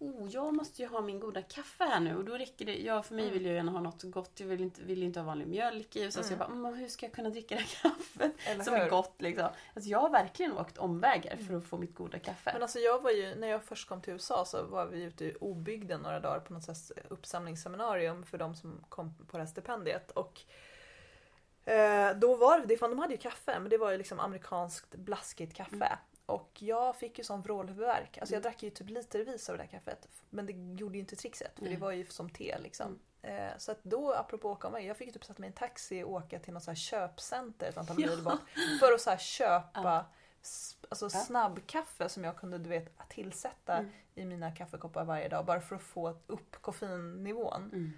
Oh, 0.00 0.28
jag 0.30 0.54
måste 0.54 0.82
ju 0.82 0.88
ha 0.88 1.00
min 1.00 1.20
goda 1.20 1.42
kaffe 1.42 1.84
här 1.84 2.00
nu 2.00 2.16
och 2.16 2.24
då 2.24 2.38
räcker 2.38 2.64
det. 2.64 2.76
Ja, 2.82 3.02
för 3.02 3.14
mig 3.14 3.24
Mm. 3.24 3.34
vill 3.34 3.46
jag 3.46 3.54
gärna 3.54 3.72
ha 3.72 3.80
något 3.80 4.02
gott. 4.02 4.40
Jag 4.40 4.46
vill 4.46 4.60
inte, 4.60 4.82
vill 4.82 5.02
inte 5.02 5.20
ha 5.20 5.26
vanlig 5.26 5.46
mjölk 5.46 5.96
i. 5.96 6.08
Och 6.08 6.12
så, 6.12 6.22
så 6.22 6.32
jag 6.32 6.40
Mm. 6.42 6.62
bara, 6.62 6.68
"Mm, 6.68 6.80
hur 6.80 6.88
ska 6.88 7.06
jag 7.06 7.12
kunna 7.12 7.30
dricka 7.30 7.54
det 7.54 7.60
här 7.60 7.90
kaffet? 7.90 8.32
Eller 8.46 8.64
Som 8.64 8.74
hur? 8.74 8.80
är 8.82 8.90
gott 8.90 9.14
liksom. 9.22 9.48
Alltså, 9.74 9.90
jag 9.90 9.98
har 9.98 10.10
verkligen 10.10 10.52
åkt 10.58 10.78
omvägar 10.78 11.36
för 11.36 11.54
att 11.54 11.64
få 11.64 11.76
mitt 11.78 11.94
goda 11.94 12.18
kaffe. 12.18 12.50
Men 12.52 12.62
alltså 12.62 12.78
jag 12.78 13.02
var 13.02 13.10
ju, 13.10 13.34
när 13.34 13.48
jag 13.48 13.64
först 13.64 13.88
kom 13.88 14.00
till 14.02 14.12
USA 14.12 14.44
så 14.44 14.62
var 14.66 14.86
vi 14.86 15.02
ute 15.02 15.24
i 15.24 15.34
obygden 15.40 16.00
några 16.00 16.20
dagar 16.20 16.40
på 16.40 16.52
något 16.52 16.64
slags 16.64 16.92
uppsamlingsseminarium 17.08 18.24
för 18.24 18.38
de 18.38 18.54
som 18.54 18.84
kom 18.88 19.14
på 19.26 19.36
det 19.36 19.42
här 19.42 19.50
stipendiet. 19.50 20.10
Och 20.10 20.40
eh, 21.64 22.16
då 22.16 22.36
var 22.36 22.60
det, 22.66 22.76
fan, 22.76 22.90
de 22.90 22.98
hade 22.98 23.12
ju 23.14 23.18
kaffe 23.20 23.58
men 23.60 23.68
det 23.70 23.78
var 23.78 23.90
ju 23.90 23.98
liksom 23.98 24.20
amerikanskt 24.20 24.94
blaskigt 24.94 25.54
kaffe. 25.54 25.98
Mm. 26.28 26.40
Och 26.40 26.62
jag 26.62 26.96
fick 26.96 27.18
ju 27.18 27.24
sån 27.24 27.42
vrålhuvudvärk. 27.42 28.18
Alltså 28.18 28.34
jag 28.34 28.40
Mm. 28.40 28.42
drack 28.42 28.62
ju 28.62 28.70
typ 28.70 28.90
litervis 28.90 29.48
av 29.48 29.56
det 29.56 29.62
här 29.62 29.70
kaffet. 29.70 30.08
Men 30.30 30.46
det 30.46 30.52
gjorde 30.80 30.94
ju 30.94 31.00
inte 31.00 31.16
trixet 31.16 31.52
för 31.58 31.64
det 31.64 31.70
Nej. 31.70 31.78
var 31.78 31.92
ju 31.92 32.06
som 32.06 32.30
te 32.30 32.58
liksom. 32.58 32.86
Mm. 33.22 33.46
Eh, 33.48 33.52
så 33.58 33.72
att 33.72 33.84
då, 33.84 34.12
apropå 34.14 34.50
åka 34.50 34.66
omväg, 34.68 34.86
jag 34.86 34.96
fick 34.96 35.06
ju 35.06 35.12
typ 35.12 35.24
sätta 35.24 35.40
mig 35.40 35.46
i 35.48 35.50
en 35.52 35.56
taxi 35.56 36.02
och 36.02 36.12
åka 36.12 36.38
till 36.38 36.52
något 36.54 36.62
så 36.62 36.70
här 36.70 36.76
köpcenter 36.76 37.68
ett 37.68 37.76
antal 37.78 37.96
mil 37.96 38.22
bort. 38.24 38.40
För 38.80 38.92
att 38.92 39.00
så 39.00 39.16
köpa 39.16 40.06
alltså 40.88 41.10
snabbkaffe 41.10 42.08
som 42.08 42.24
jag 42.24 42.36
kunde 42.36 42.58
du 42.58 42.68
vet, 42.70 43.08
tillsätta 43.08 43.76
Mm. 43.78 43.90
i 44.14 44.24
mina 44.24 44.50
kaffekoppar 44.52 45.04
varje 45.04 45.28
dag 45.28 45.44
bara 45.46 45.60
för 45.60 45.76
att 45.76 45.82
få 45.82 46.16
upp 46.26 46.56
koffeinnivån. 46.62 47.62
Mm. 47.72 47.92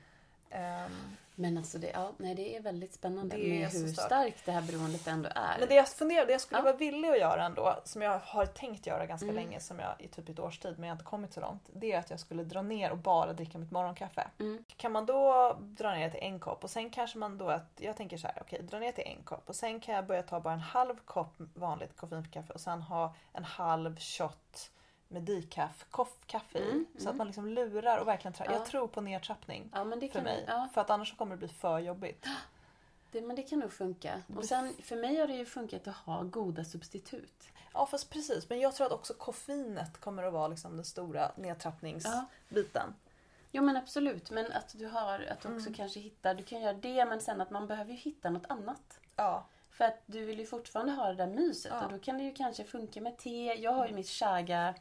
Ehm, 0.50 1.16
Men 1.34 1.58
alltså 1.58 1.78
det, 1.78 1.90
ja, 1.94 2.12
nej, 2.18 2.34
det 2.34 2.56
är 2.56 2.60
väldigt 2.60 2.94
spännande 2.94 3.36
är 3.36 3.48
med 3.48 3.68
hur 3.68 3.88
starkt. 3.88 4.00
starkt 4.06 4.46
det 4.46 4.52
här 4.52 4.62
beroendet 4.62 5.06
ändå 5.06 5.28
är. 5.34 5.56
men 5.58 5.68
det 5.68 5.74
jag 5.74 5.88
funderar, 5.88 6.26
det 6.26 6.32
jag 6.32 6.40
skulle 6.40 6.58
Ja. 6.58 6.64
vara 6.64 6.76
villig 6.76 7.08
att 7.08 7.18
göra 7.18 7.44
ändå, 7.44 7.80
som 7.84 8.02
jag 8.02 8.18
har 8.18 8.46
tänkt 8.46 8.86
göra 8.86 9.06
ganska 9.06 9.24
Mm. 9.26 9.36
länge, 9.36 9.60
som 9.60 9.78
jag 9.78 9.94
i 9.98 10.08
typ 10.08 10.28
ett 10.28 10.38
års 10.38 10.58
tid 10.58 10.74
men 10.78 10.88
jag 10.88 10.94
har 10.94 10.96
inte 10.96 11.04
kommit 11.04 11.32
så 11.32 11.40
långt. 11.40 11.62
Det 11.72 11.92
är 11.92 11.98
att 11.98 12.10
jag 12.10 12.20
skulle 12.20 12.44
dra 12.44 12.62
ner 12.62 12.90
och 12.90 12.98
bara 12.98 13.32
dricka 13.32 13.58
mitt 13.58 13.70
morgonkaffe. 13.70 14.28
Mm. 14.38 14.64
Kan 14.76 14.92
man 14.92 15.06
då 15.06 15.56
dra 15.60 15.94
ner 15.94 16.10
till 16.10 16.20
en 16.22 16.40
kopp 16.40 16.64
och 16.64 16.70
sen 16.70 16.90
kanske 16.90 17.18
man 17.18 17.38
då 17.38 17.48
att, 17.48 17.70
jag 17.76 17.96
tänker 17.96 18.16
så 18.18 18.26
här, 18.26 18.38
okej 18.40 18.62
dra 18.62 18.78
ner 18.78 18.92
till 18.92 19.04
en 19.06 19.22
kopp 19.22 19.48
och 19.48 19.56
sen 19.56 19.80
kan 19.80 19.94
jag 19.94 20.06
börja 20.06 20.22
ta 20.22 20.40
bara 20.40 20.54
en 20.54 20.60
halv 20.60 20.96
kopp 21.04 21.34
vanligt 21.54 21.96
koffeinfritt 21.96 22.34
kaffe 22.34 22.52
och 22.52 22.60
sen 22.60 22.82
ha 22.82 23.14
en 23.32 23.44
halv 23.44 23.98
shot 23.98 24.70
med 25.10 25.22
decaf, 25.22 25.86
koff, 25.90 26.16
kaffe 26.26 26.58
i. 26.58 26.70
Mm, 26.70 26.86
Så 26.94 26.98
att 26.98 27.04
mm. 27.06 27.16
man 27.18 27.26
liksom 27.26 27.48
lurar 27.48 27.98
och 27.98 28.08
verkligen 28.08 28.32
tra- 28.34 28.42
Ja. 28.46 28.52
Jag 28.52 28.64
tror 28.66 28.88
på 28.88 29.00
nedtrappning 29.00 29.70
Ja, 29.72 29.84
för 30.12 30.22
mig. 30.22 30.44
ja, 30.48 30.68
För 30.74 30.80
att 30.80 30.90
annars 30.90 31.16
kommer 31.16 31.34
det 31.36 31.38
bli 31.38 31.48
för 31.48 31.78
jobbigt. 31.78 32.26
det, 33.10 33.22
men 33.22 33.36
det 33.36 33.42
kan 33.42 33.58
nog 33.58 33.72
funka. 33.72 34.22
Och 34.36 34.44
sen, 34.44 34.74
för 34.82 34.96
mig 34.96 35.16
har 35.16 35.26
det 35.26 35.34
ju 35.34 35.44
funkat 35.46 35.88
att 35.88 35.94
ha 35.96 36.22
goda 36.22 36.64
substitut. 36.64 37.48
Ja 37.72 37.86
fast 37.86 38.10
precis, 38.10 38.48
men 38.48 38.60
jag 38.60 38.74
tror 38.74 38.86
att 38.86 38.92
också 38.92 39.14
koffeinet 39.14 40.00
kommer 40.00 40.22
att 40.22 40.32
vara 40.32 40.48
liksom 40.48 40.76
den 40.76 40.84
stora 40.84 41.32
nedtrappningsbiten. 41.36 42.94
Jo 43.52 43.62
men 43.62 43.76
absolut, 43.76 44.30
men 44.30 44.52
att 44.52 44.78
du 44.78 44.86
har, 44.86 45.20
att 45.20 45.40
du 45.40 45.48
också 45.48 45.60
Mm. 45.66 45.74
kanske 45.74 46.00
hittar, 46.00 46.34
du 46.34 46.42
kan 46.42 46.60
göra 46.60 46.72
det 46.72 47.04
men 47.04 47.20
sen 47.20 47.40
att 47.40 47.50
man 47.50 47.66
behöver 47.66 47.90
ju 47.90 47.96
hitta 47.96 48.30
något 48.30 48.46
annat. 48.48 48.98
Ja. 49.16 49.46
För 49.70 49.84
att 49.84 49.98
du 50.06 50.24
vill 50.24 50.38
ju 50.38 50.46
fortfarande 50.46 50.92
ha 50.92 51.06
det 51.08 51.14
där 51.14 51.26
myset 51.26 51.72
och 51.84 51.92
då 51.92 51.98
kan 51.98 52.18
det 52.18 52.24
ju 52.24 52.32
kanske 52.34 52.64
funka 52.64 53.00
med 53.00 53.18
te. 53.18 53.54
Jag 53.54 53.72
har 53.72 53.86
ju 53.88 53.94
mitt 53.94 54.08
chaga. 54.08 54.74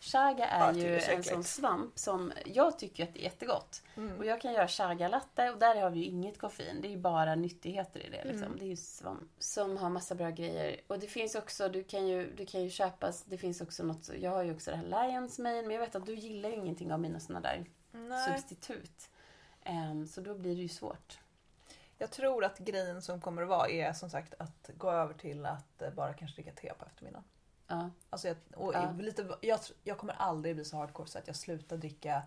Chaga 0.00 0.46
är 0.46 0.60
Ja, 0.60 0.72
ju 0.72 0.98
en 0.98 1.24
sån 1.24 1.44
svamp 1.44 1.98
som 1.98 2.32
jag 2.44 2.78
tycker 2.78 3.04
att 3.04 3.14
det 3.14 3.20
är 3.20 3.24
jättegott. 3.24 3.82
Mm. 3.96 4.18
Och 4.18 4.26
jag 4.26 4.40
kan 4.40 4.52
göra 4.52 4.68
chaga 4.68 5.08
latte 5.08 5.50
och 5.50 5.58
där 5.58 5.82
har 5.82 5.90
vi 5.90 5.98
ju 5.98 6.04
inget 6.04 6.38
koffein. 6.38 6.80
Det 6.80 6.88
är 6.88 6.90
ju 6.90 6.96
bara 6.96 7.34
nyttigheter 7.34 8.06
i 8.06 8.10
det. 8.10 8.24
Liksom. 8.24 8.46
Mm. 8.46 8.58
Det 8.58 8.64
är 8.64 8.68
ju 8.68 8.76
svamp 8.76 9.30
som 9.38 9.76
har 9.76 9.90
massa 9.90 10.14
bra 10.14 10.30
grejer. 10.30 10.80
Och 10.86 10.98
det 10.98 11.06
finns 11.06 11.34
också, 11.34 11.68
du 11.68 11.84
kan 11.84 12.08
ju, 12.08 12.34
du 12.34 12.46
kan 12.46 12.62
ju 12.62 12.70
köpa, 12.70 13.12
det 13.24 13.38
finns 13.38 13.60
också 13.60 13.82
något, 13.84 14.10
jag 14.20 14.30
har 14.30 14.42
ju 14.42 14.54
också 14.54 14.70
det 14.70 14.76
här 14.76 15.08
Lions 15.10 15.38
Mane 15.38 15.62
men 15.62 15.70
jag 15.70 15.80
vet 15.80 15.94
att 15.94 16.06
du 16.06 16.14
gillar 16.14 16.48
ju 16.48 16.54
ingenting 16.54 16.92
av 16.92 17.00
mina 17.00 17.20
såna 17.20 17.40
där 17.40 17.64
Nej. 17.92 18.28
substitut. 18.28 19.10
Ehm, 19.64 20.06
så 20.06 20.20
då 20.20 20.34
blir 20.34 20.56
det 20.56 20.62
ju 20.62 20.68
svårt. 20.68 21.18
Jag 21.98 22.10
tror 22.10 22.44
att 22.44 22.58
grejen 22.58 23.02
som 23.02 23.20
kommer 23.20 23.42
att 23.42 23.48
vara 23.48 23.68
är 23.68 23.92
som 23.92 24.10
sagt 24.10 24.34
att 24.38 24.70
gå 24.76 24.90
över 24.90 25.14
till 25.14 25.46
att 25.46 25.82
eh, 25.82 25.90
bara 25.90 26.14
kanske 26.14 26.34
dricka 26.34 26.52
te 26.52 26.72
på 26.78 26.84
eftermiddagen. 26.84 27.24
Ja. 27.68 27.90
Alltså 28.10 28.28
jag, 28.28 28.36
och 28.54 28.74
Ja. 28.74 28.92
lite, 28.98 29.28
jag, 29.40 29.60
jag 29.84 29.98
kommer 29.98 30.14
aldrig 30.14 30.54
bli 30.54 30.64
så 30.64 30.76
hardcore 30.76 31.08
så 31.08 31.18
att 31.18 31.26
jag 31.26 31.36
slutar 31.36 31.76
dricka 31.76 32.22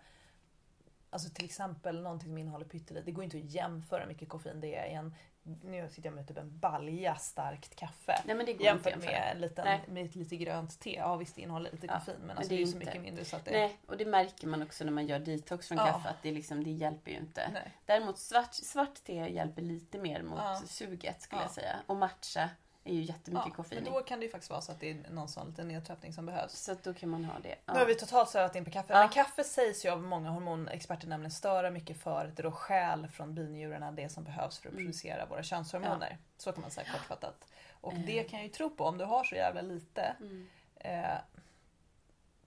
Alltså 1.13 1.29
till 1.29 1.45
exempel 1.45 2.01
någonting 2.01 2.29
som 2.29 2.37
innehåller 2.37 2.65
pyttelite. 2.65 3.05
Det 3.05 3.11
går 3.11 3.23
inte 3.23 3.37
att 3.37 3.43
jämföra 3.43 3.99
hur 3.99 4.07
mycket 4.07 4.29
koffein 4.29 4.61
det 4.61 4.75
är 4.75 4.85
i 4.85 4.93
en... 4.93 5.15
Nu 5.43 5.89
sitter 5.89 6.09
jag 6.09 6.15
med 6.15 6.27
typ 6.27 6.37
en 6.37 6.59
balja 6.59 7.15
starkt 7.15 7.75
kaffe. 7.75 8.21
Nej 8.25 8.35
men 8.35 8.45
det 8.45 8.53
går 8.53 8.61
Jämfört 8.65 8.93
inte 8.93 9.05
med, 9.05 9.31
en 9.35 9.41
liten, 9.41 9.65
Nej. 9.65 9.81
med 9.87 10.05
ett 10.05 10.15
lite 10.15 10.35
grönt 10.35 10.79
te. 10.79 10.95
Ja 10.95 11.15
visst 11.15 11.35
det 11.35 11.41
innehåller 11.41 11.71
lite 11.71 11.85
Ja, 11.87 11.93
koffein 11.99 12.15
men, 12.19 12.27
men 12.27 12.37
alltså 12.37 12.49
det 12.49 12.55
det 12.55 12.61
är 12.61 12.67
är 12.67 12.71
så 12.71 12.77
mycket 12.77 13.01
mindre 13.01 13.25
så 13.25 13.35
att 13.35 13.45
det... 13.45 13.51
Nej, 13.51 13.77
och 13.87 13.97
det 13.97 14.05
märker 14.05 14.47
man 14.47 14.61
också 14.61 14.83
när 14.83 14.91
man 14.91 15.07
gör 15.07 15.19
detox 15.19 15.67
från 15.67 15.77
Ja. 15.77 15.85
kaffe 15.85 16.09
att 16.09 16.23
det, 16.23 16.31
liksom, 16.31 16.63
det 16.63 16.71
hjälper 16.71 17.11
ju 17.11 17.17
inte. 17.17 17.49
Nej. 17.53 17.71
Däremot 17.85 18.17
svart, 18.17 18.53
svart 18.53 19.03
te 19.03 19.13
hjälper 19.13 19.61
lite 19.61 19.97
mer 19.97 20.21
mot 20.23 20.39
Ja. 20.39 20.61
suget 20.67 21.21
skulle 21.21 21.41
Ja. 21.41 21.45
jag 21.45 21.51
säga. 21.51 21.75
Och 21.87 21.95
matcha 21.97 22.49
är 22.83 22.93
ju 22.93 23.01
jättemycket 23.01 23.47
Ja, 23.47 23.53
koffein 23.55 23.83
men 23.83 23.93
då 23.93 24.01
kan 24.01 24.19
det 24.19 24.25
ju 24.25 24.31
faktiskt 24.31 24.49
vara 24.51 24.61
så 24.61 24.71
att 24.71 24.79
det 24.79 24.89
är 24.91 25.09
någon 25.09 25.27
sån 25.29 25.47
liten 25.49 25.67
nedtrappning 25.67 26.13
som 26.13 26.25
behövs. 26.25 26.53
Så 26.53 26.71
att 26.71 26.83
då 26.83 26.93
kan 26.93 27.09
man 27.09 27.25
ha 27.25 27.39
det. 27.39 27.55
Nu 27.67 27.73
har 27.79 27.85
vi 27.85 27.95
totalt 27.95 28.29
svävat 28.29 28.55
in 28.55 28.65
på 28.65 28.71
kaffe. 28.71 28.93
Ja. 28.93 28.99
Men 28.99 29.09
kaffe 29.09 29.43
sägs 29.43 29.85
ju 29.85 29.89
av 29.89 30.03
många 30.03 30.29
hormonexperter 30.29 31.07
nämligen 31.07 31.31
störa 31.31 31.69
mycket 31.71 31.97
för 32.01 32.25
att 32.25 32.35
det 32.37 32.43
då 32.43 32.51
stjäl 32.51 33.07
från 33.07 33.35
binjurarna 33.35 33.91
det 33.91 34.09
som 34.09 34.23
behövs 34.23 34.59
för 34.59 34.67
att 34.69 34.73
Mm. 34.73 34.85
producera 34.85 35.25
våra 35.25 35.43
könshormoner. 35.43 36.17
Så 36.37 36.51
kan 36.51 36.61
man 36.61 36.71
säga 36.71 36.87
kortfattat. 36.91 37.47
Och 37.81 37.93
Eh. 37.93 37.99
det 37.99 38.23
kan 38.23 38.39
jag 38.39 38.47
ju 38.47 38.53
tro 38.53 38.69
på. 38.69 38.85
Om 38.85 38.97
du 38.97 39.05
har 39.05 39.23
så 39.23 39.35
jävla 39.35 39.61
lite 39.61 40.15
Mm. 40.19 40.47
eh, 40.75 41.17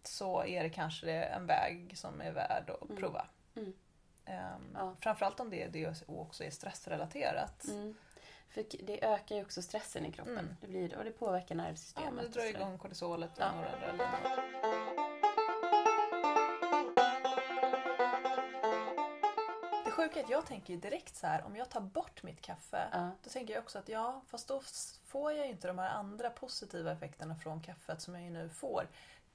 så 0.02 0.44
är 0.44 0.62
det 0.62 0.70
kanske 0.70 1.10
en 1.12 1.46
väg 1.46 1.92
som 1.98 2.20
är 2.20 2.32
värd 2.32 2.70
att 2.70 2.82
Mm. 2.90 2.96
prova. 2.96 3.26
Mm. 3.56 3.72
Ehm, 4.24 4.62
Ja. 4.74 4.94
Framförallt 5.00 5.40
om 5.40 5.50
det, 5.50 5.66
det 5.66 6.02
också 6.06 6.44
är 6.44 6.50
stressrelaterat. 6.50 7.64
Mm. 7.68 7.94
För 8.54 8.64
det 8.86 9.04
ökar 9.04 9.36
ju 9.36 9.42
också 9.42 9.62
stressen 9.62 10.06
i 10.06 10.12
kroppen. 10.12 10.38
Mm. 10.38 10.56
Det 10.60 10.66
blir, 10.66 10.96
och 10.98 11.04
det 11.04 11.10
påverkar 11.10 11.54
Ja, 11.54 11.62
nervsystemet. 11.62 12.14
men 12.14 12.24
det 12.24 12.30
drar 12.30 12.44
igång 12.44 12.78
kortisolet 12.78 13.30
och 13.38 13.42
Ja. 13.44 13.52
några 13.54 13.68
adrenalin. 13.68 14.08
Det 19.84 19.90
sjuka 19.90 20.20
är 20.20 20.24
att 20.24 20.30
jag 20.30 20.46
tänker 20.46 20.76
direkt 20.76 21.16
så 21.16 21.26
här, 21.26 21.44
om 21.46 21.56
jag 21.56 21.70
tar 21.70 21.80
bort 21.80 22.22
mitt 22.22 22.40
kaffe, 22.40 22.88
Ja. 22.92 23.10
då 23.24 23.30
tänker 23.30 23.54
jag 23.54 23.62
också 23.62 23.78
att 23.78 23.88
ja, 23.88 24.22
fast 24.28 24.48
då 24.48 24.60
får 25.04 25.32
jag 25.32 25.44
ju 25.46 25.50
inte 25.52 25.68
de 25.68 25.78
här 25.78 25.88
andra 25.90 26.30
positiva 26.30 26.92
effekterna 26.92 27.34
från 27.36 27.60
kaffet 27.62 28.00
som 28.02 28.14
jag 28.14 28.22
ju 28.24 28.30
nu 28.30 28.48
får. 28.48 28.88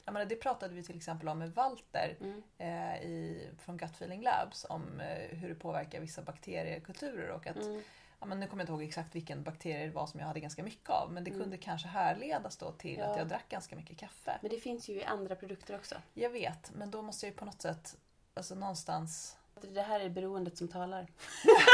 Jag 0.06 0.14
menar, 0.14 0.26
det 0.26 0.36
pratade 0.36 0.74
vi 0.74 0.84
till 0.84 0.98
exempel 0.98 1.28
om 1.30 1.40
med 1.40 1.52
Walter 1.54 2.18
Mm. 2.22 2.44
eh, 2.58 3.02
i, 3.04 3.50
från 3.60 3.78
Gut 3.78 3.92
Feeling 3.92 4.22
Labs 4.22 4.66
om 4.70 5.00
eh, 5.00 5.38
hur 5.38 5.50
det 5.50 5.56
påverkar 5.56 6.00
vissa 6.00 6.22
bakteriekulturer 6.22 7.30
och 7.30 7.48
att 7.48 7.56
Mm. 7.66 7.82
Ja, 8.20 8.26
men 8.26 8.40
nu 8.40 8.48
kommer 8.48 8.62
jag 8.62 8.64
inte 8.64 8.72
ihåg 8.72 8.84
exakt 8.84 9.16
vilken 9.16 9.44
bakterie 9.44 9.86
det 9.86 9.92
var 9.94 10.08
som 10.08 10.20
jag 10.20 10.28
hade 10.28 10.40
ganska 10.40 10.64
mycket 10.64 10.90
av 10.90 11.12
men 11.12 11.24
det 11.24 11.30
Mm. 11.32 11.42
kunde 11.42 11.58
kanske 11.58 11.88
härledas 11.88 12.58
då 12.58 12.72
till 12.72 12.98
Ja. 12.98 13.06
att 13.06 13.18
jag 13.18 13.28
drack 13.28 13.50
ganska 13.50 13.76
mycket 13.76 13.98
kaffe. 13.98 14.38
Men 14.42 14.52
det 14.52 14.58
finns 14.58 14.90
ju 14.90 14.94
i 14.94 15.04
andra 15.04 15.36
produkter 15.36 15.76
också. 15.76 15.96
Jag 16.14 16.30
vet, 16.30 16.72
men 16.76 16.92
då 16.92 17.02
måste 17.02 17.26
jag 17.26 17.32
ju 17.32 17.38
på 17.38 17.46
något 17.46 17.62
sätt, 17.62 17.98
alltså 18.34 18.56
någonstans... 18.56 19.36
Det 19.68 19.82
här 19.82 20.00
är 20.00 20.10
beroendet 20.10 20.58
som 20.58 20.68
talar. 20.68 21.08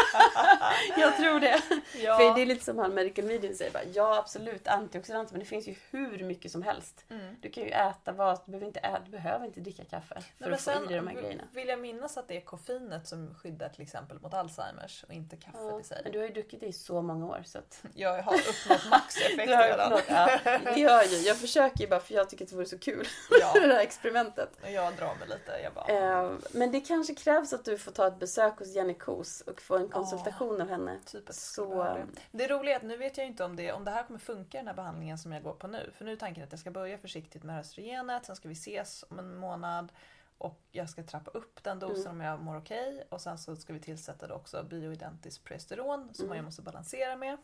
jag 0.98 1.18
tror 1.18 1.40
det. 1.40 1.62
Ja. 2.04 2.18
För 2.18 2.36
det 2.36 2.42
är 2.42 2.46
lite 2.46 2.66
som 2.66 2.78
han 2.78 2.94
Medical 2.94 3.26
Medium 3.26 3.54
säger. 3.56 3.72
Bara, 3.72 3.84
ja 3.94 4.18
absolut 4.18 4.68
antioxidanter 4.68 5.34
men 5.34 5.40
det 5.40 5.46
finns 5.46 5.68
ju 5.68 5.76
hur 5.92 6.24
mycket 6.24 6.52
som 6.52 6.62
helst. 6.62 7.06
Mm. 7.10 7.36
Du 7.42 7.50
kan 7.50 7.64
ju 7.64 7.70
äta 7.70 8.12
vad, 8.12 8.40
du 8.46 8.52
behöver 8.52 8.68
inte, 8.68 8.80
äta, 8.80 9.00
du 9.06 9.12
behöver 9.12 9.46
inte 9.46 9.60
dricka 9.60 9.84
kaffe 9.86 10.16
för 10.38 10.46
Nej, 10.46 10.54
att 10.54 10.62
få 10.62 10.72
i 10.72 10.74
sen 10.74 10.88
dig 10.88 10.96
de 10.96 11.08
här 11.08 11.16
grejerna. 11.16 11.44
vill 11.54 11.68
jag 11.68 11.80
minnas 11.80 12.18
att 12.18 12.28
det 12.28 12.38
är 12.38 12.42
koffeinet 12.42 13.08
som 13.08 13.36
skyddar 13.36 13.70
till 13.70 13.82
exempel 13.82 14.20
mot 14.20 14.34
Alzheimers 14.34 15.04
och 15.08 15.14
inte 15.14 15.36
kaffet 15.36 15.60
Ja, 15.64 15.80
i 15.80 15.84
sig. 15.84 16.02
men 16.04 16.12
du 16.12 16.20
har 16.20 16.26
ju 16.26 16.34
druckit 16.34 16.60
det 16.60 16.66
i 16.68 16.74
så 16.74 17.02
många 17.02 17.26
år 17.26 17.42
så 17.46 17.58
att... 17.58 17.82
Jag 17.96 18.24
har 18.24 18.34
uppnått 18.34 18.90
maxeffekt 18.90 19.48
redan. 19.50 19.94
uppnått- 19.94 20.04
ja, 20.46 20.60
det 20.76 20.80
gör 20.80 21.04
ju. 21.04 21.18
Jag 21.18 21.38
försöker 21.38 21.80
ju 21.80 21.88
bara 21.88 22.00
för 22.00 22.14
jag 22.14 22.30
tycker 22.30 22.46
att 22.46 22.50
det 22.50 22.56
vore 22.56 22.66
så 22.66 22.78
kul. 22.80 23.08
Ja, 23.42 23.54
det 23.54 23.74
här 23.74 23.80
experimentet. 23.80 24.50
jag 24.68 24.94
drar 24.96 25.16
mig 25.16 25.28
lite. 25.28 25.60
Jag 25.64 25.74
bara, 25.74 25.86
Eh, 25.86 26.32
Men 26.52 26.72
det 26.72 26.80
kanske 26.82 27.16
krävs 27.16 27.54
att 27.54 27.66
du 27.66 27.75
får 27.78 27.92
ta 27.92 28.08
ett 28.08 28.20
besök 28.20 28.60
hos 28.60 28.76
Jenny 28.76 28.94
Kos 28.94 29.42
och 29.42 29.62
få 29.62 29.78
en 29.78 29.90
konsultation 29.90 30.62
av 30.62 30.70
henne. 30.70 31.00
typ 31.06 31.24
Så- 31.34 31.84
det. 31.84 32.06
det 32.32 32.48
roliga 32.48 32.76
är 32.76 32.80
att 32.80 32.86
nu 32.86 32.98
vet 32.98 33.18
jag 33.18 33.28
inte 33.28 33.44
om 33.44 33.56
det, 33.56 33.72
om 33.72 33.86
det 33.86 33.92
här 33.92 34.04
kommer 34.04 34.20
funka 34.20 34.58
den 34.58 34.68
här 34.68 34.74
behandlingen 34.74 35.18
som 35.18 35.32
jag 35.32 35.44
går 35.44 35.54
på 35.54 35.68
nu. 35.68 35.92
För 35.98 36.06
nu 36.06 36.12
är 36.12 36.16
tanken 36.16 36.44
att 36.44 36.52
jag 36.52 36.60
ska 36.60 36.72
börja 36.72 36.98
försiktigt 36.98 37.44
med 37.44 37.60
östrogenet, 37.60 38.26
sen 38.26 38.36
ska 38.36 38.48
vi 38.48 38.54
ses 38.54 39.06
om 39.10 39.20
en 39.20 39.36
månad 39.38 39.92
och 40.38 40.60
jag 40.72 40.90
ska 40.90 41.04
trappa 41.04 41.32
upp 41.32 41.64
den 41.64 41.80
dosen 41.80 42.06
Mm. 42.06 42.12
om 42.16 42.22
jag 42.22 42.40
mår 42.42 42.58
okej. 42.58 43.08
Och 43.10 43.22
sen 43.22 43.38
så 43.38 43.56
ska 43.56 43.74
vi 43.74 43.80
tillsätta 43.80 44.28
då 44.28 44.36
också 44.36 44.64
bioidentiskt 44.64 45.44
progesteron 45.44 46.14
som 46.14 46.26
Mm. 46.26 46.36
jag 46.38 46.46
måste 46.46 46.62
balansera 46.62 47.16
med. 47.16 47.38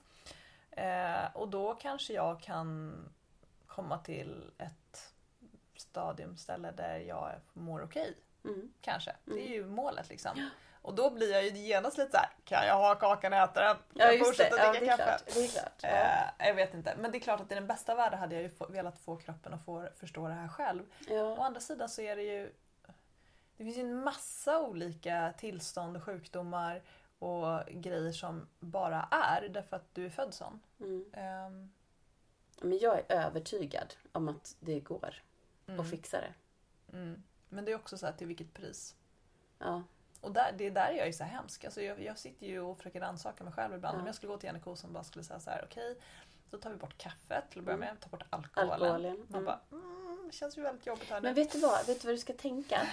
Eh, 0.72 1.36
och 1.36 1.48
då 1.50 1.74
kanske 1.76 2.14
jag 2.14 2.42
kan 2.42 2.94
komma 3.68 3.98
till 3.98 4.52
ett 4.58 5.14
stadium, 5.76 6.38
ställe 6.38 6.72
där 6.72 6.98
jag 7.00 7.32
mår 7.54 7.84
okej. 7.84 8.18
Mm. 8.46 8.74
Kanske. 8.82 9.16
Det 9.26 9.32
är 9.32 9.38
Mm. 9.38 9.52
ju 9.54 9.66
målet 9.66 10.10
liksom. 10.10 10.50
Och 10.84 10.96
då 10.96 11.10
blir 11.10 11.32
jag 11.32 11.44
ju 11.44 11.50
genast 11.50 11.98
lite 11.98 12.12
så 12.12 12.18
här, 12.18 12.30
kan 12.46 12.68
jag 12.68 12.76
ha 12.78 12.96
kakan 12.96 13.34
och 13.34 13.40
äta 13.40 13.62
den? 13.62 13.76
Kan 13.76 13.84
Ja 13.94 14.06
jag 14.06 14.20
det. 14.20 14.26
fortsätta 14.26 14.58
Ja, 14.58 14.72
dricka 14.72 14.86
det 14.86 14.92
är 14.92 14.98
kaffe? 14.98 15.18
klart. 15.26 15.34
Det 15.36 15.44
är 15.46 15.48
klart. 15.48 15.74
Ja. 15.82 15.90
Eh, 15.90 16.48
jag 16.48 16.56
vet 16.56 16.74
inte. 16.74 16.96
Men 17.00 17.12
det 17.12 17.18
är 17.18 17.20
klart 17.20 17.40
att 17.42 17.52
i 17.52 17.56
den 17.56 17.68
bästa 17.68 17.96
världen 17.96 18.20
hade 18.20 18.36
jag 18.36 18.44
ju 18.44 18.52
velat 18.70 19.00
få 19.00 19.16
kroppen 19.16 19.54
att 19.54 19.66
få 19.66 19.88
förstå 19.96 20.28
det 20.28 20.34
här 20.34 20.48
själv. 20.48 20.82
Å 21.10 21.14
Ja. 21.38 21.46
andra 21.46 21.60
sidan 21.60 21.90
så 21.90 22.02
är 22.02 22.16
det 22.16 22.24
ju 22.24 22.54
Det 23.58 23.64
finns 23.64 23.78
ju 23.78 23.82
en 23.82 24.04
massa 24.04 24.60
olika 24.62 25.34
tillstånd 25.38 25.98
och 25.98 26.04
sjukdomar 26.04 26.82
och 27.20 27.66
grejer 27.72 28.12
som 28.12 28.48
bara 28.60 29.08
är 29.12 29.50
därför 29.50 29.76
att 29.76 29.96
du 29.96 30.06
är 30.06 30.10
född 30.10 30.34
sån. 30.34 30.60
Mm. 30.80 31.06
Ehm, 31.14 31.72
Men 32.62 32.78
jag 32.80 33.00
är 33.00 33.06
övertygad 33.10 33.94
om 34.12 34.28
att 34.30 34.56
det 34.60 34.80
går 34.80 35.14
mm, 35.68 35.80
att 35.80 35.90
fixa 35.90 36.22
det. 36.22 36.34
mm. 36.98 37.24
Men 37.52 37.66
det 37.66 37.72
är 37.72 37.76
också 37.76 37.98
så 37.98 38.06
här 38.06 38.14
till 38.14 38.28
vilket 38.28 38.54
pris. 38.54 38.96
Ja. 39.60 39.84
Och 40.22 40.32
där, 40.32 40.52
det 40.58 40.66
är 40.68 40.72
där 40.72 40.92
jag 40.92 41.08
är 41.08 41.12
så 41.12 41.24
hemsk. 41.24 41.66
Alltså 41.66 41.82
jag, 41.82 42.04
jag 42.04 42.18
sitter 42.20 42.48
ju 42.48 42.60
och 42.60 42.78
försöker 42.78 43.00
rannsaka 43.00 43.44
mig 43.44 43.54
själv 43.54 43.76
ibland. 43.76 43.98
Ja. 43.98 44.02
Om 44.02 44.06
jag 44.06 44.16
skulle 44.16 44.32
gå 44.32 44.38
till 44.38 44.48
Janne 44.48 44.76
som 44.76 44.94
bara 44.94 45.04
skulle 45.04 45.26
säga 45.26 45.40
så 45.40 45.50
här: 45.50 45.66
okej, 45.70 45.98
då 46.50 46.58
tar 46.58 46.70
vi 46.70 46.76
bort 46.76 46.98
kaffet 46.98 47.44
till 47.50 47.60
att 47.60 47.66
börja 47.66 47.78
med, 47.78 48.00
tar 48.00 48.10
bort 48.10 48.24
alkoholen. 48.30 48.72
Alkoholen. 48.72 49.18
Man 49.30 49.42
Mm. 49.42 49.46
bara, 49.46 49.60
mm, 49.72 50.24
det 50.28 50.34
känns 50.36 50.58
ju 50.58 50.62
väldigt 50.62 50.86
jobbigt 50.86 51.10
här 51.10 51.22
Men 51.22 51.34
nu. 51.36 51.42
vet 51.44 51.52
du 51.52 51.60
vad? 51.60 51.86
Vet 51.88 52.02
du 52.02 52.08
vad 52.08 52.16
du 52.16 52.20
ska 52.20 52.34
tänka? 52.34 52.88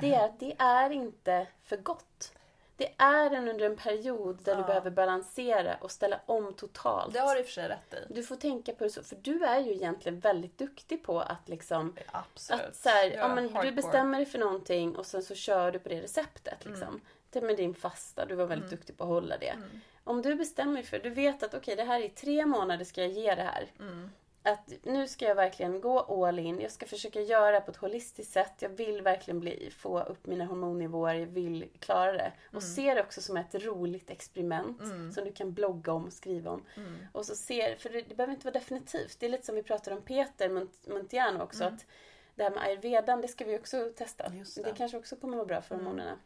Det 0.00 0.14
är 0.14 0.24
att 0.24 0.40
det 0.40 0.56
är 0.58 0.90
inte 0.90 1.46
för 1.62 1.76
gott. 1.76 2.32
Det 2.76 2.94
är 2.98 3.30
en 3.30 3.48
under 3.48 3.66
en 3.66 3.76
period 3.76 4.38
där 4.42 4.54
du 4.54 4.60
Ja. 4.60 4.66
behöver 4.66 4.90
balansera 4.90 5.76
och 5.80 5.90
ställa 5.90 6.20
om 6.26 6.54
totalt. 6.54 7.12
Det 7.14 7.20
har 7.20 7.34
du 7.34 7.40
i 7.40 7.42
och 7.42 7.46
för 7.46 7.52
sig 7.52 7.68
rätt 7.68 7.94
i. 7.94 8.14
Du 8.14 8.22
får 8.22 8.36
tänka 8.36 8.72
på 8.72 8.84
det 8.84 8.90
så, 8.90 9.02
för 9.02 9.16
du 9.16 9.44
är 9.44 9.60
ju 9.60 9.72
egentligen 9.72 10.20
väldigt 10.20 10.58
duktig 10.58 11.02
på 11.04 11.20
att 11.20 11.48
liksom 11.48 11.96
Absolut. 12.06 12.62
Att 12.62 12.76
så 12.76 12.88
här, 12.88 13.10
ja, 13.10 13.34
men 13.34 13.52
du 13.62 13.72
bestämmer 13.72 14.18
dig 14.18 14.26
för 14.26 14.38
någonting 14.38 14.96
och 14.96 15.06
sen 15.06 15.22
så 15.22 15.34
kör 15.34 15.72
du 15.72 15.78
på 15.78 15.88
det 15.88 16.00
receptet. 16.02 16.64
Liksom. 16.64 16.88
Mm. 16.88 17.00
Det 17.30 17.40
med 17.40 17.56
din 17.56 17.74
fasta, 17.74 18.26
du 18.26 18.34
var 18.34 18.46
väldigt 18.46 18.68
Mm. 18.68 18.76
duktig 18.78 18.96
på 18.98 19.04
att 19.04 19.10
hålla 19.10 19.38
det. 19.38 19.48
Mm. 19.48 19.80
Om 20.04 20.22
du 20.22 20.34
bestämmer 20.34 20.74
dig 20.74 20.82
för, 20.84 20.98
du 20.98 21.10
vet 21.10 21.42
att 21.42 21.54
okej 21.54 21.76
det 21.76 21.84
här 21.84 22.00
är 22.00 22.08
tre 22.08 22.46
månader 22.46 22.84
ska 22.84 23.00
jag 23.00 23.10
ge 23.10 23.34
det 23.34 23.42
här. 23.42 23.66
Mm. 23.80 24.10
Att 24.44 24.72
nu 24.82 25.08
ska 25.08 25.24
jag 25.24 25.34
verkligen 25.34 25.80
gå 25.80 26.00
all 26.00 26.38
in. 26.38 26.60
Jag 26.60 26.70
ska 26.70 26.86
försöka 26.86 27.20
göra 27.20 27.50
det 27.50 27.60
på 27.60 27.70
ett 27.70 27.76
holistiskt 27.76 28.32
sätt. 28.32 28.52
Jag 28.58 28.68
vill 28.68 29.02
verkligen 29.02 29.40
bli, 29.40 29.70
få 29.70 30.00
upp 30.02 30.26
mina 30.26 30.44
hormonnivåer. 30.44 31.14
Jag 31.14 31.26
vill 31.26 31.68
klara 31.78 32.12
det. 32.12 32.32
Och 32.46 32.50
Mm. 32.62 32.74
se 32.74 32.94
det 32.94 33.00
också 33.00 33.22
som 33.22 33.36
ett 33.36 33.54
roligt 33.54 34.10
experiment. 34.10 34.80
Mm. 34.80 35.12
Som 35.12 35.24
du 35.24 35.32
kan 35.32 35.52
blogga 35.52 35.92
om 35.92 36.04
och 36.06 36.12
skriva 36.12 36.50
om. 36.50 36.64
Mm. 36.76 36.96
Och 37.12 37.26
så 37.26 37.34
ser, 37.34 37.76
för 37.76 37.88
det, 37.90 38.02
det 38.02 38.14
behöver 38.14 38.32
inte 38.34 38.44
vara 38.46 38.52
definitivt. 38.58 39.20
Det 39.20 39.26
är 39.26 39.30
lite 39.30 39.46
som 39.46 39.54
vi 39.54 39.62
pratade 39.62 39.96
om 39.96 40.02
Peter 40.02 40.66
Montiano 40.90 41.42
också. 41.44 41.62
Mm. 41.64 41.74
Att 41.74 41.86
det 42.34 42.42
här 42.42 42.50
med 42.50 42.62
ayurvedan, 42.62 43.20
det 43.20 43.28
ska 43.28 43.44
vi 43.44 43.58
också 43.58 43.92
testa. 43.96 44.32
Just 44.34 44.56
det. 44.56 44.62
det. 44.62 44.74
kanske 44.76 44.98
också 44.98 45.16
kommer 45.16 45.36
vara 45.36 45.46
bra 45.46 45.62
för 45.62 45.74
Mm. 45.74 45.86
hormonerna. 45.86 46.18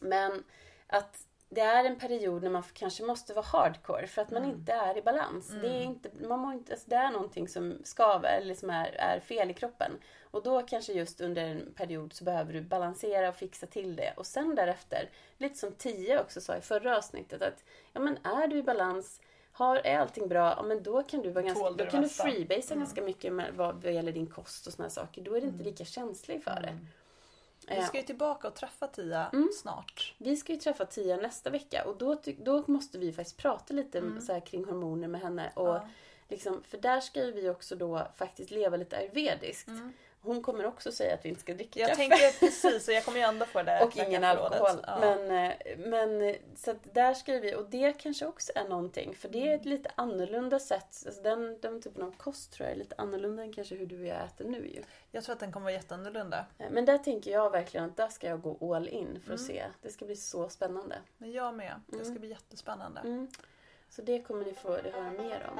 Men 0.00 0.44
att 0.86 1.26
det 1.50 1.60
är 1.60 1.84
en 1.84 1.98
period 1.98 2.42
när 2.42 2.50
man 2.50 2.62
kanske 2.72 3.02
måste 3.02 3.34
vara 3.34 3.46
hardcore 3.46 4.06
för 4.06 4.22
att 4.22 4.30
man 4.30 4.42
Mm. 4.44 4.54
inte 4.56 4.72
är 4.72 4.98
i 4.98 5.02
balans. 5.02 5.50
Mm. 5.50 5.62
Det, 5.62 5.68
är 5.68 5.82
inte, 5.82 6.10
man 6.28 6.40
mår 6.40 6.52
inte, 6.52 6.72
alltså 6.72 6.90
det 6.90 6.96
är 6.96 7.10
någonting 7.10 7.48
som 7.48 7.78
skaver 7.84 8.38
eller 8.42 8.54
som 8.54 8.70
är, 8.70 8.86
är 8.98 9.20
fel 9.20 9.50
i 9.50 9.54
kroppen. 9.54 9.92
Och 10.30 10.42
då 10.42 10.62
kanske 10.62 10.92
just 10.92 11.20
under 11.20 11.42
en 11.44 11.72
period 11.74 12.12
så 12.12 12.24
behöver 12.24 12.52
du 12.52 12.60
balansera 12.60 13.28
och 13.28 13.36
fixa 13.36 13.66
till 13.66 13.96
det. 13.96 14.12
Och 14.16 14.26
sen 14.26 14.54
därefter, 14.54 15.10
lite 15.38 15.58
som 15.58 15.72
Tia 15.72 16.20
också 16.20 16.40
sa 16.40 16.56
i 16.56 16.60
förra 16.60 16.96
avsnittet, 16.98 17.42
att 17.42 17.64
ja 17.92 18.00
men 18.00 18.18
är 18.26 18.48
du 18.48 18.56
i 18.56 18.62
balans 18.62 19.20
har, 19.52 19.76
är 19.76 19.98
allting 19.98 20.28
bra, 20.28 20.54
ja, 20.56 20.62
men 20.62 20.82
då 20.82 21.02
kan 21.02 21.22
du 21.22 21.30
vara 21.30 21.44
ganska, 21.44 21.64
Tål 21.64 21.72
du 21.72 21.78
då 21.78 21.84
det 21.84 21.90
kan 21.90 22.00
du 22.00 22.06
mesta. 22.06 22.22
freebasea 22.24 22.74
Mm. 22.74 22.78
ganska 22.84 23.02
mycket 23.02 23.32
med 23.32 23.54
vad, 23.54 23.82
vad 23.82 23.92
gäller 23.92 24.12
din 24.12 24.26
kost 24.26 24.66
och 24.66 24.72
såna 24.72 24.90
saker. 24.90 25.22
Då 25.22 25.34
är 25.36 25.40
du 25.40 25.46
inte 25.46 25.54
Mm. 25.62 25.66
lika 25.66 25.84
känslig 25.84 26.44
för 26.44 26.60
det. 26.62 26.78
Vi 27.70 27.82
ska 27.82 27.96
ju 27.96 28.02
tillbaka 28.02 28.48
och 28.48 28.54
träffa 28.54 28.86
Tia 28.86 29.30
Mm. 29.32 29.48
snart. 29.60 30.14
vi 30.18 30.36
ska 30.36 30.52
ju 30.52 30.58
träffa 30.58 30.84
Tia 30.84 31.16
nästa 31.16 31.50
vecka 31.50 31.84
och 31.84 31.96
då, 31.96 32.16
då 32.38 32.64
måste 32.66 32.98
vi 32.98 33.12
faktiskt 33.12 33.36
prata 33.36 33.74
lite 33.74 33.98
Mm. 33.98 34.20
så 34.20 34.32
här 34.32 34.40
kring 34.40 34.64
hormoner 34.64 35.08
med 35.08 35.20
henne. 35.20 35.52
Och 35.54 35.68
Ja. 35.68 35.88
liksom, 36.28 36.62
för 36.68 36.78
där 36.78 37.00
ska 37.00 37.24
ju 37.24 37.32
vi 37.32 37.48
också 37.48 37.76
då 37.76 38.06
faktiskt 38.16 38.50
leva 38.50 38.76
lite 38.76 38.96
ayurvediskt. 38.96 39.68
Mm. 39.68 39.92
Hon 40.28 40.42
kommer 40.42 40.66
också 40.66 40.92
säga 40.92 41.14
att 41.14 41.24
vi 41.24 41.28
inte 41.28 41.40
ska 41.40 41.54
dricka 41.54 41.80
Jag 41.80 41.88
kaffe. 41.88 42.00
tänker 42.00 42.38
precis, 42.40 42.88
och 42.88 42.94
jag 42.94 43.04
kommer 43.04 43.18
ju 43.18 43.24
ändå 43.24 43.46
få 43.46 43.58
det 43.58 43.64
där 43.64 43.84
och 43.84 43.96
ingen 43.96 44.24
alkohol. 44.24 44.84
Ja. 44.86 44.98
Men, 45.00 45.30
eh, 45.50 45.52
men 45.78 46.34
så 46.56 46.70
att 46.70 46.94
där 46.94 47.14
ska 47.14 47.32
vi, 47.38 47.54
och 47.54 47.64
det 47.70 47.92
kanske 47.92 48.26
också 48.26 48.52
är 48.54 48.64
någonting. 48.68 49.14
För 49.14 49.28
det 49.28 49.38
är 49.38 49.42
Mm. 49.46 49.60
ett 49.60 49.66
lite 49.66 49.90
annorlunda 49.94 50.58
sätt. 50.58 51.02
Alltså 51.06 51.22
den, 51.22 51.58
den 51.60 51.82
typen 51.82 52.02
av 52.02 52.10
kost 52.16 52.52
tror 52.52 52.66
jag 52.68 52.74
är 52.74 52.78
lite 52.78 52.94
annorlunda 52.98 53.42
än 53.42 53.52
kanske 53.52 53.74
hur 53.74 53.86
du 53.86 54.00
och 54.00 54.06
jag 54.06 54.24
äter 54.24 54.44
nu 54.44 54.66
ju. 54.68 54.82
Jag 55.12 55.24
tror 55.24 55.32
att 55.32 55.40
den 55.40 55.52
kommer 55.52 55.64
vara 55.64 55.74
jätteannorlunda. 55.74 56.46
Eh, 56.58 56.66
Men 56.70 56.84
där 56.84 56.98
tänker 56.98 57.30
jag 57.30 57.50
verkligen 57.50 57.86
att 57.86 57.96
där 57.96 58.08
ska 58.08 58.26
jag 58.28 58.40
gå 58.42 58.74
all 58.74 58.88
in 58.88 59.20
för 59.26 59.34
att 59.34 59.40
Mm. 59.40 59.52
se. 59.52 59.64
Det 59.82 59.90
ska 59.90 60.04
bli 60.04 60.16
så 60.16 60.48
spännande. 60.48 60.96
Men 61.18 61.32
jag 61.32 61.54
med. 61.54 61.80
Det 61.86 61.96
ska 61.96 62.06
Mm. 62.06 62.20
bli 62.20 62.28
jättespännande. 62.30 63.00
Mm. 63.00 63.28
Så 63.90 64.02
det 64.02 64.22
kommer 64.22 64.44
ni 64.44 64.52
få 64.54 64.68
höra 64.70 65.10
mer 65.10 65.50
om. 65.52 65.58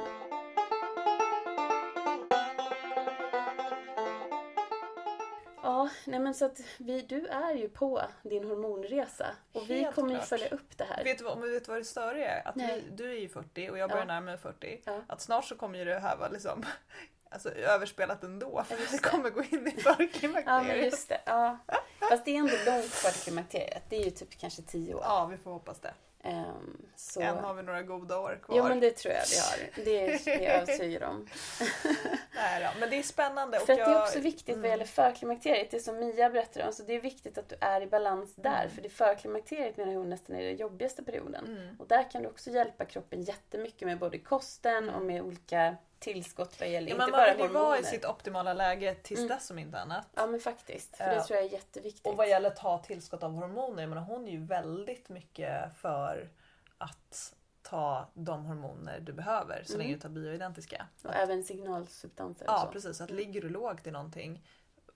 Ja, 5.68 5.88
nej 6.04 6.20
men 6.20 6.34
så 6.34 6.44
att 6.44 6.60
vi, 6.78 7.00
du 7.02 7.26
är 7.26 7.54
ju 7.54 7.68
på 7.68 8.02
din 8.22 8.44
hormonresa. 8.48 9.26
Och 9.52 9.70
vi 9.70 9.80
Helt 9.80 9.94
kommer 9.94 10.10
ju 10.10 10.16
klart. 10.16 10.28
följa 10.28 10.48
upp 10.48 10.76
det 10.78 10.84
här. 10.84 11.04
Vet 11.04 11.18
du 11.18 11.24
vad, 11.24 11.38
men 11.38 11.50
vet 11.52 11.64
du 11.64 11.70
vad 11.72 11.80
det 11.80 11.84
störiga 11.84 12.30
är? 12.30 12.48
Att 12.48 12.56
vi, 12.56 12.84
du 12.92 13.10
är 13.10 13.20
ju 13.20 13.28
40 13.28 13.70
och 13.70 13.78
jag 13.78 13.90
börjar 13.90 14.02
Ja. 14.02 14.06
närma 14.06 14.24
mig 14.24 14.38
40. 14.38 14.80
Ja. 14.84 15.00
Att 15.06 15.20
snart 15.20 15.44
så 15.44 15.54
kommer 15.56 15.78
ju 15.78 15.84
det 15.84 15.98
här 15.98 16.16
vara 16.16 16.28
liksom 16.28 16.64
alltså, 17.30 17.50
överspelat 17.50 18.24
ändå. 18.24 18.62
För 18.68 18.74
Ja, 18.76 18.80
det. 18.92 18.98
kommer 19.10 19.30
gå 19.30 19.42
in 19.42 19.48
i 19.50 19.54
Ja, 19.54 19.62
men 19.64 19.96
förklimakteriet. 19.96 20.84
just 20.84 21.08
det. 21.08 21.20
Ja. 21.26 21.58
Fast 21.98 22.24
det 22.24 22.30
är 22.30 22.38
ändå 22.38 22.52
långt 22.66 22.90
kvar 22.94 23.10
till 23.10 23.20
klimakteriet. 23.22 23.82
Det 23.88 23.96
är 23.96 24.04
ju 24.04 24.10
typ 24.10 24.38
kanske 24.38 24.62
tio 24.62 24.94
år. 24.94 25.02
Ja, 25.04 25.26
vi 25.30 25.36
får 25.36 25.50
hoppas 25.52 25.80
det. 25.80 25.94
Ehm, 26.22 26.82
så... 26.96 27.20
Än 27.20 27.36
har 27.38 27.54
vi 27.54 27.62
några 27.62 27.82
goda 27.82 28.18
år 28.20 28.38
kvar. 28.42 28.56
Jo, 28.56 28.64
men 28.64 28.80
det 28.80 28.90
tror 28.90 29.14
jag 29.14 29.22
vi 29.30 29.38
har. 29.38 29.84
Det 29.84 30.04
är 30.28 30.28
jag 30.42 30.54
övertygad 30.54 31.02
om. 31.02 31.28
Nej, 32.34 32.62
då. 32.62 32.80
Men 32.80 32.90
det 32.90 32.98
är 32.98 33.02
spännande. 33.02 33.58
För 33.60 33.72
att 33.72 33.78
det 33.78 33.84
är 33.84 33.90
jag- 33.90 34.02
också 34.02 34.20
viktigt 34.20 34.48
vad 34.48 34.58
Mm. 34.58 34.70
gäller 34.70 34.84
förklimakteriet. 34.84 35.70
Det 35.70 35.80
som 35.80 35.98
Mia 35.98 36.30
berättade 36.30 36.66
om. 36.66 36.72
Så 36.72 36.82
det 36.82 36.94
är 36.94 37.00
viktigt 37.00 37.38
att 37.38 37.48
du 37.48 37.56
är 37.60 37.80
i 37.80 37.86
balans 37.86 38.34
där. 38.34 38.60
Mm. 38.62 38.70
För 38.74 38.82
det 38.82 38.88
förklimakteriet 38.88 39.76
menar 39.76 39.94
hon 39.94 40.08
nästan 40.10 40.36
är 40.36 40.42
den 40.44 40.56
jobbigaste 40.56 41.02
perioden. 41.04 41.44
Mm. 41.46 41.76
Och 41.78 41.86
där 41.86 42.10
kan 42.10 42.22
du 42.22 42.28
också 42.28 42.50
hjälpa 42.50 42.84
kroppen 42.84 43.22
jättemycket 43.22 43.86
med 43.88 43.98
både 43.98 44.18
kosten 44.18 44.88
och 44.90 45.02
med 45.02 45.22
olika 45.22 45.76
tillskott 45.98 46.60
vad 46.60 46.68
gäller 46.68 46.88
Ja, 46.88 46.94
inte 46.94 47.12
bara 47.12 47.26
man 47.26 47.30
vill 47.30 47.36
ju 47.38 47.42
hormoner. 47.42 47.64
vara 47.64 47.78
i 47.78 47.84
sitt 47.84 48.04
optimala 48.04 48.52
läge 48.54 48.94
tills 48.94 49.18
Mm. 49.18 49.28
dess 49.28 49.50
om 49.50 49.58
inte 49.58 49.78
annat. 49.80 50.08
Ja 50.14 50.26
men 50.26 50.40
faktiskt. 50.40 50.96
För 50.96 51.04
det 51.04 51.22
tror 51.22 51.36
jag 51.36 51.46
är 51.46 51.52
jätteviktigt. 51.52 52.06
Och 52.06 52.16
vad 52.16 52.28
gäller 52.28 52.50
ta 52.50 52.78
tillskott 52.78 53.22
av 53.22 53.32
hormoner, 53.32 53.82
jag 53.82 53.88
menar, 53.88 54.02
hon 54.02 54.28
är 54.28 54.32
ju 54.32 54.44
väldigt 54.44 55.08
mycket 55.08 55.76
för 55.76 56.30
att 56.78 57.34
ta 57.62 58.06
de 58.14 58.44
hormoner 58.44 59.00
du 59.00 59.12
behöver 59.12 59.62
så 59.64 59.72
Mm. 59.74 59.78
länge 59.84 59.94
du 59.94 60.00
tar 60.00 60.08
bioidentiska. 60.08 60.86
Och 61.04 61.14
även 61.14 61.44
signalsubstanser 61.44 62.44
Ja 62.48 62.60
så. 62.66 62.72
precis, 62.72 63.00
att 63.00 63.10
Mm. 63.10 63.16
ligger 63.24 63.40
du 63.40 63.48
lågt 63.48 63.86
i 63.86 63.90
någonting 63.90 64.46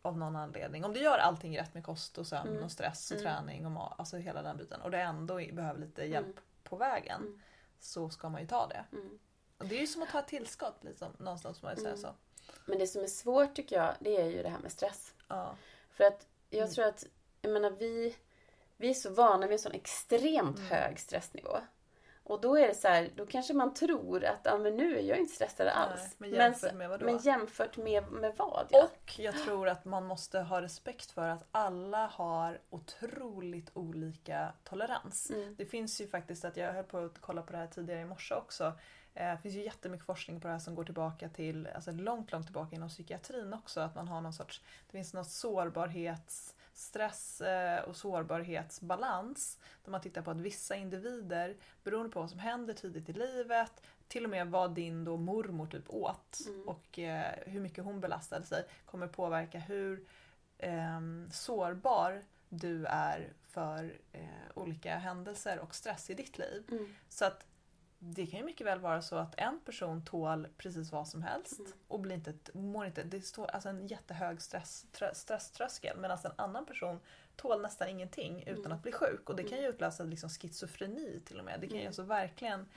av 0.02 0.18
någon 0.18 0.36
anledning. 0.36 0.84
Om 0.84 0.92
du 0.92 1.00
gör 1.00 1.18
allting 1.18 1.58
rätt 1.58 1.74
med 1.74 1.84
kost 1.84 2.18
och 2.18 2.26
sömn 2.26 2.50
Mm. 2.50 2.64
och 2.64 2.70
stress 2.72 3.10
och 3.10 3.16
Mm. 3.20 3.32
träning 3.34 3.66
och 3.66 3.72
mat, 3.72 3.94
alltså 3.98 4.16
hela 4.16 4.42
den 4.42 4.56
biten 4.56 4.80
och 4.80 4.90
du 4.90 4.96
ändå 4.98 5.34
behöver 5.52 5.80
lite 5.80 6.04
hjälp 6.04 6.26
Mm. 6.26 6.38
på 6.64 6.76
vägen 6.76 7.20
Mm. 7.20 7.40
så 7.80 8.10
ska 8.10 8.28
man 8.28 8.40
ju 8.40 8.46
ta 8.46 8.66
det. 8.66 8.84
Och 9.62 9.68
det 9.68 9.76
är 9.76 9.80
ju 9.80 9.86
som 9.86 10.02
att 10.02 10.08
ta 10.10 10.18
ett 10.18 10.28
tillskott 10.28 10.76
liksom, 10.84 11.12
någonstans 11.18 11.58
säga 11.58 11.72
Mm. 11.78 11.96
så. 11.96 12.08
Men 12.66 12.78
det 12.78 12.86
som 12.86 13.02
är 13.02 13.06
svårt 13.06 13.54
tycker 13.54 13.76
jag, 13.76 13.94
det 14.00 14.20
är 14.20 14.26
ju 14.26 14.42
det 14.42 14.48
här 14.48 14.58
med 14.58 14.72
stress. 14.72 15.14
Ja. 15.28 15.56
För 15.90 16.04
att 16.04 16.26
jag 16.50 16.58
Mm. 16.60 16.70
tror 16.74 16.84
att, 16.84 17.04
jag 17.42 17.52
menar 17.52 17.70
vi, 17.70 18.16
vi 18.76 18.90
är 18.90 18.94
så 18.94 19.10
vana 19.10 19.46
vid 19.46 19.52
en 19.52 19.58
sån 19.58 19.72
extremt 19.72 20.58
Mm. 20.58 20.70
hög 20.70 20.98
stressnivå. 21.00 21.58
Och 22.24 22.40
då 22.40 22.56
är 22.58 22.68
det 22.68 22.74
så 22.74 22.88
här, 22.88 23.10
då 23.16 23.26
kanske 23.26 23.54
man 23.54 23.74
tror 23.74 24.24
att 24.24 24.46
ah, 24.46 24.58
men 24.58 24.76
nu 24.76 24.98
är 24.98 25.02
jag 25.02 25.18
inte 25.18 25.34
stressad 25.34 25.66
alls. 25.68 26.00
Nej, 26.00 26.30
men 26.30 26.30
jämfört 26.30 26.74
med 26.74 26.88
vadå? 26.88 27.04
Men 27.04 27.18
jämfört 27.18 27.76
med, 27.76 28.12
med 28.12 28.34
vad? 28.36 28.66
Ja. 28.70 28.84
Och 28.84 29.18
jag 29.18 29.34
tror 29.44 29.68
att 29.68 29.84
man 29.84 30.04
måste 30.06 30.40
ha 30.40 30.62
respekt 30.62 31.10
för 31.10 31.28
att 31.28 31.44
alla 31.50 32.06
har 32.06 32.60
otroligt 32.70 33.70
olika 33.74 34.52
tolerans. 34.64 35.30
Mm. 35.30 35.54
Det 35.58 35.66
finns 35.66 36.00
ju 36.00 36.06
faktiskt, 36.08 36.44
att 36.44 36.56
jag 36.56 36.72
höll 36.72 36.84
på 36.84 36.98
att 36.98 37.18
kolla 37.20 37.42
på 37.42 37.52
det 37.52 37.58
här 37.58 37.66
tidigare 37.66 38.00
i 38.00 38.04
morse 38.04 38.34
också. 38.34 38.72
Eh, 39.14 39.30
Det 39.32 39.38
finns 39.42 39.54
ju 39.54 39.64
jättemycket 39.64 40.06
forskning 40.06 40.40
på 40.40 40.46
det 40.48 40.52
här 40.52 40.60
som 40.60 40.74
går 40.74 40.84
tillbaka 40.84 41.28
till, 41.28 41.66
alltså 41.74 41.90
långt, 41.92 42.32
långt 42.32 42.46
tillbaka 42.46 42.76
inom 42.76 42.88
psykiatrin 42.88 43.52
också. 43.54 43.80
Att 43.80 43.94
man 43.94 44.08
har 44.08 44.20
någon 44.20 44.32
sorts, 44.32 44.62
det 44.86 44.92
finns 44.92 45.14
någon 45.14 45.24
sårbarhets, 45.24 46.54
stress 46.74 47.40
eh, 47.40 47.80
och 47.84 47.96
sårbarhetsbalans. 47.96 49.58
Där 49.84 49.90
man 49.90 50.00
tittar 50.00 50.22
på 50.22 50.30
att 50.30 50.40
vissa 50.40 50.76
individer, 50.76 51.56
beroende 51.84 52.10
på 52.10 52.20
vad 52.20 52.30
som 52.30 52.38
händer 52.38 52.74
tidigt 52.74 53.08
i 53.08 53.12
livet, 53.12 53.82
till 54.08 54.24
och 54.24 54.30
med 54.30 54.50
vad 54.50 54.74
din 54.74 55.04
då 55.04 55.16
mormor 55.16 55.66
typ 55.66 55.90
åt 55.90 56.38
Mm. 56.46 56.68
och 56.68 56.98
eh, 56.98 57.32
hur 57.46 57.60
mycket 57.60 57.84
hon 57.84 58.00
belastade 58.00 58.46
sig 58.46 58.64
kommer 58.86 59.06
påverka 59.06 59.58
hur 59.58 60.06
ehm, 60.58 61.28
sårbar 61.32 62.24
du 62.48 62.86
är 62.86 63.32
för 63.42 63.98
eh, 64.12 64.24
olika 64.54 64.96
händelser 64.98 65.58
och 65.58 65.74
stress 65.74 66.10
i 66.10 66.14
ditt 66.14 66.38
liv. 66.38 66.64
Mm. 66.70 66.94
Så 67.08 67.24
att 67.24 67.46
det 68.04 68.26
kan 68.26 68.38
ju 68.40 68.44
mycket 68.46 68.66
väl 68.66 68.78
vara 68.80 69.02
så 69.02 69.16
att 69.16 69.34
en 69.36 69.60
person 69.60 70.04
tål 70.04 70.48
precis 70.58 70.92
vad 70.92 71.08
som 71.08 71.22
helst 71.22 71.58
Mm. 71.58 71.72
och 71.88 72.00
blir 72.00 72.14
inte, 72.16 72.34
mår 72.58 72.86
inte, 72.86 73.02
det 73.02 73.20
står 73.22 73.46
alltså 73.50 73.68
en 73.68 73.86
jättehög 73.86 74.42
stress, 74.42 74.86
trö, 74.92 75.14
stresströskel 75.14 75.98
medan 75.98 76.18
en 76.24 76.32
annan 76.36 76.66
person 76.66 77.00
tål 77.36 77.62
nästan 77.62 77.88
ingenting 77.88 78.42
utan 78.42 78.58
Mm. 78.66 78.72
att 78.72 78.82
bli 78.82 78.92
sjuk 78.92 79.30
och 79.30 79.36
det 79.36 79.42
kan 79.42 79.58
ju 79.58 79.64
Mm. 79.64 79.74
utlösa 79.74 80.04
liksom 80.04 80.30
schizofreni 80.30 81.20
till 81.26 81.38
och 81.38 81.44
med. 81.44 81.60
Det 81.60 81.66
kan 81.66 81.76
ju 81.76 81.80
Mm. 81.80 81.88
alltså 81.88 82.02
verkligen 82.02 82.68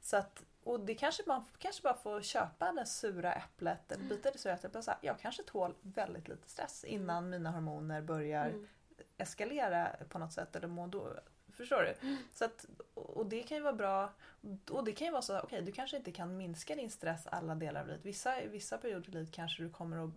så 0.00 0.16
att, 0.16 0.42
och 0.64 0.80
det 0.80 0.94
kanske 0.94 1.22
man 1.26 1.44
kanske 1.58 1.82
bara 1.82 1.96
får 1.96 2.22
köpa 2.22 2.72
det 2.72 2.86
sura 2.86 3.32
äpplet 3.32 3.92
eller 3.92 4.04
bita 4.04 4.30
det 4.30 4.38
sura 4.38 4.52
äpplet 4.52 4.76
och 4.76 4.84
säga 4.84 4.98
jag 5.00 5.18
kanske 5.18 5.42
tål 5.42 5.74
väldigt 5.82 6.28
lite 6.28 6.48
stress 6.50 6.84
innan 6.84 7.30
mina 7.30 7.50
hormoner 7.50 8.02
börjar 8.02 8.46
Mm. 8.46 8.68
eskalera 9.16 9.96
på 10.08 10.18
något 10.18 10.32
sätt 10.32 10.56
eller 10.56 10.68
må 10.68 10.86
då. 10.86 11.14
Förstår 11.60 11.82
du? 11.82 12.16
Så 12.32 12.44
att, 12.44 12.66
och 12.94 13.26
det 13.26 13.42
kan 13.42 13.56
ju 13.56 13.62
vara 13.62 13.72
bra. 13.72 14.12
Och 14.70 14.84
det 14.84 14.92
kan 14.92 15.06
ju 15.06 15.10
vara 15.10 15.22
så 15.22 15.40
okej 15.40 15.62
du 15.62 15.72
kanske 15.72 15.96
inte 15.96 16.12
kan 16.12 16.36
minska 16.36 16.74
din 16.74 16.90
stress 16.90 17.26
alla 17.26 17.54
delar 17.54 17.80
av 17.80 17.86
livet. 17.86 18.04
Vissa, 18.04 18.40
vissa 18.46 18.78
perioder 18.78 19.08
i 19.08 19.12
livet 19.12 19.32
kanske 19.32 19.62
du 19.62 19.70
kommer 19.70 20.04
att... 20.04 20.10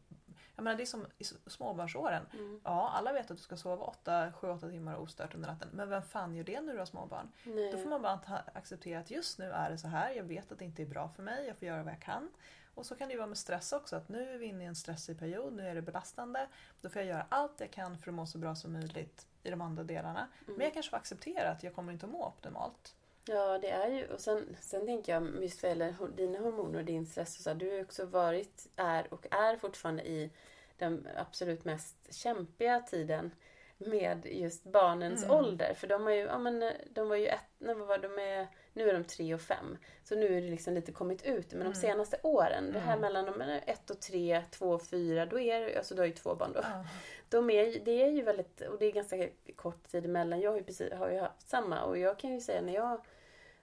Jag 0.56 0.64
menar 0.64 0.78
det 0.78 0.84
är 0.84 0.86
som 0.86 1.06
i 1.18 1.24
småbarnsåren. 1.50 2.26
Mm. 2.34 2.62
Ja, 2.64 2.90
alla 2.90 3.14
vet 3.14 3.32
att 3.32 3.38
du 3.38 3.44
ska 3.44 3.58
sova 3.58 3.94
7-8 4.06 4.72
timmar 4.72 4.96
ostört 4.96 5.36
under 5.36 5.48
natten. 5.50 5.70
Men 5.74 5.90
vem 5.90 6.02
fan 6.02 6.36
gör 6.36 6.44
det 6.44 6.62
när 6.62 6.74
du 6.74 6.80
har 6.80 6.86
småbarn? 6.86 7.32
Nej. 7.44 7.72
Då 7.72 7.78
får 7.78 7.90
man 7.90 8.02
bara 8.02 8.20
acceptera 8.54 9.00
att 9.00 9.12
just 9.12 9.40
nu 9.40 9.52
är 9.52 9.70
det 9.70 9.78
så 9.78 9.88
här. 9.88 10.12
Jag 10.12 10.24
vet 10.24 10.52
att 10.52 10.60
det 10.60 10.66
inte 10.66 10.82
är 10.82 10.86
bra 10.86 11.10
för 11.10 11.24
mig. 11.24 11.48
Jag 11.48 11.58
får 11.58 11.68
göra 11.68 11.84
vad 11.84 11.94
jag 11.94 12.02
kan. 12.02 12.30
Och 12.76 12.86
så 12.86 12.96
kan 12.96 13.08
det 13.08 13.12
ju 13.12 13.18
vara 13.18 13.28
med 13.28 13.38
stress 13.38 13.74
också. 13.74 13.96
Att 13.96 14.10
nu 14.10 14.34
är 14.34 14.38
vi 14.38 14.46
inne 14.46 14.64
i 14.64 14.68
en 14.68 14.76
stressig 14.76 15.20
period. 15.20 15.54
Nu 15.54 15.68
är 15.68 15.76
det 15.76 15.82
belastande. 15.82 16.48
Då 16.82 16.90
får 16.90 17.02
jag 17.02 17.10
göra 17.10 17.26
allt 17.30 17.60
jag 17.60 17.72
kan 17.72 17.98
för 17.98 18.12
att 18.12 18.16
må 18.16 18.26
så 18.26 18.38
bra 18.38 18.56
som 18.56 18.74
möjligt 18.74 19.28
i 19.44 19.50
de 19.50 19.62
andra 19.62 19.84
delarna. 19.84 20.28
Mm. 20.48 20.58
Men 20.58 20.64
jag 20.66 20.74
kanske 20.74 20.90
får 20.90 20.98
acceptera 20.98 21.50
att 21.52 21.64
jag 21.64 21.76
kommer 21.76 21.94
inte 21.94 22.06
att 22.06 22.12
må 22.12 22.26
optimalt. 22.28 22.96
Ja, 23.26 23.58
det 23.60 23.70
är 23.70 23.88
ju. 23.88 24.08
Och 24.08 24.20
sen, 24.20 24.56
sen 24.62 24.86
tänker 24.86 25.14
jag 25.14 25.44
just 25.44 25.64
vad 25.64 25.70
gäller 25.70 25.96
dina 26.16 26.40
hormoner 26.40 26.80
och 26.80 26.86
din 26.86 27.06
stress. 27.06 27.38
Och 27.38 27.44
så 27.44 27.54
du 27.54 27.68
har 27.70 27.76
ju 27.76 27.82
också 27.84 28.06
varit, 28.06 28.68
är 28.76 29.14
och 29.14 29.26
är 29.32 29.58
fortfarande 29.58 30.04
i 30.08 30.30
den 30.78 31.08
absolut 31.18 31.66
mest 31.66 31.96
kämpiga 32.14 32.80
tiden 32.80 33.32
med 33.78 34.26
just 34.26 34.64
barnens 34.64 35.24
Mm. 35.24 35.36
ålder. 35.38 35.74
För 35.74 35.88
de 35.88 36.04
har 36.04 36.12
ju, 36.12 36.20
ja 36.22 36.38
men 36.38 36.72
de 36.90 37.10
var 37.10 37.16
ju 37.16 37.28
ett, 37.28 37.40
när 37.58 37.74
var 37.76 37.98
de 37.98 38.20
är, 38.20 38.48
nu 38.74 38.90
är 38.90 38.94
de 38.94 39.04
tre 39.04 39.34
och 39.34 39.42
fem. 39.42 39.78
Så 40.04 40.16
nu 40.16 40.38
är 40.38 40.42
det 40.42 40.50
liksom 40.50 40.74
lite 40.74 40.92
kommit 40.92 41.26
ut. 41.26 41.52
Men 41.52 41.60
de 41.60 41.66
Mm. 41.66 41.76
senaste 41.76 42.18
åren, 42.24 42.72
det 42.74 42.80
här 42.80 42.98
Mm. 42.98 43.02
mellan 43.02 43.26
de 43.26 43.42
är 43.42 43.64
ett 43.68 43.90
och 43.90 44.00
tre, 44.00 44.44
två 44.52 44.70
och 44.70 44.84
fyra, 44.88 45.26
då 45.26 45.40
är 45.40 45.62
det, 45.62 45.78
alltså 45.78 45.96
du 45.96 46.02
har 46.02 46.08
ju 46.08 46.14
två 46.14 46.36
barn 46.36 46.52
då. 46.54 46.60
Ja. 46.64 46.86
De 47.34 47.50
är, 47.50 47.80
det 47.86 48.04
är 48.04 48.10
ju 48.10 48.22
väldigt, 48.22 48.62
och 48.62 48.80
det 48.80 48.86
är 48.86 48.92
ganska 48.92 49.30
kort 49.56 49.84
tid 49.92 50.06
emellan. 50.06 50.42
Jag 50.42 50.52
har 50.52 50.58
ju, 50.58 50.64
precis, 50.64 50.94
har 50.94 51.10
ju 51.10 51.20
haft 51.20 51.50
samma 51.50 51.84
och 51.84 51.98
jag 51.98 52.20
kan 52.20 52.34
ju 52.34 52.42
säga 52.42 52.62
när 52.62 52.74
jag 52.74 53.06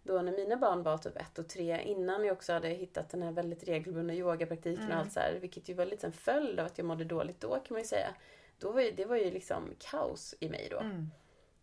då 0.03 0.23
när 0.23 0.33
mina 0.33 0.57
barn 0.57 0.83
var 0.83 0.99
typ 0.99 1.17
ett 1.17 1.39
och 1.39 1.49
tre 1.49 1.83
innan 1.83 2.25
jag 2.25 2.33
också 2.33 2.53
hade 2.53 2.69
hittat 2.69 3.11
den 3.11 3.23
här 3.23 3.33
väldigt 3.33 3.69
regelbundna 3.69 4.15
yogapraktiken 4.15 4.85
Mm. 4.85 4.97
och 4.97 5.03
allt 5.03 5.13
så 5.13 5.21
här, 5.21 5.39
vilket 5.41 5.69
ju 5.69 5.75
var 5.75 5.87
lite 5.87 6.07
en 6.07 6.13
följd 6.13 6.61
av 6.61 6.67
att 6.67 6.79
jag 6.79 6.85
mådde 6.85 7.05
dåligt 7.05 7.41
då 7.41 7.51
kan 7.51 7.63
man 7.71 7.81
ju 7.81 7.87
säga. 7.87 8.09
Då 8.59 8.71
var 8.73 8.81
ju, 8.81 8.91
det 8.91 9.05
var 9.05 9.17
ju 9.17 9.31
liksom 9.31 9.75
kaos 9.79 10.35
i 10.41 10.49
mig 10.49 10.69
då. 10.71 10.79
Mm. 10.79 11.11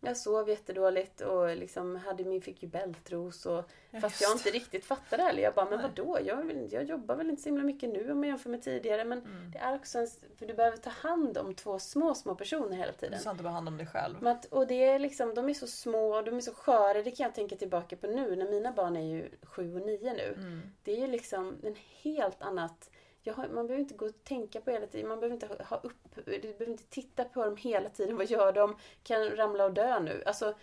Jag 0.00 0.16
sov 0.16 0.48
jättedåligt 0.48 1.20
och 1.20 1.56
liksom 1.56 1.96
hade 1.96 2.24
min, 2.24 2.42
fick 2.42 2.62
ju 2.62 2.68
bältros 2.68 3.46
och 3.46 3.64
Ja, 3.90 4.00
fast 4.00 4.20
jag 4.22 4.32
inte 4.32 4.50
riktigt 4.50 4.84
fattade 4.84 5.22
heller. 5.22 5.42
Jag 5.42 5.54
bara, 5.54 5.70
men 5.70 5.82
vadå? 5.82 6.18
Jag, 6.24 6.36
vill- 6.36 6.68
jag 6.72 6.84
jobbar 6.84 7.16
väl 7.16 7.30
inte 7.30 7.42
så 7.42 7.48
himla 7.48 7.64
mycket 7.64 7.88
nu 7.90 8.12
om 8.12 8.24
jag 8.24 8.28
jämför 8.28 8.50
med 8.50 8.62
tidigare. 8.62 9.04
Men 9.04 9.18
Mm. 9.18 9.50
det 9.50 9.58
är 9.58 9.74
också 9.74 9.98
en, 9.98 10.06
för 10.38 10.46
du 10.46 10.54
behöver 10.54 10.76
ta 10.76 10.90
hand 10.90 11.38
om 11.38 11.54
två 11.54 11.78
små, 11.78 12.14
små 12.14 12.34
personer 12.34 12.76
hela 12.76 12.92
Du 12.92 12.98
tiden. 12.98 13.18
ska 13.20 13.30
inte 13.30 13.42
bara 13.42 13.52
hand 13.52 13.68
om 13.68 13.76
dig 13.76 13.86
själv. 13.86 14.16
Men 14.20 14.36
att, 14.36 14.44
och 14.44 14.66
det 14.66 14.84
är 14.84 14.98
liksom, 14.98 15.34
de 15.34 15.48
är 15.48 15.54
så 15.54 15.66
små 15.66 16.14
och 16.16 16.24
de 16.24 16.36
är 16.36 16.40
så 16.40 16.52
sköra. 16.54 17.02
Det 17.02 17.10
kan 17.10 17.24
jag 17.24 17.34
tänka 17.34 17.56
tillbaka 17.56 17.96
på 17.96 18.06
nu 18.06 18.36
när 18.36 18.50
mina 18.50 18.72
barn 18.72 18.96
är 18.96 19.14
ju 19.14 19.28
sju 19.42 19.74
och 19.74 19.86
nio 19.86 20.12
nu. 20.12 20.34
Mm. 20.36 20.62
Det 20.82 20.92
är 20.92 20.96
ju 20.96 21.06
liksom 21.06 21.56
en 21.62 21.76
helt 22.02 22.42
annat... 22.42 22.90
har, 23.34 23.48
man 23.48 23.66
behöver 23.66 23.82
inte 23.82 23.94
gå 23.94 24.06
och 24.06 24.24
tänka 24.24 24.60
på 24.60 24.70
hela 24.70 24.86
tiden. 24.86 25.08
Man 25.08 25.20
behöver 25.20 25.34
inte 25.34 25.64
ha- 25.64 25.80
upp, 25.82 25.96
du 26.24 26.40
behöver 26.40 26.68
inte 26.68 26.84
titta 26.84 27.24
på 27.24 27.44
dem 27.44 27.56
hela 27.56 27.88
tiden. 27.88 28.16
Vad 28.16 28.26
gör 28.26 28.52
de? 28.52 28.76
Kan 29.02 29.20
de 29.20 29.30
ramla 29.30 29.64
och 29.64 29.72
dö 29.72 30.00
nu? 30.00 30.22
Alltså, 30.26 30.54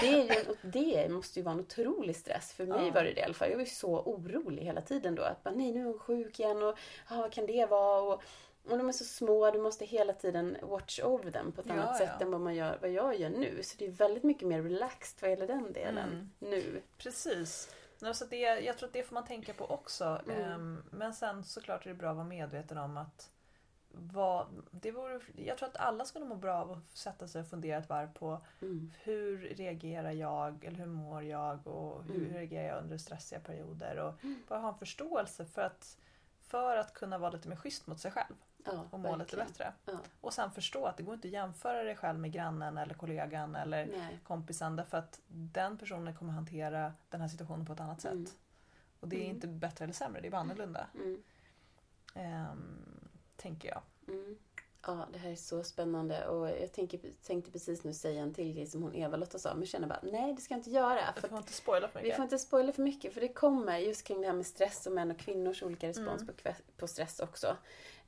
det, 0.00 0.06
är 0.06 0.34
ju, 0.34 0.54
det 0.62 1.08
måste 1.08 1.38
ju 1.38 1.44
vara 1.44 1.54
en 1.54 1.60
otrolig 1.60 2.16
stress. 2.16 2.52
För 2.52 2.66
mig 2.66 2.86
Ja. 2.86 2.92
var 2.92 3.04
det 3.04 3.12
det 3.12 3.20
i 3.20 3.24
alla 3.24 3.34
fall. 3.34 3.48
Jag 3.48 3.56
var 3.56 3.64
ju 3.64 3.70
så 3.70 4.00
orolig 4.00 4.62
hela 4.62 4.80
tiden 4.80 5.14
då. 5.14 5.22
Att 5.22 5.42
bara, 5.44 5.54
nej 5.54 5.72
nu 5.72 5.80
är 5.80 5.84
hon 5.84 5.98
sjuk 5.98 6.40
igen 6.40 6.62
och 6.62 6.78
ah, 7.08 7.16
vad 7.16 7.32
kan 7.32 7.46
det 7.46 7.66
vara? 7.70 8.00
Och, 8.14 8.22
och 8.70 8.78
de 8.78 8.88
är 8.88 8.92
så 8.92 9.04
små, 9.04 9.50
du 9.50 9.58
måste 9.58 9.84
hela 9.84 10.12
tiden 10.12 10.56
watch 10.62 11.00
over 11.04 11.30
dem 11.30 11.52
på 11.52 11.60
ett 11.60 11.66
Ja, 11.66 11.72
annat 11.74 11.96
ja. 12.00 12.06
sätt 12.06 12.22
än 12.22 12.30
vad, 12.30 12.40
man 12.40 12.54
gör, 12.54 12.78
vad 12.80 12.90
jag 12.90 13.20
gör 13.20 13.30
nu. 13.30 13.62
Så 13.62 13.74
det 13.78 13.86
är 13.86 13.90
väldigt 13.90 14.22
mycket 14.22 14.48
mer 14.48 14.62
relaxed 14.62 15.18
vad 15.22 15.30
gäller 15.30 15.46
den 15.46 15.72
delen 15.72 15.98
Mm. 16.08 16.28
nu. 16.38 16.82
Precis. 16.98 17.70
Så 18.12 18.24
det, 18.24 18.36
jag 18.40 18.78
tror 18.78 18.86
att 18.86 18.92
det 18.92 19.02
får 19.02 19.14
man 19.14 19.24
tänka 19.24 19.54
på 19.54 19.66
också. 19.66 20.20
Mm. 20.26 20.40
Ehm, 20.52 20.82
Men 20.90 21.14
sen 21.14 21.44
såklart 21.44 21.86
är 21.86 21.90
det 21.90 21.94
bra 21.96 22.10
att 22.10 22.16
vara 22.16 22.26
medveten 22.26 22.78
om 22.78 22.96
att 22.96 23.30
vad, 23.90 24.46
det 24.70 24.90
vore, 24.90 25.20
jag 25.36 25.58
tror 25.58 25.68
att 25.68 25.76
alla 25.76 26.04
skulle 26.04 26.24
må 26.24 26.34
bra 26.34 26.54
av 26.54 26.70
att 26.72 26.90
sätta 26.98 27.28
sig 27.28 27.40
och 27.40 27.48
fundera 27.48 27.78
ett 27.78 27.88
varv 27.88 28.12
på 28.12 28.40
Mm. 28.62 28.92
hur 29.02 29.38
reagerar 29.38 30.10
jag 30.12 30.64
eller 30.64 30.78
hur 30.78 30.86
mår 30.86 31.22
jag 31.24 31.66
och 31.66 32.04
hur 32.04 32.14
Mm. 32.16 32.32
reagerar 32.34 32.68
jag 32.68 32.82
under 32.82 32.98
stressiga 32.98 33.40
perioder 33.40 33.96
och 33.96 34.14
bara 34.48 34.58
ha 34.58 34.68
en 34.68 34.78
förståelse 34.78 35.44
för 35.46 35.62
att, 35.62 35.98
för 36.40 36.76
att 36.76 36.94
kunna 36.94 37.18
vara 37.18 37.30
lite 37.30 37.48
mer 37.48 37.56
schysst 37.56 37.86
mot 37.86 38.00
sig 38.00 38.10
själv 38.10 38.34
Ja, 38.74 38.84
och 38.90 39.00
må 39.00 39.16
lite 39.16 39.36
verkligen. 39.36 39.46
bättre. 39.46 39.72
Ja. 39.84 39.92
Och 40.20 40.32
sen 40.34 40.50
förstå 40.50 40.84
att 40.84 40.96
det 40.96 41.02
går 41.02 41.14
inte 41.14 41.28
att 41.28 41.32
jämföra 41.32 41.82
dig 41.82 41.96
själv 41.96 42.18
med 42.18 42.32
grannen 42.32 42.78
eller 42.78 42.94
kollegan 42.94 43.56
eller 43.56 43.86
Nej. 43.86 44.18
kompisen 44.24 44.76
därför 44.76 44.98
att 44.98 45.20
den 45.26 45.78
personen 45.78 46.14
kommer 46.16 46.32
hantera 46.32 46.92
den 47.08 47.20
här 47.20 47.28
situationen 47.28 47.66
på 47.66 47.72
ett 47.72 47.80
annat 47.80 48.00
sätt. 48.00 48.12
Mm. 48.12 48.26
Och 49.00 49.08
det 49.08 49.16
är 49.16 49.20
Mm. 49.24 49.34
inte 49.34 49.46
bättre 49.48 49.84
eller 49.84 49.94
sämre, 49.94 50.20
det 50.20 50.26
är 50.26 50.30
bara 50.30 50.40
annorlunda. 50.40 50.86
Mm. 50.94 51.22
Ehm, 52.14 53.08
tänker 53.36 53.68
jag. 53.68 53.82
Mm. 54.14 54.36
Ja, 54.86 55.06
det 55.12 55.18
här 55.18 55.30
är 55.30 55.36
så 55.36 55.64
spännande 55.64 56.26
och 56.28 56.48
jag 56.50 56.72
tänker, 56.72 57.00
tänkte 57.26 57.50
precis 57.50 57.84
nu 57.84 57.94
säga 57.94 58.22
en 58.22 58.34
till 58.34 58.54
grej 58.54 58.66
som 58.66 58.82
hon 58.82 58.94
Eva-Lotta 58.94 59.38
sa, 59.38 59.50
men 59.50 59.58
jag 59.60 59.68
känner 59.68 59.88
bara 59.88 60.00
nej 60.02 60.34
det 60.34 60.40
ska 60.40 60.54
jag 60.54 60.58
inte 60.58 60.70
göra. 60.70 61.12
För 61.16 61.28
får 61.28 61.38
inte 61.38 61.52
spoila 61.52 61.88
för 61.88 61.98
vi 61.98 62.02
mycket. 62.04 62.16
får 62.16 62.22
inte 62.22 62.38
spoila 62.38 62.72
för 62.72 62.82
mycket 62.82 63.14
för 63.14 63.20
det 63.20 63.28
kommer 63.28 63.78
just 63.78 64.04
kring 64.06 64.20
det 64.20 64.26
här 64.26 64.34
med 64.34 64.46
stress 64.46 64.86
och 64.86 64.92
män 64.92 65.10
och 65.10 65.18
kvinnors 65.18 65.62
olika 65.62 65.88
respons 65.88 66.22
Mm. 66.22 66.34
på, 66.42 66.50
på 66.76 66.88
stress 66.88 67.20
också. 67.20 67.56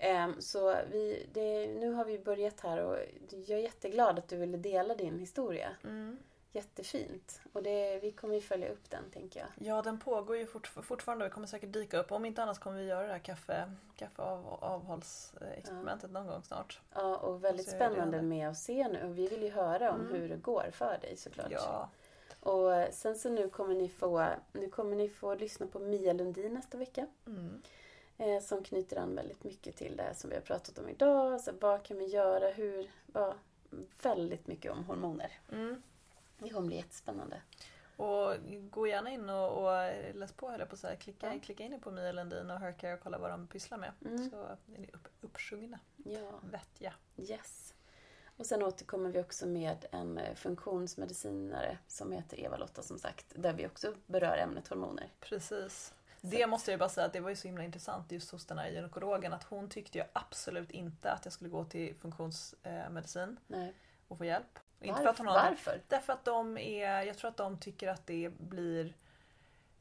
Ehm, 0.02 0.40
så 0.40 0.76
vi, 0.90 1.26
det, 1.32 1.66
nu 1.66 1.92
har 1.92 2.04
vi 2.04 2.18
börjat 2.18 2.60
här 2.60 2.82
och 2.82 2.98
jag 3.30 3.58
är 3.58 3.62
jätteglad 3.62 4.18
att 4.18 4.28
du 4.28 4.36
ville 4.36 4.56
dela 4.58 4.94
din 4.94 5.18
historia. 5.18 5.68
Mm. 5.84 6.18
Jättefint. 6.52 7.40
Och 7.52 7.62
det, 7.62 7.98
vi 7.98 8.12
kommer 8.12 8.34
ju 8.34 8.40
följa 8.40 8.68
upp 8.72 8.90
den 8.90 9.10
tänker 9.12 9.40
jag. 9.40 9.48
Ja, 9.68 9.82
den 9.82 9.98
pågår 9.98 10.36
ju 10.36 10.46
fort, 10.46 10.66
fortfarande 10.66 11.26
och 11.26 11.32
kommer 11.32 11.46
säkert 11.46 11.72
dyka 11.72 11.98
upp. 11.98 12.12
Om 12.12 12.24
inte 12.24 12.42
annat 12.42 12.58
kommer 12.58 12.78
vi 12.78 12.84
göra 12.84 13.06
det 13.06 13.12
här 13.12 13.18
kaffe, 13.18 13.70
kaffeavhållsexperimentet 13.96 16.10
någon 16.10 16.26
gång 16.26 16.42
snart. 16.42 16.80
Ja, 16.94 17.16
och 17.16 17.44
väldigt 17.44 17.66
Och 17.66 17.72
spännande 17.72 18.22
med 18.22 18.48
att 18.48 18.58
se 18.58 18.88
nu. 18.88 19.02
Och 19.04 19.18
vi 19.18 19.28
vill 19.28 19.42
ju 19.42 19.50
höra 19.50 19.92
om 19.92 20.00
Mm. 20.00 20.12
hur 20.12 20.28
det 20.28 20.36
går 20.36 20.70
för 20.72 20.98
dig 21.02 21.16
såklart. 21.16 21.50
Ja, 21.50 21.88
Och 22.40 22.94
sen 22.94 23.18
så 23.18 23.28
nu 23.28 23.48
kommer 23.48 23.74
ni 23.74 23.88
få, 23.88 24.26
nu 24.52 24.68
kommer 24.68 24.96
ni 24.96 25.08
få 25.08 25.34
lyssna 25.34 25.66
på 25.66 25.78
Mia 25.78 26.12
Lundin 26.12 26.54
nästa 26.54 26.78
vecka. 26.78 27.06
mm. 27.26 27.62
Eh, 28.20 28.40
som 28.40 28.64
knyter 28.64 28.96
an 28.96 29.14
väldigt 29.14 29.44
mycket 29.44 29.76
till 29.76 29.96
det 29.96 30.02
här 30.02 30.14
som 30.14 30.30
vi 30.30 30.36
har 30.36 30.42
pratat 30.42 30.78
om 30.78 30.88
idag. 30.88 31.32
Alltså, 31.32 31.52
vad 31.60 31.82
kan 31.82 31.98
vi 31.98 32.06
göra? 32.06 32.48
Hur? 32.48 32.90
Ja, 33.14 33.34
väldigt 34.02 34.46
mycket 34.46 34.72
om 34.72 34.84
hormoner. 34.84 35.32
Mm. 35.52 35.82
Det 36.38 36.50
kommer 36.50 36.66
bli 36.66 36.76
jättespännande. 36.76 37.42
Och 37.96 38.34
gå 38.70 38.86
gärna 38.86 39.10
in 39.10 39.30
och, 39.30 39.52
och 39.64 39.92
läs 40.14 40.32
på 40.32 40.50
höll 40.50 40.66
på 40.66 40.72
att 40.74 40.78
säga. 40.78 40.96
Klicka, 40.96 41.34
Ja. 41.34 41.40
klicka 41.42 41.64
in 41.64 41.80
på 41.80 41.90
Mia 41.90 42.12
Lundin 42.12 42.50
och 42.50 42.58
Hercare 42.60 42.94
och 42.94 43.00
kolla 43.00 43.18
vad 43.18 43.30
de 43.30 43.46
pysslar 43.46 43.78
med. 43.78 43.92
Mm. 44.04 44.30
Så 44.30 44.36
är 44.44 44.56
ni 44.78 44.90
upp, 44.92 45.08
uppsjungna. 45.20 45.78
Ja, 45.96 46.40
Vettiga. 46.50 46.94
yes. 47.16 47.74
Och 48.36 48.46
sen 48.46 48.62
återkommer 48.62 49.10
vi 49.10 49.20
också 49.20 49.46
med 49.46 49.86
en 49.90 50.18
eh, 50.18 50.34
funktionsmedicinare 50.34 51.78
som 51.86 52.12
heter 52.12 52.40
Eva-Lotta 52.40 52.82
som 52.82 52.98
sagt. 52.98 53.26
Där 53.34 53.52
vi 53.52 53.66
också 53.66 53.94
berör 54.06 54.36
ämnet 54.36 54.68
hormoner. 54.68 55.12
Precis. 55.20 55.94
Det 56.20 56.46
måste 56.46 56.70
jag 56.70 56.80
bara 56.80 56.88
säga 56.88 57.06
att 57.06 57.12
det 57.12 57.20
var 57.20 57.30
ju 57.30 57.36
så 57.36 57.48
himla 57.48 57.64
intressant 57.64 58.12
just 58.12 58.30
hos 58.30 58.46
den 58.46 58.58
här 58.58 58.68
gynekologen 58.68 59.32
att 59.32 59.44
hon 59.44 59.68
tyckte 59.68 59.98
ju 59.98 60.04
absolut 60.12 60.70
inte 60.70 61.12
att 61.12 61.24
jag 61.24 61.32
skulle 61.32 61.50
gå 61.50 61.64
till 61.64 61.94
funktionsmedicin 61.94 63.36
Nej. 63.46 63.74
och 64.08 64.18
få 64.18 64.24
hjälp. 64.24 64.58
Och 64.78 64.86
Inte 64.86 65.14
för 65.14 65.24
har 65.24 65.24
Varför? 65.24 65.80
Därför 65.88 66.12
att 66.12 66.24
de 66.24 66.58
är, 66.58 67.02
jag 67.02 67.18
tror 67.18 67.28
att 67.30 67.36
de 67.36 67.58
tycker 67.58 67.88
att 67.88 68.06
det 68.06 68.30
blir 68.38 68.94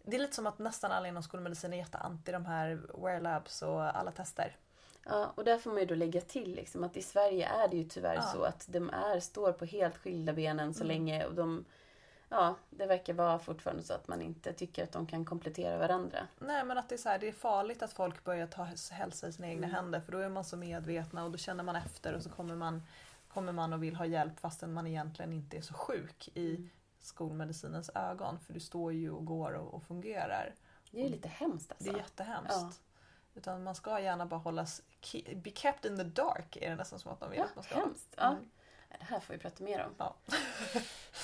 det 0.04 0.16
är 0.16 0.20
lite 0.20 0.36
som 0.36 0.48
att 0.48 0.60
nästan 0.60 0.92
alla 0.92 1.08
inom 1.08 1.24
skolmedicin 1.24 1.74
är 1.74 1.78
jätteanti 1.78 2.32
de 2.32 2.46
här 2.46 2.82
wear 3.04 3.20
labs 3.20 3.62
och 3.62 3.98
alla 3.98 4.12
tester. 4.12 4.56
Ja, 5.06 5.32
och 5.36 5.44
där 5.44 5.58
får 5.58 5.70
man 5.72 5.80
ju 5.80 5.86
då 5.86 5.96
lägga 5.96 6.22
till 6.22 6.56
liksom 6.56 6.84
att 6.84 6.98
i 6.98 7.02
Sverige 7.02 7.48
är 7.48 7.68
det 7.68 7.78
ju 7.78 7.84
tyvärr 7.84 8.16
Ja. 8.16 8.22
så 8.22 8.44
att 8.44 8.66
de 8.70 8.90
är, 8.90 9.20
står 9.20 9.52
på 9.52 9.66
helt 9.66 9.98
skilda 9.98 10.34
benen 10.34 10.74
så 10.74 10.84
Mm. 10.84 10.88
länge 10.88 11.26
och 11.26 11.34
de 11.36 11.66
Ja, 12.30 12.56
det 12.70 12.86
verkar 12.86 13.14
vara 13.14 13.40
fortfarande 13.40 13.84
så 13.84 13.94
att 13.94 14.08
man 14.08 14.22
inte 14.22 14.54
tycker 14.54 14.84
att 14.84 14.92
de 14.92 15.08
kan 15.08 15.26
komplettera 15.26 15.78
varandra. 15.78 16.28
Nej 16.40 16.64
men 16.66 16.78
att 16.78 16.90
det 16.90 16.96
är, 16.96 16.98
så 16.98 17.10
här, 17.10 17.20
det 17.20 17.28
är 17.28 17.32
farligt 17.32 17.82
att 17.84 17.94
folk 17.94 18.24
börjar 18.24 18.48
ta 18.48 18.64
hälsa 18.92 19.28
i 19.28 19.34
sina 19.34 19.48
egna 19.48 19.68
Mm. 19.68 19.76
händer 19.76 20.00
för 20.02 20.12
då 20.12 20.18
är 20.18 20.30
man 20.30 20.44
så 20.46 20.58
medvetna 20.58 21.24
och 21.24 21.32
då 21.32 21.38
känner 21.38 21.64
man 21.64 21.76
efter 21.76 22.14
och 22.14 22.24
så 22.24 22.30
kommer 22.30 22.56
man, 22.56 22.84
kommer 23.28 23.52
man 23.52 23.74
och 23.74 23.84
vill 23.84 23.96
ha 23.96 24.06
hjälp 24.06 24.40
fastän 24.40 24.74
man 24.74 24.88
egentligen 24.88 25.34
inte 25.34 25.58
är 25.58 25.62
så 25.62 25.74
sjuk 25.74 26.30
i 26.34 26.56
Mm. 26.56 26.70
skolmedicinens 27.00 27.90
ögon 27.96 28.40
för 28.40 28.54
du 28.54 28.60
står 28.60 28.94
ju 28.94 29.12
och 29.12 29.26
går 29.26 29.54
och, 29.54 29.74
och 29.74 29.84
fungerar. 29.84 30.56
Det 30.92 31.00
är 31.00 31.04
ju 31.04 31.10
lite 31.10 31.28
hemskt 31.28 31.72
alltså. 31.72 31.84
Det 31.92 31.98
är 31.98 32.02
jättehemskt. 32.02 32.52
Ja. 32.52 32.72
Utan 33.36 33.64
man 33.64 33.76
ska 33.76 34.00
gärna 34.00 34.26
bara 34.26 34.40
hållas, 34.40 34.82
be 35.36 35.50
kept 35.52 35.86
in 35.86 35.98
the 35.98 36.04
dark 36.04 36.56
är 36.62 36.70
det 36.70 36.76
nästan 36.76 37.00
som 37.00 37.12
att 37.12 37.20
de 37.20 37.30
vill 37.30 37.40
Ja, 37.40 37.46
att 37.46 37.56
man 37.56 37.64
ska. 37.64 37.76
hemskt. 37.76 38.14
Ja. 38.18 38.28
Mm. 38.32 38.50
Det 38.90 39.06
här 39.06 39.20
får 39.20 39.34
vi 39.34 39.40
prata 39.40 39.64
mer 39.64 39.86
om. 39.86 39.96
Ja. 39.98 40.16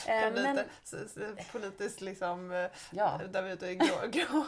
Eh, 0.07 0.31
men, 0.31 0.59
lite 0.91 1.43
politiskt 1.51 2.01
liksom, 2.01 2.51
eh, 2.51 2.69
ja, 2.91 3.19
där 3.29 3.41
vi 3.41 3.49
är 3.49 3.53
ute 3.53 3.67
i 3.67 3.75
grå. 3.75 3.95
grå. 4.07 4.45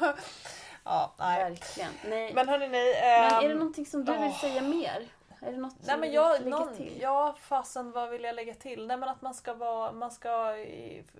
ja, 0.84 1.14
nej. 1.19 1.49
verkligen. 1.49 1.91
Nej. 2.06 2.26
Men, 2.26 2.35
Men 2.35 2.49
hörni 2.49 2.68
ni. 2.68 2.91
är 2.91 3.41
ehm, 3.41 3.49
det 3.49 3.56
någonting 3.56 3.85
som 3.85 4.06
du 4.06 4.11
vill 4.11 4.22
åh. 4.22 4.41
säga 4.41 4.61
mer? 4.61 5.07
Är 5.41 5.52
det 5.52 5.57
något 5.57 5.76
Nej 5.80 5.98
men 5.98 6.10
du 6.10 6.15
jag, 6.15 6.34
vill 6.34 6.44
lägga 6.44 6.57
någon, 6.57 6.76
till? 6.76 6.98
ja 7.02 7.35
fasen 7.41 7.91
vad 7.91 8.10
vill 8.10 8.23
jag 8.23 8.35
lägga 8.35 8.53
till? 8.53 8.88
Nej 8.88 8.98
men 8.98 9.10
att 9.10 9.22
man 9.22 9.34
ska 9.34 9.53
vara, 9.53 9.91
man 9.91 10.11
ska, 10.11 10.56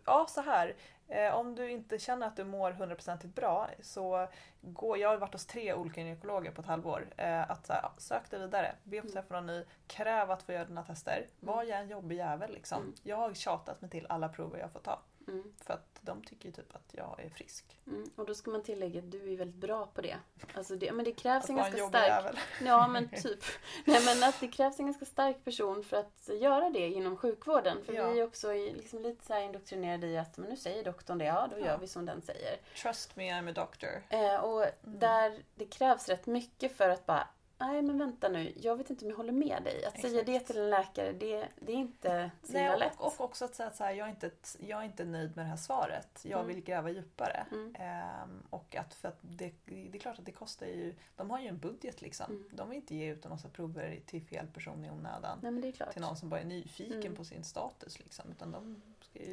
ja 0.06 0.28
så 0.30 0.41
här. 0.41 0.76
Eh, 1.09 1.35
om 1.35 1.55
du 1.55 1.69
inte 1.69 1.99
känner 1.99 2.27
att 2.27 2.35
du 2.35 2.43
mår 2.43 2.71
hundraprocentigt 2.71 3.35
bra 3.35 3.69
så 3.81 4.27
gå, 4.61 4.97
jag 4.97 5.09
har 5.09 5.17
varit 5.17 5.34
hos 5.34 5.45
tre 5.45 5.73
olika 5.73 6.01
gynekologer 6.01 6.51
på 6.51 6.61
ett 6.61 6.67
halvår. 6.67 7.07
Eh, 7.17 7.51
att 7.51 7.65
så 7.65 7.73
här, 7.73 7.89
sök 7.97 8.29
dig 8.31 8.39
vidare, 8.39 8.75
be 8.84 8.97
få 9.01 9.07
Mm. 9.07 9.13
träffa 9.13 9.34
någon 9.34 9.45
ny, 9.47 9.65
kräv 9.88 10.31
att 10.31 10.43
få 10.43 10.51
göra 10.51 10.65
dina 10.65 10.84
tester. 10.84 11.27
Var 11.39 11.63
jag 11.63 11.79
en 11.79 11.89
jobbig 11.89 12.15
jävel 12.15 12.53
liksom. 12.53 12.81
Mm. 12.81 12.93
Jag 13.03 13.17
har 13.17 13.34
tjatat 13.34 13.81
mig 13.81 13.89
till 13.89 14.05
alla 14.09 14.29
prover 14.29 14.59
jag 14.59 14.71
får 14.71 14.79
ta. 14.79 14.99
Mm, 15.27 15.53
För 15.61 15.73
att 15.73 15.97
de 16.07 16.21
tycker 16.23 16.45
ju 16.45 16.51
typ 16.51 16.75
att 16.75 16.89
jag 16.91 17.19
är 17.25 17.29
frisk. 17.29 17.79
mm. 17.88 18.09
Och 18.15 18.25
då 18.25 18.34
ska 18.35 18.51
man 18.51 18.63
tillägga 18.63 18.99
att 18.99 19.11
du 19.11 19.34
är 19.34 19.38
väldigt 19.38 19.61
bra 19.61 19.85
på 19.85 20.01
det. 20.01 20.17
Alltså 20.53 20.75
det 20.75 20.91
men 20.91 21.05
det 21.05 21.11
krävs 21.23 21.43
Att 21.43 21.49
en 21.49 21.55
ganska 21.55 21.88
stark. 21.88 22.35
Ja, 22.65 22.88
men 22.88 23.09
typ. 23.09 23.39
Nej, 23.85 24.05
men 24.05 24.23
att 24.29 24.39
det 24.39 24.47
krävs 24.47 24.79
en 24.79 24.85
ganska 24.85 25.05
stark 25.05 25.43
person 25.45 25.84
för 25.84 25.97
att 25.97 26.29
göra 26.39 26.69
det 26.69 26.88
inom 26.88 27.17
sjukvården. 27.17 27.77
För 27.85 27.93
Ja. 27.93 28.09
vi 28.11 28.19
är 28.19 28.23
också 28.23 28.53
liksom 28.53 29.01
lite 29.01 29.25
så 29.25 29.39
indoktrinerade 29.39 30.07
i 30.07 30.17
att 30.17 30.38
men 30.38 30.49
nu 30.49 30.55
säger 30.57 30.84
doktorn 30.84 31.17
det, 31.17 31.25
ja 31.25 31.47
då 31.51 31.59
Ja. 31.59 31.65
gör 31.65 31.77
vi 31.77 31.88
som 31.88 32.05
den 32.05 32.21
säger. 32.21 32.57
Trust 32.81 33.15
me 33.15 33.31
I'm 33.34 33.49
a 33.49 33.53
doctor. 33.53 34.03
Eh, 34.09 34.35
och 34.35 34.61
Mm. 34.63 34.99
där 34.99 35.39
det 35.55 35.65
krävs 35.65 36.09
rätt 36.09 36.25
mycket 36.25 36.77
för 36.77 36.89
att 36.89 37.05
bara 37.05 37.27
Nej 37.59 37.81
men 37.81 37.97
vänta 37.97 38.29
nu, 38.29 38.53
jag 38.55 38.75
vet 38.75 38.89
inte 38.89 39.05
om 39.05 39.09
jag 39.11 39.17
håller 39.17 39.31
med 39.34 39.63
dig. 39.63 39.85
Att 39.85 40.01
säga 40.01 40.21
Exakt. 40.21 40.25
det 40.25 40.39
till 40.39 40.57
en 40.57 40.69
läkare, 40.69 41.11
det, 41.11 41.47
det 41.59 41.71
är 41.71 41.75
inte 41.75 42.31
så 42.43 42.53
Nej, 42.53 42.79
lätt. 42.79 42.99
och, 42.99 43.05
och 43.05 43.21
också 43.21 43.45
att 43.45 43.55
säga 43.55 43.67
att 43.67 43.75
så 43.75 43.84
här, 43.84 43.91
jag, 43.91 44.07
är 44.07 44.09
inte, 44.11 44.31
jag 44.59 44.79
är 44.79 44.84
inte 44.85 45.05
nöjd 45.05 45.35
med 45.35 45.45
det 45.45 45.49
här 45.49 45.57
svaret. 45.57 46.19
Jag 46.23 46.39
Mm. 46.39 46.47
vill 46.55 46.63
gräva 46.63 46.89
djupare. 46.89 47.45
Mm. 47.51 47.75
Ehm, 47.79 48.43
och 48.49 48.75
att, 48.75 48.93
för 48.93 49.07
att 49.07 49.17
det, 49.21 49.53
det 49.65 49.97
är 49.97 49.99
klart 49.99 50.19
att 50.19 50.25
det 50.25 50.31
kostar 50.31 50.65
ju... 50.65 50.95
De 51.15 51.29
har 51.29 51.39
ju 51.39 51.47
en 51.47 51.57
budget 51.59 52.01
liksom. 52.01 52.25
Mm. 52.31 52.49
De 52.51 52.69
vill 52.69 52.75
inte 52.77 52.95
ge 52.95 53.11
ut 53.11 53.25
en 53.25 53.31
massa 53.31 53.49
prover 53.49 53.99
till 54.05 54.21
fel 54.23 54.47
person 54.47 54.85
i 54.85 54.89
onödan. 54.89 55.39
Nej 55.41 55.51
men 55.51 55.61
det 55.61 55.67
är 55.67 55.71
klart. 55.71 55.91
Till 55.93 56.01
någon 56.01 56.17
som 56.17 56.29
bara 56.29 56.39
är 56.39 56.45
nyfiken 56.45 57.01
Mm. 57.01 57.15
på 57.15 57.23
sin 57.25 57.43
status. 57.43 57.99
Liksom. 57.99 58.31
Utan 58.31 58.51
de 58.51 58.81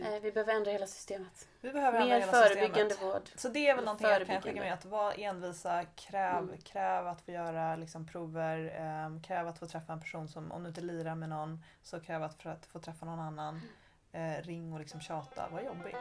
Nej, 0.01 0.20
vi 0.20 0.32
behöver 0.32 0.55
ändra 0.55 0.70
hela 0.70 0.86
systemet. 0.86 1.48
vi 1.61 1.73
behöver 1.73 2.01
ändra 2.01 2.15
Mer 2.15 2.20
hela 2.20 2.32
förebyggande 2.32 2.90
systemet. 2.94 3.15
vård. 3.15 3.23
Så 3.36 3.48
det 3.48 3.69
är 3.69 3.74
väl 3.77 3.85
någonting 3.85 4.06
jag 4.09 4.27
kan 4.27 4.43
skicka 4.43 4.61
med. 4.61 4.73
Att 4.73 4.85
vara 4.85 5.12
envisa, 5.15 5.85
kräv, 5.85 6.39
Mm. 6.43 6.59
kräv 6.59 7.06
att 7.09 7.20
få 7.20 7.31
göra 7.31 7.77
liksom, 7.77 8.06
prover, 8.06 8.74
ehm, 8.78 9.23
kräv 9.23 9.48
att 9.48 9.59
få 9.59 9.66
träffa 9.66 9.93
en 9.93 10.01
person 10.01 10.28
som, 10.28 10.52
om 10.52 10.62
du 10.62 10.69
inte 10.69 10.81
lirar 10.81 11.15
med 11.15 11.28
någon, 11.28 11.65
så 11.82 12.01
kräv 12.01 12.23
att 12.23 12.43
för 12.43 12.51
att 12.51 12.66
få 12.66 12.78
träffa 12.78 13.06
någon 13.06 13.20
annan. 13.20 13.61
Mm. 14.12 14.32
Eh, 14.39 14.43
ring 14.43 14.73
och 14.73 14.81
liksom 14.81 15.01
tjata, 15.01 15.48
var 15.52 15.61
jobbig. 15.61 15.97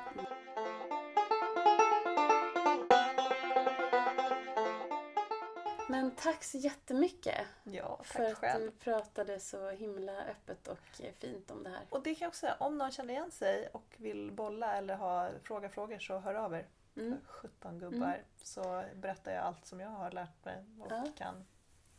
Men 5.94 6.12
tack 6.12 6.44
så 6.44 6.58
jättemycket 6.58 7.48
Ja, 7.64 7.96
tack 7.98 8.08
för 8.08 8.24
att 8.32 8.38
själv. 8.38 8.64
du 8.66 8.72
pratade 8.72 9.40
så 9.40 9.70
himla 9.70 10.12
öppet 10.26 10.68
och 10.68 11.02
eh, 11.02 11.14
fint 11.20 11.52
om 11.52 11.64
det 11.64 11.70
här. 11.70 11.86
Och 11.90 12.04
det 12.04 12.16
kan 12.16 12.26
jag 12.26 12.30
också 12.30 12.40
säga, 12.40 12.56
om 12.60 12.78
någon 12.78 12.92
känner 12.92 13.14
igen 13.14 13.32
sig 13.32 13.68
och 13.74 13.96
vill 13.98 14.32
bolla 14.32 14.76
eller 14.78 14.96
ha 14.96 15.30
fråga 15.44 15.70
frågor 15.70 16.00
så 16.00 16.20
hör 16.20 16.34
av 16.36 16.54
er. 16.54 16.68
Mm. 16.96 17.18
17 17.26 17.80
gubbar. 17.80 18.24
Så 18.42 18.84
berättar 18.96 19.32
jag 19.34 19.44
allt 19.44 19.66
som 19.66 19.80
jag 19.80 19.90
har 19.90 20.12
lärt 20.12 20.46
mig 20.46 20.66
och 20.80 20.88
Ja. 20.92 21.04
kan 21.18 21.46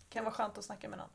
kan 0.09 0.25
vara 0.25 0.35
skönt 0.35 0.59
att 0.59 0.65
snacka 0.65 0.89
med 0.89 0.99
någon. 0.99 1.11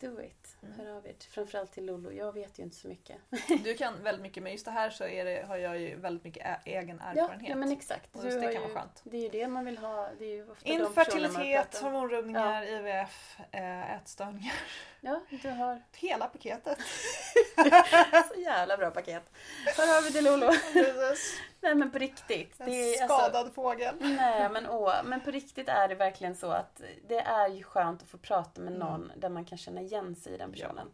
Do 0.00 0.20
it. 0.22 0.56
Mm. 0.62 0.74
Hör 0.78 0.96
av 0.96 1.06
er. 1.06 1.14
Framförallt 1.30 1.72
till 1.72 1.86
Lolo. 1.86 2.12
Jag 2.12 2.32
vet 2.32 2.58
ju 2.58 2.62
inte 2.62 2.76
så 2.76 2.88
mycket. 2.88 3.16
Du 3.64 3.74
kan 3.74 4.02
väldigt 4.02 4.22
mycket 4.22 4.42
men 4.42 4.52
just 4.52 4.64
det 4.64 4.70
här 4.70 4.90
så 4.90 5.04
det, 5.04 5.44
har 5.48 5.56
jag 5.56 5.78
ju 5.78 5.96
väldigt 5.96 6.24
mycket 6.24 6.66
egen 6.66 7.02
Ja, 7.14 7.22
erfarenhet. 7.22 7.48
ja 7.50 7.56
men 7.56 7.72
exakt. 7.72 8.16
Och 8.16 8.22
det 8.22 8.30
kan 8.30 8.52
ju, 8.52 8.58
vara 8.58 8.68
skönt. 8.68 9.00
Det 9.04 9.16
är 9.16 9.22
ju 9.22 9.28
det 9.28 9.48
man 9.48 9.64
vill 9.64 9.78
ha. 9.78 10.08
Det 10.18 10.24
är 10.24 10.34
ju 10.34 10.50
ofta 10.50 10.68
Infertilitet, 10.68 11.78
hormonrubbningar, 11.82 12.62
IVF, 12.64 13.40
äh, 13.50 13.94
ätstörningar. 13.96 14.54
Ja, 15.00 15.20
du 15.42 15.48
har 15.48 15.82
Hela 15.92 16.26
paketet. 16.26 16.78
så 18.34 18.40
jävla 18.40 18.76
bra 18.76 18.90
paket. 18.90 19.30
Hör 19.76 19.98
av 19.98 20.06
er 20.06 20.10
till 20.10 20.24
Lolo. 20.24 20.46
Nej 21.62 21.74
men 21.74 21.90
på 21.90 21.98
riktigt. 21.98 22.60
En 22.60 22.66
Det 22.70 23.00
alltså, 23.00 23.18
skadad 23.18 23.54
fågel. 23.54 23.94
nej 24.00 24.48
men 24.52 24.66
åh, 24.68 24.94
men 25.04 25.20
på 25.20 25.30
riktigt 25.30 25.68
är 25.68 25.88
det 25.88 25.94
verkligen 25.94 26.36
så 26.36 26.50
att 26.50 26.80
det 27.08 27.20
är 27.20 27.48
ju 27.48 27.62
skönt 27.62 28.02
att 28.02 28.08
få 28.08 28.18
prata 28.18 28.60
med 28.60 28.72
Mm. 28.74 28.88
någon 28.88 29.12
där 29.16 29.28
man 29.28 29.44
kan 29.44 29.58
känna 29.58 29.80
igen 29.80 30.14
sig 30.16 30.34
i 30.34 30.36
den 30.36 30.52
personen. 30.52 30.90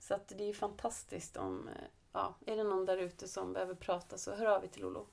Så 0.00 0.14
att 0.14 0.28
det 0.28 0.44
är 0.44 0.46
ju 0.48 0.54
fantastiskt 0.54 1.36
om, 1.36 1.68
eh, 1.68 1.74
ja, 2.12 2.34
är 2.46 2.56
det 2.56 2.64
någon 2.64 2.86
där 2.86 2.96
ute 2.96 3.28
som 3.28 3.52
behöver 3.52 3.74
prata 3.74 4.18
så 4.18 4.34
hör 4.34 4.46
av 4.46 4.64
er 4.64 4.68
till 4.68 4.82
Lolo. 4.82 5.06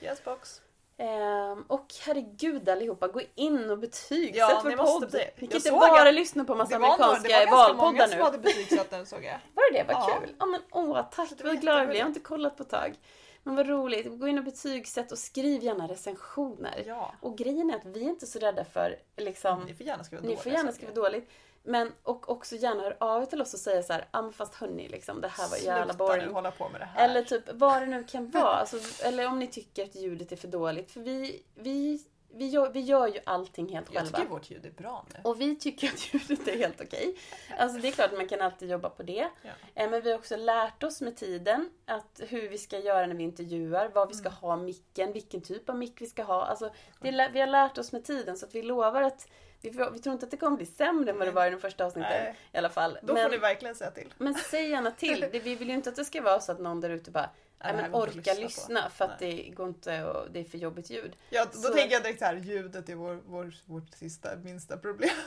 Yes 0.00 0.24
box. 0.24 0.60
Ehm, 0.96 1.62
och 1.68 1.86
herregud 2.06 2.68
allihopa, 2.68 3.08
gå 3.08 3.20
in 3.34 3.70
och 3.70 3.78
betygsätt 3.78 4.36
Ja, 4.36 4.60
vår 4.64 4.76
podd. 4.76 5.10
bli- 5.10 5.18
Ni 5.18 5.26
Jag 5.40 5.48
kan 5.50 5.56
inte 5.56 5.70
bara 5.70 6.08
att 6.08 6.14
lyssna 6.14 6.44
på 6.44 6.54
massa 6.54 6.72
det 6.74 6.78
var, 6.78 6.88
nog- 6.88 7.00
amerikanska 7.00 7.28
det 7.40 7.46
var 7.46 7.56
ganska 7.56 7.72
många 7.74 7.84
valpoddar 7.84 8.06
som 8.08 8.18
nu. 8.18 8.24
hade 8.24 8.38
betygsatt 8.38 8.90
den 8.90 9.06
såg 9.06 9.24
jag. 9.24 9.38
Var 9.54 9.72
det 9.72 9.78
det? 9.78 9.84
Vad 9.92 9.96
Ja. 10.02 10.20
kul! 10.20 10.34
Ja 10.38 10.46
men 10.46 10.60
åh, 10.70 11.06
tack! 11.10 11.28
Det 11.38 11.44
var 11.44 11.50
Vad 11.50 11.60
glad 11.60 11.80
jag 11.80 11.86
blir. 11.88 11.98
Jag 11.98 12.04
har 12.04 12.08
inte 12.08 12.20
kollat 12.20 12.56
på 12.56 12.62
ett 12.62 12.70
tag. 12.70 12.94
Men 13.42 13.56
vad 13.56 13.68
roligt. 13.68 14.20
Gå 14.20 14.28
in 14.28 14.38
och 14.38 14.44
betygsätt 14.44 15.12
och 15.12 15.18
skriv 15.18 15.62
gärna 15.62 15.86
recensioner. 15.88 16.84
Ja. 16.86 17.14
Och 17.20 17.38
grejen 17.38 17.70
är 17.70 17.76
att 17.76 17.84
vi 17.84 18.04
är 18.04 18.08
inte 18.08 18.26
så 18.26 18.38
rädda 18.38 18.64
för 18.64 18.98
liksom... 19.16 19.62
Ni 19.66 19.74
får 19.74 19.86
gärna 19.86 20.04
skriva 20.04 20.22
Ni 20.22 20.36
får 20.36 20.52
gärna 20.52 20.72
skriva 20.72 20.92
dåligt. 20.92 21.30
Men, 21.64 21.92
och 22.02 22.30
också 22.30 22.56
gärna 22.56 22.82
hör 22.82 22.96
av 23.00 23.22
er 23.22 23.26
till 23.26 23.42
oss 23.42 23.54
och 23.54 23.60
säga 23.60 23.82
så 23.82 23.92
här, 23.92 24.08
ah, 24.10 24.30
fast 24.32 24.54
hörni, 24.54 24.88
liksom, 24.88 25.20
det 25.20 25.28
här 25.28 25.48
var 25.48 25.56
jävla 25.56 25.92
Sluta 25.92 26.06
boring. 26.06 26.26
nu 26.26 26.32
hålla 26.32 26.50
på 26.50 26.68
med 26.68 26.80
det 26.80 26.84
här. 26.84 27.08
Eller 27.08 27.22
typ 27.22 27.52
vad 27.52 27.82
det 27.82 27.86
nu 27.86 28.04
kan 28.04 28.30
vara. 28.30 28.44
Alltså, 28.44 29.04
eller 29.04 29.26
om 29.26 29.38
ni 29.38 29.46
tycker 29.46 29.84
att 29.84 29.94
ljudet 29.94 30.32
är 30.32 30.36
för 30.36 30.48
dåligt. 30.48 30.90
För 30.90 31.00
vi, 31.00 31.42
vi, 31.54 32.02
vi, 32.34 32.46
gör, 32.48 32.70
vi 32.70 32.80
gör 32.80 33.06
ju 33.06 33.18
allting 33.26 33.68
helt 33.74 33.86
jag 33.92 34.02
själva. 34.02 34.18
tycker 34.18 34.30
vårt 34.30 34.50
ljud 34.50 34.66
är 34.66 34.70
bra 34.70 35.04
nu. 35.14 35.20
Och 35.24 35.40
vi 35.40 35.56
tycker 35.56 35.88
att 35.88 36.14
ljudet 36.14 36.48
är 36.48 36.56
helt 36.58 36.80
okej. 36.80 37.14
Alltså 37.58 37.78
det 37.78 37.88
är 37.88 37.92
klart 37.92 38.10
att 38.12 38.16
man 38.18 38.28
kan 38.28 38.40
alltid 38.40 38.70
jobba 38.70 38.90
på 38.90 39.02
det. 39.02 39.28
Ja. 39.42 39.50
Eh, 39.74 39.90
Men 39.90 40.02
vi 40.02 40.10
har 40.10 40.18
också 40.18 40.36
lärt 40.36 40.82
oss 40.82 41.00
med 41.00 41.16
tiden 41.16 41.70
att 41.86 42.20
hur 42.28 42.48
vi 42.48 42.58
ska 42.58 42.78
göra 42.78 43.06
när 43.06 43.14
vi 43.14 43.22
intervjuar, 43.24 43.88
vad 43.94 44.08
vi 44.08 44.14
ska 44.14 44.28
Mm. 44.28 44.38
ha 44.40 44.56
micken, 44.56 45.12
vilken 45.12 45.42
typ 45.42 45.68
av 45.68 45.76
mick 45.76 46.00
vi 46.00 46.06
ska 46.06 46.22
ha. 46.22 46.44
Alltså, 46.44 46.70
det 47.00 47.10
lä- 47.12 47.30
vi 47.32 47.40
har 47.40 47.46
lärt 47.46 47.78
oss 47.78 47.92
med 47.92 48.04
tiden 48.04 48.36
så 48.38 48.46
att 48.46 48.54
vi 48.54 48.62
lovar 48.62 49.02
att 49.02 49.28
vi, 49.60 49.70
vi 49.70 49.98
tror 49.98 50.12
inte 50.12 50.24
att 50.26 50.30
det 50.30 50.36
kommer 50.36 50.56
bli 50.56 50.66
sämre 50.66 51.10
än 51.10 51.18
vad 51.18 51.28
det 51.28 51.32
var 51.32 51.46
i 51.46 51.50
de 51.50 51.60
första 51.60 51.84
avsnitten. 51.84 52.12
Nej. 52.24 52.36
I 52.52 52.58
alla 52.58 52.68
fall. 52.68 52.98
Då 53.02 53.14
men, 53.14 53.22
får 53.22 53.30
ni 53.30 53.36
verkligen 53.38 53.74
säga 53.74 53.90
till. 53.90 54.14
men 54.18 54.34
säg 54.34 54.68
gärna 54.70 54.90
till. 54.90 55.26
Vi 55.32 55.54
vill 55.54 55.68
ju 55.68 55.74
inte 55.74 55.90
att 55.90 55.96
det 55.96 56.04
ska 56.04 56.22
vara 56.22 56.40
så 56.40 56.52
att 56.52 56.60
någon 56.60 56.80
där 56.80 56.90
ute 56.90 57.10
bara 57.10 57.30
Nej, 57.64 57.72
men 57.74 57.94
orka 57.94 58.12
lyssna, 58.14 58.34
lyssna 58.34 58.82
på." 58.82 58.90
för 58.90 59.04
att 59.04 59.18
det 59.18 59.42
går 59.56 59.68
inte 59.68 60.04
och 60.04 60.30
det 60.30 60.40
är 60.40 60.44
för 60.44 60.58
jobbigt 60.58 60.90
ljud. 60.90 61.16
Ja, 61.30 61.44
då 61.52 61.58
Så- 61.58 61.72
tänker 61.74 61.94
jag 61.94 62.02
direkt 62.02 62.18
så 62.18 62.24
här, 62.24 62.34
ljudet 62.36 62.88
är 62.88 62.94
vår, 62.94 63.20
vår, 63.26 63.54
vårt 63.66 63.90
sista, 63.94 64.36
minsta 64.36 64.76
problem. 64.76 65.10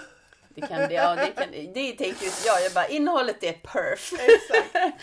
Det 0.50 0.62
kan 0.62 0.78
det, 0.80 0.94
ja, 0.94 1.16
det, 1.16 1.32
kan, 1.32 1.52
det 1.52 1.92
tänker 1.92 2.04
ju 2.06 2.10
inte 2.28 2.42
jag. 2.46 2.62
Jag 2.66 2.74
bara, 2.74 2.88
innehållet 2.88 3.44
är 3.44 3.54
perf. 3.54 4.12
Exakt. 4.14 4.96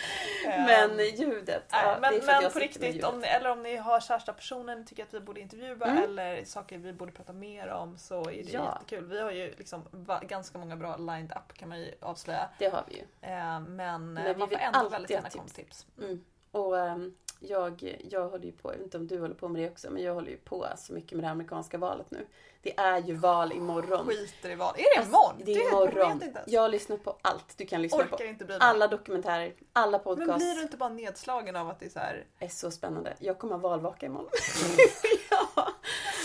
Men 0.47 0.99
ljudet, 1.17 1.63
Nej, 1.73 1.83
ja, 1.85 1.99
men 2.01 2.21
men 2.27 2.51
på 2.53 2.59
riktigt, 2.59 3.05
om 3.05 3.21
ni, 3.21 3.27
eller 3.27 3.51
om 3.51 3.63
ni 3.63 3.77
har 3.77 4.01
kärsta 4.01 4.33
personer 4.33 4.77
ni 4.77 4.85
tycker 4.85 5.03
att 5.03 5.15
vi 5.15 5.21
borde 5.21 5.41
intervjua 5.41 5.87
Mm. 5.87 6.05
eller 6.05 6.45
saker 6.45 6.79
vi 6.79 6.93
borde 6.93 7.13
prata 7.13 7.33
mer 7.33 7.69
om 7.69 7.99
så 7.99 8.21
är 8.21 8.25
det 8.45 8.51
Ja. 8.53 8.79
jättekul. 8.83 9.05
Vi 9.09 9.21
har 9.21 9.31
ju 9.31 9.55
liksom 9.59 9.85
ganska 10.23 10.59
många 10.59 10.77
bra 10.77 10.97
lined 10.97 11.33
up 11.37 11.59
kan 11.59 11.69
man 11.69 11.81
ju 11.81 11.93
avslöja. 12.01 12.49
Det 12.59 12.69
har 12.69 12.85
vi 12.89 12.95
ju. 12.95 13.03
Eh, 13.31 13.61
men 13.61 14.13
Men 14.13 14.25
vi 14.25 14.35
man 14.35 14.49
får 14.49 14.59
ändå 14.59 14.89
väldigt 14.89 15.11
gärna 15.11 15.23
tips. 15.31 15.35
komma 15.37 15.49
tips. 15.49 15.87
Mm. 15.99 16.25
Och 16.53 16.79
ehm, 16.79 17.15
jag, 17.41 17.97
jag 18.11 18.29
håller 18.29 18.45
ju 18.45 18.53
på, 18.53 18.73
jag 18.73 18.77
vet 18.77 18.85
inte 18.85 18.97
om 18.97 19.07
du 19.07 19.21
håller 19.21 19.35
på 19.35 19.49
med 19.49 19.63
det 19.63 19.71
också, 19.71 19.91
men 19.91 20.03
jag 20.03 20.15
håller 20.15 20.31
ju 20.31 20.37
på 20.37 20.67
så 20.77 20.93
mycket 20.93 21.13
med 21.13 21.25
det 21.25 21.31
amerikanska 21.31 21.79
valet 21.79 22.11
nu. 22.11 22.27
Det 22.63 22.79
är 22.79 22.99
ju 23.03 23.15
val 23.15 23.53
imorgon. 23.53 24.07
Skiter 24.07 24.51
i 24.51 24.55
vad. 24.55 24.79
Är 24.79 24.83
det 24.83 25.01
Alltså, 25.01 25.11
imorgon? 25.11 25.43
Det 25.45 25.53
är 25.53 25.69
imorgon. 25.69 26.23
Jag 26.47 26.63
har 26.63 26.69
lyssnat 26.69 27.05
på 27.05 27.17
allt 27.23 27.59
du 27.59 27.67
kan 27.67 27.83
lyssna 27.83 27.99
orkar 27.99 28.17
på. 28.17 28.25
inte 28.25 28.45
mig. 28.45 28.57
Alla 28.61 28.89
dokumentärer, 28.89 29.55
alla 29.73 29.91
men 29.99 30.05
podcasts. 30.05 30.37
blir 30.37 30.55
du 30.55 30.63
inte 30.63 30.77
bara 30.77 30.89
nedslagen 30.89 31.57
av 31.57 31.69
att 31.69 31.81
det 31.81 31.87
är 31.87 31.91
så 31.91 31.99
här... 31.99 32.25
är 32.39 32.49
så 32.49 32.71
spännande. 32.71 33.15
Jag 33.19 33.39
kommer 33.39 33.55
ha 33.55 33.61
valvaka 33.69 34.07
imorgon. 34.07 34.31
ja. 35.31 35.69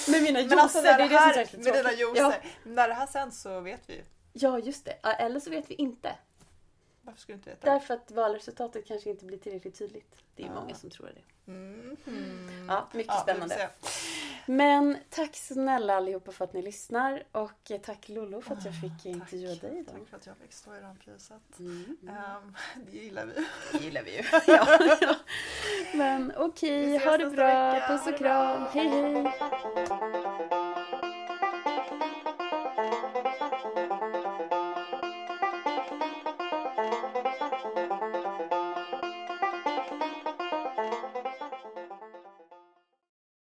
Med 0.08 0.24
mina 0.24 0.40
juicer, 0.40 0.56
Men 0.56 0.60
alltså 0.64 0.82
när 0.82 0.98
det 0.98 1.04
är 1.04 1.08
det 1.08 1.14
det 1.14 1.18
som 1.18 1.30
är 1.30 1.36
här, 1.36 1.46
så 1.46 1.58
med 1.58 1.74
dina 1.74 1.92
juicer, 1.94 2.22
Ja. 2.44 2.50
när 2.64 2.88
det 2.88 2.94
här 2.94 3.08
sänds 3.08 3.42
så 3.42 3.60
vet 3.60 3.82
vi 3.90 3.94
ju. 3.94 4.02
ja, 4.34 4.60
just 4.60 4.86
det. 4.86 4.92
Eller 4.92 5.40
så 5.40 5.50
vet 5.50 5.70
vi 5.72 5.74
inte. 5.76 6.16
Varför 7.08 7.22
skulle 7.22 7.36
du 7.36 7.40
inte 7.40 7.50
veta? 7.50 7.72
Därför 7.74 7.94
att 7.94 8.12
valresultatet 8.12 8.88
kanske 8.88 9.10
inte 9.10 9.26
blir 9.26 9.38
tillräckligt 9.38 9.78
tydligt. 9.80 10.16
Det 10.36 10.44
är 10.44 10.48
Ja. 10.48 10.54
många 10.54 10.76
som 10.76 10.90
tror 10.90 11.06
det. 11.16 11.52
Mm. 11.52 11.98
Ja, 12.70 12.88
mycket 12.94 13.14
Ja, 13.14 13.22
spännande. 13.22 13.70
Men 14.46 14.98
tack 15.10 15.36
snälla 15.36 15.96
allihopa 15.96 16.32
för 16.32 16.46
att 16.46 16.54
ni 16.54 16.62
lyssnar 16.62 17.24
och 17.32 17.72
tack 17.84 18.10
Lolo 18.10 18.42
för 18.42 18.54
att 18.56 18.66
jag 18.66 18.74
Ah, 18.74 18.82
fick 18.82 18.92
tack. 18.98 19.06
intervjua 19.06 19.56
dig 19.56 19.80
idag. 19.80 19.96
Tack 20.00 20.10
för 20.10 20.18
att 20.18 20.26
jag 20.26 20.38
fick 20.38 20.54
stå 20.54 20.76
i 20.76 20.80
rampljuset. 20.80 21.60
Mm. 21.60 21.98
Ehm, 22.10 22.56
det 22.92 22.98
gillar 22.98 23.26
vi. 23.26 23.34
Det 23.78 23.84
gillar 23.86 24.04
vi 24.04 24.16
ju. 24.18 24.24
ja, 24.48 24.78
ja. 25.02 25.16
Men 25.94 26.34
okej, 26.38 26.96
ses 26.96 27.04
ha 27.06 27.18
det 27.18 27.26
bra. 27.30 27.72
vecka. 27.74 27.88
Puss 27.88 28.08
och 28.08 28.18
kram. 28.18 28.66
Hej 28.74 28.88
hej. 28.88 30.67